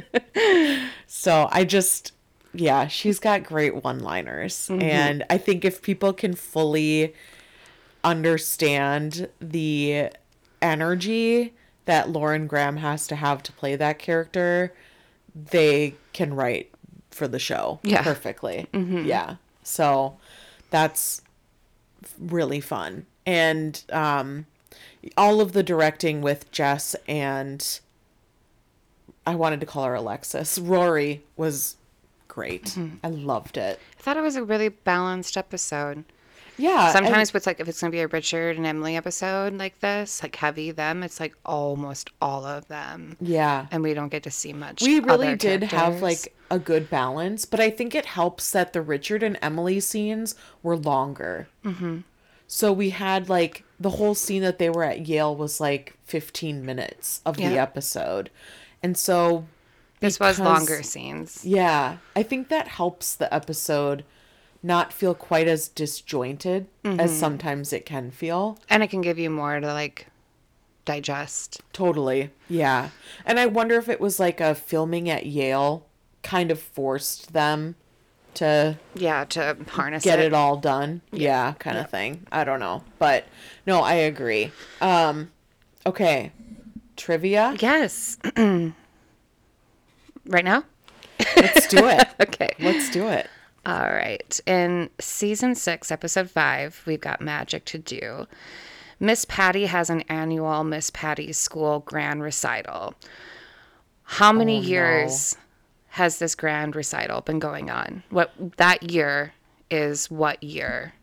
so 1.07 1.47
I 1.51 1.63
just, 1.65 2.11
yeah, 2.53 2.87
she's 2.87 3.19
got 3.19 3.43
great 3.43 3.83
one-liners, 3.83 4.69
and 4.69 5.23
I 5.29 5.37
think 5.37 5.63
if 5.65 5.81
people 5.81 6.11
can 6.13 6.33
fully 6.35 7.13
understand 8.03 9.29
the 9.39 10.09
energy 10.61 11.53
that 11.85 12.09
Lauren 12.09 12.47
Graham 12.47 12.77
has 12.77 13.07
to 13.07 13.15
have 13.15 13.41
to 13.43 13.51
play 13.51 13.75
that 13.75 13.99
character, 13.99 14.73
they 15.35 15.95
can 16.13 16.33
write 16.33 16.71
for 17.09 17.27
the 17.27 17.39
show 17.39 17.79
Yeah. 17.83 18.03
perfectly. 18.03 18.67
Yeah. 18.73 19.35
So 19.63 20.17
that's 20.69 21.21
really 22.19 22.59
fun. 22.61 23.05
And 23.25 23.83
um 23.91 24.45
all 25.17 25.41
of 25.41 25.53
the 25.53 25.63
directing 25.63 26.21
with 26.21 26.51
Jess 26.51 26.95
and 27.07 27.79
I 29.25 29.35
wanted 29.35 29.59
to 29.59 29.65
call 29.65 29.85
her 29.85 29.95
Alexis. 29.95 30.57
Rory 30.59 31.23
was 31.37 31.75
great. 32.31 32.77
I 33.03 33.09
loved 33.09 33.57
it. 33.57 33.79
I 33.99 34.01
thought 34.01 34.15
it 34.17 34.21
was 34.21 34.37
a 34.37 34.43
really 34.43 34.69
balanced 34.69 35.35
episode. 35.35 36.05
Yeah. 36.57 36.85
and- 36.85 36.93
Sometimes 36.93 37.35
it's 37.35 37.45
like 37.45 37.59
if 37.59 37.67
it's 37.67 37.81
gonna 37.81 37.91
be 37.91 37.99
a 37.99 38.07
Richard 38.07 38.55
and 38.57 38.65
Emily 38.65 38.95
episode 38.95 39.53
like 39.57 39.79
this, 39.81 40.23
like 40.23 40.35
heavy 40.37 40.71
them, 40.71 41.03
it's 41.03 41.19
like 41.19 41.35
almost 41.45 42.09
all 42.21 42.45
of 42.45 42.67
them, 42.67 43.17
yeah. 43.19 43.67
and 43.71 43.83
we 43.83 43.93
don't 43.93 44.09
get 44.09 44.23
to 44.23 44.31
see 44.31 44.53
much. 44.53 44.81
we 44.81 44.99
really 44.99 45.27
other 45.27 45.35
did 45.35 45.63
have 45.63 46.01
like 46.01 46.33
a 46.49 46.57
good 46.59 46.89
balance, 46.89 47.45
but 47.45 47.59
I 47.59 47.69
think 47.69 47.93
it 47.95 48.05
helps 48.05 48.51
that 48.51 48.73
the 48.73 48.81
Richard 48.81 49.23
and 49.23 49.37
Emily 49.41 49.79
scenes 49.79 50.35
were 50.63 50.77
longer. 50.77 51.47
Mm-hmm. 51.65 51.99
So 52.47 52.71
we 52.73 52.89
had 52.91 53.27
like 53.29 53.63
the 53.79 53.91
whole 53.91 54.13
scene 54.15 54.41
that 54.43 54.59
they 54.59 54.69
were 54.69 54.83
at 54.83 55.07
Yale 55.07 55.35
was 55.35 55.59
like 55.59 55.95
15 56.05 56.65
minutes 56.65 57.21
of 57.25 57.37
the 57.37 57.57
episode. 57.57 58.29
And 58.83 58.97
so 58.97 59.45
this 60.01 60.19
was 60.19 60.39
longer 60.39 60.83
scenes. 60.83 61.45
Yeah, 61.45 61.97
I 62.15 62.23
think 62.23 62.49
that 62.49 62.67
helps 62.67 63.15
the 63.15 63.33
episode 63.33 64.03
not 64.63 64.91
feel 64.93 65.15
quite 65.15 65.47
as 65.47 65.67
disjointed 65.69 66.67
Mm-hmm. 66.83 66.99
as 66.99 67.17
sometimes 67.17 67.71
it 67.73 67.85
can 67.85 68.11
feel. 68.11 68.57
And 68.69 68.83
it 68.83 68.89
can 68.89 69.01
give 69.01 69.17
you 69.17 69.29
more 69.29 69.59
to 69.59 69.67
like 69.67 70.07
digest. 70.85 71.61
Totally. 71.73 72.31
Yeah. 72.49 72.89
And 73.25 73.39
I 73.39 73.45
wonder 73.45 73.77
if 73.77 73.87
it 73.89 74.01
was 74.01 74.19
like 74.19 74.41
a 74.41 74.53
filming 74.55 75.09
at 75.09 75.25
Yale 75.25 75.85
kind 76.23 76.51
of 76.51 76.59
forced 76.59 77.33
them 77.33 77.75
to 78.35 78.77
Yeah, 78.95 79.25
to 79.25 79.57
harness 79.69 80.03
get 80.03 80.19
it. 80.19 80.25
it 80.27 80.33
all 80.33 80.57
done. 80.57 81.01
Yeah, 81.11 81.53
kind 81.59 81.77
of 81.77 81.89
thing. 81.89 82.25
I 82.31 82.43
don't 82.43 82.59
know. 82.59 82.83
But 82.99 83.25
no, 83.67 83.81
I 83.81 83.93
agree. 83.95 84.51
Um 84.79 85.31
okay. 85.85 86.31
Trivia? 86.97 87.55
Yes. 87.59 88.17
right 90.25 90.45
now? 90.45 90.63
Let's 91.35 91.67
do 91.67 91.87
it. 91.87 92.07
Okay. 92.21 92.49
Let's 92.59 92.89
do 92.91 93.07
it. 93.07 93.27
All 93.65 93.81
right. 93.91 94.39
In 94.45 94.89
season 94.99 95.53
six, 95.55 95.91
episode 95.91 96.29
five, 96.29 96.81
we've 96.85 97.01
got 97.01 97.19
magic 97.21 97.65
to 97.65 97.77
do. 97.77 98.25
Miss 98.99 99.25
Patty 99.25 99.65
has 99.65 99.89
an 99.89 100.01
annual 100.01 100.63
Miss 100.63 100.89
Patty 100.91 101.33
School 101.33 101.79
Grand 101.79 102.21
Recital. 102.21 102.93
How 104.03 104.31
many 104.31 104.57
Oh, 104.57 104.61
no. 104.61 104.67
years 104.67 105.35
has 105.89 106.19
this 106.19 106.35
grand 106.35 106.75
recital 106.75 107.21
been 107.21 107.39
going 107.39 107.69
on? 107.69 108.03
What 108.09 108.33
that 108.57 108.91
year 108.91 109.33
is 109.69 110.09
what 110.11 110.41
year 110.43 110.93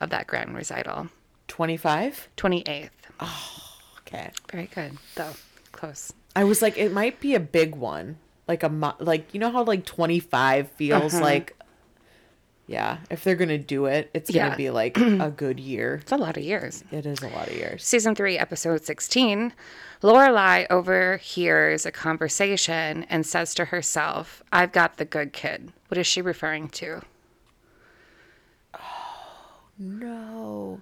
of 0.00 0.10
that 0.10 0.26
grand 0.26 0.54
recital? 0.54 1.08
25? 1.48 2.28
28th. 2.36 2.90
Okay. 4.00 4.30
Very 4.50 4.66
good, 4.74 4.96
though. 5.14 5.32
Close. 5.72 6.12
I 6.36 6.44
was 6.44 6.62
like, 6.62 6.76
it 6.78 6.92
might 6.92 7.20
be 7.20 7.34
a 7.34 7.40
big 7.40 7.74
one. 7.74 8.18
Like 8.46 8.62
a, 8.62 8.68
mo- 8.68 8.96
like, 8.98 9.32
you 9.32 9.40
know 9.40 9.50
how 9.50 9.64
like 9.64 9.84
25 9.86 10.70
feels 10.72 11.14
Uh-huh. 11.14 11.22
like, 11.24 11.56
yeah, 12.66 12.98
if 13.10 13.24
they're 13.24 13.36
to 13.36 13.58
do 13.58 13.86
it, 13.86 14.10
it's 14.14 14.28
to 14.28 14.36
Yeah. 14.36 14.54
be 14.56 14.70
like 14.70 14.96
a 14.98 15.30
good 15.34 15.58
year. 15.60 15.96
It's 16.02 16.12
a 16.12 16.16
lot 16.16 16.36
of 16.36 16.42
years. 16.42 16.82
It 16.90 17.04
is 17.06 17.20
a 17.22 17.28
lot 17.28 17.48
of 17.48 17.54
years. 17.54 17.84
Season 17.84 18.14
3, 18.14 18.38
episode 18.38 18.84
16, 18.84 19.52
Lorelai 20.02 20.66
overhears 20.70 21.84
a 21.86 21.90
conversation 21.92 23.04
and 23.04 23.26
says 23.26 23.54
to 23.54 23.66
herself, 23.66 24.42
I've 24.52 24.72
got 24.72 24.96
the 24.98 25.04
good 25.04 25.32
kid. 25.32 25.72
What 25.88 25.98
is 25.98 26.06
she 26.06 26.20
referring 26.22 26.68
to? 26.70 27.02
Oh 28.74 29.60
no. 29.78 30.80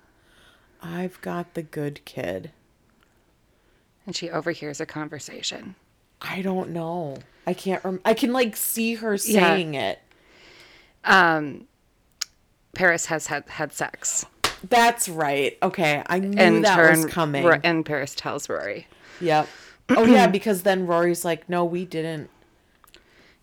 I've 0.83 1.21
got 1.21 1.55
the 1.55 1.63
good 1.63 2.05
kid. 2.05 2.51
And 4.07 4.17
she 4.17 4.29
overhears 4.31 4.81
a 4.81 4.87
conversation. 4.87 5.77
I 6.23 6.41
don't 6.43 6.71
know. 6.71 7.17
I 7.47 7.53
can't 7.55 7.85
rem- 7.85 8.01
I 8.05 8.15
can 8.15 8.33
like 8.33 8.57
see 8.57 8.95
her 8.95 9.13
Yeah. 9.15 9.19
saying 9.55 9.75
it. 9.75 9.99
Um, 11.05 11.67
Paris 12.75 13.07
has 13.07 13.27
had, 13.27 13.45
had 13.49 13.73
sex. 13.73 14.25
That's 14.69 15.09
right. 15.09 15.59
Okay. 15.63 16.03
I 16.07 16.21
knew 16.21 16.39
And 16.39 16.65
that 16.65 16.79
her 16.79 16.91
was 16.91 17.07
coming. 17.07 17.45
Ro- 17.45 17.59
and 17.65 17.85
Paris 17.85 18.15
tells 18.15 18.49
Rory. 18.49 18.87
Yep. 19.21 19.49
Oh 19.91 20.05
yeah, 20.05 20.27
because 20.29 20.63
then 20.63 20.87
Rory's 20.87 21.23
like, 21.25 21.51
"No, 21.51 21.65
we 21.67 21.85
didn't. 21.85 22.31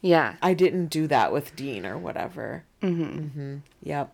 Yeah. 0.02 0.36
I 0.42 0.54
didn't 0.56 0.88
do 0.88 1.06
that 1.08 1.32
with 1.34 1.56
Dean 1.56 1.86
or 1.86 1.96
whatever." 1.98 2.64
Mm-hmm. 2.82 3.04
Mm-hmm. 3.20 3.56
Yep. 3.84 4.12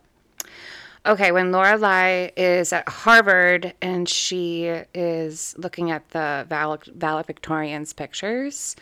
Okay, 1.06 1.32
when 1.32 1.52
Lorelai 1.52 2.32
is 2.36 2.74
at 2.74 2.90
Harvard 2.90 3.74
and 3.82 4.10
she 4.10 4.66
is 4.94 5.54
looking 5.58 5.92
at 5.92 6.10
the 6.10 6.46
val- 6.50 6.80
valedictorians 6.80 7.96
pictures, 7.96 8.76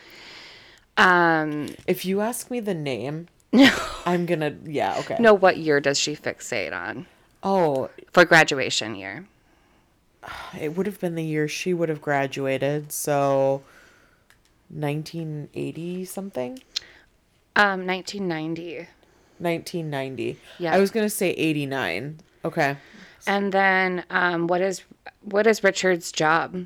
um, 0.97 1.67
If 1.85 2.05
you 2.05 2.21
ask 2.21 2.49
me 2.49 2.59
the 2.61 2.73
name, 2.73 3.27
I'm 4.05 4.25
gonna. 4.25 4.55
Yeah. 4.63 4.97
Okay. 4.99 5.17
no, 5.19 5.33
what 5.33 5.57
year 5.57 5.81
does 5.81 5.99
she 5.99 6.15
fixate 6.15 6.71
on 6.73 7.07
Oh, 7.43 7.89
for 8.11 8.23
graduation 8.25 8.95
year? 8.95 9.25
it 10.57 10.77
would 10.77 10.85
have 10.85 11.01
been 11.01 11.15
the 11.15 11.23
year 11.23 11.49
she 11.49 11.73
would 11.73 11.89
have 11.89 12.01
graduated. 12.01 12.93
So, 12.93 13.63
1980 14.69 16.05
something. 16.05 16.59
Um, 17.57 17.85
1990. 17.85 18.87
1990. 19.39 20.37
Yeah. 20.59 20.73
I 20.73 20.79
was 20.79 20.91
gonna 20.91 21.09
say 21.09 21.31
89. 21.31 22.19
Okay. 22.45 22.77
And 23.25 23.51
then, 23.53 24.03
um, 24.09 24.47
what 24.47 24.61
is 24.61 24.83
what 25.21 25.47
is 25.47 25.63
Richard's 25.63 26.11
job? 26.11 26.65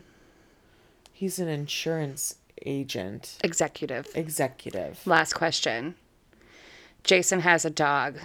He's 1.14 1.40
an 1.40 1.48
insurance 1.48 2.36
agent, 2.66 3.38
Executive. 3.44 4.08
executive. 4.16 5.06
Last 5.06 5.34
question. 5.34 5.96
Jason 7.04 7.40
has 7.42 7.64
a 7.64 7.70
dog. 7.70 8.20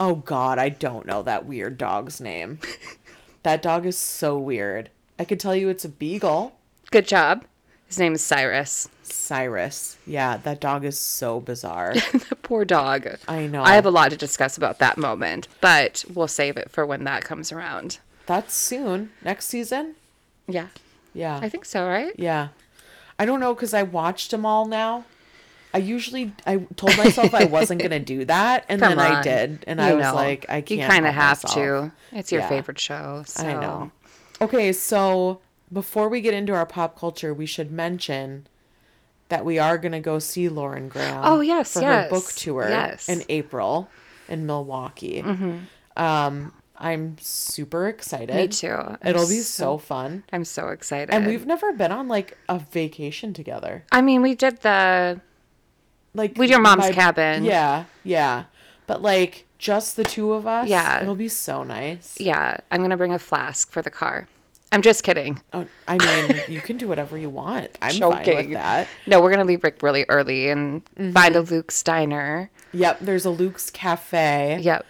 Oh 0.00 0.16
God, 0.16 0.58
I 0.58 0.68
don't 0.68 1.06
know 1.06 1.22
that 1.22 1.46
weird 1.46 1.76
dog's 1.78 2.20
name. 2.20 2.58
that 3.42 3.60
dog 3.62 3.86
is 3.86 3.98
so 3.98 4.38
weird. 4.38 4.90
I 5.18 5.24
could 5.24 5.38
tell 5.38 5.54
you 5.54 5.68
it's 5.68 5.84
a 5.84 5.88
beagle. 5.88 6.56
Good 6.90 7.06
job. 7.06 7.44
His 7.86 7.98
name 7.98 8.14
is 8.14 8.22
Cyrus. 8.22 8.88
Cyrus. 9.06 9.96
Yeah, 10.06 10.36
that 10.38 10.60
dog 10.60 10.84
is 10.84 10.98
so 10.98 11.40
bizarre. 11.40 11.94
the 12.12 12.36
poor 12.42 12.64
dog. 12.64 13.08
I 13.28 13.46
know. 13.46 13.62
I 13.62 13.74
have 13.74 13.86
a 13.86 13.90
lot 13.90 14.10
to 14.10 14.16
discuss 14.16 14.56
about 14.56 14.78
that 14.78 14.96
moment, 14.98 15.48
but 15.60 16.04
we'll 16.12 16.28
save 16.28 16.56
it 16.56 16.70
for 16.70 16.84
when 16.86 17.04
that 17.04 17.24
comes 17.24 17.52
around. 17.52 17.98
That's 18.26 18.54
soon. 18.54 19.10
Next 19.22 19.46
season? 19.46 19.94
Yeah, 20.46 20.68
Yeah. 21.14 21.38
I 21.42 21.48
think 21.48 21.64
so, 21.64 21.86
right? 21.86 22.12
yeah. 22.18 22.48
I 23.18 23.26
don't 23.26 23.38
know 23.40 23.54
because 23.54 23.72
I 23.74 23.82
watched 23.84 24.30
them 24.30 24.44
all 24.44 24.66
now. 24.66 25.04
I 25.72 25.78
usually 25.78 26.32
I 26.46 26.58
told 26.76 26.96
myself 26.96 27.32
I 27.34 27.44
wasn't 27.44 27.82
gonna 27.82 27.98
do 28.00 28.24
that, 28.26 28.64
and 28.68 28.80
Come 28.80 28.96
then 28.96 28.98
I 28.98 29.22
did, 29.22 29.64
and 29.66 29.78
You 29.80 29.86
I 29.86 29.94
was 29.94 30.04
know. 30.06 30.14
like, 30.14 30.46
I 30.48 30.60
can't. 30.60 30.80
You 30.80 30.86
kind 30.86 31.06
of 31.06 31.14
have 31.14 31.42
myself. 31.44 31.54
to. 31.54 31.92
It's 32.18 32.30
your 32.32 32.42
Yeah. 32.42 32.48
favorite 32.48 32.78
show. 32.78 33.22
So. 33.26 33.46
I 33.46 33.52
know. 33.54 33.90
Okay, 34.40 34.72
so 34.72 35.40
before 35.72 36.08
we 36.08 36.20
get 36.20 36.34
into 36.34 36.52
our 36.54 36.66
pop 36.66 36.98
culture, 36.98 37.32
we 37.34 37.46
should 37.46 37.70
mention 37.72 38.46
that 39.28 39.44
we 39.44 39.58
are 39.58 39.78
going 39.78 39.92
to 39.92 40.00
go 40.00 40.18
see 40.18 40.48
Lauren 40.48 40.88
Graham. 40.88 41.20
Oh, 41.24 41.40
yes, 41.40 41.72
for 41.72 41.80
yes, 41.80 42.04
her 42.04 42.10
book 42.10 42.32
tour 42.32 42.68
yes. 42.68 43.08
in 43.08 43.24
April 43.28 43.88
in 44.28 44.46
Milwaukee. 44.46 45.22
Um, 45.96 46.52
I'm 46.76 47.16
super 47.20 47.88
excited. 47.88 48.34
Me 48.34 48.48
too. 48.48 48.74
I'm 48.74 48.98
It'll 49.02 49.28
be 49.28 49.40
so 49.40 49.78
fun. 49.78 50.24
I'm 50.32 50.44
so 50.44 50.68
excited. 50.68 51.14
And 51.14 51.26
we've 51.26 51.46
never 51.46 51.72
been 51.72 51.92
on 51.92 52.08
like 52.08 52.36
a 52.48 52.58
vacation 52.58 53.32
together. 53.32 53.84
I 53.92 54.02
mean, 54.02 54.22
we 54.22 54.34
did 54.34 54.60
the. 54.60 55.20
Like 56.16 56.36
With 56.38 56.50
your 56.50 56.60
mom's 56.60 56.90
cabin. 56.90 57.44
Yeah, 57.44 57.84
yeah. 58.04 58.44
But 58.86 59.02
like 59.02 59.46
just 59.58 59.96
the 59.96 60.04
two 60.04 60.32
of 60.32 60.46
us. 60.46 60.68
Yeah. 60.68 61.02
it'll 61.02 61.14
be 61.14 61.28
so 61.28 61.64
nice. 61.64 62.20
Yeah, 62.20 62.58
I'm 62.70 62.82
gonna 62.82 62.96
bring 62.96 63.12
a 63.12 63.18
flask 63.18 63.72
for 63.72 63.82
the 63.82 63.90
car. 63.90 64.28
I'm 64.74 64.82
just 64.82 65.02
kidding. 65.04 65.40
Oh, 65.52 65.66
I 65.88 65.96
mean, 65.98 66.40
you 66.48 66.60
can 66.60 66.76
do 66.76 66.88
whatever 66.88 67.16
you 67.16 67.30
want. 67.30 67.78
I'm 67.82 67.92
fine 67.98 68.10
with 68.10 68.26
Joking. 68.26 68.50
that. 68.54 68.88
No, 69.06 69.20
we're 69.22 69.30
gonna 69.30 69.44
leave 69.44 69.62
Rick 69.64 69.82
really 69.82 70.04
early 70.08 70.48
and 70.50 70.84
Mm-hmm. 70.96 71.12
find 71.12 71.36
a 71.36 71.40
Luke's 71.42 71.82
diner. 71.82 72.50
Yep, 72.72 72.98
there's 73.00 73.24
a 73.24 73.30
Luke's 73.30 73.70
Cafe 73.70 74.58
Yep, 74.60 74.84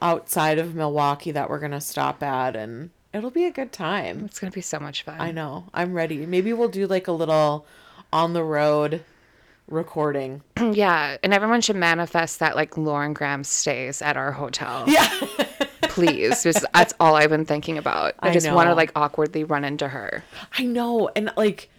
outside 0.00 0.58
of 0.58 0.74
Milwaukee 0.74 1.30
that 1.32 1.50
we're 1.50 1.58
gonna 1.60 1.80
stop 1.82 2.22
at, 2.22 2.56
and 2.56 2.90
it'll 3.12 3.30
be 3.30 3.44
a 3.44 3.50
good 3.50 3.72
time. 3.72 4.24
it's 4.24 4.38
gonna 4.38 4.50
be 4.50 4.60
so 4.62 4.78
much 4.80 5.02
fun. 5.02 5.20
I 5.20 5.32
know. 5.32 5.66
I'm 5.74 5.92
ready. 5.92 6.24
Maybe 6.26 6.52
we'll 6.54 6.68
do 6.68 6.86
like 6.86 7.06
a 7.08 7.12
little 7.12 7.66
on 8.12 8.32
the 8.32 8.42
road 8.42 9.04
recording. 9.68 10.42
Yeah, 10.72 11.18
and 11.22 11.34
everyone 11.34 11.60
should 11.60 11.76
manifest 11.76 12.38
that 12.40 12.56
like 12.56 12.76
Lauren 12.78 13.12
Graham 13.12 13.44
stays 13.44 14.00
at 14.02 14.16
our 14.16 14.32
hotel. 14.32 14.84
Yeah. 14.86 15.08
Please. 15.82 16.42
Just, 16.42 16.64
that's 16.72 16.94
all 17.00 17.14
I've 17.14 17.30
been 17.30 17.44
thinking 17.44 17.78
about. 17.78 18.14
I, 18.20 18.30
I 18.30 18.32
just 18.32 18.50
want 18.50 18.68
to 18.68 18.74
like 18.74 18.92
awkwardly 18.94 19.44
run 19.44 19.64
into 19.64 19.88
her. 19.88 20.24
I 20.58 20.64
know. 20.64 21.10
And 21.14 21.32
like 21.36 21.70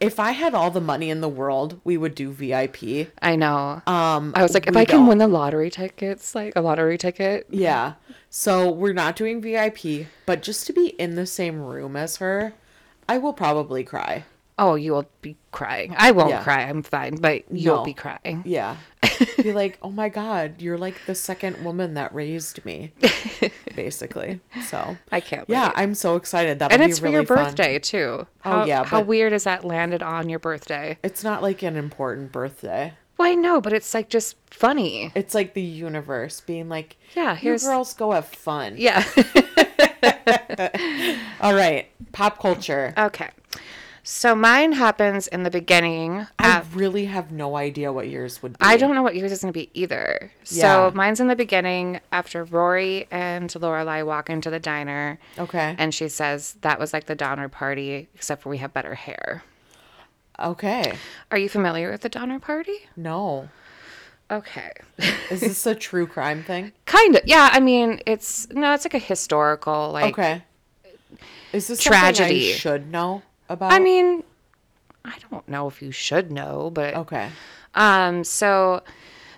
if 0.00 0.18
I 0.18 0.32
had 0.32 0.54
all 0.54 0.70
the 0.70 0.80
money 0.80 1.10
in 1.10 1.20
the 1.20 1.28
world, 1.28 1.80
we 1.84 1.96
would 1.96 2.14
do 2.14 2.30
VIP. 2.32 3.12
I 3.20 3.36
know. 3.36 3.82
Um 3.86 4.32
I 4.34 4.42
was 4.42 4.54
like, 4.54 4.66
if 4.66 4.76
I 4.76 4.84
can 4.84 5.00
don't. 5.00 5.08
win 5.08 5.18
the 5.18 5.28
lottery 5.28 5.70
tickets, 5.70 6.34
like 6.34 6.54
a 6.56 6.60
lottery 6.60 6.98
ticket. 6.98 7.46
Yeah. 7.50 7.94
So 8.30 8.70
we're 8.70 8.94
not 8.94 9.16
doing 9.16 9.40
VIP, 9.40 10.06
but 10.24 10.42
just 10.42 10.66
to 10.66 10.72
be 10.72 10.88
in 10.88 11.16
the 11.16 11.26
same 11.26 11.60
room 11.60 11.96
as 11.96 12.16
her, 12.16 12.54
I 13.08 13.18
will 13.18 13.32
probably 13.32 13.84
cry. 13.84 14.24
Oh, 14.62 14.74
you 14.74 14.92
will 14.92 15.08
be 15.22 15.36
crying. 15.52 15.94
I 15.96 16.10
won't 16.10 16.28
Yeah. 16.30 16.42
cry. 16.42 16.60
I'm 16.64 16.82
fine, 16.82 17.16
but 17.16 17.50
you'll 17.50 17.78
No. 17.78 17.84
be 17.84 17.94
crying. 17.94 18.42
Yeah. 18.44 18.76
be 19.38 19.54
like, 19.54 19.78
oh 19.82 19.90
my 19.90 20.10
God, 20.10 20.60
you're 20.60 20.76
like 20.76 20.94
the 21.06 21.14
second 21.14 21.64
woman 21.64 21.94
that 21.94 22.14
raised 22.14 22.62
me, 22.66 22.92
basically. 23.74 24.40
So 24.66 24.98
I 25.10 25.20
can't. 25.20 25.48
yeah. 25.48 25.72
I'm 25.74 25.94
so 25.94 26.16
excited. 26.16 26.58
That'll 26.58 26.74
and 26.74 26.86
be 26.86 26.90
it's 26.90 26.98
for 26.98 27.04
really 27.06 27.14
your 27.14 27.24
fun. 27.26 27.36
birthday 27.46 27.78
too. 27.78 28.26
Oh, 28.44 28.50
How, 28.50 28.64
yeah, 28.66 28.84
How 28.84 29.00
weird 29.00 29.32
is 29.32 29.44
that 29.44 29.64
landed 29.64 30.02
on 30.02 30.28
your 30.28 30.38
birthday? 30.38 30.98
It's 31.02 31.24
not 31.24 31.42
like 31.42 31.62
an 31.62 31.76
important 31.76 32.30
birthday. 32.30 32.92
Well, 33.16 33.28
I 33.30 33.34
know, 33.34 33.60
but 33.62 33.72
it's 33.72 33.92
like 33.94 34.08
just 34.10 34.36
funny. 34.50 35.10
It's 35.14 35.34
like 35.34 35.54
the 35.54 35.62
universe 35.62 36.40
being 36.42 36.68
like, 36.68 36.96
Yeah, 37.16 37.32
you 37.32 37.36
here's- 37.38 37.64
girls 37.64 37.94
go 37.94 38.12
have 38.12 38.26
fun. 38.26 38.74
Yeah. 38.76 39.04
All 41.40 41.54
right, 41.54 41.86
pop 42.12 42.38
culture. 42.38 42.92
okay. 42.96 43.28
So 44.02 44.34
mine 44.34 44.72
happens 44.72 45.26
in 45.28 45.42
the 45.42 45.50
beginning. 45.50 46.26
I 46.38 46.62
really 46.72 47.04
have 47.06 47.30
no 47.30 47.56
idea 47.56 47.92
what 47.92 48.08
yours 48.08 48.42
would 48.42 48.52
be. 48.52 48.58
I 48.60 48.76
don't 48.76 48.94
know 48.94 49.02
what 49.02 49.14
yours 49.14 49.30
is 49.32 49.42
going 49.42 49.52
to 49.52 49.58
be 49.58 49.70
either. 49.74 50.32
Yeah. 50.46 50.88
So 50.90 50.96
mine's 50.96 51.20
in 51.20 51.26
the 51.28 51.36
beginning 51.36 52.00
after 52.10 52.44
Rory 52.44 53.06
and 53.10 53.50
Lorelai 53.50 54.04
walk 54.04 54.30
into 54.30 54.50
the 54.50 54.58
diner, 54.58 55.18
Okay. 55.38 55.74
and 55.78 55.94
she 55.94 56.08
says 56.08 56.56
that 56.62 56.78
was 56.78 56.92
like 56.92 57.06
the 57.06 57.14
Donner 57.14 57.48
Party, 57.48 58.08
except 58.14 58.42
for 58.42 58.48
we 58.48 58.58
have 58.58 58.72
better 58.72 58.94
hair. 58.94 59.42
Okay. 60.38 60.94
Are 61.30 61.38
you 61.38 61.48
familiar 61.48 61.90
with 61.90 62.00
the 62.00 62.08
Donner 62.08 62.38
Party? 62.40 62.76
No. 62.96 63.50
Okay. 64.30 64.70
Is 65.30 65.40
this 65.40 65.66
a 65.66 65.74
true 65.74 66.06
crime 66.06 66.42
thing? 66.44 66.72
kind 66.86 67.16
of. 67.16 67.22
Yeah. 67.26 67.50
I 67.52 67.60
mean, 67.60 68.00
it's 68.06 68.48
no, 68.50 68.72
it's 68.72 68.84
like 68.84 68.94
a 68.94 68.98
historical 68.98 69.90
like. 69.92 70.18
Okay. 70.18 70.42
Is 71.52 71.66
this 71.66 71.82
Tragedy. 71.82 72.52
Should 72.52 72.90
know 72.90 73.22
about? 73.50 73.72
I 73.72 73.78
mean, 73.78 74.22
I 75.04 75.16
don't 75.30 75.46
know 75.48 75.68
if 75.68 75.82
you 75.82 75.92
should 75.92 76.30
know, 76.32 76.70
but 76.72 76.94
Okay. 76.94 77.30
Um, 77.74 78.24
so 78.24 78.82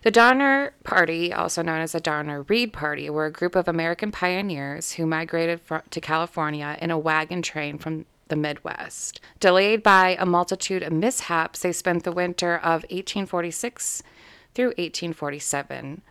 the 0.03 0.11
Donner 0.11 0.73
Party, 0.85 1.33
also 1.33 1.63
known 1.63 1.81
as 1.81 1.93
the 1.93 2.01
Donner 2.01 2.43
Reed 2.43 2.73
Party, 2.73 3.09
were 3.11 3.27
a 3.27 3.31
group 3.33 3.55
of 3.55 3.69
American 3.69 4.11
pioneers 4.11 4.93
who 4.93 5.07
migrated 5.07 5.61
fro- 5.61 5.83
to 5.91 6.01
California 6.01 6.77
in 6.81 6.91
a 6.91 6.99
wagon 6.99 7.43
train 7.43 7.79
from 7.79 8.07
the 8.29 8.37
Midwest. 8.37 9.21
Delayed 9.41 9.83
by 9.83 10.17
a 10.19 10.25
multitude 10.27 10.83
of 10.83 10.93
mishaps, 10.93 11.61
they 11.61 11.73
spent 11.73 12.05
the 12.05 12.13
winter 12.13 12.57
of 12.57 12.83
1846 12.91 14.03
through 14.55 14.69
1847, 14.79 16.03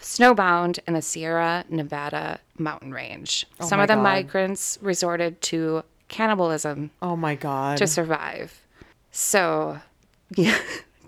snowbound 0.00 0.78
in 0.86 0.94
the 0.94 1.02
Sierra 1.02 1.64
Nevada 1.68 2.40
mountain 2.58 2.92
range. 2.92 3.46
Some 3.60 3.80
of 3.80 3.88
the 3.88 3.94
God. 3.94 4.02
migrants 4.02 4.78
resorted 4.82 5.40
to 5.42 5.82
cannibalism 6.12 6.90
Oh 7.00 7.16
my 7.16 7.34
god. 7.34 7.78
to 7.78 7.86
survive. 7.88 8.62
So, 9.10 9.80
yeah, 10.36 10.58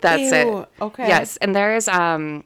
that's 0.00 0.32
Ew, 0.32 0.58
it. 0.60 0.68
okay. 0.80 1.06
Yes, 1.08 1.36
and 1.36 1.54
there 1.54 1.76
is 1.76 1.86
um. 1.86 2.44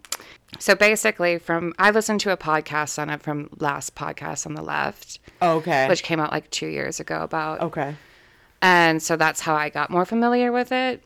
So 0.59 0.74
basically, 0.74 1.39
from 1.39 1.74
I 1.78 1.90
listened 1.90 2.20
to 2.20 2.32
a 2.32 2.36
podcast 2.36 2.98
on 2.98 3.10
it 3.10 3.22
from 3.22 3.51
last 3.59 3.94
podcast 3.94 4.47
on 4.47 4.55
the 4.55 4.62
left, 4.62 5.18
okay. 5.43 5.89
which 5.89 6.02
came 6.02 6.20
out 6.20 6.32
like 6.32 6.51
two 6.51 6.66
years 6.66 7.01
ago 7.01 7.22
about 7.22 7.60
okay. 7.60 7.94
and 8.62 9.02
so 9.02 9.16
that's 9.16 9.40
how 9.40 9.55
I 9.55 9.68
got 9.68 9.90
more 9.90 10.05
familiar 10.06 10.51
with 10.51 10.72
it. 10.72 11.02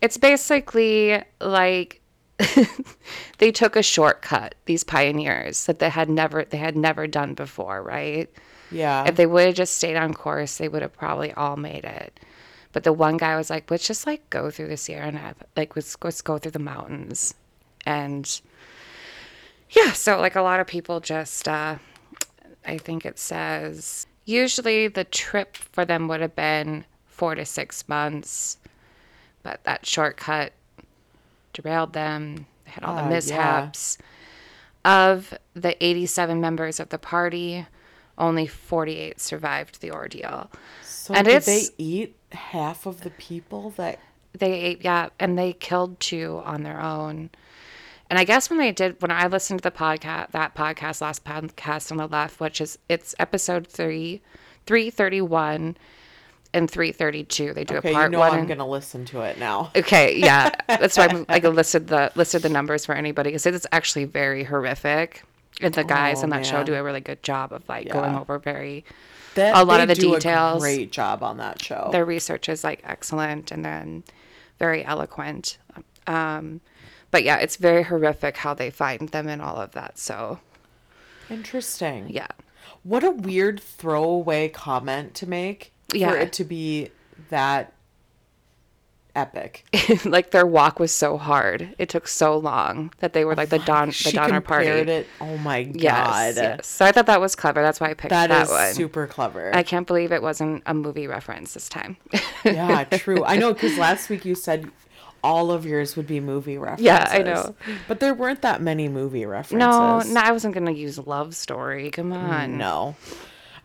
It's 0.00 0.16
basically 0.16 1.22
like 1.40 2.00
they 3.38 3.52
took 3.52 3.76
a 3.76 3.82
shortcut, 3.82 4.54
these 4.64 4.84
pioneers 4.84 5.66
that 5.66 5.80
they 5.80 5.90
had 5.90 6.08
never 6.08 6.44
they 6.44 6.58
had 6.58 6.76
never 6.76 7.06
done 7.06 7.34
before, 7.34 7.82
right? 7.82 8.30
Yeah. 8.70 9.04
If 9.08 9.16
they 9.16 9.26
would 9.26 9.46
have 9.46 9.54
just 9.54 9.76
stayed 9.76 9.96
on 9.96 10.14
course, 10.14 10.58
they 10.58 10.68
would 10.68 10.82
have 10.82 10.92
probably 10.96 11.32
all 11.32 11.56
made 11.56 11.84
it. 11.84 12.18
But 12.72 12.84
the 12.84 12.92
one 12.92 13.16
guy 13.16 13.36
was 13.36 13.50
like, 13.50 13.70
let's 13.70 13.86
just 13.86 14.06
like 14.06 14.28
go 14.30 14.50
through 14.50 14.68
the 14.68 14.76
Sierra 14.76 15.10
Nevada, 15.10 15.46
like 15.56 15.74
let's, 15.74 15.96
let's 16.02 16.20
go 16.20 16.38
through 16.38 16.52
the 16.52 16.58
mountains. 16.58 17.34
And 17.86 18.40
yeah, 19.70 19.92
so 19.92 20.18
like 20.20 20.36
a 20.36 20.42
lot 20.42 20.60
of 20.60 20.66
people 20.66 21.00
just, 21.00 21.48
uh, 21.48 21.76
I 22.66 22.78
think 22.78 23.06
it 23.06 23.18
says, 23.18 24.06
usually 24.26 24.88
the 24.88 25.04
trip 25.04 25.56
for 25.56 25.84
them 25.86 26.08
would 26.08 26.20
have 26.20 26.36
been 26.36 26.84
four 27.06 27.34
to 27.34 27.44
six 27.46 27.88
months, 27.88 28.58
but 29.42 29.64
that 29.64 29.86
shortcut 29.86 30.52
derailed 31.54 31.94
them. 31.94 32.46
They 32.66 32.72
had 32.72 32.84
all 32.84 32.92
Ah, 32.96 32.96
the 32.96 33.02
yeah. 33.04 33.08
mishaps. 33.14 33.98
Of 34.84 35.34
the 35.54 35.82
87 35.84 36.40
members 36.40 36.78
of 36.80 36.90
the 36.90 36.98
party, 36.98 37.66
only 38.18 38.46
48 38.46 39.20
survived 39.20 39.80
the 39.80 39.90
ordeal. 39.92 40.50
so 40.82 41.14
and 41.14 41.26
did 41.26 41.42
they 41.44 41.62
eat 41.78 42.16
half 42.32 42.84
of 42.86 43.02
the 43.02 43.10
people 43.10 43.70
that 43.76 43.98
They 44.36 44.52
ate, 44.52 44.84
yeah, 44.84 45.08
and 45.18 45.38
they 45.38 45.52
killed 45.54 45.98
two 46.00 46.42
on 46.44 46.62
their 46.62 46.80
own. 46.80 47.30
And 48.10 48.18
I 48.18 48.24
guess 48.24 48.48
when 48.50 48.58
they 48.58 48.72
did, 48.72 49.00
when 49.02 49.10
I 49.10 49.26
listened 49.26 49.60
to 49.60 49.62
the 49.62 49.70
podcast, 49.76 50.30
that 50.32 50.54
podcast, 50.54 51.00
last 51.00 51.24
podcast 51.24 51.90
on 51.90 51.98
the 51.98 52.06
left, 52.06 52.40
which 52.40 52.60
is 52.60 52.78
it's 52.88 53.14
episode 53.18 53.66
three, 53.66 54.22
three 54.66 54.88
thirty 54.90 55.20
one, 55.20 55.76
and 56.54 56.70
three 56.70 56.90
thirty 56.92 57.22
two. 57.24 57.52
They 57.52 57.64
do 57.64 57.76
Okay, 57.76 57.90
a 57.90 57.94
part 57.94 58.06
you 58.10 58.12
know 58.12 58.20
one. 58.20 58.32
I'm 58.32 58.38
and- 58.40 58.48
gonna 58.48 58.66
listen 58.66 59.04
to 59.06 59.20
it 59.22 59.38
now. 59.38 59.70
Okay, 59.76 60.16
yeah, 60.18 60.50
that's 60.66 60.96
why 60.96 61.06
I'm 61.06 61.26
like 61.28 61.44
listed 61.60 61.88
the 61.88 62.10
listed 62.14 62.40
the 62.42 62.48
numbers 62.48 62.86
for 62.86 62.94
anybody 62.94 63.28
because 63.28 63.44
it's 63.44 63.66
actually 63.72 64.04
very 64.06 64.42
horrific. 64.44 65.22
And 65.60 65.74
the 65.74 65.84
guys 65.84 66.20
Oh, 66.20 66.24
on 66.24 66.30
that 66.30 66.46
show 66.46 66.62
do 66.64 66.74
a 66.74 66.82
really 66.82 67.00
good 67.00 67.22
job 67.22 67.52
of 67.52 67.68
like 67.68 67.88
going 67.90 68.14
over 68.14 68.38
very 68.38 68.84
That, 69.34 69.56
A 69.56 69.64
lot 69.64 69.80
of 69.80 69.88
the 69.88 69.94
do 69.94 70.12
details. 70.14 70.62
A 70.62 70.66
great 70.66 70.92
job 70.92 71.22
on 71.22 71.36
that 71.38 71.62
show. 71.62 71.88
their 71.92 72.04
research 72.04 72.48
is 72.48 72.62
like 72.64 72.80
excellent 72.84 73.50
and 73.50 73.64
then 73.64 74.04
very 74.58 74.84
eloquent. 74.84 75.58
Um, 76.06 76.60
but 77.10 77.22
yeah, 77.24 77.36
it's 77.38 77.56
very 77.56 77.82
horrific 77.84 78.36
how 78.38 78.54
they 78.54 78.70
find 78.70 79.08
them 79.10 79.28
and 79.28 79.40
all 79.42 79.56
of 79.56 79.72
that. 79.72 79.98
So 79.98 80.40
Interesting. 81.30 82.06
yeah, 82.08 82.28
What 82.82 83.04
a 83.04 83.10
weird 83.10 83.60
throwaway 83.60 84.48
comment 84.48 85.14
to 85.16 85.28
make 85.28 85.72
Yeah. 85.92 86.10
for 86.12 86.16
it 86.18 86.32
to 86.34 86.44
be 86.44 86.90
that 87.30 87.72
epic. 89.18 89.64
like 90.04 90.30
their 90.30 90.46
walk 90.46 90.78
was 90.78 90.92
so 90.92 91.18
hard. 91.18 91.74
It 91.78 91.88
took 91.88 92.06
so 92.08 92.38
long 92.38 92.92
that 92.98 93.12
they 93.12 93.24
were 93.24 93.34
like 93.34 93.48
the 93.48 93.58
Don 93.58 93.88
the 93.88 93.92
she 93.92 94.12
Donner 94.12 94.40
Party. 94.40 94.68
it. 94.68 95.06
Oh 95.20 95.36
my 95.38 95.64
god. 95.64 95.74
Yes, 95.82 96.36
yes. 96.36 96.66
So 96.66 96.84
I 96.84 96.92
thought 96.92 97.06
that 97.06 97.20
was 97.20 97.34
clever. 97.34 97.60
That's 97.60 97.80
why 97.80 97.90
I 97.90 97.94
picked 97.94 98.10
That 98.10 98.28
that, 98.28 98.44
is 98.44 98.50
one. 98.50 98.74
super 98.74 99.06
clever. 99.06 99.54
I 99.54 99.62
can't 99.62 99.86
believe 99.86 100.12
it 100.12 100.22
wasn't 100.22 100.62
a 100.66 100.74
movie 100.74 101.06
reference 101.06 101.54
this 101.54 101.68
time. 101.68 101.96
yeah, 102.44 102.84
true. 102.84 103.24
I 103.24 103.36
know 103.36 103.52
because 103.52 103.76
last 103.76 104.08
week 104.08 104.24
you 104.24 104.34
said 104.34 104.70
all 105.24 105.50
of 105.50 105.66
yours 105.66 105.96
would 105.96 106.06
be 106.06 106.20
movie 106.20 106.58
references. 106.58 106.86
Yeah, 106.86 107.08
I 107.10 107.22
know. 107.22 107.54
But 107.88 108.00
there 108.00 108.14
weren't 108.14 108.42
that 108.42 108.62
many 108.62 108.88
movie 108.88 109.26
references. 109.26 109.58
no, 109.58 110.00
no, 110.00 110.20
I 110.20 110.30
wasn't 110.30 110.54
gonna 110.54 110.70
use 110.70 110.98
love 110.98 111.34
story. 111.34 111.90
Come 111.90 112.12
mm, 112.12 112.16
on. 112.16 112.56
No. 112.56 112.96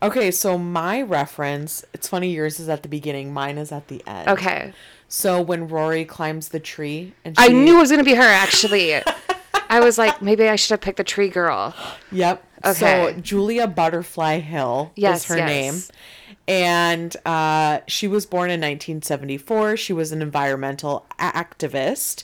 Okay, 0.01 0.31
so 0.31 0.57
my 0.57 1.01
reference, 1.01 1.85
it's 1.93 2.09
funny 2.09 2.33
yours 2.33 2.59
is 2.59 2.67
at 2.67 2.83
the 2.83 2.89
beginning, 2.89 3.33
mine 3.33 3.57
is 3.57 3.71
at 3.71 3.87
the 3.87 4.03
end. 4.05 4.27
Okay. 4.27 4.73
So 5.13 5.39
when 5.39 5.67
Rory 5.67 6.05
climbs 6.05 6.49
the 6.49 6.59
tree 6.59 7.13
and 7.23 7.35
I 7.37 7.49
knew 7.49 7.77
it 7.77 7.79
was 7.79 7.91
gonna 7.91 8.03
be 8.03 8.15
her. 8.15 8.23
Actually, 8.23 8.95
I 9.69 9.79
was 9.79 9.99
like, 9.99 10.23
maybe 10.23 10.49
I 10.49 10.55
should 10.55 10.71
have 10.71 10.81
picked 10.81 10.97
the 10.97 11.03
tree 11.03 11.29
girl. 11.29 11.75
Yep. 12.11 12.43
Okay. 12.65 12.73
So 13.13 13.21
Julia 13.21 13.67
Butterfly 13.67 14.39
Hill 14.39 14.91
Yes, 14.95 15.21
is 15.21 15.25
her 15.27 15.37
yes. 15.37 15.47
name. 15.47 15.81
And 16.47 17.15
uh, 17.27 17.81
she 17.87 18.07
was 18.07 18.25
born 18.25 18.49
in 18.49 18.59
1974. 18.59 19.77
She 19.77 19.93
was 19.93 20.11
an 20.11 20.23
environmental 20.23 21.05
activist. 21.19 22.23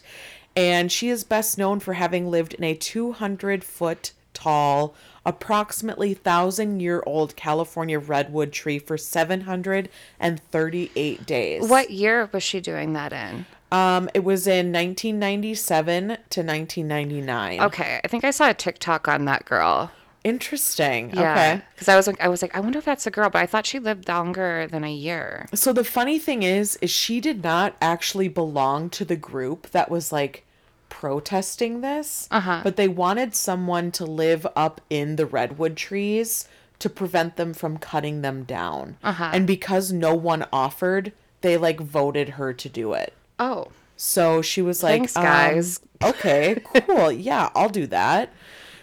And 0.56 0.91
she 0.91 1.10
is 1.10 1.24
best 1.24 1.60
known 1.60 1.80
for 1.80 1.94
having 1.94 2.32
lived 2.32 2.56
in 2.56 2.64
a 2.64 2.74
200 2.74 3.64
foot 3.64 4.14
tall, 4.34 4.95
approximately 5.26 6.14
1,000 6.14 6.80
year 6.80 7.04
old 7.06 7.36
California 7.36 8.00
redwood 8.00 8.52
tree 8.52 8.80
for 8.80 8.98
738 8.98 11.26
days. 11.26 11.70
What 11.70 11.91
year 11.91 12.30
was 12.32 12.44
she 12.44 12.60
doing 12.62 12.94
that 12.94 13.14
in? 13.14 13.46
Um, 13.72 14.10
it 14.14 14.24
was 14.24 14.48
in 14.48 14.72
1997 14.74 16.08
to 16.08 16.14
1999. 16.44 17.62
Okay, 17.62 18.00
I 18.04 18.08
think 18.08 18.24
I 18.24 18.32
saw 18.32 18.50
a 18.50 18.54
TikTok 18.54 19.08
on 19.08 19.26
that 19.26 19.46
girl. 19.46 19.91
Interesting. 20.24 21.12
Yeah, 21.14 21.32
Okay. 21.32 21.62
because 21.74 21.88
I 21.88 21.96
was 21.96 22.08
like, 22.08 22.20
I 22.20 22.28
was 22.28 22.41
like, 22.41 22.56
I 22.56 22.60
wonder 22.60 22.80
if 22.80 22.86
that's 22.86 23.08
a 23.08 23.12
girl, 23.12 23.30
but 23.30 23.41
I 23.41 23.46
thought 23.46 23.66
she 23.66 23.80
lived 23.80 24.10
longer 24.10 24.68
than 24.68 24.84
a 24.84 24.91
year. 24.91 25.48
So 25.54 25.72
the 25.72 25.84
funny 25.86 26.20
thing 26.20 26.44
is, 26.44 26.78
is 26.82 26.90
she 26.90 27.22
did 27.22 27.41
not 27.44 27.76
actually 27.82 28.28
belong 28.28 28.90
to 28.91 29.06
the 29.06 29.16
group 29.16 29.70
that 29.70 29.90
was 29.90 30.12
like 30.12 30.46
protesting 30.90 31.82
this. 31.82 32.28
Uh-huh. 32.32 32.61
But 32.64 32.76
they 32.76 32.88
wanted 32.88 33.36
someone 33.36 33.91
to 33.94 34.06
live 34.06 34.45
up 34.56 34.82
in 34.90 35.16
the 35.16 35.26
redwood 35.26 35.76
trees 35.78 36.48
to 36.80 36.90
prevent 36.90 37.36
them 37.36 37.53
from 37.53 37.78
cutting 37.78 38.22
them 38.22 38.44
down. 38.44 38.98
Uh-huh. 39.03 39.32
And 39.34 39.45
because 39.45 39.91
no 39.91 40.14
one 40.16 40.45
offered, 40.52 41.11
they 41.41 41.57
like 41.57 41.80
voted 41.80 42.30
her 42.30 42.53
to 42.53 42.70
do 42.70 42.94
it. 42.94 43.14
Oh, 43.38 43.68
So 43.98 44.41
she 44.41 44.61
was 44.61 44.82
like, 44.84 44.99
Thanks, 44.99 45.16
um, 45.18 45.24
guys. 45.24 45.80
okay, 46.03 46.61
cool. 46.86 47.11
Yeah, 47.11 47.49
I'll 47.56 47.70
do 47.70 47.86
that. 47.88 48.32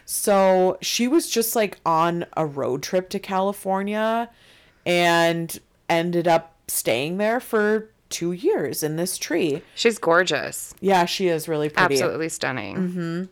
So 0.05 0.79
she 0.81 1.09
was 1.09 1.29
just 1.29 1.57
like 1.57 1.79
on 1.85 2.27
a 2.37 2.47
road 2.47 2.83
trip 2.83 3.09
to 3.11 3.19
California 3.19 4.31
and 4.85 5.59
ended 5.89 6.29
up 6.29 6.55
staying 6.69 7.17
there 7.17 7.41
for 7.41 7.91
two 8.17 8.33
years 8.33 8.83
in 8.83 8.97
this 8.97 9.19
tree. 9.19 9.63
she's 9.75 9.99
gorgeous, 9.99 10.75
Yeah, 10.81 11.05
she 11.05 11.29
is 11.29 11.49
really 11.49 11.69
pretty. 11.69 11.97
absolutely 11.97 12.31
stunning. 12.31 12.77
Mm-hmm. 12.77 13.25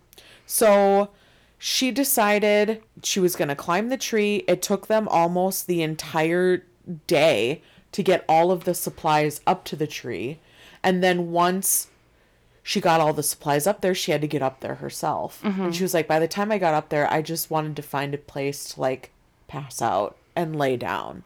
So 0.44 1.08
she 1.56 1.90
decided 1.90 2.82
she 3.02 3.18
was 3.18 3.34
going 3.34 3.48
to 3.48 3.54
climb 3.54 3.88
the 3.88 3.96
tree. 3.96 4.44
It 4.46 4.60
took 4.60 4.88
them 4.88 5.08
almost 5.08 5.66
the 5.66 5.80
entire 5.80 6.64
day 7.06 7.62
to 7.92 8.02
get 8.02 8.26
all 8.28 8.50
of 8.50 8.64
the 8.64 8.74
supplies 8.74 9.40
up 9.46 9.64
to 9.64 9.76
the 9.76 9.86
tree. 9.86 10.38
And 10.82 11.02
then 11.02 11.30
once 11.32 11.88
she 12.62 12.78
got 12.78 13.00
all 13.00 13.14
the 13.14 13.22
supplies 13.22 13.66
up 13.66 13.80
there, 13.80 13.94
she 13.94 14.12
had 14.12 14.20
to 14.20 14.26
get 14.26 14.42
up 14.42 14.60
there 14.60 14.74
herself. 14.74 15.40
And 15.42 15.54
mm-hmm. 15.54 15.70
she 15.70 15.82
was 15.82 15.94
like, 15.94 16.06
by 16.06 16.18
the 16.18 16.28
time 16.28 16.52
I 16.52 16.58
got 16.58 16.74
up 16.74 16.90
there, 16.90 17.10
I 17.10 17.22
just 17.22 17.50
wanted 17.50 17.74
to 17.76 17.82
find 17.82 18.12
a 18.12 18.18
place 18.18 18.74
to 18.74 18.82
like 18.82 19.12
pass 19.48 19.80
out 19.80 20.18
and 20.36 20.54
lay 20.54 20.76
down. 20.76 21.24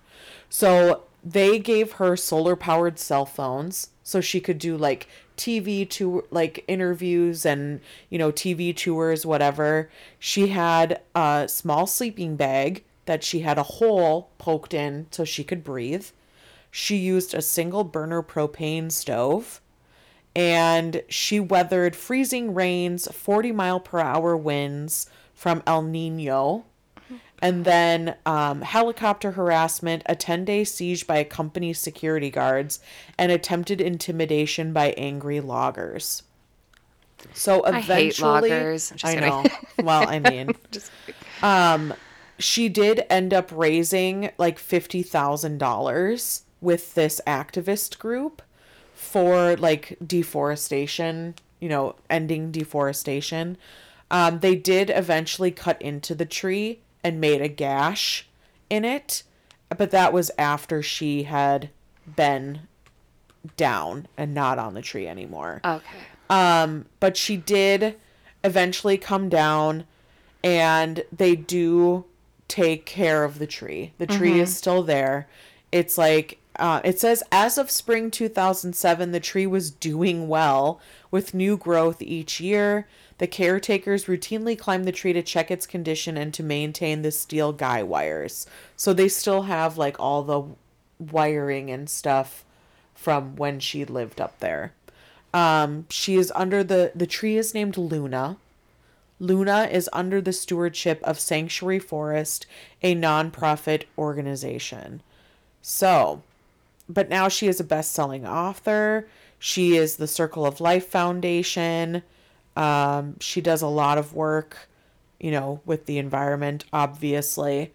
So 0.48 1.02
they 1.33 1.59
gave 1.59 1.93
her 1.93 2.17
solar 2.17 2.57
powered 2.57 2.99
cell 2.99 3.27
phones 3.27 3.91
so 4.03 4.21
she 4.21 4.41
could 4.41 4.59
do 4.59 4.77
like 4.77 5.07
TV 5.37 5.89
tour 5.89 6.25
like 6.31 6.65
interviews 6.67 7.45
and 7.45 7.81
you 8.09 8.19
know 8.19 8.33
TV 8.33 8.75
tours 8.75 9.27
whatever. 9.27 9.91
She 10.19 10.49
had 10.49 11.03
a 11.15 11.47
small 11.49 11.87
sleeping 11.87 12.37
bag 12.37 12.85
that 13.05 13.23
she 13.23 13.41
had 13.41 13.59
a 13.59 13.63
hole 13.63 14.31
poked 14.39 14.73
in 14.73 15.07
so 15.11 15.25
she 15.25 15.45
could 15.45 15.63
breathe. 15.65 16.07
She 16.71 16.97
used 16.97 17.35
a 17.35 17.43
single 17.43 17.85
burner 17.85 18.23
propane 18.23 18.91
stove 18.91 19.61
and 20.35 21.03
she 21.09 21.41
weathered 21.41 21.97
freezing 21.97 22.55
rains, 22.55 23.09
40 23.11 23.53
mile 23.53 23.81
per 23.81 23.99
hour 23.99 24.37
winds 24.37 25.11
from 25.35 25.63
El 25.67 25.83
Nino, 25.83 26.65
and 27.40 27.65
then 27.65 28.16
um, 28.27 28.62
helicopter 28.62 29.32
harassment, 29.32 30.02
a 30.06 30.16
10 30.16 30.44
day 30.44 30.65
siege 30.65 31.06
by 31.06 31.24
company 31.24 31.73
security 31.73 32.31
guards, 32.31 32.81
and 33.16 33.31
attempted 33.32 33.81
intimidation 33.81 34.73
by 34.73 34.90
angry 34.97 35.40
loggers. 35.40 36.23
So 37.32 37.65
eventually, 37.65 37.94
I 37.94 38.01
hate 38.01 38.20
loggers. 38.20 38.90
Just 38.90 39.05
I 39.05 39.15
know. 39.20 39.44
Well, 39.82 40.09
I 40.09 40.19
mean, 40.19 40.52
Just 40.70 40.90
she 42.39 42.69
did 42.69 43.05
end 43.10 43.35
up 43.35 43.51
raising 43.52 44.31
like 44.39 44.59
$50,000 44.59 46.43
with 46.60 46.94
this 46.94 47.20
activist 47.27 47.98
group 47.98 48.43
for 48.94 49.56
like 49.56 49.97
deforestation 50.05 51.35
you 51.60 51.69
know, 51.69 51.97
ending 52.09 52.51
deforestation. 52.51 53.56
Um, 54.10 54.40
they 54.40 54.55
did 54.55 54.90
eventually 54.90 55.51
cut 55.51 55.81
into 55.82 56.15
the 56.15 56.24
tree 56.24 56.81
and 57.03 57.20
made 57.20 57.41
a 57.41 57.49
gash 57.49 58.27
in 58.70 58.85
it, 58.85 59.23
but 59.77 59.91
that 59.91 60.12
was 60.12 60.31
after 60.39 60.83
she 60.83 61.25
had 61.25 61.70
been 62.16 62.61
down 63.57 64.07
and 64.16 64.35
not 64.35 64.59
on 64.59 64.75
the 64.75 64.83
tree 64.83 65.07
anymore. 65.07 65.61
Okay. 65.65 65.99
Um, 66.31 66.87
but 67.01 67.16
she 67.16 67.37
did 67.37 67.97
eventually 68.45 68.99
come 68.99 69.29
down 69.29 69.85
and 70.45 71.05
they 71.12 71.35
do 71.35 72.05
take 72.47 72.87
care 72.87 73.25
of 73.25 73.39
the 73.39 73.47
tree. 73.47 73.93
The 73.99 74.07
tree 74.07 74.41
is 74.41 74.57
still 74.57 74.83
there. 74.83 75.29
It's 75.73 75.99
like 75.99 76.39
uh, 76.57 76.81
it 76.83 76.99
says 76.99 77.23
as 77.31 77.57
of 77.57 77.70
spring 77.70 78.11
2007 78.11 79.12
the 79.12 79.20
tree 79.20 79.47
was 79.47 79.70
doing 79.70 80.29
well 80.29 80.81
with 81.11 81.35
new 81.35 81.57
growth 81.57 82.03
each 82.03 82.41
year. 82.41 82.87
The 83.19 83.27
caretakers 83.27 84.05
routinely 84.05 84.59
climb 84.59 84.85
the 84.85 84.93
tree 84.93 85.12
to 85.12 85.23
check 85.23 85.51
its 85.51 85.66
condition 85.66 86.16
and 86.16 86.32
to 86.35 86.43
maintain 86.43 87.03
the 87.03 87.11
steel 87.11 87.53
guy 87.53 87.82
wires. 87.82 88.47
So 88.77 88.93
they 88.93 89.09
still 89.09 89.43
have 89.43 89.77
like 89.77 89.99
all 89.99 90.23
the 90.23 90.45
wiring 90.99 91.70
and 91.70 91.90
stuff 91.90 92.45
from 92.95 93.36
when 93.36 93.61
she 93.61 93.85
lived 93.85 94.20
up 94.20 94.39
there. 94.39 94.73
Um, 95.35 95.86
she 95.90 96.15
is 96.15 96.32
under 96.35 96.65
the 96.65 96.93
the 96.95 97.07
tree 97.07 97.36
is 97.36 97.55
named 97.55 97.77
Luna. 97.77 98.39
Luna 99.20 99.69
is 99.70 99.90
under 99.93 100.20
the 100.20 100.32
stewardship 100.32 101.01
of 101.03 101.19
Sanctuary 101.19 101.81
Forest, 101.81 102.47
a 102.82 102.95
nonprofit 102.95 103.85
organization. 103.99 105.03
So, 105.61 106.23
but 106.89 107.09
now 107.09 107.28
she 107.28 107.49
is 107.49 107.59
a 107.59 107.65
best-selling 107.65 108.24
author. 108.24 109.09
She 109.39 109.77
is 109.77 109.97
the 109.97 110.07
Circle 110.07 110.47
of 110.47 110.61
Life 110.61 110.86
Foundation. 110.86 112.03
Um, 112.59 113.18
she 113.20 113.40
does 113.40 113.62
a 113.62 113.68
lot 113.68 113.98
of 113.98 114.14
work, 114.14 114.68
you 115.20 115.30
know, 115.30 115.60
with 115.64 115.86
the 115.86 115.98
environment, 115.98 116.64
obviously. 116.72 117.72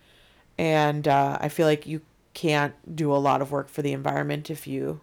And 0.58 1.08
uh, 1.08 1.38
I 1.40 1.48
feel 1.48 1.66
like 1.66 1.88
you 1.88 2.02
can't 2.34 2.74
do 2.94 3.14
a 3.14 3.16
lot 3.16 3.42
of 3.42 3.50
work 3.50 3.70
for 3.70 3.82
the 3.82 3.94
environment 3.94 4.50
if 4.50 4.68
you 4.68 5.00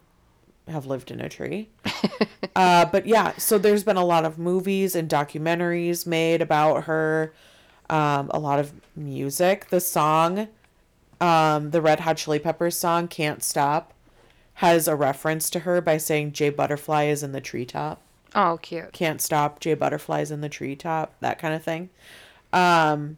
have 0.67 0.85
lived 0.85 1.09
in 1.09 1.19
a 1.19 1.27
tree. 1.27 1.69
uh, 2.55 2.85
but 2.85 3.07
yeah, 3.07 3.33
so 3.37 3.57
there's 3.57 3.83
been 3.83 3.97
a 3.97 4.05
lot 4.05 4.23
of 4.23 4.37
movies 4.37 4.95
and 4.95 5.09
documentaries 5.09 6.05
made 6.05 6.43
about 6.43 6.83
her, 6.83 7.33
um, 7.89 8.29
a 8.31 8.39
lot 8.39 8.59
of 8.59 8.71
music. 8.95 9.69
The 9.69 9.79
song, 9.79 10.47
um, 11.19 11.71
the 11.71 11.81
Red 11.81 12.01
Hot 12.01 12.17
Chili 12.17 12.37
Peppers 12.37 12.77
song, 12.77 13.07
Can't 13.07 13.41
Stop, 13.41 13.93
has 14.55 14.87
a 14.87 14.95
reference 14.95 15.49
to 15.49 15.61
her 15.61 15.81
by 15.81 15.97
saying 15.97 16.33
Jay 16.33 16.51
Butterfly 16.51 17.05
is 17.05 17.23
in 17.23 17.31
the 17.31 17.41
treetop. 17.41 17.99
Oh, 18.33 18.59
cute. 18.61 18.93
Can't 18.93 19.21
stop, 19.21 19.59
Jay 19.59 19.73
Butterfly's 19.73 20.31
in 20.31 20.41
the 20.41 20.49
treetop, 20.49 21.13
that 21.19 21.39
kind 21.39 21.53
of 21.53 21.63
thing. 21.63 21.89
Um, 22.53 23.17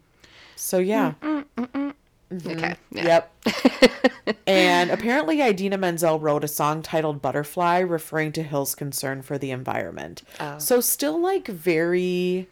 so 0.55 0.79
yeah. 0.79 1.13
Mm, 1.21 1.45
mm, 1.57 1.67
mm, 1.67 1.93
mm-hmm. 2.31 2.49
Okay. 2.49 2.75
Yeah. 2.91 3.03
Yep. 3.45 4.37
and 4.47 4.91
apparently, 4.91 5.41
Idina 5.41 5.77
Menzel 5.77 6.19
wrote 6.19 6.43
a 6.43 6.47
song 6.47 6.81
titled 6.81 7.21
Butterfly, 7.21 7.79
referring 7.79 8.31
to 8.33 8.43
Hill's 8.43 8.75
concern 8.75 9.21
for 9.21 9.37
the 9.37 9.51
environment. 9.51 10.23
Oh. 10.39 10.57
So, 10.57 10.81
still 10.81 11.19
like 11.19 11.47
very. 11.47 12.47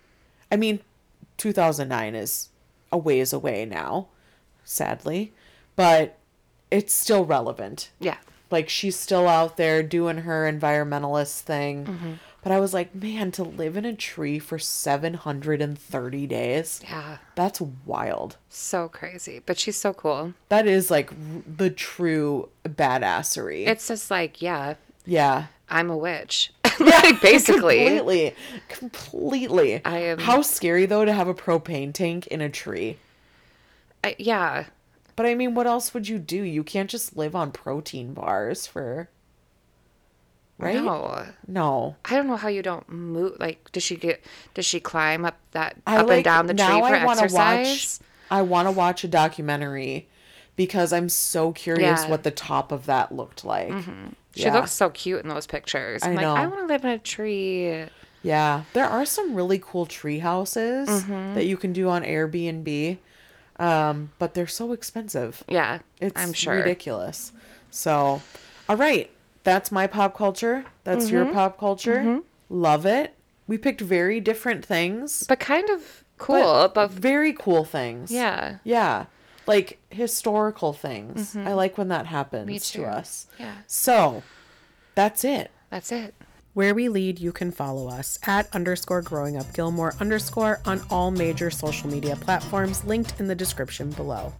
I 0.51 0.57
mean, 0.57 0.81
2009 1.37 2.15
is 2.15 2.49
a 2.91 2.97
ways 2.97 3.31
away 3.31 3.65
now, 3.65 4.07
sadly, 4.65 5.31
but 5.75 6.17
it's 6.69 6.93
still 6.93 7.25
relevant. 7.25 7.89
Yeah. 7.99 8.17
Like, 8.49 8.67
she's 8.67 8.99
still 8.99 9.29
out 9.29 9.55
there 9.55 9.81
doing 9.81 10.19
her 10.19 10.51
environmentalist 10.51 11.39
thing. 11.39 11.85
Mm-hmm. 11.85 12.11
But 12.43 12.51
I 12.51 12.59
was 12.59 12.73
like, 12.73 12.95
man, 12.95 13.31
to 13.33 13.43
live 13.43 13.77
in 13.77 13.85
a 13.85 13.93
tree 13.95 14.39
for 14.39 14.57
730 14.57 16.27
days, 16.27 16.81
Yeah. 16.89 17.17
that's 17.35 17.61
wild. 17.61 18.37
So 18.49 18.87
crazy. 18.89 19.41
But 19.45 19.59
she's 19.59 19.77
so 19.77 19.93
cool. 19.93 20.33
That 20.49 20.65
is 20.67 20.89
like 20.89 21.11
r- 21.11 21.17
the 21.45 21.69
true 21.69 22.49
badassery. 22.67 23.67
It's 23.67 23.87
just 23.87 24.09
like, 24.09 24.41
yeah, 24.41 24.75
yeah. 25.05 25.45
I'm 25.69 25.89
a 25.89 25.97
witch. 25.97 26.51
like, 26.79 27.21
basically. 27.21 27.85
Completely. 27.85 28.35
Completely. 28.69 29.85
I 29.85 29.97
am- 29.99 30.19
How 30.19 30.41
scary 30.41 30.85
though 30.87 31.05
to 31.05 31.13
have 31.13 31.27
a 31.27 31.33
propane 31.35 31.93
tank 31.93 32.27
in 32.27 32.41
a 32.41 32.49
tree. 32.49 32.97
I, 34.03 34.15
yeah. 34.17 34.65
But 35.15 35.27
I 35.27 35.35
mean, 35.35 35.53
what 35.53 35.67
else 35.67 35.93
would 35.93 36.07
you 36.07 36.17
do? 36.17 36.41
You 36.41 36.63
can't 36.63 36.89
just 36.89 37.15
live 37.15 37.35
on 37.35 37.51
protein 37.51 38.13
bars 38.13 38.65
for 38.65 39.09
right? 40.61 40.75
No. 40.75 41.25
No. 41.47 41.95
I 42.05 42.15
don't 42.15 42.27
know 42.27 42.35
how 42.37 42.47
you 42.47 42.61
don't 42.61 42.87
move. 42.89 43.37
Like, 43.39 43.71
does 43.71 43.83
she 43.83 43.95
get? 43.95 44.23
Does 44.53 44.65
she 44.65 44.79
climb 44.79 45.25
up 45.25 45.37
that 45.51 45.75
I 45.87 45.97
up 45.97 46.07
like- 46.07 46.17
and 46.17 46.23
down 46.25 46.47
the 46.47 46.53
tree 46.53 46.65
for 46.65 46.85
I 46.95 46.99
exercise? 47.11 47.99
Watch, 47.99 48.07
I 48.29 48.41
want 48.43 48.67
to 48.67 48.71
watch 48.71 49.03
a 49.03 49.07
documentary 49.07 50.07
because 50.55 50.93
I'm 50.93 51.09
so 51.09 51.51
curious 51.51 52.03
Yeah. 52.03 52.09
what 52.09 52.23
the 52.23 52.31
top 52.31 52.71
of 52.71 52.85
that 52.85 53.11
looked 53.13 53.43
like. 53.43 53.73
She 54.35 54.43
Yeah. 54.43 54.53
looks 54.53 54.71
so 54.71 54.89
cute 54.89 55.21
in 55.23 55.29
those 55.29 55.47
pictures. 55.47 56.03
I'm 56.03 56.11
I 56.11 56.15
like, 56.25 56.25
I 56.39 56.47
want 56.47 56.59
to 56.61 56.65
live 56.67 56.85
in 56.85 56.91
a 56.91 56.99
tree. 56.99 57.85
Yeah, 58.23 58.63
there 58.73 58.85
are 58.85 59.03
some 59.05 59.33
really 59.33 59.59
cool 59.59 59.85
tree 59.87 60.19
houses 60.19 60.87
Mm-hmm. 60.87 61.33
that 61.33 61.45
you 61.45 61.57
can 61.57 61.73
do 61.73 61.89
on 61.89 62.03
Airbnb, 62.03 62.99
um, 63.57 64.11
but 64.19 64.33
they're 64.35 64.45
so 64.47 64.71
expensive. 64.73 65.43
Yeah, 65.47 65.79
It's 65.99 66.13
I'm 66.21 66.33
sure. 66.33 66.55
ridiculous. 66.55 67.31
So, 67.71 68.21
all 68.69 68.75
right, 68.77 69.09
that's 69.43 69.71
my 69.71 69.87
pop 69.87 70.15
culture. 70.15 70.65
That's 70.83 71.09
your 71.09 71.25
Mm-hmm. 71.25 71.33
pop 71.33 71.57
culture. 71.59 72.21
Love 72.49 72.85
it. 72.85 73.15
We 73.47 73.57
picked 73.57 73.81
very 73.81 74.19
different 74.19 74.63
things, 74.65 75.23
But 75.27 75.39
kind 75.39 75.69
of 75.69 76.03
cool. 76.17 76.69
But, 76.73 76.91
very 76.91 77.33
cool 77.33 77.63
things. 77.65 78.11
yeah, 78.11 78.57
Yeah. 78.63 79.05
Like 79.47 79.79
historical 79.89 80.71
things. 80.71 81.35
I 81.35 81.53
like 81.53 81.77
when 81.77 81.87
that 81.89 82.05
happens 82.05 82.49
Mm-hmm. 82.49 82.81
To 82.83 82.87
us. 82.87 83.27
Yeah. 83.39 83.55
So, 83.67 84.23
that's 84.95 85.23
it. 85.23 85.51
that's 85.69 85.91
it. 85.91 86.13
Where 86.53 86.75
we 86.75 86.89
lead, 86.89 87.19
you 87.19 87.31
can 87.31 87.51
follow 87.51 87.87
us 87.89 88.19
at 88.27 88.53
underscore 88.53 89.01
growing 89.01 89.37
up 89.37 89.53
Gilmore 89.53 89.95
underscore 89.99 90.59
on 90.65 90.81
all 90.89 91.09
major 91.09 91.49
social 91.49 91.89
media 91.89 92.15
platforms 92.17 92.83
linked 92.83 93.19
in 93.19 93.27
the 93.27 93.35
description 93.35 93.89
below. 93.91 94.33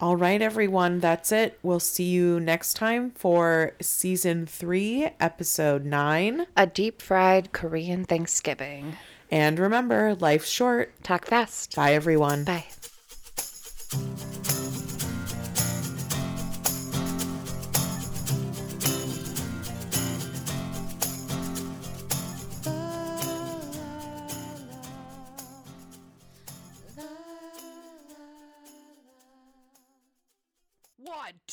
All 0.00 0.16
right, 0.16 0.42
everyone, 0.42 1.00
that's 1.00 1.30
it. 1.32 1.58
We'll 1.62 1.80
see 1.80 2.04
you 2.04 2.40
next 2.40 2.74
time 2.74 3.12
for 3.12 3.72
season 3.80 4.44
three, 4.44 5.08
episode 5.20 5.84
nine. 5.84 6.46
A 6.56 6.66
deep 6.66 7.00
fried 7.00 7.52
Korean 7.52 8.04
Thanksgiving. 8.04 8.96
And 9.30 9.58
remember, 9.58 10.14
life's 10.16 10.50
short. 10.50 10.92
Talk 11.02 11.26
fast. 11.26 11.76
Bye, 11.76 11.94
everyone. 11.94 12.44
Bye. 12.44 12.64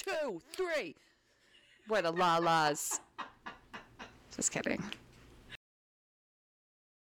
Two, 0.03 0.41
three. 0.53 0.95
We're 1.90 2.02
the 2.02 2.11
la 2.11 2.38
las. 2.38 2.99
Just 4.36 4.52
kidding. 4.52 4.82